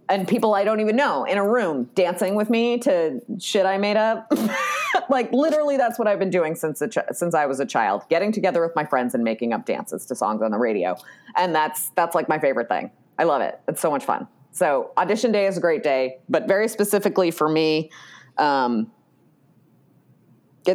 and 0.10 0.28
people 0.28 0.54
I 0.54 0.64
don't 0.64 0.80
even 0.80 0.96
know 0.96 1.26
in 1.26 1.38
a 1.38 1.46
room 1.46 1.90
dancing 1.96 2.36
with 2.36 2.50
me 2.50 2.78
to 2.80 3.22
shit 3.40 3.66
I 3.66 3.78
made 3.78 3.98
up. 3.98 4.32
like 5.10 5.32
literally 5.34 5.78
that's 5.78 6.00
what 6.00 6.08
I've 6.08 6.20
been 6.20 6.30
doing 6.30 6.56
since 6.56 6.82
ch- 6.90 6.98
since 7.12 7.34
I 7.34 7.46
was 7.46 7.60
a 7.60 7.66
child, 7.66 8.04
getting 8.10 8.32
together 8.32 8.62
with 8.62 8.76
my 8.76 8.86
friends 8.86 9.14
and 9.14 9.24
making 9.24 9.54
up 9.54 9.66
dances 9.66 10.06
to 10.06 10.16
songs 10.16 10.42
on 10.42 10.52
the 10.52 10.58
radio. 10.58 10.96
And 11.36 11.54
that's 11.54 11.90
that's 11.90 12.16
like 12.16 12.30
my 12.30 12.40
favorite 12.40 12.70
thing. 12.70 12.92
I 13.20 13.24
love 13.24 13.42
it. 13.42 13.60
It's 13.68 13.82
so 13.82 13.92
much 13.92 14.06
fun. 14.06 14.28
So 14.52 14.92
audition 14.98 15.32
day 15.32 15.46
is 15.46 15.58
a 15.58 15.62
great 15.62 15.84
day, 15.84 16.18
but 16.30 16.48
very 16.48 16.68
specifically 16.68 17.32
for 17.32 17.50
me, 17.50 17.92
um, 18.38 18.92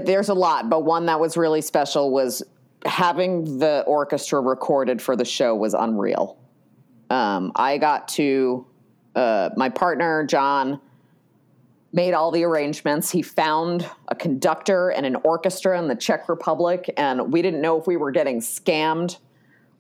there's 0.01 0.29
a 0.29 0.35
lot, 0.35 0.69
but 0.69 0.85
one 0.85 1.07
that 1.07 1.21
was 1.21 1.37
really 1.37 1.61
special 1.61 2.11
was 2.11 2.43
having 2.85 3.59
the 3.59 3.85
orchestra 3.87 4.41
recorded 4.41 5.01
for 5.01 5.17
the 5.17 5.25
show 5.25 5.55
was 5.55 5.75
unreal. 5.75 6.39
Um, 7.11 7.53
I 7.55 7.79
got 7.79 8.09
to 8.09 8.67
uh, 9.15 9.51
my 9.57 9.69
partner 9.69 10.25
John 10.25 10.81
made 11.93 12.15
all 12.15 12.31
the 12.31 12.45
arrangements. 12.45 13.11
He 13.11 13.21
found 13.21 13.89
a 14.09 14.15
conductor 14.15 14.89
and 14.89 15.05
an 15.05 15.17
orchestra 15.17 15.79
in 15.79 15.89
the 15.89 15.95
Czech 15.95 16.29
Republic, 16.29 16.93
and 16.97 17.33
we 17.33 17.43
didn't 17.43 17.61
know 17.61 17.79
if 17.79 17.87
we 17.87 17.97
were 17.97 18.11
getting 18.11 18.41
scammed. 18.41 19.19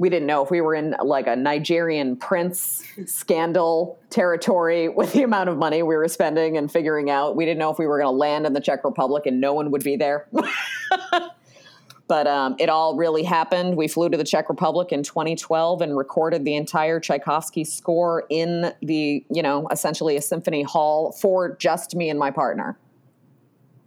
We 0.02 0.10
didn't 0.10 0.26
know 0.26 0.42
if 0.42 0.50
we 0.50 0.60
were 0.60 0.74
in 0.74 0.96
like 1.00 1.28
a 1.28 1.36
Nigerian 1.36 2.16
prince 2.16 2.82
scandal 3.06 4.00
territory 4.10 4.88
with 4.88 5.12
the 5.12 5.22
amount 5.22 5.48
of 5.48 5.56
money 5.56 5.84
we 5.84 5.94
were 5.94 6.08
spending 6.08 6.56
and 6.56 6.68
figuring 6.72 7.08
out. 7.08 7.36
We 7.36 7.44
didn't 7.44 7.60
know 7.60 7.70
if 7.70 7.78
we 7.78 7.86
were 7.86 8.00
going 8.00 8.12
to 8.12 8.18
land 8.18 8.44
in 8.44 8.52
the 8.52 8.60
Czech 8.60 8.82
Republic 8.82 9.26
and 9.26 9.40
no 9.40 9.54
one 9.54 9.70
would 9.70 9.84
be 9.84 9.94
there. 9.94 10.26
but 12.08 12.26
um, 12.26 12.56
it 12.58 12.68
all 12.68 12.96
really 12.96 13.22
happened. 13.22 13.76
We 13.76 13.86
flew 13.86 14.08
to 14.08 14.16
the 14.16 14.24
Czech 14.24 14.48
Republic 14.48 14.90
in 14.90 15.04
2012 15.04 15.80
and 15.80 15.96
recorded 15.96 16.44
the 16.44 16.56
entire 16.56 16.98
Tchaikovsky 16.98 17.62
score 17.62 18.24
in 18.28 18.72
the, 18.82 19.24
you 19.30 19.40
know, 19.40 19.68
essentially 19.70 20.16
a 20.16 20.20
symphony 20.20 20.64
hall 20.64 21.12
for 21.12 21.54
just 21.58 21.94
me 21.94 22.10
and 22.10 22.18
my 22.18 22.32
partner. 22.32 22.76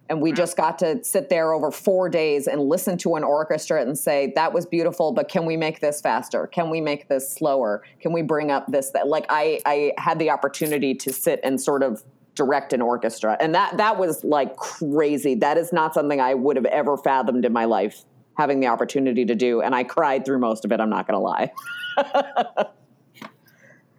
And 0.10 0.22
we 0.22 0.32
mm. 0.32 0.38
just 0.38 0.56
got 0.56 0.80
to 0.80 1.04
sit 1.04 1.30
there 1.30 1.54
over 1.54 1.72
four 1.72 2.10
days 2.10 2.48
and 2.48 2.62
listen 2.62 2.98
to 3.00 3.16
an 3.16 3.24
orchestra 3.24 3.82
and 3.82 3.98
say, 3.98 4.32
that 4.36 4.54
was 4.54 4.66
beautiful, 4.66 5.12
but 5.12 5.30
can 5.30 5.46
we 5.46 5.58
make 5.58 5.80
this 5.80 6.02
faster? 6.02 6.48
Can 6.48 6.70
we 6.70 6.80
make 6.82 7.08
this 7.08 7.34
slower? 7.34 7.84
Can 8.00 8.14
we 8.14 8.22
bring 8.22 8.52
up 8.52 8.68
this? 8.68 8.92
That? 8.92 9.08
Like, 9.08 9.26
I, 9.30 9.60
I 9.66 9.94
had 9.98 10.20
the 10.20 10.30
opportunity 10.30 10.94
to 10.96 11.12
sit 11.12 11.40
and 11.44 11.60
sort 11.60 11.82
of 11.82 12.04
direct 12.36 12.74
an 12.74 12.82
orchestra. 12.82 13.38
And 13.40 13.56
that, 13.56 13.78
that 13.78 13.98
was 13.98 14.24
like 14.24 14.58
crazy. 14.58 15.36
That 15.36 15.58
is 15.58 15.74
not 15.74 15.94
something 15.94 16.20
I 16.20 16.34
would 16.34 16.58
have 16.58 16.66
ever 16.66 16.98
fathomed 16.98 17.46
in 17.46 17.54
my 17.54 17.66
life 17.66 18.04
having 18.38 18.60
the 18.60 18.68
opportunity 18.68 19.26
to 19.26 19.36
do. 19.36 19.62
And 19.62 19.74
I 19.74 19.84
cried 19.84 20.26
through 20.26 20.40
most 20.40 20.66
of 20.66 20.72
it, 20.72 20.80
I'm 20.80 20.90
not 20.90 21.08
going 21.08 21.18
to 21.18 21.24
lie. 21.24 21.52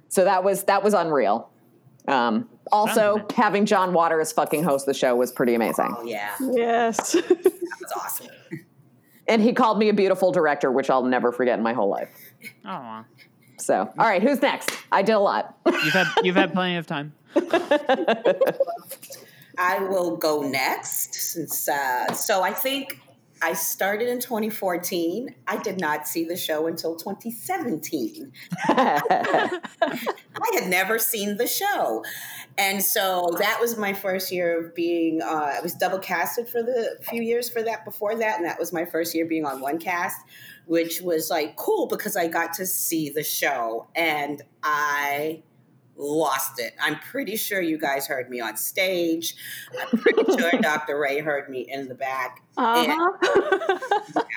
so 0.08 0.24
that 0.24 0.44
was, 0.44 0.64
that 0.64 0.84
was 0.84 0.94
unreal. 0.94 1.50
Um, 2.08 2.48
also, 2.72 3.18
Sounds 3.18 3.32
having 3.34 3.66
John 3.66 3.92
Waters 3.92 4.32
fucking 4.32 4.62
host 4.62 4.86
the 4.86 4.94
show 4.94 5.14
was 5.16 5.32
pretty 5.32 5.54
amazing. 5.54 5.94
Oh, 5.96 6.04
yeah. 6.04 6.34
Yes. 6.40 7.16
That 7.26 7.80
was 7.80 7.92
awesome. 7.96 8.28
And 9.28 9.42
he 9.42 9.52
called 9.52 9.78
me 9.78 9.88
a 9.88 9.92
beautiful 9.92 10.32
director, 10.32 10.70
which 10.72 10.88
I'll 10.88 11.04
never 11.04 11.32
forget 11.32 11.58
in 11.58 11.64
my 11.64 11.72
whole 11.72 11.88
life. 11.88 12.08
Oh. 12.64 13.04
So, 13.58 13.92
all 13.98 14.06
right, 14.06 14.22
who's 14.22 14.40
next? 14.40 14.70
I 14.92 15.02
did 15.02 15.12
a 15.12 15.18
lot. 15.18 15.56
You've 15.66 15.92
had 15.92 16.06
you've 16.22 16.36
had 16.36 16.52
plenty 16.52 16.76
of 16.76 16.86
time. 16.86 17.12
I 19.58 19.80
will 19.80 20.16
go 20.16 20.42
next. 20.42 21.14
Since 21.14 21.68
uh, 21.68 22.12
so, 22.12 22.42
I 22.42 22.52
think 22.52 23.00
I 23.42 23.52
started 23.52 24.08
in 24.08 24.20
2014. 24.20 25.34
I 25.46 25.56
did 25.58 25.80
not 25.80 26.08
see 26.08 26.24
the 26.24 26.36
show 26.36 26.66
until 26.66 26.96
2017. 26.96 28.32
I 28.68 29.50
had 30.54 30.68
never 30.68 30.98
seen 30.98 31.36
the 31.36 31.46
show, 31.46 32.04
and 32.56 32.82
so 32.82 33.34
that 33.38 33.58
was 33.60 33.76
my 33.76 33.92
first 33.92 34.32
year 34.32 34.58
of 34.58 34.74
being. 34.74 35.20
Uh, 35.22 35.54
I 35.56 35.60
was 35.60 35.74
double 35.74 35.98
casted 35.98 36.48
for 36.48 36.62
the 36.62 36.98
few 37.02 37.22
years 37.22 37.48
for 37.48 37.62
that 37.62 37.84
before 37.84 38.16
that, 38.16 38.38
and 38.38 38.46
that 38.46 38.58
was 38.58 38.72
my 38.72 38.84
first 38.84 39.14
year 39.14 39.26
being 39.26 39.44
on 39.44 39.60
one 39.60 39.78
cast, 39.78 40.18
which 40.66 41.00
was 41.02 41.30
like 41.30 41.56
cool 41.56 41.86
because 41.86 42.16
I 42.16 42.28
got 42.28 42.54
to 42.54 42.66
see 42.66 43.10
the 43.10 43.22
show, 43.22 43.86
and 43.94 44.42
I 44.62 45.42
lost 45.98 46.60
it. 46.60 46.74
I'm 46.80 46.98
pretty 46.98 47.36
sure 47.36 47.60
you 47.60 47.78
guys 47.78 48.06
heard 48.06 48.30
me 48.30 48.40
on 48.40 48.56
stage. 48.56 49.34
I'm 49.78 49.98
pretty 49.98 50.24
sure 50.38 50.52
Dr. 50.60 50.98
Rae 50.98 51.20
heard 51.20 51.48
me 51.48 51.66
in 51.68 51.88
the 51.88 51.94
back. 51.94 52.42
Uh-huh. 52.56 54.22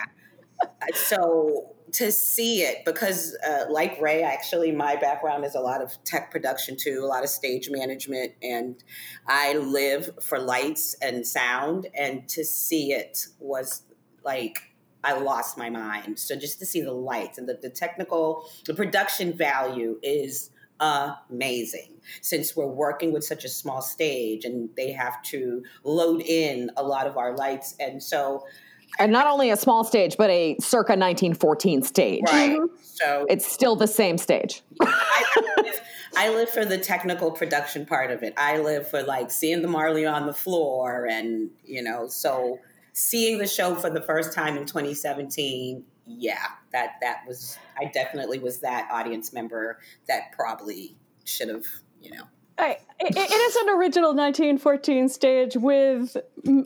So 0.93 1.75
to 1.93 2.11
see 2.11 2.61
it, 2.61 2.85
because 2.85 3.35
uh, 3.47 3.65
like 3.69 3.99
Rae, 4.01 4.23
actually, 4.23 4.71
my 4.71 4.95
background 4.95 5.45
is 5.45 5.55
a 5.55 5.59
lot 5.59 5.81
of 5.81 5.91
tech 6.03 6.31
production 6.31 6.77
too, 6.77 7.01
a 7.03 7.07
lot 7.07 7.23
of 7.23 7.29
stage 7.29 7.69
management, 7.69 8.33
and 8.43 8.83
I 9.27 9.53
live 9.53 10.11
for 10.21 10.39
lights 10.39 10.95
and 11.01 11.25
sound. 11.25 11.87
And 11.97 12.27
to 12.29 12.43
see 12.43 12.91
it 12.91 13.27
was 13.39 13.83
like 14.23 14.59
I 15.03 15.13
lost 15.13 15.57
my 15.57 15.69
mind. 15.69 16.19
So 16.19 16.35
just 16.35 16.59
to 16.59 16.65
see 16.65 16.81
the 16.81 16.93
lights 16.93 17.37
and 17.37 17.47
the, 17.47 17.57
the 17.59 17.69
technical, 17.69 18.49
the 18.65 18.73
production 18.73 19.33
value 19.33 19.97
is 20.03 20.51
amazing 20.79 21.93
since 22.21 22.55
we're 22.55 22.65
working 22.65 23.11
with 23.11 23.23
such 23.23 23.43
a 23.45 23.49
small 23.49 23.81
stage 23.81 24.45
and 24.45 24.69
they 24.75 24.91
have 24.91 25.21
to 25.23 25.63
load 25.83 26.21
in 26.21 26.71
a 26.77 26.83
lot 26.83 27.07
of 27.07 27.17
our 27.17 27.35
lights. 27.35 27.75
And 27.79 28.01
so, 28.01 28.45
and 28.97 29.11
not 29.11 29.27
only 29.27 29.51
a 29.51 29.57
small 29.57 29.83
stage, 29.83 30.17
but 30.17 30.29
a 30.29 30.55
circa 30.59 30.93
1914 30.93 31.83
stage. 31.83 32.23
right. 32.25 32.57
Mm-hmm. 32.57 32.75
So 32.81 33.25
It's 33.29 33.49
still 33.49 33.75
the 33.75 33.87
same 33.87 34.17
stage. 34.17 34.61
I 34.81 35.43
live, 35.57 35.81
I 36.17 36.29
live 36.29 36.49
for 36.49 36.65
the 36.65 36.77
technical 36.77 37.31
production 37.31 37.85
part 37.85 38.11
of 38.11 38.23
it. 38.23 38.33
I 38.37 38.57
live 38.57 38.89
for 38.89 39.03
like 39.03 39.31
seeing 39.31 39.61
the 39.61 39.67
Marley 39.67 40.05
on 40.05 40.25
the 40.25 40.33
floor 40.33 41.07
and, 41.09 41.51
you 41.63 41.83
know, 41.83 42.07
so 42.07 42.59
seeing 42.93 43.37
the 43.37 43.47
show 43.47 43.75
for 43.75 43.89
the 43.89 44.01
first 44.01 44.33
time 44.33 44.57
in 44.57 44.65
2017, 44.65 45.83
yeah, 46.09 46.45
that 46.71 46.95
that 47.01 47.19
was 47.27 47.57
I 47.79 47.85
definitely 47.85 48.39
was 48.39 48.59
that 48.59 48.89
audience 48.91 49.31
member 49.31 49.79
that 50.07 50.31
probably 50.31 50.97
should 51.23 51.49
have, 51.49 51.65
you 52.01 52.11
know. 52.11 52.23
I, 52.57 52.77
it, 52.99 53.15
it 53.15 53.31
is 53.31 53.55
an 53.55 53.69
original 53.69 54.09
1914 54.09 55.07
stage 55.07 55.55
with 55.55 56.17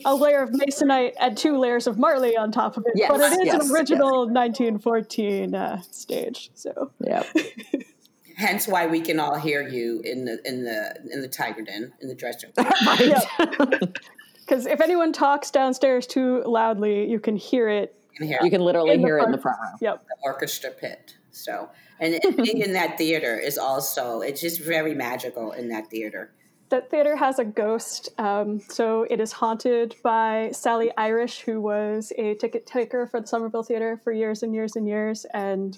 a 0.04 0.14
layer 0.14 0.42
of 0.42 0.50
masonite 0.50 1.12
and 1.20 1.38
two 1.38 1.56
layers 1.56 1.86
of 1.86 1.98
marley 1.98 2.36
on 2.36 2.50
top 2.50 2.76
of 2.76 2.84
it. 2.86 2.94
Yes, 2.96 3.08
but 3.08 3.20
it 3.20 3.32
is 3.40 3.44
yes, 3.44 3.70
an 3.70 3.76
original 3.76 4.26
1914 4.26 5.54
uh, 5.54 5.80
stage. 5.82 6.50
So 6.54 6.90
Yeah. 7.00 7.22
Hence 8.36 8.66
why 8.66 8.86
we 8.86 9.00
can 9.00 9.20
all 9.20 9.38
hear 9.38 9.68
you 9.68 10.00
in 10.04 10.24
the 10.24 10.40
in 10.44 10.64
the 10.64 10.98
in 11.12 11.20
the 11.20 11.28
Tiger 11.28 11.62
Den 11.62 11.92
in 12.00 12.08
the 12.08 12.16
dressing 12.16 12.50
room. 12.58 13.92
because 14.40 14.66
if 14.66 14.80
anyone 14.80 15.12
talks 15.12 15.52
downstairs 15.52 16.08
too 16.08 16.42
loudly, 16.44 17.08
you 17.08 17.20
can 17.20 17.36
hear 17.36 17.68
it. 17.68 17.96
You 18.14 18.18
can 18.18 18.26
hear 18.28 18.38
You 18.42 18.50
can 18.50 18.60
literally 18.60 18.94
In 18.94 19.00
the 19.02 19.06
hear 19.08 19.18
it 19.18 19.24
in 19.24 19.32
the 19.32 19.38
front 19.40 19.58
row. 19.60 19.76
Yep. 19.80 20.04
the 20.06 20.14
orchestra 20.22 20.70
pit. 20.70 21.16
So, 21.32 21.68
and 22.00 22.20
being 22.36 22.58
in 22.58 22.72
that 22.74 22.96
theater 22.96 23.36
is 23.38 23.58
also, 23.58 24.20
it's 24.20 24.40
just 24.40 24.60
very 24.62 24.94
magical 24.94 25.50
in 25.52 25.68
that 25.70 25.88
theater. 25.90 26.32
That 26.68 26.90
theater 26.90 27.16
has 27.16 27.38
a 27.40 27.44
ghost. 27.44 28.08
Um, 28.18 28.60
so 28.68 29.02
it 29.10 29.20
is 29.20 29.32
haunted 29.32 29.96
by 30.02 30.50
Sally 30.52 30.90
Irish, 30.96 31.40
who 31.40 31.60
was 31.60 32.12
a 32.16 32.34
ticket 32.36 32.66
taker 32.66 33.06
for 33.06 33.20
the 33.20 33.26
Somerville 33.26 33.62
Theater 33.64 34.00
for 34.02 34.12
years 34.12 34.42
and 34.44 34.54
years 34.54 34.76
and 34.76 34.86
years. 34.88 35.26
And 35.34 35.76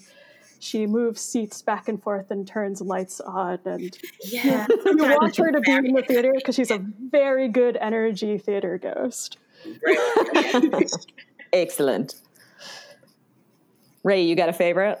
she 0.59 0.85
moves 0.87 1.21
seats 1.21 1.61
back 1.61 1.87
and 1.89 2.01
forth 2.01 2.31
and 2.31 2.47
turns 2.47 2.81
lights 2.81 3.19
on. 3.19 3.59
And 3.65 3.97
Yeah. 4.23 4.65
you, 4.69 4.81
you 4.85 4.95
want 4.97 5.35
her 5.37 5.51
to 5.51 5.59
be 5.59 5.71
in 5.71 5.93
the 5.93 6.03
theater 6.03 6.31
because 6.35 6.55
she's 6.55 6.71
a 6.71 6.79
very 7.11 7.47
good 7.47 7.77
energy 7.81 8.37
theater 8.37 8.77
ghost. 8.77 9.37
Excellent. 11.53 12.15
Rae, 14.07 14.21
you 14.21 14.37
got 14.37 14.47
a 14.47 14.53
favorite? 14.53 14.99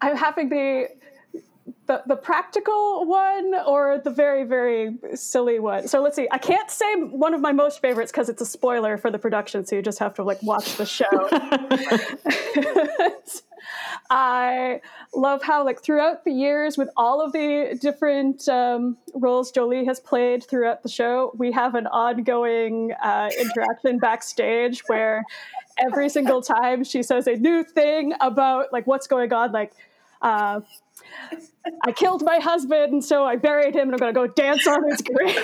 I'm 0.00 0.16
having 0.16 0.48
the 0.48 0.88
the 1.86 2.02
the 2.06 2.16
practical 2.16 3.06
one 3.06 3.54
or 3.64 4.00
the 4.02 4.10
very 4.10 4.42
very 4.42 4.96
silly 5.14 5.60
one. 5.60 5.86
So 5.86 6.02
let's 6.02 6.16
see. 6.16 6.26
I 6.32 6.38
can't 6.38 6.68
say 6.68 6.96
one 6.96 7.34
of 7.34 7.40
my 7.40 7.52
most 7.52 7.80
favorites 7.80 8.10
because 8.10 8.28
it's 8.28 8.42
a 8.42 8.46
spoiler 8.46 8.98
for 8.98 9.12
the 9.12 9.20
production, 9.20 9.64
so 9.64 9.76
you 9.76 9.82
just 9.82 10.00
have 10.00 10.14
to 10.14 10.24
like 10.24 10.42
watch 10.42 10.76
the 10.76 10.84
show. 10.84 11.28
I 14.10 14.80
love 15.14 15.42
how 15.42 15.64
like 15.64 15.80
throughout 15.80 16.24
the 16.24 16.32
years 16.32 16.76
with 16.76 16.88
all 16.96 17.20
of 17.20 17.32
the 17.32 17.78
different 17.80 18.48
um, 18.48 18.96
roles 19.14 19.52
Jolie 19.52 19.84
has 19.84 20.00
played 20.00 20.44
throughout 20.44 20.82
the 20.82 20.88
show, 20.88 21.32
we 21.36 21.52
have 21.52 21.74
an 21.74 21.86
ongoing 21.86 22.92
uh, 23.02 23.30
interaction 23.38 23.98
backstage 23.98 24.82
where 24.86 25.24
every 25.84 26.08
single 26.08 26.42
time 26.42 26.84
she 26.84 27.02
says 27.02 27.26
a 27.26 27.36
new 27.36 27.64
thing 27.64 28.12
about 28.20 28.72
like 28.72 28.86
what's 28.86 29.06
going 29.06 29.32
on, 29.32 29.52
like. 29.52 29.72
Uh, 30.20 30.60
I 31.84 31.92
killed 31.92 32.22
my 32.24 32.38
husband, 32.38 32.92
and 32.92 33.04
so 33.04 33.24
I 33.24 33.36
buried 33.36 33.74
him, 33.74 33.92
and 33.92 33.92
I'm 33.92 33.98
going 33.98 34.12
to 34.12 34.20
go 34.20 34.26
dance 34.26 34.66
on 34.66 34.88
his 34.88 35.00
grave. 35.00 35.36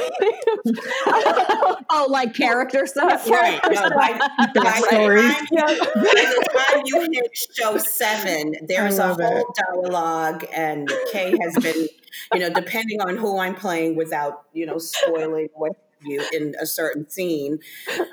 oh, 1.91 2.07
like 2.09 2.35
character 2.35 2.87
stuff? 2.87 3.29
Right. 3.29 3.61
No, 3.71 3.91
by, 3.91 4.19
by, 4.19 4.51
the 4.55 4.61
Backstory. 4.61 5.33
time, 5.33 5.47
yeah. 5.53 5.67
by 5.67 6.03
the 6.03 6.49
time 6.57 6.83
you 6.87 7.09
hit 7.13 7.39
show 7.53 7.79
seven, 7.79 8.55
there's 8.67 8.99
a 8.99 9.09
love 9.09 9.21
it. 9.21 9.27
whole 9.27 9.55
dialogue, 9.73 10.45
and 10.53 10.91
Kay 11.13 11.37
has 11.41 11.55
been, 11.63 11.89
you 12.33 12.41
know, 12.41 12.51
depending 12.51 13.01
on 13.01 13.17
who 13.17 13.39
I'm 13.39 13.55
playing 13.55 13.97
without, 13.97 14.45
you 14.53 14.67
know, 14.67 14.79
spoiling 14.79 15.49
what 15.55 15.73
you 16.05 16.23
in 16.33 16.55
a 16.61 16.67
certain 16.67 17.09
scene. 17.09 17.59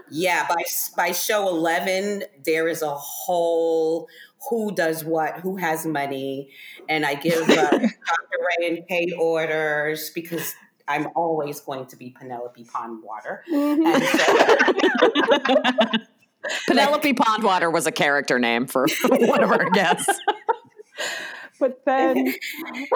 Yeah, 0.09 0.47
by 0.47 0.63
by 0.95 1.11
show 1.11 1.47
eleven, 1.47 2.23
there 2.43 2.67
is 2.67 2.81
a 2.81 2.95
whole 2.95 4.07
who 4.49 4.73
does 4.73 5.03
what, 5.05 5.39
who 5.39 5.57
has 5.57 5.85
money, 5.85 6.49
and 6.89 7.05
I 7.05 7.15
give 7.15 7.47
uh, 7.49 7.69
Dr. 7.71 7.89
Rae 8.59 8.67
and 8.67 8.87
Kay 8.87 9.13
orders 9.17 10.09
because. 10.11 10.53
I'm 10.87 11.07
always 11.15 11.61
going 11.61 11.85
to 11.85 11.95
be 11.95 12.09
Penelope 12.09 12.65
Pondwater. 12.65 13.41
And 13.47 14.03
so, 14.03 14.25
Penelope 16.67 17.13
Pondwater 17.13 17.71
was 17.71 17.85
a 17.87 17.93
character 17.93 18.39
name 18.39 18.65
for 18.67 18.87
one 19.07 19.41
of 19.41 19.51
our 19.51 19.69
guests. 19.69 20.19
But 21.61 21.85
then 21.85 22.17
yeah, 22.25 22.33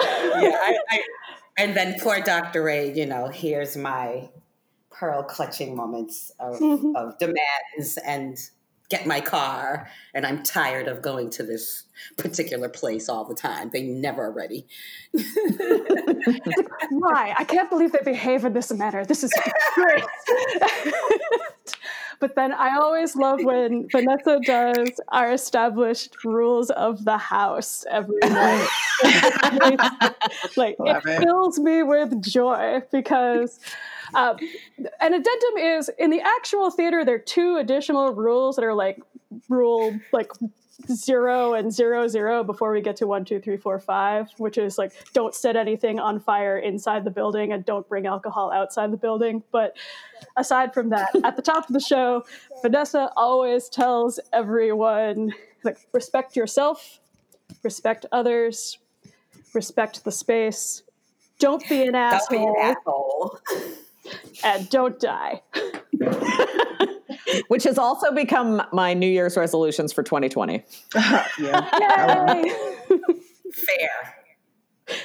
I, 0.02 0.76
I, 0.90 1.00
and 1.56 1.76
then 1.76 2.00
poor 2.00 2.20
Dr. 2.20 2.64
Rae, 2.64 2.92
you 2.92 3.06
know, 3.06 3.28
here's 3.28 3.76
my 3.76 4.28
pearl 4.98 5.22
clutching 5.22 5.76
moments 5.76 6.30
of, 6.40 6.58
Mhm. 6.58 6.94
of 6.96 7.18
demands 7.18 7.98
and 8.06 8.38
get 8.88 9.04
my 9.04 9.20
car. 9.20 9.88
And 10.14 10.24
I'm 10.24 10.42
tired 10.44 10.86
of 10.88 11.02
going 11.02 11.28
to 11.30 11.42
this 11.42 11.84
particular 12.16 12.68
place 12.68 13.08
all 13.08 13.24
the 13.24 13.34
time. 13.34 13.70
They 13.72 13.82
never 13.82 14.24
are 14.26 14.30
ready. 14.32 14.66
why? 16.90 17.34
I 17.36 17.44
can't 17.44 17.68
believe 17.68 17.92
they 17.92 17.98
behave 18.04 18.44
in 18.44 18.52
this 18.52 18.72
manner. 18.72 19.04
This 19.04 19.24
is 19.24 19.32
great. 19.74 20.04
but 22.20 22.34
then 22.36 22.52
I 22.52 22.76
always 22.78 23.16
love 23.16 23.40
when 23.42 23.88
Vanessa 23.90 24.38
does 24.44 25.00
our 25.08 25.32
established 25.32 26.24
rules 26.24 26.70
of 26.70 27.04
the 27.04 27.18
house 27.18 27.84
every 27.90 28.18
night. 28.22 28.68
like 30.56 30.76
Love 30.78 31.02
it 31.06 31.10
it. 31.10 31.22
fills 31.22 31.58
me 31.58 31.82
with 31.82 32.22
joy 32.22 32.82
because 32.92 33.58
um, 34.14 34.36
an 35.00 35.14
addendum 35.14 35.56
is 35.58 35.90
in 35.98 36.10
the 36.10 36.20
actual 36.20 36.70
theater 36.70 37.04
there 37.04 37.16
are 37.16 37.18
two 37.18 37.56
additional 37.56 38.12
rules 38.12 38.56
that 38.56 38.64
are 38.64 38.74
like 38.74 39.00
rule 39.48 39.98
like 40.12 40.30
zero 40.92 41.54
and 41.54 41.72
zero 41.72 42.06
zero 42.06 42.44
before 42.44 42.72
we 42.72 42.80
get 42.80 42.96
to 42.96 43.06
one 43.06 43.24
two 43.24 43.40
three 43.40 43.56
four 43.56 43.78
five 43.78 44.28
which 44.36 44.58
is 44.58 44.78
like 44.78 44.92
don't 45.14 45.34
set 45.34 45.56
anything 45.56 45.98
on 45.98 46.20
fire 46.20 46.58
inside 46.58 47.02
the 47.04 47.10
building 47.10 47.52
and 47.52 47.64
don't 47.64 47.88
bring 47.88 48.06
alcohol 48.06 48.52
outside 48.52 48.92
the 48.92 48.96
building. 48.96 49.42
But 49.52 49.76
aside 50.36 50.74
from 50.74 50.90
that 50.90 51.08
at 51.24 51.36
the 51.36 51.42
top 51.42 51.68
of 51.68 51.72
the 51.72 51.80
show 51.80 52.24
vanessa 52.62 53.10
always 53.16 53.68
tells 53.68 54.20
everyone 54.32 55.32
like 55.64 55.78
respect 55.92 56.36
yourself 56.36 57.00
respect 57.62 58.06
others 58.12 58.78
respect 59.56 60.04
the 60.04 60.12
space. 60.12 60.82
Don't 61.40 61.68
be 61.68 61.82
an 61.82 61.92
Don't 61.92 62.30
be 62.30 62.36
an 62.36 62.54
asshole. 62.60 62.60
asshole. 62.62 63.40
and 64.44 64.68
don't 64.70 65.00
die 65.00 65.42
Which 67.48 67.64
has 67.64 67.78
also 67.78 68.12
become 68.12 68.62
my 68.72 68.94
New 68.94 69.08
Year's 69.08 69.36
resolutions 69.36 69.92
for 69.92 70.02
2020. 70.02 70.64
yeah. 71.40 72.34
Yay! 72.38 72.52
Fair. 73.52 74.96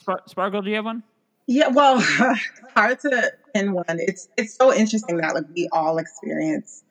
Spar- 0.00 0.22
Sparklle, 0.28 0.64
do 0.64 0.70
you 0.70 0.76
have 0.76 0.84
one? 0.84 1.02
Yeah, 1.46 1.68
well, 1.68 2.00
hard 2.74 3.00
to 3.00 3.32
pin 3.54 3.72
one. 3.72 3.84
It's 3.88 4.28
it's 4.36 4.54
so 4.54 4.72
interesting 4.72 5.18
that 5.18 5.34
like 5.34 5.44
we 5.54 5.68
all 5.72 5.98
experience 5.98 6.82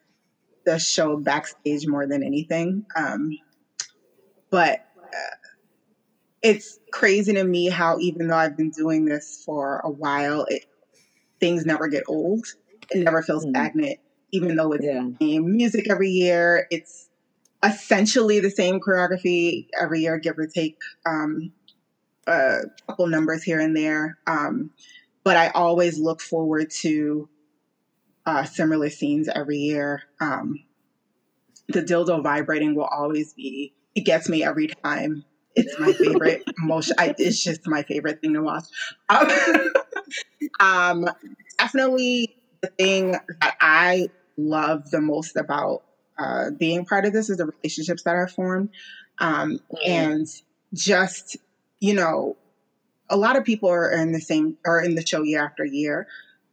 the 0.64 0.78
show 0.78 1.16
backstage 1.16 1.86
more 1.86 2.06
than 2.06 2.22
anything. 2.22 2.84
Um, 2.96 3.38
but 4.50 4.84
uh, 4.98 5.36
it's 6.42 6.78
crazy 6.92 7.34
to 7.34 7.44
me 7.44 7.68
how 7.68 7.98
even 8.00 8.28
though 8.28 8.36
I've 8.36 8.56
been 8.56 8.70
doing 8.70 9.04
this 9.04 9.42
for 9.44 9.80
a 9.84 9.90
while, 9.90 10.44
it 10.48 10.64
things 11.40 11.66
never 11.66 11.88
get 11.88 12.04
old. 12.08 12.44
It 12.90 12.98
never 13.04 13.22
feels 13.22 13.44
Mm. 13.46 13.50
stagnant, 13.50 13.98
even 14.32 14.56
though 14.56 14.72
it's 14.72 14.84
Yeah. 14.84 15.02
the 15.04 15.16
same 15.20 15.56
music 15.56 15.90
every 15.90 16.10
year. 16.10 16.66
It's 16.70 17.08
essentially 17.64 18.40
the 18.40 18.50
same 18.50 18.80
choreography 18.80 19.68
every 19.80 20.00
year, 20.00 20.18
give 20.18 20.38
or 20.38 20.46
take. 20.46 20.76
Um, 21.06 21.52
a 22.26 22.62
couple 22.88 23.06
numbers 23.08 23.42
here 23.42 23.60
and 23.60 23.76
there. 23.76 24.18
Um, 24.26 24.70
but 25.24 25.36
I 25.36 25.48
always 25.48 25.98
look 25.98 26.20
forward 26.20 26.70
to 26.82 27.28
uh, 28.26 28.44
similar 28.44 28.90
scenes 28.90 29.28
every 29.28 29.58
year. 29.58 30.02
Um, 30.20 30.56
the 31.68 31.82
dildo 31.82 32.22
vibrating 32.22 32.74
will 32.74 32.84
always 32.90 33.34
be, 33.34 33.74
it 33.94 34.02
gets 34.02 34.28
me 34.28 34.42
every 34.44 34.68
time. 34.84 35.24
It's 35.54 35.78
my 35.78 35.92
favorite 35.92 36.42
motion. 36.58 36.94
I, 36.98 37.14
it's 37.18 37.42
just 37.42 37.66
my 37.66 37.82
favorite 37.82 38.20
thing 38.20 38.34
to 38.34 38.42
watch. 38.42 38.64
Um, 40.60 41.08
definitely 41.58 42.36
the 42.60 42.68
thing 42.68 43.12
that 43.12 43.56
I 43.60 44.08
love 44.36 44.90
the 44.90 45.00
most 45.00 45.36
about 45.36 45.82
uh, 46.18 46.50
being 46.50 46.84
part 46.84 47.04
of 47.04 47.12
this 47.12 47.30
is 47.30 47.36
the 47.36 47.46
relationships 47.46 48.02
that 48.04 48.14
are 48.14 48.28
formed. 48.28 48.70
Um, 49.20 49.60
and 49.84 50.26
just 50.74 51.36
you 51.80 51.94
know, 51.94 52.36
a 53.08 53.16
lot 53.16 53.36
of 53.36 53.44
people 53.44 53.70
are 53.70 53.90
in 53.92 54.12
the 54.12 54.20
same 54.20 54.56
are 54.66 54.80
in 54.82 54.94
the 54.94 55.06
show 55.06 55.22
year 55.22 55.44
after 55.44 55.64
year, 55.64 56.06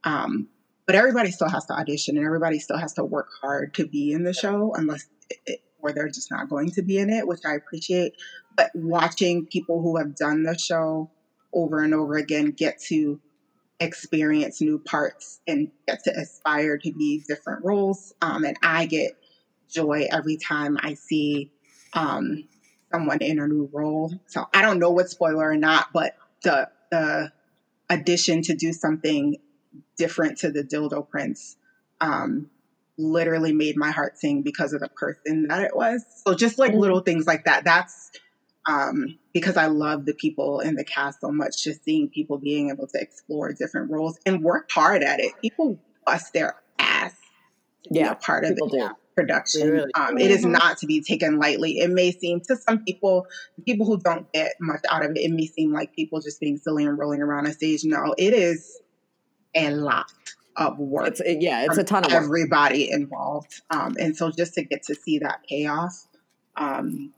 um, 0.03 0.47
but 0.85 0.95
everybody 0.95 1.31
still 1.31 1.49
has 1.49 1.65
to 1.65 1.73
audition 1.73 2.17
and 2.17 2.25
everybody 2.25 2.59
still 2.59 2.77
has 2.77 2.93
to 2.93 3.03
work 3.03 3.29
hard 3.41 3.73
to 3.75 3.87
be 3.87 4.11
in 4.11 4.23
the 4.23 4.33
show, 4.33 4.73
unless 4.75 5.07
it, 5.45 5.61
or 5.79 5.91
they're 5.91 6.09
just 6.09 6.31
not 6.31 6.49
going 6.49 6.71
to 6.71 6.81
be 6.81 6.97
in 6.97 7.09
it, 7.09 7.27
which 7.27 7.41
I 7.45 7.55
appreciate. 7.55 8.13
But 8.55 8.71
watching 8.73 9.45
people 9.45 9.81
who 9.81 9.97
have 9.97 10.15
done 10.15 10.43
the 10.43 10.57
show 10.57 11.09
over 11.53 11.81
and 11.81 11.93
over 11.93 12.15
again 12.15 12.51
get 12.51 12.79
to 12.83 13.19
experience 13.79 14.61
new 14.61 14.79
parts 14.79 15.41
and 15.47 15.71
get 15.87 16.03
to 16.05 16.11
aspire 16.11 16.77
to 16.77 16.93
be 16.93 17.23
different 17.27 17.65
roles, 17.65 18.13
um, 18.21 18.43
and 18.45 18.57
I 18.63 18.85
get 18.85 19.11
joy 19.69 20.07
every 20.11 20.37
time 20.37 20.77
I 20.81 20.93
see. 20.93 21.51
Um, 21.93 22.45
someone 22.95 23.19
in 23.19 23.39
a 23.39 23.47
new 23.47 23.69
role. 23.73 24.13
So 24.27 24.45
I 24.53 24.61
don't 24.61 24.79
know 24.79 24.91
what 24.91 25.09
spoiler 25.09 25.49
or 25.49 25.57
not, 25.57 25.87
but 25.93 26.15
the 26.43 26.69
the 26.91 27.31
addition 27.89 28.41
to 28.43 28.55
do 28.55 28.73
something 28.73 29.37
different 29.97 30.37
to 30.39 30.51
the 30.51 30.63
dildo 30.63 31.07
prince 31.07 31.57
um, 32.01 32.49
literally 32.97 33.53
made 33.53 33.75
my 33.75 33.91
heart 33.91 34.17
sing 34.17 34.41
because 34.41 34.73
of 34.73 34.81
the 34.81 34.89
person 34.89 35.47
that 35.47 35.61
it 35.63 35.75
was. 35.75 36.05
So 36.25 36.33
just 36.33 36.57
like 36.57 36.73
little 36.73 37.01
things 37.01 37.27
like 37.27 37.45
that. 37.45 37.65
That's 37.65 38.11
um, 38.65 39.17
because 39.33 39.57
I 39.57 39.67
love 39.67 40.05
the 40.05 40.13
people 40.13 40.59
in 40.59 40.75
the 40.75 40.83
cast 40.83 41.21
so 41.21 41.31
much. 41.31 41.63
Just 41.63 41.83
seeing 41.83 42.09
people 42.09 42.37
being 42.37 42.69
able 42.69 42.87
to 42.87 42.99
explore 42.99 43.53
different 43.53 43.91
roles 43.91 44.19
and 44.25 44.43
work 44.43 44.69
hard 44.71 45.03
at 45.03 45.19
it. 45.19 45.33
People 45.41 45.79
bust 46.05 46.33
their 46.33 46.55
ass 46.79 47.13
to 47.83 47.93
be 47.93 47.99
Yeah, 47.99 48.11
a 48.11 48.15
part 48.15 48.43
of 48.45 48.55
the 48.55 48.95
production. 49.15 49.69
Really? 49.69 49.91
Um, 49.93 50.17
it 50.17 50.31
is 50.31 50.45
not 50.45 50.77
to 50.79 50.87
be 50.87 51.01
taken 51.01 51.39
lightly. 51.39 51.79
It 51.79 51.89
may 51.89 52.11
seem 52.11 52.41
to 52.41 52.55
some 52.55 52.83
people, 52.83 53.27
people 53.65 53.85
who 53.85 53.97
don't 53.99 54.31
get 54.33 54.53
much 54.59 54.81
out 54.91 55.05
of 55.05 55.11
it, 55.11 55.17
it 55.17 55.31
may 55.31 55.47
seem 55.47 55.71
like 55.71 55.95
people 55.95 56.19
just 56.21 56.39
being 56.39 56.57
silly 56.57 56.85
and 56.85 56.97
rolling 56.97 57.21
around 57.21 57.47
on 57.47 57.53
stage. 57.53 57.83
No, 57.83 58.13
it 58.17 58.33
is 58.33 58.81
a 59.55 59.71
lot 59.71 60.11
of 60.57 60.77
work. 60.77 61.07
It's 61.07 61.21
yeah, 61.25 61.65
it's 61.65 61.77
a 61.77 61.83
ton 61.83 62.05
of 62.05 62.11
work. 62.11 62.23
everybody 62.23 62.91
involved. 62.91 63.61
Um, 63.69 63.95
and 63.99 64.15
so 64.15 64.31
just 64.31 64.53
to 64.55 64.63
get 64.63 64.83
to 64.83 64.95
see 64.95 65.19
that 65.19 65.41
payoff, 65.47 66.07
um, 66.55 67.13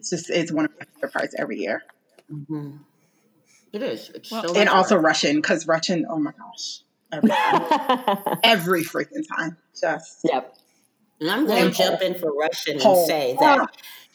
it's 0.00 0.08
just 0.10 0.30
it's 0.30 0.50
one 0.50 0.64
of 0.64 0.70
my 0.78 0.86
favorite 0.94 1.12
parts 1.12 1.34
every 1.38 1.58
year. 1.58 1.82
Mhm. 2.32 2.78
It 3.72 3.82
is. 3.82 4.10
It's 4.14 4.30
Well, 4.30 4.48
so 4.48 4.54
And 4.58 4.68
also 4.68 4.96
work. 4.96 5.04
Russian, 5.04 5.36
because 5.36 5.66
Russian, 5.68 6.06
oh 6.08 6.18
my 6.18 6.32
gosh, 6.32 6.80
every, 7.12 7.30
every 8.42 8.82
freaking 8.82 9.26
time, 9.36 9.56
just 9.78 10.20
yep. 10.24 10.56
And 11.20 11.30
I'm 11.30 11.46
going 11.46 11.70
to 11.70 11.76
jump 11.76 12.00
in 12.00 12.14
for 12.14 12.32
Russian 12.32 12.74
and 12.74 12.82
Paul. 12.82 13.06
say 13.06 13.36
that 13.38 13.60
Oh, 13.60 13.66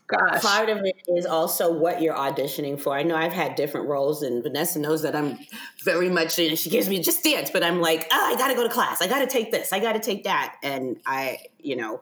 gosh, 0.07 0.41
part 0.41 0.69
of 0.69 0.79
it 0.79 0.95
is 1.07 1.27
also 1.27 1.71
what 1.71 2.01
you're 2.01 2.15
auditioning 2.15 2.81
for. 2.81 2.95
I 2.95 3.03
know 3.03 3.15
I've 3.15 3.31
had 3.33 3.55
different 3.55 3.87
roles, 3.87 4.23
and 4.23 4.41
Vanessa 4.41 4.79
knows 4.79 5.03
that 5.03 5.15
I'm 5.15 5.37
very 5.83 6.09
much. 6.09 6.39
You 6.39 6.49
know, 6.49 6.55
she 6.55 6.71
gives 6.71 6.89
me 6.89 6.99
just 7.01 7.23
dance, 7.23 7.51
but 7.51 7.63
I'm 7.63 7.79
like, 7.79 8.07
oh, 8.11 8.31
I 8.33 8.35
got 8.37 8.47
to 8.47 8.55
go 8.55 8.63
to 8.63 8.69
class. 8.73 9.01
I 9.03 9.07
got 9.07 9.19
to 9.19 9.27
take 9.27 9.51
this. 9.51 9.71
I 9.71 9.79
got 9.79 9.93
to 9.93 9.99
take 9.99 10.23
that. 10.23 10.55
And 10.63 10.99
I, 11.05 11.37
you 11.59 11.75
know, 11.75 12.01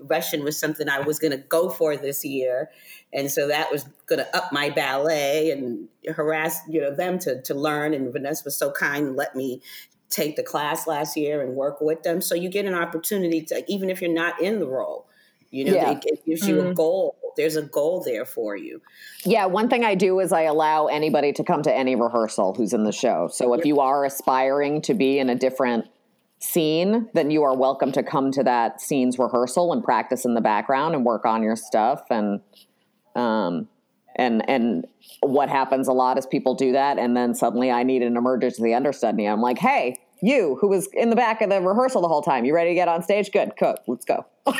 Russian 0.00 0.44
was 0.44 0.58
something 0.58 0.88
I 0.88 1.00
was 1.00 1.18
going 1.18 1.32
to 1.32 1.38
go 1.38 1.68
for 1.68 1.96
this 1.96 2.24
year, 2.24 2.70
and 3.12 3.30
so 3.30 3.48
that 3.48 3.70
was 3.70 3.84
going 4.06 4.18
to 4.18 4.36
up 4.36 4.52
my 4.52 4.70
ballet 4.70 5.50
and 5.50 5.88
harass 6.14 6.60
you 6.68 6.80
know 6.80 6.94
them 6.94 7.18
to 7.20 7.42
to 7.42 7.54
learn. 7.54 7.94
And 7.94 8.12
Vanessa 8.12 8.42
was 8.44 8.56
so 8.56 8.70
kind 8.70 9.08
and 9.08 9.16
let 9.16 9.34
me 9.34 9.60
take 10.12 10.36
the 10.36 10.42
class 10.42 10.86
last 10.86 11.16
year 11.16 11.42
and 11.42 11.54
work 11.54 11.80
with 11.80 12.02
them. 12.02 12.20
So 12.20 12.34
you 12.34 12.48
get 12.48 12.66
an 12.66 12.74
opportunity 12.74 13.42
to, 13.42 13.64
even 13.66 13.90
if 13.90 14.00
you're 14.02 14.12
not 14.12 14.40
in 14.40 14.60
the 14.60 14.66
role, 14.66 15.06
you 15.50 15.64
know, 15.64 15.72
Yeah. 15.72 15.92
it, 15.92 16.04
it 16.04 16.26
gives 16.26 16.46
you 16.46 16.60
a 16.60 16.64
mm-hmm. 16.64 16.74
goal. 16.74 17.16
There's 17.36 17.56
a 17.56 17.62
goal 17.62 18.02
there 18.04 18.26
for 18.26 18.56
you. 18.56 18.82
Yeah, 19.24 19.46
one 19.46 19.70
thing 19.70 19.84
I 19.84 19.94
do 19.94 20.20
is 20.20 20.32
I 20.32 20.42
allow 20.42 20.86
anybody 20.86 21.32
to 21.32 21.44
come 21.44 21.62
to 21.62 21.72
any 21.72 21.96
rehearsal 21.96 22.54
who's 22.54 22.74
in 22.74 22.84
the 22.84 22.92
show. 22.92 23.28
So 23.32 23.54
if 23.54 23.64
you 23.64 23.80
are 23.80 24.04
aspiring 24.04 24.82
to 24.82 24.94
be 24.94 25.18
in 25.18 25.30
a 25.30 25.34
different 25.34 25.86
scene, 26.42 27.08
then 27.14 27.30
you 27.30 27.42
are 27.42 27.56
welcome 27.56 27.92
to 27.92 28.02
come 28.02 28.32
to 28.32 28.42
that 28.42 28.80
scene's 28.80 29.18
rehearsal 29.18 29.72
and 29.72 29.82
practice 29.82 30.24
in 30.24 30.34
the 30.34 30.40
background 30.40 30.94
and 30.94 31.04
work 31.04 31.24
on 31.24 31.42
your 31.42 31.56
stuff 31.56 32.02
and 32.10 32.40
um 33.14 33.68
and 34.16 34.48
and 34.48 34.86
what 35.20 35.48
happens 35.48 35.88
a 35.88 35.92
lot 35.92 36.18
is 36.18 36.26
people 36.26 36.54
do 36.54 36.72
that 36.72 36.98
and 36.98 37.16
then 37.16 37.34
suddenly 37.34 37.70
I 37.70 37.82
need 37.82 38.02
an 38.02 38.16
emergency 38.16 38.74
understudy. 38.74 39.26
I'm 39.26 39.40
like, 39.40 39.58
"Hey, 39.58 39.96
you 40.20 40.58
who 40.60 40.68
was 40.68 40.88
in 40.92 41.10
the 41.10 41.16
back 41.16 41.40
of 41.42 41.50
the 41.50 41.60
rehearsal 41.60 42.02
the 42.02 42.08
whole 42.08 42.22
time, 42.22 42.44
you 42.44 42.54
ready 42.54 42.70
to 42.70 42.74
get 42.74 42.88
on 42.88 43.02
stage? 43.02 43.30
Good. 43.32 43.56
Cook. 43.56 43.78
Let's 43.86 44.04
go." 44.04 44.26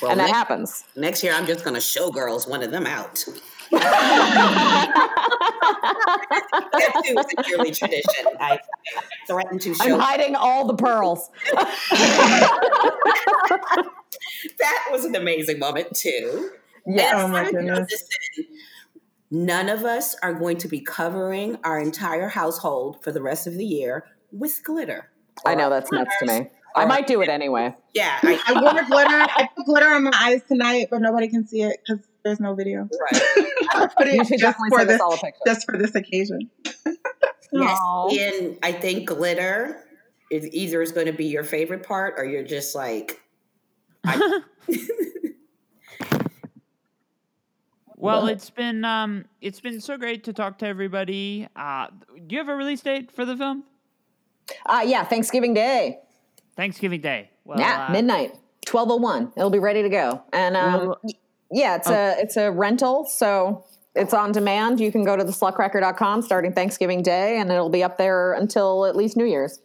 Well, 0.00 0.12
and 0.12 0.20
that 0.20 0.26
next, 0.26 0.36
happens. 0.36 0.84
next 0.96 1.22
year, 1.24 1.32
I'm 1.32 1.46
just 1.46 1.64
going 1.64 1.74
to 1.74 1.80
show 1.80 2.10
girls 2.10 2.46
one 2.46 2.62
of 2.62 2.70
them 2.70 2.86
out. 2.86 3.24
That 3.70 5.02
too 7.04 7.18
is 7.18 7.26
a 7.36 7.48
yearly 7.48 7.70
tradition. 7.70 8.26
I 8.40 8.58
threaten 9.26 9.58
to 9.60 9.74
show. 9.74 9.84
I'm 9.84 9.90
show. 9.90 9.98
hiding 9.98 10.36
all 10.36 10.66
the 10.66 10.74
pearls. 10.74 11.30
That 14.58 14.88
was 14.90 15.04
an 15.04 15.14
amazing 15.14 15.58
moment 15.58 15.94
too. 15.94 16.50
Yes. 16.86 17.14
Oh 17.16 17.28
my 17.28 17.50
goodness. 17.50 18.08
None 19.30 19.68
of 19.68 19.84
us 19.84 20.16
are 20.22 20.32
going 20.32 20.56
to 20.58 20.68
be 20.68 20.80
covering 20.80 21.58
our 21.64 21.78
entire 21.78 22.28
household 22.28 23.02
for 23.02 23.12
the 23.12 23.20
rest 23.20 23.46
of 23.46 23.54
the 23.54 23.64
year 23.64 24.06
with 24.32 24.62
glitter. 24.64 25.10
I 25.44 25.54
know 25.54 25.70
that's 25.70 25.92
nuts 25.92 26.14
to 26.20 26.26
me. 26.26 26.50
I 26.74 26.84
might 26.84 27.06
do 27.06 27.20
it 27.22 27.28
anyway. 27.28 27.74
Yeah, 27.94 28.18
I, 28.22 28.40
I 28.46 28.60
wore 28.60 28.82
glitter. 28.84 29.20
I 29.20 29.48
put 29.56 29.66
glitter 29.66 29.88
on 29.88 30.04
my 30.04 30.12
eyes 30.14 30.42
tonight, 30.46 30.88
but 30.90 31.00
nobody 31.00 31.28
can 31.28 31.46
see 31.46 31.62
it 31.62 31.80
because 31.86 32.04
there's 32.28 32.40
no 32.40 32.54
video. 32.54 32.88
right. 33.12 33.22
I 33.74 33.88
put 33.96 34.12
You 34.12 34.24
should 34.24 34.38
just 34.38 34.58
for 34.68 34.84
this, 34.84 35.00
all 35.00 35.14
a 35.14 35.16
picture. 35.18 35.40
just 35.46 35.64
for 35.66 35.76
this 35.78 35.94
occasion. 35.94 36.50
Yes, 37.50 37.78
Aw. 37.80 38.08
and 38.14 38.58
I 38.62 38.72
think 38.72 39.08
glitter 39.08 39.82
is 40.30 40.46
either 40.52 40.82
is 40.82 40.92
going 40.92 41.06
to 41.06 41.14
be 41.14 41.24
your 41.24 41.44
favorite 41.44 41.82
part, 41.82 42.16
or 42.18 42.26
you're 42.26 42.44
just 42.44 42.74
like, 42.74 43.22
I, 44.04 44.40
Well, 47.96 48.26
it's 48.28 48.50
been 48.50 48.84
um, 48.84 49.24
it's 49.40 49.60
been 49.60 49.80
so 49.80 49.96
great 49.96 50.24
to 50.24 50.32
talk 50.34 50.58
to 50.58 50.66
everybody. 50.66 51.48
Uh, 51.56 51.88
do 52.26 52.34
you 52.34 52.38
have 52.38 52.48
a 52.48 52.54
release 52.54 52.80
date 52.82 53.10
for 53.10 53.24
the 53.24 53.34
film? 53.36 53.64
Uh, 54.66 54.84
yeah, 54.86 55.04
Thanksgiving 55.04 55.52
Day. 55.54 55.98
Thanksgiving 56.54 57.00
Day. 57.00 57.30
Well, 57.44 57.58
yeah, 57.58 57.86
uh, 57.88 57.92
midnight, 57.92 58.36
twelve 58.66 58.90
oh 58.90 58.96
one. 58.96 59.32
It'll 59.36 59.50
be 59.50 59.58
ready 59.58 59.82
to 59.82 59.88
go. 59.88 60.22
And 60.32 60.56
um, 60.56 60.72
Well- 60.88 61.00
y- 61.02 61.12
yeah, 61.50 61.76
it's 61.76 61.88
a 61.88 62.14
it's 62.18 62.36
a 62.36 62.50
rental, 62.50 63.06
so 63.06 63.64
it's 63.94 64.14
on 64.14 64.32
demand. 64.32 64.80
You 64.80 64.92
can 64.92 65.04
go 65.04 65.16
to 65.16 65.24
the 65.24 65.32
slutcracker.com 65.32 66.22
starting 66.22 66.52
Thanksgiving 66.52 67.02
Day, 67.02 67.38
and 67.38 67.50
it'll 67.50 67.70
be 67.70 67.82
up 67.82 67.98
there 67.98 68.34
until 68.34 68.86
at 68.86 68.96
least 68.96 69.16
New 69.16 69.24
Year's. 69.24 69.60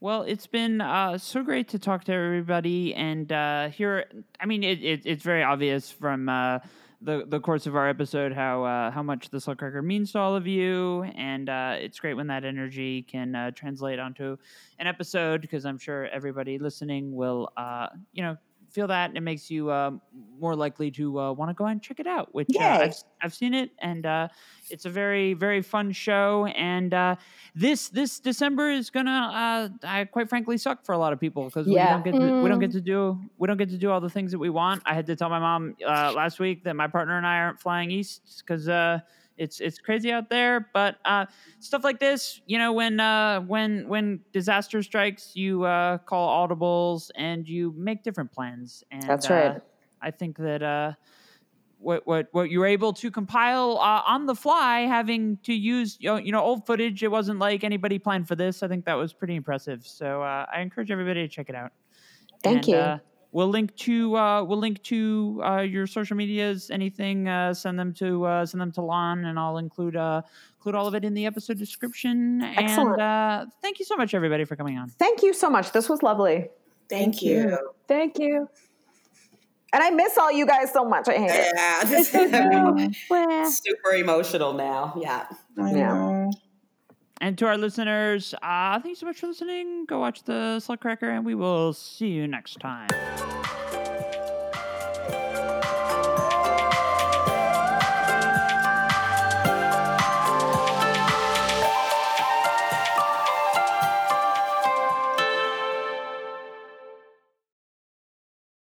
Well, 0.00 0.22
it's 0.22 0.48
been 0.48 0.80
uh, 0.80 1.18
so 1.18 1.44
great 1.44 1.68
to 1.68 1.78
talk 1.78 2.04
to 2.04 2.12
everybody 2.12 2.92
and 2.94 3.30
uh, 3.30 3.68
hear. 3.68 4.06
I 4.40 4.46
mean, 4.46 4.64
it, 4.64 4.82
it, 4.82 5.02
it's 5.04 5.22
very 5.22 5.44
obvious 5.44 5.92
from 5.92 6.28
uh, 6.28 6.58
the 7.00 7.24
the 7.26 7.40
course 7.40 7.66
of 7.66 7.76
our 7.76 7.88
episode 7.88 8.32
how 8.32 8.64
uh, 8.64 8.90
how 8.90 9.02
much 9.02 9.30
the 9.30 9.38
Slutcracker 9.38 9.82
means 9.84 10.12
to 10.12 10.18
all 10.18 10.34
of 10.34 10.46
you, 10.46 11.04
and 11.16 11.48
uh, 11.48 11.76
it's 11.78 12.00
great 12.00 12.14
when 12.14 12.28
that 12.28 12.44
energy 12.44 13.02
can 13.02 13.34
uh, 13.34 13.50
translate 13.52 13.98
onto 13.98 14.36
an 14.78 14.86
episode 14.86 15.40
because 15.40 15.64
I'm 15.64 15.78
sure 15.78 16.06
everybody 16.06 16.58
listening 16.58 17.14
will, 17.14 17.50
uh, 17.56 17.88
you 18.12 18.22
know. 18.22 18.36
Feel 18.72 18.86
that 18.88 19.10
and 19.10 19.18
it 19.18 19.20
makes 19.20 19.50
you 19.50 19.70
uh, 19.70 19.92
more 20.38 20.56
likely 20.56 20.90
to 20.92 21.18
uh, 21.20 21.32
want 21.32 21.50
to 21.50 21.54
go 21.54 21.66
and 21.66 21.82
check 21.82 22.00
it 22.00 22.06
out. 22.06 22.34
Which 22.34 22.58
uh, 22.60 22.74
I've 22.80 22.94
I've 23.22 23.34
seen 23.34 23.54
it 23.54 23.70
and 23.80 24.06
uh, 24.06 24.28
it's 24.70 24.86
a 24.86 24.90
very 24.90 25.34
very 25.34 25.62
fun 25.62 25.92
show. 25.92 26.46
And 26.46 26.94
uh, 26.94 27.16
this 27.54 27.88
this 27.90 28.18
December 28.18 28.70
is 28.70 28.90
gonna, 28.90 29.10
uh, 29.82 29.86
I 29.86 30.04
quite 30.06 30.28
frankly, 30.28 30.56
suck 30.58 30.84
for 30.86 30.92
a 30.92 30.98
lot 30.98 31.12
of 31.12 31.20
people 31.20 31.44
because 31.50 31.74
we 31.74 31.74
Yeah. 31.74 31.86
don't 31.86 32.02
get 32.02 32.18
to, 32.18 32.32
we 32.40 32.48
don't 32.48 32.58
Mm. 32.58 32.60
get 32.60 32.72
to 32.72 32.80
do 32.80 33.20
we 33.38 33.46
don't 33.46 33.58
get 33.58 33.68
to 33.70 33.78
do 33.78 33.90
all 33.90 34.00
the 34.00 34.10
things 34.10 34.32
that 34.32 34.38
we 34.38 34.50
want. 34.50 34.82
I 34.86 34.94
had 34.94 35.06
to 35.06 35.16
tell 35.16 35.28
my 35.28 35.38
mom 35.38 35.76
uh, 35.86 36.12
last 36.12 36.40
week 36.40 36.64
that 36.64 36.74
my 36.74 36.88
partner 36.88 37.16
and 37.18 37.26
I 37.26 37.36
aren't 37.38 37.60
flying 37.60 37.90
east 37.90 38.42
because 38.46 38.68
uh, 38.68 39.00
it's 39.36 39.60
it's 39.60 39.78
crazy 39.78 40.12
out 40.12 40.30
there. 40.30 40.68
But 40.72 40.96
uh, 41.04 41.26
stuff 41.58 41.84
like 41.84 41.98
this, 41.98 42.40
you 42.46 42.58
know, 42.58 42.72
when 42.72 43.00
uh, 43.00 43.40
when 43.40 43.88
when 43.88 44.20
disaster 44.32 44.82
strikes, 44.82 45.32
you 45.34 45.64
uh, 45.64 45.98
call 45.98 46.48
audibles 46.48 47.10
and 47.16 47.46
you 47.46 47.74
make 47.76 48.02
different 48.02 48.32
plans. 48.32 48.84
And 48.90 49.02
That's 49.02 49.30
uh, 49.30 49.34
right. 49.34 49.60
I 50.00 50.10
think 50.10 50.38
that. 50.38 50.62
Uh, 50.62 50.92
what 51.82 52.06
what 52.06 52.28
what 52.30 52.48
you 52.48 52.60
were 52.60 52.66
able 52.66 52.92
to 52.92 53.10
compile 53.10 53.76
uh, 53.78 54.02
on 54.06 54.26
the 54.26 54.36
fly, 54.36 54.82
having 54.82 55.36
to 55.42 55.52
use 55.52 55.96
you 55.98 56.10
know, 56.10 56.16
you 56.16 56.30
know 56.30 56.40
old 56.40 56.64
footage. 56.64 57.02
It 57.02 57.10
wasn't 57.10 57.40
like 57.40 57.64
anybody 57.64 57.98
planned 57.98 58.28
for 58.28 58.36
this. 58.36 58.62
I 58.62 58.68
think 58.68 58.84
that 58.84 58.94
was 58.94 59.12
pretty 59.12 59.34
impressive. 59.34 59.84
So 59.84 60.22
uh, 60.22 60.46
I 60.52 60.60
encourage 60.60 60.92
everybody 60.92 61.22
to 61.22 61.28
check 61.28 61.48
it 61.48 61.56
out. 61.56 61.72
Thank 62.42 62.68
And, 62.68 62.68
you. 62.68 63.11
We'll 63.32 63.48
link 63.48 63.74
to 63.76 64.14
uh, 64.16 64.44
we'll 64.44 64.58
link 64.58 64.82
to 64.84 65.40
uh, 65.42 65.60
your 65.60 65.86
social 65.86 66.16
medias. 66.16 66.70
Anything, 66.70 67.28
uh, 67.28 67.54
send 67.54 67.78
them 67.78 67.94
to 67.94 68.24
uh, 68.26 68.46
send 68.46 68.60
them 68.60 68.70
to 68.72 68.82
Lon, 68.82 69.24
and 69.24 69.38
I'll 69.38 69.56
include 69.56 69.96
uh, 69.96 70.20
include 70.58 70.74
all 70.74 70.86
of 70.86 70.94
it 70.94 71.02
in 71.04 71.14
the 71.14 71.24
episode 71.24 71.58
description. 71.58 72.42
Excellent. 72.42 73.00
And 73.00 73.00
uh, 73.00 73.46
thank 73.62 73.78
you 73.78 73.86
so 73.86 73.96
much, 73.96 74.12
everybody, 74.12 74.44
for 74.44 74.54
coming 74.54 74.76
on. 74.76 74.90
Thank 74.90 75.22
you 75.22 75.32
so 75.32 75.48
much. 75.48 75.72
This 75.72 75.88
was 75.88 76.02
lovely, 76.02 76.48
thank 76.90 77.22
you. 77.22 77.56
Thank 77.88 78.18
you. 78.18 78.48
and 79.72 79.82
I 79.82 79.88
miss 79.88 80.18
all 80.18 80.30
you 80.30 80.44
guys 80.46 80.70
so 80.70 80.84
much. 80.84 81.08
I 81.08 81.14
hate 81.14 81.30
it. 81.32 83.00
Yeah, 83.10 83.44
super 83.48 83.92
emotional 83.94 84.52
now. 84.52 84.92
Yeah. 85.00 85.26
I 85.58 85.70
Yeah. 85.72 85.94
know. 85.94 86.30
And 87.22 87.38
to 87.38 87.46
our 87.46 87.56
listeners, 87.56 88.34
uh, 88.42 88.80
thank 88.80 88.86
you 88.86 88.94
so 88.96 89.06
much 89.06 89.20
for 89.20 89.28
listening. 89.28 89.84
Go 89.84 90.00
watch 90.00 90.24
the 90.24 90.58
Slutcracker, 90.58 91.04
and 91.04 91.24
we 91.24 91.36
will 91.36 91.72
see 91.72 92.08
you 92.08 92.26
next 92.26 92.58
time. 92.58 92.88